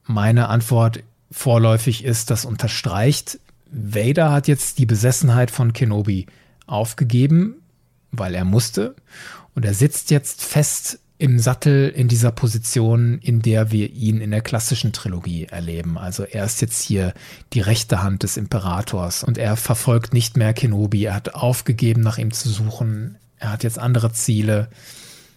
Meine 0.04 0.48
Antwort 0.48 1.02
vorläufig 1.30 2.04
ist, 2.04 2.30
das 2.30 2.44
unterstreicht, 2.44 3.38
Vader 3.72 4.30
hat 4.30 4.48
jetzt 4.48 4.78
die 4.78 4.86
Besessenheit 4.86 5.50
von 5.50 5.72
Kenobi 5.72 6.26
aufgegeben, 6.66 7.56
weil 8.10 8.34
er 8.34 8.44
musste. 8.44 8.94
Und 9.54 9.64
er 9.64 9.74
sitzt 9.74 10.10
jetzt 10.10 10.42
fest 10.42 10.98
im 11.18 11.38
Sattel 11.38 11.88
in 11.88 12.08
dieser 12.08 12.32
Position, 12.32 13.18
in 13.20 13.42
der 13.42 13.70
wir 13.70 13.90
ihn 13.90 14.20
in 14.20 14.32
der 14.32 14.40
klassischen 14.40 14.92
Trilogie 14.92 15.44
erleben. 15.44 15.96
Also 15.96 16.24
er 16.24 16.44
ist 16.44 16.60
jetzt 16.60 16.82
hier 16.82 17.14
die 17.52 17.60
rechte 17.60 18.02
Hand 18.02 18.24
des 18.24 18.36
Imperators 18.36 19.22
und 19.22 19.38
er 19.38 19.56
verfolgt 19.56 20.12
nicht 20.12 20.36
mehr 20.36 20.52
Kenobi. 20.52 21.04
Er 21.04 21.14
hat 21.14 21.34
aufgegeben, 21.34 22.02
nach 22.02 22.18
ihm 22.18 22.32
zu 22.32 22.48
suchen. 22.48 23.18
Er 23.38 23.52
hat 23.52 23.62
jetzt 23.62 23.78
andere 23.78 24.12
Ziele. 24.12 24.68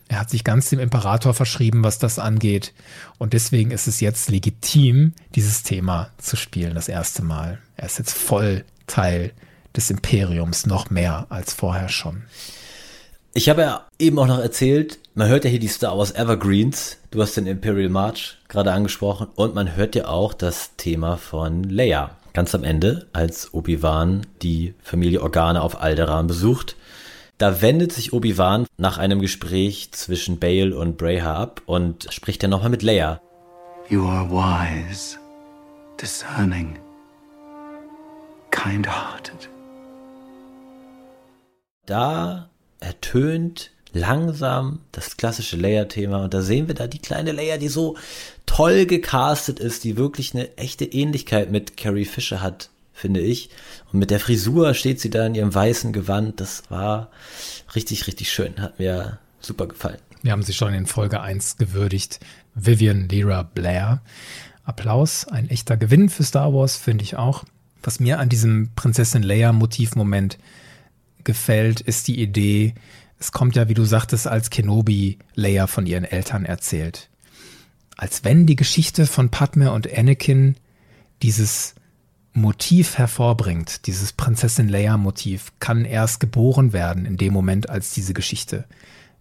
Er 0.07 0.19
hat 0.19 0.29
sich 0.29 0.43
ganz 0.43 0.69
dem 0.69 0.79
Imperator 0.79 1.33
verschrieben, 1.33 1.83
was 1.83 1.97
das 1.97 2.19
angeht. 2.19 2.73
Und 3.17 3.33
deswegen 3.33 3.71
ist 3.71 3.87
es 3.87 4.01
jetzt 4.01 4.29
legitim, 4.29 5.13
dieses 5.33 5.63
Thema 5.63 6.09
zu 6.17 6.35
spielen, 6.35 6.75
das 6.75 6.87
erste 6.87 7.23
Mal. 7.23 7.59
Er 7.75 7.87
ist 7.87 7.97
jetzt 7.97 8.13
voll 8.13 8.63
Teil 8.87 9.31
des 9.75 9.89
Imperiums, 9.89 10.65
noch 10.65 10.89
mehr 10.89 11.25
als 11.29 11.53
vorher 11.53 11.89
schon. 11.89 12.23
Ich 13.33 13.49
habe 13.49 13.63
ja 13.63 13.85
eben 13.99 14.17
auch 14.19 14.27
noch 14.27 14.39
erzählt, 14.39 14.99
man 15.13 15.27
hört 15.27 15.43
ja 15.43 15.49
hier 15.49 15.59
die 15.59 15.67
Star 15.67 15.97
Wars 15.97 16.11
Evergreens. 16.11 16.97
Du 17.11 17.21
hast 17.21 17.35
den 17.35 17.47
Imperial 17.47 17.89
March 17.89 18.37
gerade 18.47 18.71
angesprochen 18.71 19.27
und 19.35 19.55
man 19.55 19.75
hört 19.75 19.95
ja 19.95 20.07
auch 20.07 20.33
das 20.33 20.75
Thema 20.77 21.17
von 21.17 21.63
Leia. 21.63 22.11
Ganz 22.33 22.53
am 22.55 22.63
Ende, 22.63 23.07
als 23.11 23.53
Obi-Wan 23.53 24.25
die 24.41 24.73
Familie 24.81 25.21
Organe 25.21 25.61
auf 25.61 25.81
Alderaan 25.81 26.27
besucht. 26.27 26.75
Da 27.37 27.61
wendet 27.61 27.91
sich 27.91 28.13
Obi-Wan 28.13 28.65
nach 28.77 28.97
einem 28.97 29.19
Gespräch 29.19 29.91
zwischen 29.91 30.39
Bale 30.39 30.77
und 30.77 30.97
Breha 30.97 31.35
ab 31.35 31.61
und 31.65 32.07
spricht 32.09 32.41
dann 32.41 32.49
nochmal 32.49 32.69
mit 32.69 32.81
Leia. 32.81 33.19
You 33.89 34.07
are 34.07 34.29
wise, 34.29 35.17
discerning, 36.01 36.79
kind-hearted. 38.51 39.49
Da 41.85 42.49
ertönt 42.79 43.71
langsam 43.91 44.79
das 44.93 45.17
klassische 45.17 45.57
Leia-Thema 45.57 46.23
und 46.23 46.33
da 46.33 46.41
sehen 46.41 46.67
wir 46.69 46.75
da 46.75 46.87
die 46.87 46.99
kleine 46.99 47.33
Leia, 47.33 47.57
die 47.57 47.67
so 47.67 47.97
toll 48.45 48.85
gecastet 48.85 49.59
ist, 49.59 49.83
die 49.83 49.97
wirklich 49.97 50.33
eine 50.33 50.57
echte 50.57 50.85
Ähnlichkeit 50.85 51.51
mit 51.51 51.75
Carrie 51.75 52.05
Fisher 52.05 52.41
hat, 52.41 52.69
finde 52.95 53.19
ich. 53.19 53.49
Und 53.91 53.99
mit 53.99 54.09
der 54.09 54.19
Frisur 54.19 54.73
steht 54.73 54.99
sie 54.99 55.09
da 55.11 55.27
in 55.27 55.35
ihrem 55.35 55.53
weißen 55.53 55.93
Gewand. 55.93 56.39
Das 56.39 56.63
war 56.69 57.11
richtig, 57.75 58.07
richtig 58.07 58.31
schön. 58.31 58.59
Hat 58.59 58.79
mir 58.79 59.19
super 59.39 59.67
gefallen. 59.67 59.99
Wir 60.23 60.31
haben 60.31 60.41
sie 60.41 60.53
schon 60.53 60.73
in 60.73 60.87
Folge 60.87 61.21
1 61.21 61.57
gewürdigt. 61.57 62.19
Vivian 62.55 63.07
Lyra 63.09 63.43
Blair. 63.43 64.01
Applaus, 64.63 65.27
ein 65.27 65.49
echter 65.49 65.77
Gewinn 65.77 66.09
für 66.09 66.23
Star 66.23 66.51
Wars, 66.53 66.77
finde 66.77 67.03
ich 67.03 67.15
auch. 67.15 67.43
Was 67.83 67.99
mir 67.99 68.17
an 68.17 68.29
diesem 68.29 68.69
Prinzessin 68.75 69.21
Leia 69.21 69.51
Motivmoment 69.51 70.39
gefällt, 71.23 71.81
ist 71.81 72.07
die 72.07 72.19
Idee, 72.19 72.73
es 73.19 73.31
kommt 73.31 73.55
ja, 73.55 73.69
wie 73.69 73.75
du 73.75 73.85
sagtest, 73.85 74.27
als 74.27 74.49
Kenobi 74.49 75.19
Leia 75.35 75.67
von 75.67 75.85
ihren 75.85 76.03
Eltern 76.03 76.45
erzählt. 76.45 77.09
Als 77.95 78.23
wenn 78.23 78.47
die 78.47 78.55
Geschichte 78.55 79.05
von 79.05 79.29
Padme 79.29 79.71
und 79.71 79.91
Anakin 79.95 80.55
dieses 81.21 81.74
Motiv 82.35 82.97
hervorbringt, 82.97 83.87
dieses 83.87 84.11
Prinzessin 84.11 84.67
Leia 84.67 84.97
Motiv, 84.97 85.53
kann 85.59 85.85
erst 85.85 86.19
geboren 86.19 86.73
werden 86.73 87.05
in 87.05 87.17
dem 87.17 87.33
Moment, 87.33 87.69
als 87.69 87.93
diese 87.93 88.13
Geschichte 88.13 88.65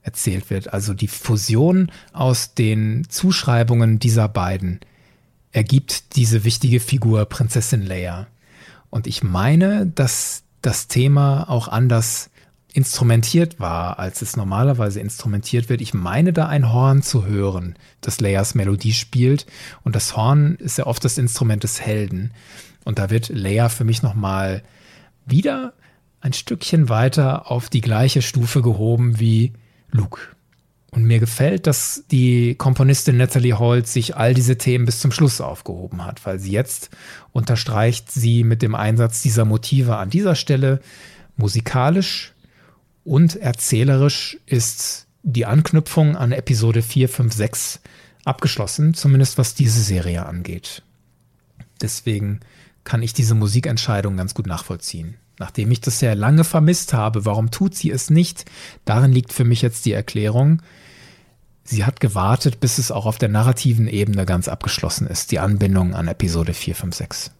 erzählt 0.03 0.51
wird. 0.51 0.73
Also 0.73 0.95
die 0.95 1.09
Fusion 1.09 1.93
aus 2.13 2.55
den 2.55 3.07
Zuschreibungen 3.09 4.01
dieser 4.01 4.29
beiden 4.29 4.81
ergibt 5.53 6.17
diese 6.17 6.43
wichtige 6.43 6.81
Figur 6.81 7.25
Prinzessin 7.27 7.83
Leia. 7.83 8.27
Und 8.91 9.07
ich 9.07 9.23
meine, 9.23 9.87
dass 9.87 10.43
das 10.61 10.89
Thema 10.89 11.49
auch 11.49 11.69
anders 11.69 12.31
instrumentiert 12.75 13.61
war, 13.61 14.01
als 14.01 14.21
es 14.21 14.37
normalerweise 14.37 14.99
instrumentiert 14.99 15.69
wird. 15.69 15.81
Ich 15.81 15.95
meine 15.95 16.33
da 16.33 16.49
ein 16.49 16.73
Horn 16.73 17.03
zu 17.03 17.25
hören, 17.25 17.77
das 18.01 18.21
Leias 18.21 18.57
Melodie 18.57 18.93
spielt. 18.93 19.47
Und 19.85 19.95
das 19.95 20.17
Horn 20.17 20.57
ist 20.57 20.79
ja 20.79 20.87
oft 20.87 21.05
das 21.05 21.17
Instrument 21.17 21.63
des 21.63 21.81
Helden. 21.81 22.33
Und 22.85 22.99
da 22.99 23.11
wird 23.11 23.29
Leia 23.29 23.69
für 23.69 23.85
mich 23.85 24.03
nochmal 24.03 24.63
wieder 25.27 25.73
ein 26.21 26.33
Stückchen 26.33 26.89
weiter 26.89 27.51
auf 27.51 27.69
die 27.69 27.81
gleiche 27.81 28.23
Stufe 28.23 28.63
gehoben 28.63 29.19
wie 29.21 29.53
Luke. 29.91 30.21
Und 30.91 31.05
mir 31.05 31.19
gefällt, 31.19 31.67
dass 31.67 32.05
die 32.11 32.55
Komponistin 32.55 33.17
Natalie 33.17 33.59
Holt 33.59 33.89
sich 33.89 34.17
all 34.17 34.33
diese 34.33 34.57
Themen 34.57 34.85
bis 34.85 35.01
zum 35.01 35.11
Schluss 35.11 35.41
aufgehoben 35.41 36.05
hat, 36.05 36.25
weil 36.25 36.39
sie 36.39 36.53
jetzt 36.53 36.91
unterstreicht 37.33 38.13
sie 38.13 38.45
mit 38.45 38.63
dem 38.63 38.77
Einsatz 38.77 39.21
dieser 39.21 39.45
Motive 39.45 39.97
an 39.97 40.09
dieser 40.09 40.37
Stelle 40.37 40.81
musikalisch 41.37 42.33
und 43.03 43.37
erzählerisch 43.37 44.39
ist 44.47 45.09
die 45.23 45.47
Anknüpfung 45.47 46.17
an 46.17 46.33
Episode 46.33 46.81
4, 46.81 47.09
5, 47.09 47.35
6 47.35 47.81
abgeschlossen, 48.25 48.95
zumindest 48.95 49.37
was 49.37 49.55
diese 49.55 49.81
Serie 49.81 50.25
angeht. 50.27 50.83
Deswegen 51.81 52.41
kann 52.85 53.03
ich 53.03 53.13
diese 53.13 53.35
Musikentscheidung 53.35 54.17
ganz 54.17 54.35
gut 54.35 54.47
nachvollziehen. 54.47 55.17
Nachdem 55.39 55.71
ich 55.71 55.81
das 55.81 55.99
sehr 55.99 56.15
lange 56.15 56.45
vermisst 56.45 56.93
habe, 56.93 57.25
warum 57.25 57.51
tut 57.51 57.75
sie 57.75 57.91
es 57.91 58.09
nicht? 58.09 58.45
Darin 58.85 59.13
liegt 59.13 59.33
für 59.33 59.45
mich 59.45 59.63
jetzt 59.63 59.85
die 59.85 59.93
Erklärung. 59.93 60.63
Sie 61.65 61.85
hat 61.85 61.99
gewartet, 61.99 62.61
bis 62.61 62.79
es 62.79 62.91
auch 62.91 63.07
auf 63.07 63.19
der 63.19 63.31
narrativen 63.31 63.89
Ebene 63.89 64.27
ganz 64.27 64.49
abgeschlossen 64.49 65.07
ist, 65.07 65.33
die 65.33 65.41
Anbindung 65.41 65.95
an 65.95 66.09
Episode 66.09 66.55
4, 66.55 66.77
5, 66.77 66.95
6. 66.95 67.31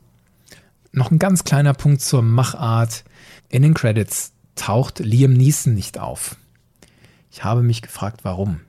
Noch 0.93 1.11
ein 1.11 1.19
ganz 1.19 1.45
kleiner 1.45 1.75
Punkt 1.75 2.01
zur 2.01 2.23
Machart. 2.23 3.05
In 3.49 3.63
den 3.63 3.75
Credits 3.75 4.33
taucht 4.57 5.01
Liam 5.01 5.35
Neeson 5.35 5.75
nicht 5.75 5.99
auf. 5.99 6.37
Ich 7.31 7.45
habe 7.45 7.63
mich 7.63 7.83
gefragt, 7.83 8.21
warum. 8.23 8.61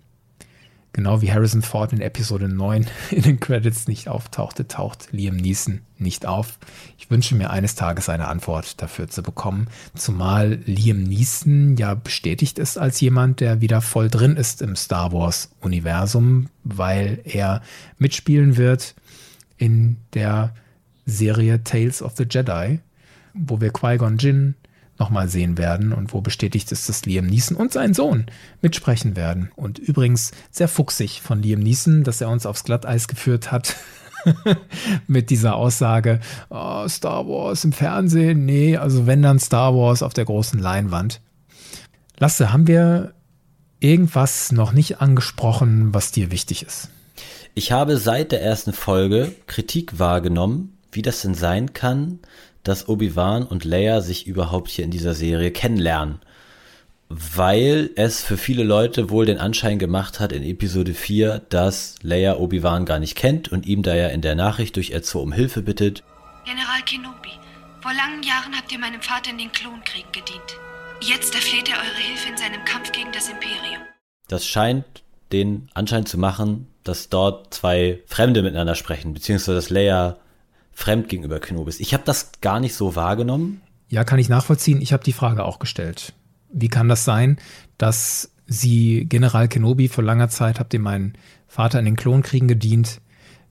Genau 0.95 1.21
wie 1.21 1.29
Harrison 1.29 1.61
Ford 1.61 1.91
in 1.91 1.99
Episode 1.99 2.47
9 2.47 2.87
in 3.11 3.21
den 3.21 3.41
Credits 3.41 3.89
nicht 3.89 4.07
auftauchte, 4.07 4.65
taucht 4.65 5.09
Liam 5.11 5.35
Neeson 5.35 5.81
nicht 5.97 6.25
auf. 6.25 6.57
Ich 6.97 7.11
wünsche 7.11 7.35
mir 7.35 7.49
eines 7.49 7.75
Tages 7.75 8.07
eine 8.07 8.29
Antwort 8.29 8.81
dafür 8.81 9.09
zu 9.09 9.21
bekommen, 9.21 9.67
zumal 9.93 10.57
Liam 10.65 11.03
Neeson 11.03 11.75
ja 11.75 11.95
bestätigt 11.95 12.59
ist 12.59 12.77
als 12.77 13.01
jemand, 13.01 13.41
der 13.41 13.59
wieder 13.59 13.81
voll 13.81 14.09
drin 14.09 14.37
ist 14.37 14.61
im 14.61 14.77
Star 14.77 15.11
Wars 15.11 15.49
Universum, 15.59 16.47
weil 16.63 17.19
er 17.25 17.61
mitspielen 17.97 18.55
wird 18.55 18.95
in 19.57 19.97
der 20.13 20.55
Serie 21.05 21.61
Tales 21.65 22.01
of 22.01 22.13
the 22.15 22.23
Jedi, 22.23 22.79
wo 23.33 23.59
wir 23.59 23.73
Qui-Gon 23.73 24.17
Jinn, 24.17 24.55
nochmal 24.97 25.27
sehen 25.29 25.57
werden 25.57 25.93
und 25.93 26.13
wo 26.13 26.21
bestätigt 26.21 26.71
ist, 26.71 26.87
dass 26.87 27.05
Liam 27.05 27.25
Neeson 27.25 27.57
und 27.57 27.73
sein 27.73 27.93
Sohn 27.93 28.25
mitsprechen 28.61 29.15
werden. 29.15 29.51
Und 29.55 29.79
übrigens 29.79 30.31
sehr 30.51 30.67
fuchsig 30.67 31.21
von 31.21 31.41
Liam 31.41 31.59
Neeson, 31.59 32.03
dass 32.03 32.21
er 32.21 32.29
uns 32.29 32.45
aufs 32.45 32.63
Glatteis 32.63 33.07
geführt 33.07 33.51
hat. 33.51 33.75
mit 35.07 35.29
dieser 35.29 35.55
Aussage, 35.55 36.19
oh, 36.49 36.87
Star 36.87 37.27
Wars 37.27 37.63
im 37.63 37.71
Fernsehen, 37.71 38.45
nee, 38.45 38.75
also 38.75 39.05
wenn 39.05 39.21
dann 39.21 39.37
Star 39.37 39.75
Wars 39.75 40.01
auf 40.01 40.13
der 40.13 40.25
großen 40.25 40.59
Leinwand. 40.59 41.21
Lasse, 42.17 42.51
haben 42.51 42.65
wir 42.65 43.13
irgendwas 43.79 44.51
noch 44.51 44.71
nicht 44.71 44.99
angesprochen, 44.99 45.93
was 45.93 46.11
dir 46.11 46.31
wichtig 46.31 46.63
ist? 46.63 46.89
Ich 47.53 47.71
habe 47.71 47.97
seit 47.97 48.31
der 48.31 48.41
ersten 48.41 48.73
Folge 48.73 49.33
Kritik 49.47 49.99
wahrgenommen, 49.99 50.77
wie 50.91 51.01
das 51.01 51.21
denn 51.21 51.35
sein 51.35 51.73
kann, 51.73 52.19
dass 52.65 52.89
Obi-Wan 52.89 53.43
und 53.43 53.63
Leia 53.63 54.01
sich 54.01 54.27
überhaupt 54.27 54.69
hier 54.69 54.83
in 54.83 54.91
dieser 54.91 55.13
Serie 55.13 55.51
kennenlernen. 55.51 56.19
Weil 57.07 57.91
es 57.95 58.23
für 58.23 58.37
viele 58.37 58.63
Leute 58.63 59.11
wohl 59.11 59.27
den 59.27 59.37
Anschein 59.37 59.77
gemacht 59.77 60.19
hat 60.19 60.31
in 60.31 60.43
Episode 60.43 60.95
4, 60.95 61.43
dass 61.49 61.95
Leia 62.01 62.37
Obi-Wan 62.37 62.85
gar 62.85 62.99
nicht 62.99 63.15
kennt 63.15 63.51
und 63.51 63.67
ihm 63.67 63.83
da 63.83 63.95
ja 63.95 64.07
in 64.07 64.21
der 64.21 64.35
Nachricht 64.35 64.75
durch 64.75 64.91
Ezzo 64.91 65.21
um 65.21 65.31
Hilfe 65.31 65.61
bittet. 65.61 66.03
General 66.45 66.81
Kenobi, 66.85 67.29
vor 67.81 67.93
langen 67.93 68.23
Jahren 68.23 68.55
habt 68.57 68.71
ihr 68.71 68.79
meinem 68.79 69.01
Vater 69.01 69.29
in 69.29 69.37
den 69.37 69.51
Klonkriegen 69.51 70.11
gedient. 70.11 70.59
Jetzt 71.01 71.35
erfleht 71.35 71.69
er 71.69 71.77
eure 71.77 72.01
Hilfe 72.01 72.29
in 72.29 72.37
seinem 72.37 72.65
Kampf 72.65 72.91
gegen 72.91 73.11
das 73.11 73.29
Imperium. 73.29 73.81
Das 74.27 74.47
scheint 74.47 75.03
den 75.31 75.69
Anschein 75.75 76.07
zu 76.07 76.17
machen, 76.17 76.67
dass 76.83 77.09
dort 77.09 77.53
zwei 77.53 78.01
Fremde 78.07 78.41
miteinander 78.41 78.73
sprechen, 78.73 79.13
beziehungsweise 79.13 79.55
dass 79.55 79.69
Leia 79.69 80.17
fremd 80.75 81.09
gegenüber 81.09 81.39
Kenobi 81.39 81.73
Ich 81.79 81.93
habe 81.93 82.03
das 82.05 82.33
gar 82.41 82.59
nicht 82.59 82.75
so 82.75 82.95
wahrgenommen. 82.95 83.61
Ja, 83.87 84.03
kann 84.03 84.19
ich 84.19 84.29
nachvollziehen. 84.29 84.81
Ich 84.81 84.93
habe 84.93 85.03
die 85.03 85.13
Frage 85.13 85.45
auch 85.45 85.57
gestellt. 85.57 86.13
Wie 86.51 86.67
kann 86.67 86.89
das 86.89 87.05
sein, 87.05 87.37
dass 87.77 88.31
Sie 88.45 89.05
General 89.05 89.47
Kenobi 89.47 89.87
vor 89.87 90.03
langer 90.03 90.29
Zeit 90.29 90.59
habt 90.59 90.73
ihr 90.73 90.79
meinen 90.79 91.13
Vater 91.47 91.79
in 91.79 91.85
den 91.85 91.95
Klonkriegen 91.95 92.47
gedient, 92.47 93.01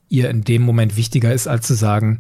ihr 0.09 0.30
in 0.30 0.42
dem 0.42 0.62
Moment 0.62 0.96
wichtiger 0.96 1.32
ist, 1.32 1.48
als 1.48 1.66
zu 1.66 1.74
sagen, 1.74 2.18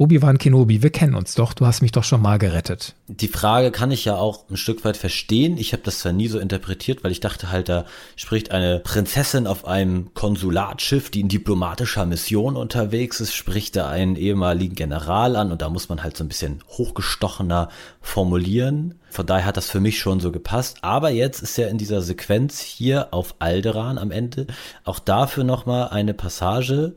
Obi-Wan 0.00 0.38
Kenobi, 0.38 0.82
wir 0.82 0.88
kennen 0.88 1.14
uns 1.14 1.34
doch, 1.34 1.52
du 1.52 1.66
hast 1.66 1.82
mich 1.82 1.92
doch 1.92 2.04
schon 2.04 2.22
mal 2.22 2.38
gerettet. 2.38 2.94
Die 3.06 3.28
Frage 3.28 3.70
kann 3.70 3.90
ich 3.90 4.06
ja 4.06 4.16
auch 4.16 4.48
ein 4.48 4.56
Stück 4.56 4.82
weit 4.86 4.96
verstehen. 4.96 5.58
Ich 5.58 5.74
habe 5.74 5.82
das 5.82 5.98
zwar 5.98 6.12
nie 6.12 6.26
so 6.26 6.38
interpretiert, 6.38 7.04
weil 7.04 7.12
ich 7.12 7.20
dachte 7.20 7.50
halt, 7.50 7.68
da 7.68 7.84
spricht 8.16 8.50
eine 8.50 8.78
Prinzessin 8.78 9.46
auf 9.46 9.66
einem 9.66 10.14
Konsulatschiff, 10.14 11.10
die 11.10 11.20
in 11.20 11.28
diplomatischer 11.28 12.06
Mission 12.06 12.56
unterwegs 12.56 13.20
ist, 13.20 13.34
spricht 13.34 13.76
da 13.76 13.90
einen 13.90 14.16
ehemaligen 14.16 14.74
General 14.74 15.36
an 15.36 15.52
und 15.52 15.60
da 15.60 15.68
muss 15.68 15.90
man 15.90 16.02
halt 16.02 16.16
so 16.16 16.24
ein 16.24 16.28
bisschen 16.28 16.64
hochgestochener 16.70 17.68
formulieren. 18.00 18.94
Von 19.10 19.26
daher 19.26 19.44
hat 19.44 19.58
das 19.58 19.68
für 19.68 19.80
mich 19.80 19.98
schon 19.98 20.18
so 20.18 20.32
gepasst. 20.32 20.78
Aber 20.80 21.10
jetzt 21.10 21.42
ist 21.42 21.58
ja 21.58 21.68
in 21.68 21.76
dieser 21.76 22.00
Sequenz 22.00 22.62
hier 22.62 23.12
auf 23.12 23.34
Alderan 23.38 23.98
am 23.98 24.12
Ende 24.12 24.46
auch 24.82 24.98
dafür 24.98 25.44
nochmal 25.44 25.90
eine 25.90 26.14
Passage, 26.14 26.94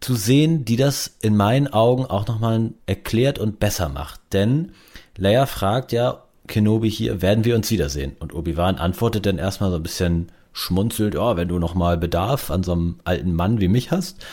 zu 0.00 0.14
sehen, 0.14 0.64
die 0.64 0.76
das 0.76 1.16
in 1.20 1.36
meinen 1.36 1.68
Augen 1.68 2.06
auch 2.06 2.26
nochmal 2.26 2.72
erklärt 2.86 3.38
und 3.38 3.58
besser 3.58 3.88
macht. 3.88 4.20
Denn 4.32 4.72
Leia 5.16 5.46
fragt 5.46 5.92
ja 5.92 6.24
Kenobi 6.46 6.90
hier, 6.90 7.20
werden 7.22 7.44
wir 7.44 7.56
uns 7.56 7.70
wiedersehen? 7.70 8.16
Und 8.20 8.34
Obi-Wan 8.34 8.76
antwortet 8.76 9.26
dann 9.26 9.38
erstmal 9.38 9.70
so 9.70 9.76
ein 9.76 9.82
bisschen 9.82 10.32
schmunzelt, 10.52 11.14
ja, 11.14 11.36
wenn 11.36 11.48
du 11.48 11.58
nochmal 11.58 11.98
Bedarf 11.98 12.50
an 12.50 12.62
so 12.62 12.72
einem 12.72 13.00
alten 13.04 13.34
Mann 13.34 13.60
wie 13.60 13.68
mich 13.68 13.90
hast. 13.90 14.24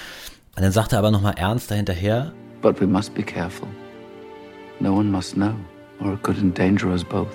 Und 0.55 0.63
dann 0.63 0.71
sagt 0.71 0.93
er 0.93 0.99
aber 0.99 1.11
nochmal 1.11 1.35
ernst 1.37 1.69
dahinterher. 1.69 2.31
But 2.61 2.79
we 2.79 2.87
must 2.87 3.13
be 3.13 3.23
careful. 3.23 3.67
No 4.79 4.93
one 4.93 5.09
must 5.09 5.33
know, 5.33 5.53
or 5.99 6.13
it 6.13 6.23
could 6.23 6.37
endanger 6.37 6.87
us 6.87 7.03
both. 7.03 7.27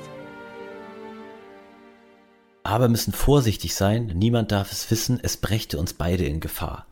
Aber 2.62 2.88
müssen 2.88 3.12
vorsichtig 3.12 3.74
sein, 3.74 4.12
niemand 4.14 4.52
darf 4.52 4.72
es 4.72 4.90
wissen, 4.90 5.18
es 5.22 5.36
brächte 5.36 5.78
uns 5.78 5.94
beide 5.94 6.24
in 6.24 6.40
Gefahr. 6.40 6.86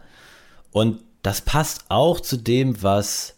Und 0.72 1.00
das 1.28 1.42
passt 1.42 1.84
auch 1.90 2.20
zu 2.20 2.38
dem, 2.38 2.82
was 2.82 3.34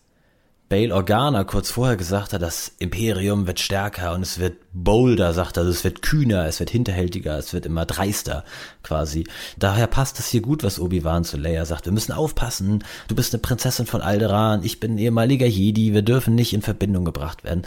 Bail 0.69 0.93
Organa 0.93 1.43
kurz 1.43 1.73
vorher 1.73 1.97
gesagt 1.97 2.33
hat, 2.33 2.41
das 2.41 2.71
Imperium 2.79 3.49
wird 3.49 3.59
stärker 3.59 4.15
und 4.15 4.23
es 4.23 4.39
wird 4.39 4.59
bolder, 4.73 5.33
sagt 5.33 5.57
er, 5.57 5.61
also 5.61 5.73
es 5.73 5.83
wird 5.83 6.03
kühner, 6.03 6.47
es 6.47 6.61
wird 6.61 6.71
hinterhältiger, 6.71 7.37
es 7.37 7.53
wird 7.53 7.67
immer 7.67 7.87
dreister 7.87 8.45
quasi. 8.83 9.25
Daher 9.59 9.89
passt 9.89 10.19
es 10.21 10.29
hier 10.29 10.43
gut, 10.43 10.63
was 10.63 10.79
Obi-Wan 10.79 11.25
zu 11.25 11.37
Leia 11.37 11.65
sagt. 11.65 11.87
Wir 11.87 11.93
müssen 11.93 12.13
aufpassen, 12.13 12.85
du 13.09 13.15
bist 13.15 13.35
eine 13.35 13.41
Prinzessin 13.41 13.87
von 13.87 14.01
Alderaan, 14.01 14.63
ich 14.63 14.79
bin 14.79 14.95
ein 14.95 14.99
ehemaliger 14.99 15.47
Jedi, 15.47 15.93
wir 15.93 16.03
dürfen 16.03 16.35
nicht 16.35 16.53
in 16.53 16.63
Verbindung 16.63 17.05
gebracht 17.05 17.43
werden. 17.43 17.63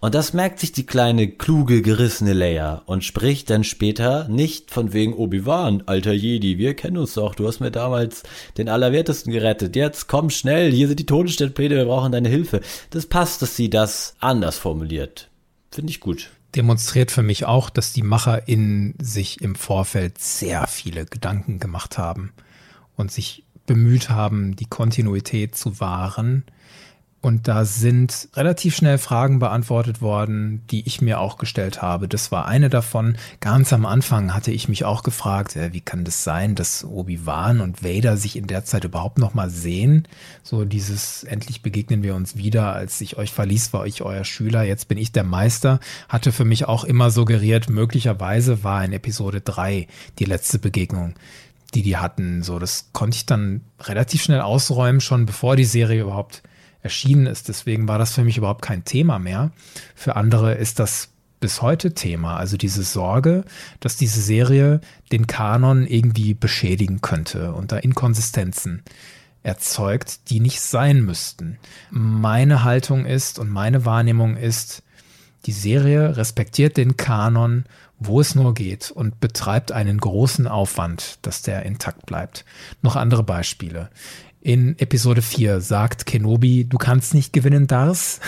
Und 0.00 0.14
das 0.14 0.32
merkt 0.32 0.58
sich 0.58 0.72
die 0.72 0.86
kleine, 0.86 1.28
kluge, 1.28 1.82
gerissene 1.82 2.32
Leia 2.32 2.82
und 2.86 3.04
spricht 3.04 3.50
dann 3.50 3.62
später 3.62 4.26
nicht 4.28 4.72
von 4.72 4.92
wegen 4.92 5.14
Obi-Wan, 5.14 5.84
alter 5.86 6.12
Jedi, 6.12 6.58
wir 6.58 6.74
kennen 6.74 6.98
uns 6.98 7.14
doch, 7.14 7.36
du 7.36 7.46
hast 7.46 7.60
mir 7.60 7.70
damals 7.70 8.24
den 8.56 8.68
Allerwertesten 8.68 9.32
gerettet, 9.32 9.76
jetzt 9.76 10.08
komm 10.08 10.30
schnell, 10.30 10.72
hier 10.72 10.88
sind 10.88 10.98
die 10.98 11.06
Todesstellpläne, 11.06 11.76
wir 11.76 11.84
brauchen 11.84 12.12
deine 12.12 12.28
Hilfe. 12.28 12.60
Das 12.90 13.06
passt, 13.06 13.42
dass 13.42 13.54
sie 13.54 13.70
das 13.70 14.16
anders 14.18 14.58
formuliert. 14.58 15.27
Finde 15.70 15.90
ich 15.90 16.00
gut. 16.00 16.30
Demonstriert 16.54 17.10
für 17.10 17.22
mich 17.22 17.44
auch, 17.44 17.68
dass 17.68 17.92
die 17.92 18.02
Macher 18.02 18.48
in 18.48 18.94
sich 19.00 19.40
im 19.42 19.54
Vorfeld 19.54 20.18
sehr 20.18 20.66
viele 20.66 21.04
Gedanken 21.04 21.58
gemacht 21.58 21.98
haben 21.98 22.32
und 22.96 23.12
sich 23.12 23.44
bemüht 23.66 24.08
haben, 24.08 24.56
die 24.56 24.64
Kontinuität 24.64 25.54
zu 25.54 25.78
wahren 25.78 26.44
und 27.20 27.48
da 27.48 27.64
sind 27.64 28.28
relativ 28.34 28.76
schnell 28.76 28.96
Fragen 28.96 29.40
beantwortet 29.40 30.00
worden, 30.00 30.62
die 30.70 30.86
ich 30.86 31.00
mir 31.00 31.18
auch 31.18 31.36
gestellt 31.36 31.82
habe. 31.82 32.06
Das 32.06 32.30
war 32.30 32.46
eine 32.46 32.68
davon. 32.68 33.16
Ganz 33.40 33.72
am 33.72 33.86
Anfang 33.86 34.34
hatte 34.34 34.52
ich 34.52 34.68
mich 34.68 34.84
auch 34.84 35.02
gefragt, 35.02 35.56
äh, 35.56 35.72
wie 35.72 35.80
kann 35.80 36.04
das 36.04 36.22
sein, 36.22 36.54
dass 36.54 36.84
Obi-Wan 36.84 37.60
und 37.60 37.82
Vader 37.82 38.16
sich 38.16 38.36
in 38.36 38.46
der 38.46 38.64
Zeit 38.64 38.84
überhaupt 38.84 39.18
noch 39.18 39.34
mal 39.34 39.50
sehen? 39.50 40.06
So 40.44 40.64
dieses, 40.64 41.24
endlich 41.24 41.60
begegnen 41.60 42.04
wir 42.04 42.14
uns 42.14 42.36
wieder. 42.36 42.72
Als 42.72 43.00
ich 43.00 43.18
euch 43.18 43.32
verließ, 43.32 43.72
war 43.72 43.84
ich 43.84 44.02
euer 44.02 44.24
Schüler, 44.24 44.62
jetzt 44.62 44.86
bin 44.86 44.96
ich 44.96 45.10
der 45.10 45.24
Meister. 45.24 45.80
Hatte 46.08 46.30
für 46.30 46.44
mich 46.44 46.66
auch 46.66 46.84
immer 46.84 47.10
suggeriert, 47.10 47.68
möglicherweise 47.68 48.62
war 48.62 48.84
in 48.84 48.92
Episode 48.92 49.40
3 49.40 49.88
die 50.20 50.24
letzte 50.24 50.58
Begegnung 50.58 51.14
die 51.74 51.82
die 51.82 51.98
hatten. 51.98 52.42
So, 52.42 52.58
das 52.58 52.88
konnte 52.94 53.16
ich 53.16 53.26
dann 53.26 53.60
relativ 53.80 54.22
schnell 54.22 54.40
ausräumen, 54.40 55.02
schon 55.02 55.26
bevor 55.26 55.54
die 55.54 55.66
Serie 55.66 56.00
überhaupt 56.00 56.42
erschienen 56.82 57.26
ist. 57.26 57.48
Deswegen 57.48 57.88
war 57.88 57.98
das 57.98 58.14
für 58.14 58.24
mich 58.24 58.38
überhaupt 58.38 58.62
kein 58.62 58.84
Thema 58.84 59.18
mehr. 59.18 59.50
Für 59.94 60.16
andere 60.16 60.54
ist 60.54 60.78
das 60.78 61.10
bis 61.40 61.62
heute 61.62 61.94
Thema. 61.94 62.36
Also 62.36 62.56
diese 62.56 62.82
Sorge, 62.82 63.44
dass 63.80 63.96
diese 63.96 64.20
Serie 64.20 64.80
den 65.12 65.26
Kanon 65.26 65.86
irgendwie 65.86 66.34
beschädigen 66.34 67.00
könnte 67.00 67.52
und 67.52 67.72
da 67.72 67.78
Inkonsistenzen 67.78 68.82
erzeugt, 69.42 70.30
die 70.30 70.40
nicht 70.40 70.60
sein 70.60 71.04
müssten. 71.04 71.58
Meine 71.90 72.64
Haltung 72.64 73.06
ist 73.06 73.38
und 73.38 73.48
meine 73.48 73.84
Wahrnehmung 73.84 74.36
ist, 74.36 74.82
die 75.46 75.52
Serie 75.52 76.16
respektiert 76.16 76.76
den 76.76 76.96
Kanon, 76.96 77.64
wo 78.00 78.20
es 78.20 78.34
nur 78.34 78.54
geht 78.54 78.90
und 78.90 79.20
betreibt 79.20 79.72
einen 79.72 79.98
großen 79.98 80.46
Aufwand, 80.46 81.18
dass 81.22 81.42
der 81.42 81.64
intakt 81.64 82.06
bleibt. 82.06 82.44
Noch 82.82 82.96
andere 82.96 83.22
Beispiele. 83.22 83.90
In 84.40 84.78
Episode 84.78 85.20
4 85.20 85.60
sagt 85.60 86.06
Kenobi, 86.06 86.64
du 86.64 86.78
kannst 86.78 87.12
nicht 87.12 87.32
gewinnen, 87.32 87.66
Dars. 87.66 88.20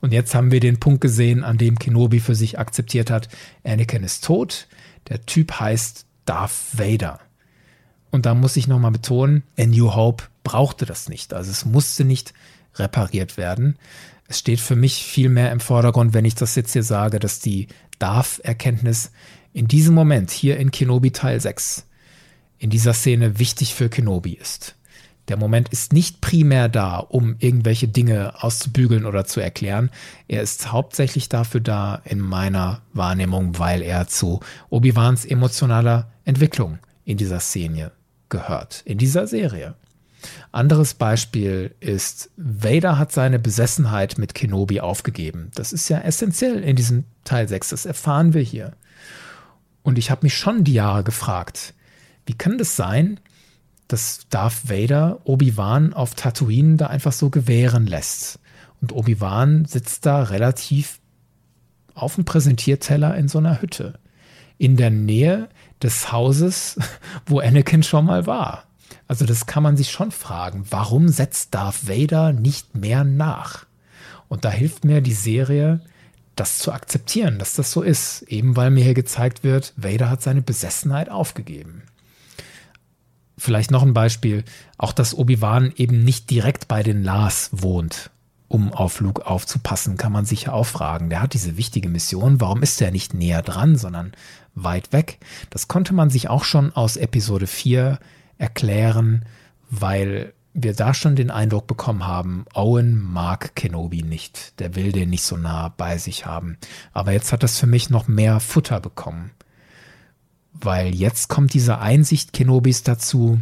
Und 0.00 0.12
jetzt 0.12 0.34
haben 0.34 0.52
wir 0.52 0.60
den 0.60 0.78
Punkt 0.78 1.00
gesehen, 1.00 1.42
an 1.42 1.58
dem 1.58 1.78
Kenobi 1.78 2.20
für 2.20 2.36
sich 2.36 2.58
akzeptiert 2.58 3.10
hat, 3.10 3.28
Anakin 3.64 4.04
ist 4.04 4.24
tot, 4.24 4.68
der 5.08 5.26
Typ 5.26 5.58
heißt 5.58 6.06
Darth 6.24 6.52
Vader. 6.72 7.18
Und 8.10 8.24
da 8.24 8.34
muss 8.34 8.56
ich 8.56 8.68
nochmal 8.68 8.92
betonen, 8.92 9.42
A 9.58 9.66
New 9.66 9.94
Hope 9.94 10.24
brauchte 10.44 10.86
das 10.86 11.08
nicht. 11.08 11.34
Also 11.34 11.50
es 11.50 11.64
musste 11.64 12.04
nicht 12.04 12.32
repariert 12.76 13.36
werden. 13.36 13.76
Es 14.28 14.38
steht 14.38 14.60
für 14.60 14.76
mich 14.76 15.02
viel 15.02 15.28
mehr 15.28 15.50
im 15.50 15.60
Vordergrund, 15.60 16.14
wenn 16.14 16.24
ich 16.24 16.36
das 16.36 16.54
jetzt 16.54 16.72
hier 16.72 16.84
sage, 16.84 17.18
dass 17.18 17.40
die 17.40 17.66
Darth-Erkenntnis 17.98 19.10
in 19.52 19.66
diesem 19.66 19.94
Moment 19.94 20.30
hier 20.30 20.58
in 20.58 20.70
Kenobi 20.70 21.10
Teil 21.10 21.40
6 21.40 21.86
in 22.58 22.70
dieser 22.70 22.92
Szene 22.92 23.38
wichtig 23.38 23.74
für 23.74 23.88
Kenobi 23.88 24.34
ist. 24.34 24.76
Der 25.28 25.36
Moment 25.36 25.68
ist 25.68 25.92
nicht 25.92 26.20
primär 26.20 26.68
da, 26.68 26.96
um 26.96 27.36
irgendwelche 27.38 27.86
Dinge 27.86 28.42
auszubügeln 28.42 29.04
oder 29.04 29.26
zu 29.26 29.40
erklären. 29.40 29.90
Er 30.26 30.42
ist 30.42 30.72
hauptsächlich 30.72 31.28
dafür 31.28 31.60
da, 31.60 32.00
in 32.04 32.18
meiner 32.18 32.80
Wahrnehmung, 32.94 33.58
weil 33.58 33.82
er 33.82 34.08
zu 34.08 34.40
Obi-Wans 34.70 35.26
emotionaler 35.26 36.10
Entwicklung 36.24 36.78
in 37.04 37.18
dieser 37.18 37.40
Szene 37.40 37.92
gehört, 38.28 38.82
in 38.84 38.98
dieser 38.98 39.26
Serie. 39.26 39.74
Anderes 40.50 40.94
Beispiel 40.94 41.74
ist, 41.80 42.30
Vader 42.36 42.98
hat 42.98 43.12
seine 43.12 43.38
Besessenheit 43.38 44.18
mit 44.18 44.34
Kenobi 44.34 44.80
aufgegeben. 44.80 45.50
Das 45.54 45.72
ist 45.72 45.88
ja 45.88 45.98
essentiell 45.98 46.62
in 46.62 46.74
diesem 46.74 47.04
Teil 47.24 47.48
6, 47.48 47.68
das 47.68 47.86
erfahren 47.86 48.34
wir 48.34 48.42
hier. 48.42 48.72
Und 49.82 49.98
ich 49.98 50.10
habe 50.10 50.24
mich 50.24 50.36
schon 50.36 50.64
die 50.64 50.74
Jahre 50.74 51.04
gefragt, 51.04 51.74
wie 52.26 52.34
kann 52.34 52.58
das 52.58 52.76
sein, 52.76 53.20
dass 53.88 54.28
Darth 54.28 54.68
Vader 54.68 55.20
Obi-Wan 55.24 55.94
auf 55.94 56.14
Tatooine 56.14 56.76
da 56.76 56.86
einfach 56.88 57.12
so 57.12 57.30
gewähren 57.30 57.86
lässt. 57.86 58.38
Und 58.80 58.92
Obi-Wan 58.92 59.64
sitzt 59.64 60.06
da 60.06 60.22
relativ 60.22 61.00
auf 61.94 62.14
dem 62.14 62.24
Präsentierteller 62.24 63.16
in 63.16 63.28
so 63.28 63.38
einer 63.38 63.60
Hütte. 63.60 63.98
In 64.58 64.76
der 64.76 64.90
Nähe 64.90 65.48
des 65.82 66.12
Hauses, 66.12 66.78
wo 67.26 67.40
Anakin 67.40 67.82
schon 67.82 68.06
mal 68.06 68.26
war. 68.26 68.64
Also 69.06 69.24
das 69.24 69.46
kann 69.46 69.62
man 69.62 69.76
sich 69.76 69.90
schon 69.90 70.10
fragen. 70.10 70.64
Warum 70.70 71.08
setzt 71.08 71.54
Darth 71.54 71.88
Vader 71.88 72.32
nicht 72.32 72.74
mehr 72.74 73.04
nach? 73.04 73.66
Und 74.28 74.44
da 74.44 74.50
hilft 74.50 74.84
mir 74.84 75.00
die 75.00 75.14
Serie, 75.14 75.80
das 76.36 76.58
zu 76.58 76.72
akzeptieren, 76.72 77.38
dass 77.38 77.54
das 77.54 77.72
so 77.72 77.82
ist. 77.82 78.22
Eben 78.22 78.54
weil 78.56 78.70
mir 78.70 78.84
hier 78.84 78.94
gezeigt 78.94 79.42
wird, 79.42 79.72
Vader 79.76 80.10
hat 80.10 80.22
seine 80.22 80.42
Besessenheit 80.42 81.08
aufgegeben. 81.08 81.82
Vielleicht 83.38 83.70
noch 83.70 83.82
ein 83.82 83.94
Beispiel, 83.94 84.44
auch 84.76 84.92
dass 84.92 85.16
Obi-Wan 85.16 85.72
eben 85.76 86.04
nicht 86.04 86.28
direkt 86.28 86.68
bei 86.68 86.82
den 86.82 87.04
Lars 87.04 87.50
wohnt, 87.52 88.10
um 88.48 88.72
auf 88.72 89.00
Luke 89.00 89.26
aufzupassen, 89.26 89.96
kann 89.96 90.12
man 90.12 90.24
sich 90.24 90.44
ja 90.44 90.52
auch 90.52 90.66
fragen. 90.66 91.08
Der 91.08 91.22
hat 91.22 91.34
diese 91.34 91.56
wichtige 91.56 91.88
Mission, 91.88 92.40
warum 92.40 92.62
ist 92.62 92.82
er 92.82 92.90
nicht 92.90 93.14
näher 93.14 93.42
dran, 93.42 93.76
sondern 93.76 94.12
weit 94.54 94.92
weg? 94.92 95.18
Das 95.50 95.68
konnte 95.68 95.94
man 95.94 96.10
sich 96.10 96.28
auch 96.28 96.44
schon 96.44 96.72
aus 96.72 96.96
Episode 96.96 97.46
4 97.46 97.98
erklären, 98.38 99.24
weil 99.70 100.32
wir 100.54 100.74
da 100.74 100.94
schon 100.94 101.14
den 101.14 101.30
Eindruck 101.30 101.66
bekommen 101.66 102.06
haben, 102.06 102.44
Owen 102.54 103.00
mag 103.00 103.54
Kenobi 103.54 104.02
nicht. 104.02 104.58
Der 104.58 104.74
will 104.74 104.92
den 104.92 105.10
nicht 105.10 105.22
so 105.22 105.36
nah 105.36 105.68
bei 105.68 105.98
sich 105.98 106.26
haben. 106.26 106.58
Aber 106.92 107.12
jetzt 107.12 107.32
hat 107.32 107.42
das 107.42 107.58
für 107.58 107.66
mich 107.66 107.90
noch 107.90 108.08
mehr 108.08 108.40
Futter 108.40 108.80
bekommen. 108.80 109.30
Weil 110.52 110.94
jetzt 110.94 111.28
kommt 111.28 111.54
diese 111.54 111.78
Einsicht 111.78 112.32
Kenobis 112.32 112.82
dazu, 112.82 113.40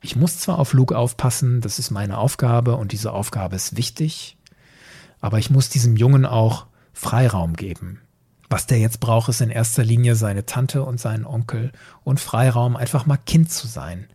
ich 0.00 0.16
muss 0.16 0.38
zwar 0.38 0.58
auf 0.58 0.72
Luke 0.72 0.96
aufpassen, 0.96 1.60
das 1.60 1.78
ist 1.78 1.90
meine 1.90 2.18
Aufgabe 2.18 2.76
und 2.76 2.92
diese 2.92 3.12
Aufgabe 3.12 3.56
ist 3.56 3.76
wichtig, 3.76 4.36
aber 5.20 5.38
ich 5.38 5.50
muss 5.50 5.68
diesem 5.68 5.96
Jungen 5.96 6.26
auch 6.26 6.66
Freiraum 6.92 7.54
geben. 7.54 8.00
Was 8.48 8.66
der 8.66 8.78
jetzt 8.78 9.00
braucht, 9.00 9.28
ist 9.28 9.40
in 9.40 9.50
erster 9.50 9.82
Linie 9.82 10.14
seine 10.14 10.46
Tante 10.46 10.84
und 10.84 11.00
seinen 11.00 11.24
Onkel 11.24 11.72
und 12.04 12.20
Freiraum, 12.20 12.76
einfach 12.76 13.06
mal 13.06 13.16
Kind 13.16 13.50
zu 13.50 13.66
sein. 13.66 14.06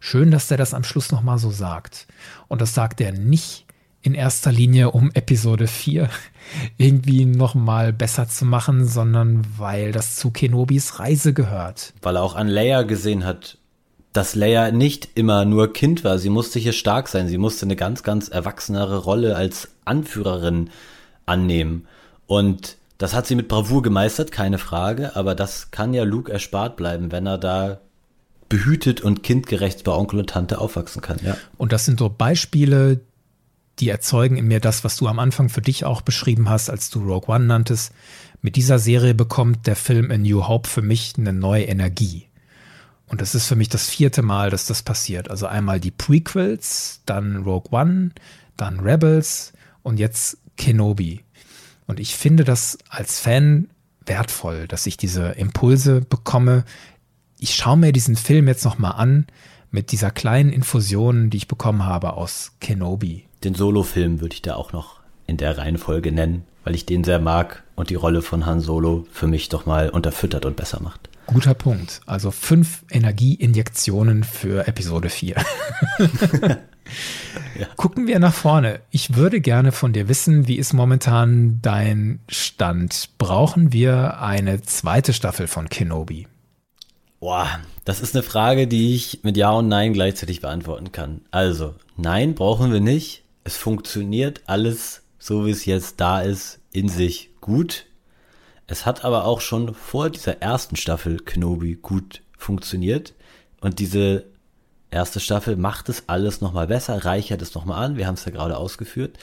Schön, 0.00 0.30
dass 0.30 0.48
der 0.48 0.56
das 0.56 0.74
am 0.74 0.84
Schluss 0.84 1.12
nochmal 1.12 1.38
so 1.38 1.50
sagt. 1.50 2.06
Und 2.48 2.60
das 2.60 2.74
sagt 2.74 3.00
er 3.00 3.12
nicht, 3.12 3.65
in 4.06 4.14
erster 4.14 4.52
Linie, 4.52 4.92
um 4.92 5.10
Episode 5.12 5.66
4 5.66 6.08
irgendwie 6.78 7.24
nochmal 7.24 7.92
besser 7.92 8.28
zu 8.28 8.44
machen, 8.44 8.86
sondern 8.86 9.44
weil 9.58 9.90
das 9.90 10.16
zu 10.16 10.30
Kenobis 10.30 11.00
Reise 11.00 11.34
gehört. 11.34 11.92
Weil 12.02 12.16
er 12.16 12.22
auch 12.22 12.36
an 12.36 12.46
Leia 12.46 12.82
gesehen 12.82 13.24
hat, 13.24 13.58
dass 14.12 14.34
Leia 14.34 14.70
nicht 14.70 15.10
immer 15.16 15.44
nur 15.44 15.72
Kind 15.72 16.04
war. 16.04 16.18
Sie 16.18 16.30
musste 16.30 16.58
hier 16.58 16.72
stark 16.72 17.08
sein. 17.08 17.28
Sie 17.28 17.36
musste 17.36 17.66
eine 17.66 17.76
ganz, 17.76 18.02
ganz 18.02 18.28
erwachsenere 18.28 18.98
Rolle 18.98 19.36
als 19.36 19.68
Anführerin 19.84 20.70
annehmen. 21.26 21.86
Und 22.26 22.76
das 22.98 23.12
hat 23.12 23.26
sie 23.26 23.34
mit 23.34 23.48
Bravour 23.48 23.82
gemeistert, 23.82 24.30
keine 24.30 24.58
Frage. 24.58 25.16
Aber 25.16 25.34
das 25.34 25.70
kann 25.70 25.92
ja 25.92 26.04
Luke 26.04 26.32
erspart 26.32 26.76
bleiben, 26.76 27.12
wenn 27.12 27.26
er 27.26 27.38
da 27.38 27.80
behütet 28.48 29.00
und 29.00 29.22
kindgerecht 29.22 29.84
bei 29.84 29.92
Onkel 29.92 30.20
und 30.20 30.30
Tante 30.30 30.58
aufwachsen 30.58 31.02
kann. 31.02 31.18
Ja. 31.22 31.36
Und 31.58 31.72
das 31.72 31.84
sind 31.84 31.98
so 31.98 32.08
Beispiele, 32.08 33.00
die 33.78 33.90
erzeugen 33.90 34.36
in 34.36 34.48
mir 34.48 34.60
das, 34.60 34.84
was 34.84 34.96
du 34.96 35.06
am 35.06 35.18
Anfang 35.18 35.48
für 35.48 35.60
dich 35.60 35.84
auch 35.84 36.00
beschrieben 36.00 36.48
hast, 36.48 36.70
als 36.70 36.90
du 36.90 37.00
Rogue 37.00 37.34
One 37.34 37.44
nanntest. 37.44 37.92
Mit 38.40 38.56
dieser 38.56 38.78
Serie 38.78 39.14
bekommt 39.14 39.66
der 39.66 39.76
Film 39.76 40.10
A 40.10 40.16
New 40.16 40.46
Hope 40.46 40.68
für 40.68 40.82
mich 40.82 41.14
eine 41.18 41.32
neue 41.32 41.64
Energie. 41.64 42.28
Und 43.06 43.20
das 43.20 43.34
ist 43.34 43.46
für 43.46 43.56
mich 43.56 43.68
das 43.68 43.88
vierte 43.88 44.22
Mal, 44.22 44.50
dass 44.50 44.66
das 44.66 44.82
passiert. 44.82 45.30
Also 45.30 45.46
einmal 45.46 45.78
die 45.78 45.90
Prequels, 45.90 47.02
dann 47.06 47.36
Rogue 47.36 47.70
One, 47.70 48.10
dann 48.56 48.80
Rebels 48.80 49.52
und 49.82 49.98
jetzt 49.98 50.38
Kenobi. 50.56 51.22
Und 51.86 52.00
ich 52.00 52.16
finde 52.16 52.44
das 52.44 52.78
als 52.88 53.20
Fan 53.20 53.68
wertvoll, 54.06 54.66
dass 54.66 54.86
ich 54.86 54.96
diese 54.96 55.28
Impulse 55.32 56.00
bekomme. 56.00 56.64
Ich 57.38 57.54
schaue 57.54 57.76
mir 57.76 57.92
diesen 57.92 58.16
Film 58.16 58.48
jetzt 58.48 58.64
nochmal 58.64 58.92
an 58.92 59.26
mit 59.70 59.92
dieser 59.92 60.10
kleinen 60.10 60.50
Infusion, 60.50 61.30
die 61.30 61.36
ich 61.36 61.48
bekommen 61.48 61.84
habe 61.84 62.14
aus 62.14 62.52
Kenobi 62.60 63.25
den 63.46 63.54
Solo-Film 63.54 64.20
würde 64.20 64.34
ich 64.34 64.42
da 64.42 64.56
auch 64.56 64.72
noch 64.72 65.00
in 65.26 65.36
der 65.36 65.56
Reihenfolge 65.56 66.12
nennen, 66.12 66.44
weil 66.64 66.74
ich 66.74 66.84
den 66.84 67.04
sehr 67.04 67.20
mag 67.20 67.62
und 67.76 67.90
die 67.90 67.94
Rolle 67.94 68.22
von 68.22 68.44
Han 68.44 68.60
Solo 68.60 69.06
für 69.12 69.26
mich 69.26 69.48
doch 69.48 69.66
mal 69.66 69.88
unterfüttert 69.88 70.44
und 70.44 70.56
besser 70.56 70.82
macht. 70.82 71.08
Guter 71.26 71.54
Punkt. 71.54 72.00
Also 72.06 72.30
fünf 72.30 72.84
Energieinjektionen 72.90 74.24
für 74.24 74.66
Episode 74.68 75.10
4. 75.10 75.36
ja. 77.58 77.66
Gucken 77.76 78.06
wir 78.06 78.18
nach 78.18 78.34
vorne. 78.34 78.80
Ich 78.90 79.16
würde 79.16 79.40
gerne 79.40 79.72
von 79.72 79.92
dir 79.92 80.08
wissen, 80.08 80.46
wie 80.46 80.56
ist 80.56 80.72
momentan 80.72 81.60
dein 81.62 82.20
Stand? 82.28 83.10
Brauchen 83.18 83.72
wir 83.72 84.20
eine 84.20 84.62
zweite 84.62 85.12
Staffel 85.12 85.46
von 85.48 85.68
Kenobi? 85.68 86.28
Boah, 87.18 87.60
das 87.84 88.00
ist 88.00 88.14
eine 88.14 88.22
Frage, 88.22 88.68
die 88.68 88.94
ich 88.94 89.20
mit 89.22 89.36
Ja 89.36 89.50
und 89.50 89.68
Nein 89.68 89.92
gleichzeitig 89.92 90.40
beantworten 90.40 90.92
kann. 90.92 91.22
Also, 91.30 91.74
nein, 91.96 92.34
brauchen 92.34 92.72
wir 92.72 92.80
nicht. 92.80 93.24
Es 93.46 93.56
funktioniert 93.56 94.40
alles 94.46 95.02
so, 95.20 95.46
wie 95.46 95.52
es 95.52 95.66
jetzt 95.66 96.00
da 96.00 96.20
ist, 96.20 96.58
in 96.72 96.88
sich 96.88 97.30
gut. 97.40 97.86
Es 98.66 98.84
hat 98.84 99.04
aber 99.04 99.24
auch 99.24 99.40
schon 99.40 99.72
vor 99.72 100.10
dieser 100.10 100.42
ersten 100.42 100.74
Staffel 100.74 101.18
Kenobi 101.20 101.76
gut 101.76 102.22
funktioniert. 102.36 103.14
Und 103.60 103.78
diese 103.78 104.24
erste 104.90 105.20
Staffel 105.20 105.54
macht 105.54 105.88
es 105.88 106.08
alles 106.08 106.40
nochmal 106.40 106.66
besser, 106.66 107.04
reichert 107.04 107.40
es 107.40 107.54
nochmal 107.54 107.84
an. 107.84 107.96
Wir 107.96 108.08
haben 108.08 108.16
es 108.16 108.24
ja 108.24 108.32
gerade 108.32 108.56
ausgeführt. 108.56 109.16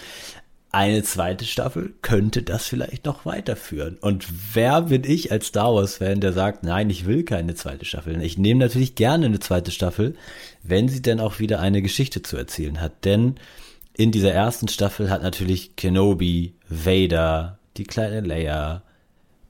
Eine 0.71 1.03
zweite 1.03 1.43
Staffel 1.43 1.93
könnte 2.01 2.43
das 2.43 2.65
vielleicht 2.65 3.03
noch 3.03 3.25
weiterführen. 3.25 3.97
Und 3.99 4.25
wer 4.53 4.83
bin 4.83 5.03
ich 5.03 5.33
als 5.33 5.47
Star 5.47 5.75
Wars-Fan, 5.75 6.21
der 6.21 6.31
sagt, 6.31 6.63
nein, 6.63 6.89
ich 6.89 7.05
will 7.05 7.23
keine 7.23 7.55
zweite 7.55 7.83
Staffel. 7.83 8.21
Ich 8.21 8.37
nehme 8.37 8.61
natürlich 8.61 8.95
gerne 8.95 9.25
eine 9.25 9.41
zweite 9.41 9.71
Staffel, 9.71 10.15
wenn 10.63 10.87
sie 10.87 11.01
denn 11.01 11.19
auch 11.19 11.39
wieder 11.39 11.59
eine 11.59 11.81
Geschichte 11.81 12.21
zu 12.21 12.37
erzählen 12.37 12.79
hat. 12.79 13.03
Denn 13.03 13.35
in 13.95 14.11
dieser 14.11 14.31
ersten 14.31 14.67
Staffel 14.67 15.09
hat 15.09 15.21
natürlich 15.21 15.75
Kenobi, 15.75 16.55
Vader, 16.67 17.59
die 17.77 17.83
kleine 17.83 18.21
Leia, 18.21 18.83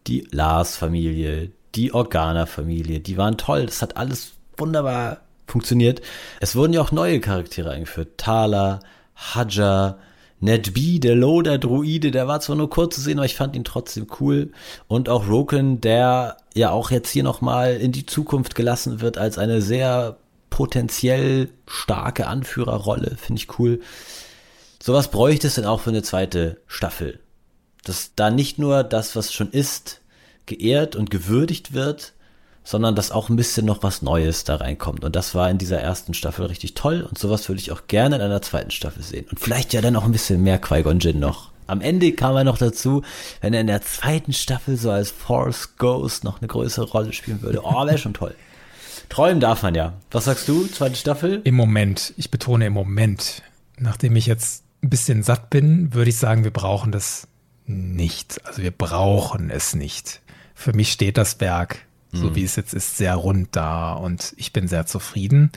die 0.07 0.28
Lars-Familie, 0.32 1.52
die 1.76 1.94
Organa-Familie, 1.94 2.99
die 2.99 3.18
waren 3.18 3.38
toll. 3.38 3.65
Das 3.65 3.82
hat 3.82 3.98
alles 3.98 4.34
wunderbar 4.57 5.22
funktioniert. 5.48 6.02
Es 6.40 6.56
wurden 6.56 6.74
ja 6.74 6.82
auch 6.82 6.91
neue 6.91 7.20
Charaktere 7.20 7.72
eingeführt. 7.72 8.18
Tala, 8.18 8.80
Haja, 9.15 9.98
Ned 10.40 10.74
B, 10.74 10.99
der 10.99 11.15
Loader-Druide, 11.15 12.11
der 12.11 12.28
war 12.28 12.41
zwar 12.41 12.57
nur 12.57 12.70
kurz 12.70 12.95
zu 12.95 13.02
sehen, 13.02 13.18
aber 13.18 13.26
ich 13.26 13.36
fand 13.36 13.56
ihn 13.56 13.64
trotzdem 13.64 14.07
cool. 14.20 14.52
Und 14.90 15.07
auch 15.07 15.30
Roken, 15.30 15.80
der 15.80 16.36
ja 16.53 16.72
auch 16.72 16.91
jetzt 16.91 17.10
hier 17.10 17.24
nochmal 17.24 17.78
in 17.78 17.94
die 17.94 18.06
Zukunft 18.06 18.56
gelassen 18.56 18.99
wird 18.99 19.18
als 19.18 19.38
eine 19.38 19.61
sehr 19.61 20.18
potenziell 20.49 21.49
starke 21.65 22.28
Anführerrolle. 22.28 23.15
Finde 23.18 23.41
ich 23.41 23.57
cool. 23.57 23.80
Sowas 24.85 25.07
bräuchte 25.07 25.47
es 25.47 25.55
denn 25.55 25.64
auch 25.64 25.80
für 25.80 25.91
eine 25.91 26.03
zweite 26.03 26.57
Staffel. 26.68 27.22
Dass 27.85 28.15
da 28.18 28.30
nicht 28.30 28.60
nur 28.60 28.84
das, 28.84 29.15
was 29.15 29.31
schon 29.31 29.49
ist, 29.49 30.01
geehrt 30.45 30.97
und 30.97 31.10
gewürdigt 31.10 31.72
wird, 31.72 32.11
sondern 32.65 32.93
dass 32.93 33.10
auch 33.10 33.30
ein 33.30 33.38
bisschen 33.38 33.65
noch 33.65 33.81
was 33.81 34.01
Neues 34.01 34.43
da 34.43 34.57
reinkommt. 34.57 35.05
Und 35.05 35.15
das 35.15 35.35
war 35.35 35.49
in 35.49 35.57
dieser 35.57 35.80
ersten 35.80 36.14
Staffel 36.14 36.47
richtig 36.47 36.73
toll 36.73 37.01
und 37.01 37.18
sowas 37.18 37.47
würde 37.47 37.61
ich 37.61 37.72
auch 37.72 37.88
gerne 37.88 38.18
in 38.18 38.22
einer 38.23 38.41
zweiten 38.41 38.72
Staffel 38.72 39.03
sehen. 39.03 39.26
Und 39.30 39.39
vielleicht 39.39 39.72
ja 39.72 39.80
dann 39.80 39.95
auch 39.95 40.03
ein 40.03 40.11
bisschen 40.11 40.43
mehr 40.43 40.60
Qui-Gon 40.60 40.99
Jinn 40.99 41.22
noch. 41.22 41.51
Am 41.65 41.80
Ende 41.80 42.11
kam 42.11 42.35
er 42.35 42.43
noch 42.43 42.57
dazu, 42.57 43.03
wenn 43.39 43.53
er 43.53 43.61
in 43.61 43.68
der 43.68 43.84
zweiten 43.84 44.34
Staffel 44.34 44.76
so 44.76 44.91
als 44.91 45.11
Force 45.11 45.77
Ghost 45.77 46.26
noch 46.26 46.41
eine 46.41 46.49
größere 46.49 46.88
Rolle 46.88 47.14
spielen 47.14 47.41
würde. 47.41 47.61
Oh, 47.64 47.85
wäre 47.85 47.97
schon 47.97 48.14
toll. 48.14 48.35
Träumen 49.07 49.39
darf 49.39 49.64
man 49.64 49.76
ja. 49.76 49.93
Was 50.11 50.26
sagst 50.26 50.45
du, 50.49 50.68
zweite 50.68 50.97
Staffel? 50.97 51.39
Im 51.45 51.55
Moment, 51.55 52.14
ich 52.18 52.31
betone 52.31 52.65
im 52.65 52.73
Moment, 52.73 53.43
nachdem 53.77 54.18
ich 54.18 54.26
jetzt 54.26 54.62
ein 54.84 54.89
bisschen 54.89 55.23
satt 55.23 55.49
bin, 55.49 55.93
würde 55.93 56.10
ich 56.10 56.18
sagen, 56.18 56.43
wir 56.43 56.51
brauchen 56.51 56.91
das 56.91 57.27
nicht. 57.65 58.45
Also 58.45 58.61
wir 58.61 58.72
brauchen 58.72 59.49
es 59.49 59.73
nicht. 59.76 60.22
Für 60.53 60.73
mich 60.73 60.91
steht 60.91 61.18
das 61.18 61.39
Werk, 61.39 61.85
so 62.11 62.30
mhm. 62.30 62.35
wie 62.35 62.43
es 62.43 62.55
jetzt 62.55 62.73
ist, 62.73 62.97
sehr 62.97 63.15
rund 63.15 63.49
da 63.55 63.93
und 63.93 64.34
ich 64.38 64.53
bin 64.53 64.68
sehr 64.68 64.85
zufrieden. 64.85 65.51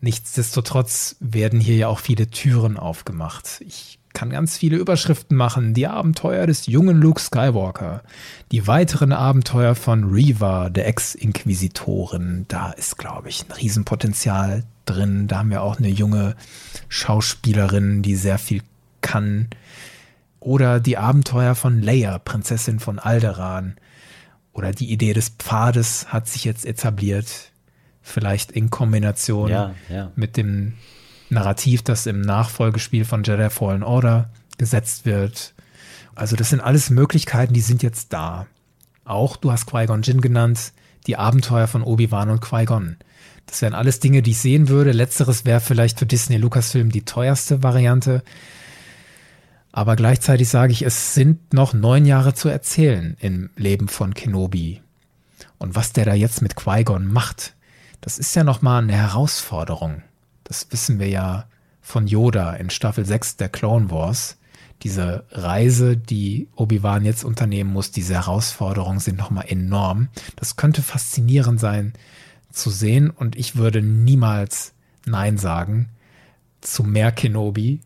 Nichtsdestotrotz 0.00 1.16
werden 1.20 1.58
hier 1.58 1.76
ja 1.76 1.88
auch 1.88 1.98
viele 1.98 2.28
Türen 2.28 2.76
aufgemacht. 2.76 3.62
Ich 3.66 3.98
kann 4.12 4.30
ganz 4.30 4.56
viele 4.56 4.76
Überschriften 4.76 5.36
machen. 5.36 5.74
Die 5.74 5.86
Abenteuer 5.86 6.46
des 6.46 6.66
jungen 6.66 7.00
Luke 7.00 7.20
Skywalker. 7.20 8.02
Die 8.50 8.66
weiteren 8.66 9.12
Abenteuer 9.12 9.74
von 9.74 10.04
Reva, 10.04 10.70
der 10.70 10.86
Ex-Inquisitorin. 10.86 12.46
Da 12.48 12.70
ist, 12.72 12.96
glaube 12.98 13.28
ich, 13.28 13.44
ein 13.46 13.52
Riesenpotenzial 13.52 14.64
drin. 14.86 15.28
Da 15.28 15.38
haben 15.38 15.50
wir 15.50 15.62
auch 15.62 15.78
eine 15.78 15.88
junge 15.88 16.36
Schauspielerin, 16.88 18.02
die 18.02 18.16
sehr 18.16 18.38
viel 18.38 18.62
kann. 19.00 19.48
Oder 20.40 20.80
die 20.80 20.96
Abenteuer 20.96 21.54
von 21.54 21.82
Leia, 21.82 22.18
Prinzessin 22.18 22.80
von 22.80 22.98
Alderan. 22.98 23.76
Oder 24.52 24.72
die 24.72 24.90
Idee 24.90 25.12
des 25.12 25.30
Pfades 25.30 26.12
hat 26.12 26.28
sich 26.28 26.44
jetzt 26.44 26.64
etabliert. 26.64 27.52
Vielleicht 28.00 28.52
in 28.52 28.70
Kombination 28.70 29.50
ja, 29.50 29.74
ja. 29.90 30.12
mit 30.14 30.36
dem 30.36 30.74
Narrativ, 31.28 31.82
das 31.82 32.06
im 32.06 32.20
Nachfolgespiel 32.20 33.04
von 33.04 33.24
Jedi 33.24 33.50
Fallen 33.50 33.82
Order 33.82 34.30
gesetzt 34.58 35.04
wird. 35.04 35.54
Also 36.14 36.36
das 36.36 36.50
sind 36.50 36.60
alles 36.60 36.88
Möglichkeiten, 36.90 37.52
die 37.52 37.60
sind 37.60 37.82
jetzt 37.82 38.12
da. 38.12 38.46
Auch, 39.04 39.36
du 39.36 39.52
hast 39.52 39.66
Qui-Gon 39.66 40.02
Jinn 40.02 40.20
genannt, 40.20 40.72
die 41.06 41.16
Abenteuer 41.16 41.66
von 41.66 41.82
Obi-Wan 41.82 42.30
und 42.30 42.40
Qui-Gon. 42.40 42.96
Das 43.46 43.62
wären 43.62 43.74
alles 43.74 44.00
Dinge, 44.00 44.22
die 44.22 44.32
ich 44.32 44.38
sehen 44.38 44.68
würde. 44.68 44.92
Letzteres 44.92 45.44
wäre 45.44 45.60
vielleicht 45.60 45.98
für 45.98 46.06
Disney 46.06 46.36
Lucasfilm 46.36 46.90
die 46.90 47.04
teuerste 47.04 47.62
Variante. 47.62 48.22
Aber 49.72 49.94
gleichzeitig 49.94 50.48
sage 50.48 50.72
ich, 50.72 50.82
es 50.82 51.14
sind 51.14 51.52
noch 51.52 51.74
neun 51.74 52.06
Jahre 52.06 52.34
zu 52.34 52.48
erzählen 52.48 53.16
im 53.20 53.50
Leben 53.56 53.88
von 53.88 54.14
Kenobi. 54.14 54.80
Und 55.58 55.74
was 55.74 55.92
der 55.92 56.04
da 56.04 56.14
jetzt 56.14 56.42
mit 56.42 56.56
Qui-Gon 56.56 57.06
macht, 57.06 57.54
das 58.00 58.18
ist 58.18 58.34
ja 58.34 58.44
nochmal 58.44 58.82
eine 58.82 58.94
Herausforderung. 58.94 60.02
Das 60.44 60.66
wissen 60.70 60.98
wir 60.98 61.08
ja 61.08 61.46
von 61.82 62.06
Yoda 62.06 62.54
in 62.54 62.70
Staffel 62.70 63.04
6 63.04 63.36
der 63.36 63.48
Clone 63.48 63.90
Wars. 63.90 64.38
Diese 64.82 65.24
Reise, 65.30 65.96
die 65.96 66.48
Obi-Wan 66.56 67.04
jetzt 67.04 67.24
unternehmen 67.24 67.72
muss, 67.72 67.90
diese 67.90 68.14
Herausforderungen 68.14 69.00
sind 69.00 69.16
nochmal 69.16 69.46
enorm. 69.48 70.08
Das 70.36 70.56
könnte 70.56 70.82
faszinierend 70.82 71.60
sein, 71.60 71.94
zu 72.56 72.70
sehen 72.70 73.10
und 73.10 73.36
ich 73.36 73.56
würde 73.56 73.82
niemals 73.82 74.72
Nein 75.04 75.38
sagen 75.38 75.90
zu 76.60 76.82
mehr 76.82 77.12
Kenobi. 77.12 77.80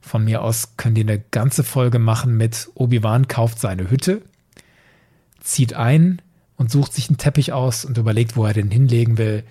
Von 0.00 0.24
mir 0.24 0.42
aus 0.42 0.76
könnt 0.76 0.98
ihr 0.98 1.04
eine 1.04 1.22
ganze 1.30 1.64
Folge 1.64 1.98
machen 1.98 2.36
mit 2.36 2.68
Obi-Wan 2.74 3.28
kauft 3.28 3.58
seine 3.58 3.90
Hütte, 3.90 4.22
zieht 5.40 5.74
ein 5.74 6.20
und 6.56 6.70
sucht 6.70 6.92
sich 6.92 7.08
einen 7.08 7.18
Teppich 7.18 7.52
aus 7.52 7.84
und 7.84 7.98
überlegt, 7.98 8.36
wo 8.36 8.44
er 8.44 8.52
den 8.52 8.70
hinlegen 8.70 9.18
will. 9.18 9.44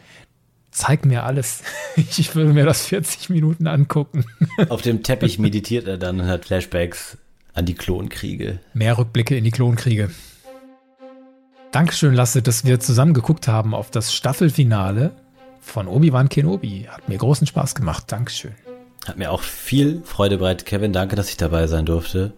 Zeig 0.71 1.05
mir 1.05 1.23
alles. 1.23 1.63
Ich 1.95 2.33
würde 2.33 2.53
mir 2.53 2.65
das 2.65 2.87
40 2.87 3.29
Minuten 3.29 3.67
angucken. 3.67 4.25
Auf 4.69 4.81
dem 4.81 5.03
Teppich 5.03 5.37
meditiert 5.37 5.87
er 5.87 5.99
dann 5.99 6.21
und 6.21 6.25
hat 6.25 6.45
Flashbacks 6.45 7.19
an 7.53 7.67
die 7.67 7.75
Klonkriege. 7.75 8.59
Mehr 8.73 8.97
Rückblicke 8.97 9.37
in 9.37 9.43
die 9.43 9.51
Klonkriege. 9.51 10.09
Dankeschön, 11.73 12.13
Lasse, 12.13 12.43
dass 12.43 12.65
wir 12.65 12.79
zusammen 12.79 13.15
geguckt 13.15 13.47
haben 13.47 13.73
auf 13.73 13.89
das 13.89 14.13
Staffelfinale 14.13 15.09
von 15.59 15.87
Obi-Wan 15.87 16.29
Kenobi. 16.29 16.85
Hat 16.87 17.09
mir 17.09 17.17
großen 17.17 17.47
Spaß 17.47 17.73
gemacht. 17.73 18.03
Dankeschön. 18.11 18.51
Hat 19.07 19.17
mir 19.17 19.31
auch 19.31 19.41
viel 19.41 20.03
Freude 20.05 20.37
bereitet, 20.37 20.67
Kevin. 20.67 20.93
Danke, 20.93 21.15
dass 21.15 21.29
ich 21.29 21.37
dabei 21.37 21.65
sein 21.65 21.87
durfte. 21.87 22.33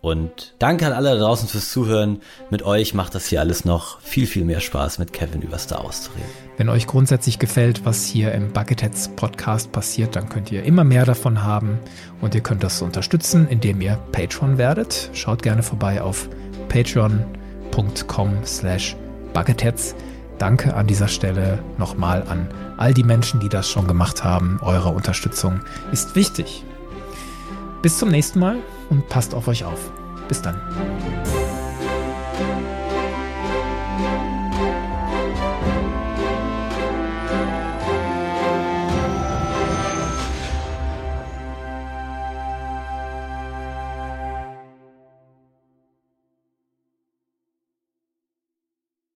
Und 0.00 0.54
danke 0.58 0.88
an 0.88 0.92
alle 0.92 1.10
da 1.10 1.20
draußen 1.20 1.46
fürs 1.46 1.70
Zuhören. 1.70 2.20
Mit 2.50 2.64
euch 2.64 2.92
macht 2.92 3.14
das 3.14 3.28
hier 3.28 3.38
alles 3.38 3.64
noch 3.64 4.00
viel, 4.00 4.26
viel 4.26 4.44
mehr 4.44 4.58
Spaß, 4.58 4.98
mit 4.98 5.12
Kevin 5.12 5.42
über 5.42 5.58
Star 5.58 5.84
Wars 5.84 6.02
zu 6.02 6.10
reden. 6.10 6.26
Wenn 6.56 6.68
euch 6.68 6.88
grundsätzlich 6.88 7.38
gefällt, 7.38 7.84
was 7.84 8.06
hier 8.06 8.32
im 8.32 8.52
Bucketheads 8.52 9.10
Podcast 9.14 9.70
passiert, 9.70 10.16
dann 10.16 10.28
könnt 10.28 10.50
ihr 10.50 10.64
immer 10.64 10.82
mehr 10.82 11.04
davon 11.04 11.44
haben. 11.44 11.78
Und 12.20 12.34
ihr 12.34 12.40
könnt 12.40 12.64
das 12.64 12.82
unterstützen, 12.82 13.46
indem 13.48 13.82
ihr 13.82 14.00
Patreon 14.10 14.58
werdet. 14.58 15.10
Schaut 15.12 15.44
gerne 15.44 15.62
vorbei 15.62 16.02
auf 16.02 16.28
patreon.com 16.68 17.39
patreon.com 17.70 18.44
slash. 18.44 18.96
Danke 20.38 20.74
an 20.74 20.86
dieser 20.86 21.08
Stelle 21.08 21.62
nochmal 21.76 22.24
an 22.28 22.48
all 22.78 22.94
die 22.94 23.04
Menschen, 23.04 23.40
die 23.40 23.50
das 23.50 23.68
schon 23.68 23.86
gemacht 23.86 24.24
haben. 24.24 24.58
Eure 24.62 24.88
Unterstützung 24.88 25.60
ist 25.92 26.16
wichtig. 26.16 26.64
Bis 27.82 27.98
zum 27.98 28.08
nächsten 28.08 28.38
Mal 28.38 28.56
und 28.88 29.08
passt 29.08 29.34
auf 29.34 29.48
euch 29.48 29.64
auf. 29.64 29.90
Bis 30.28 30.40
dann. 30.40 30.60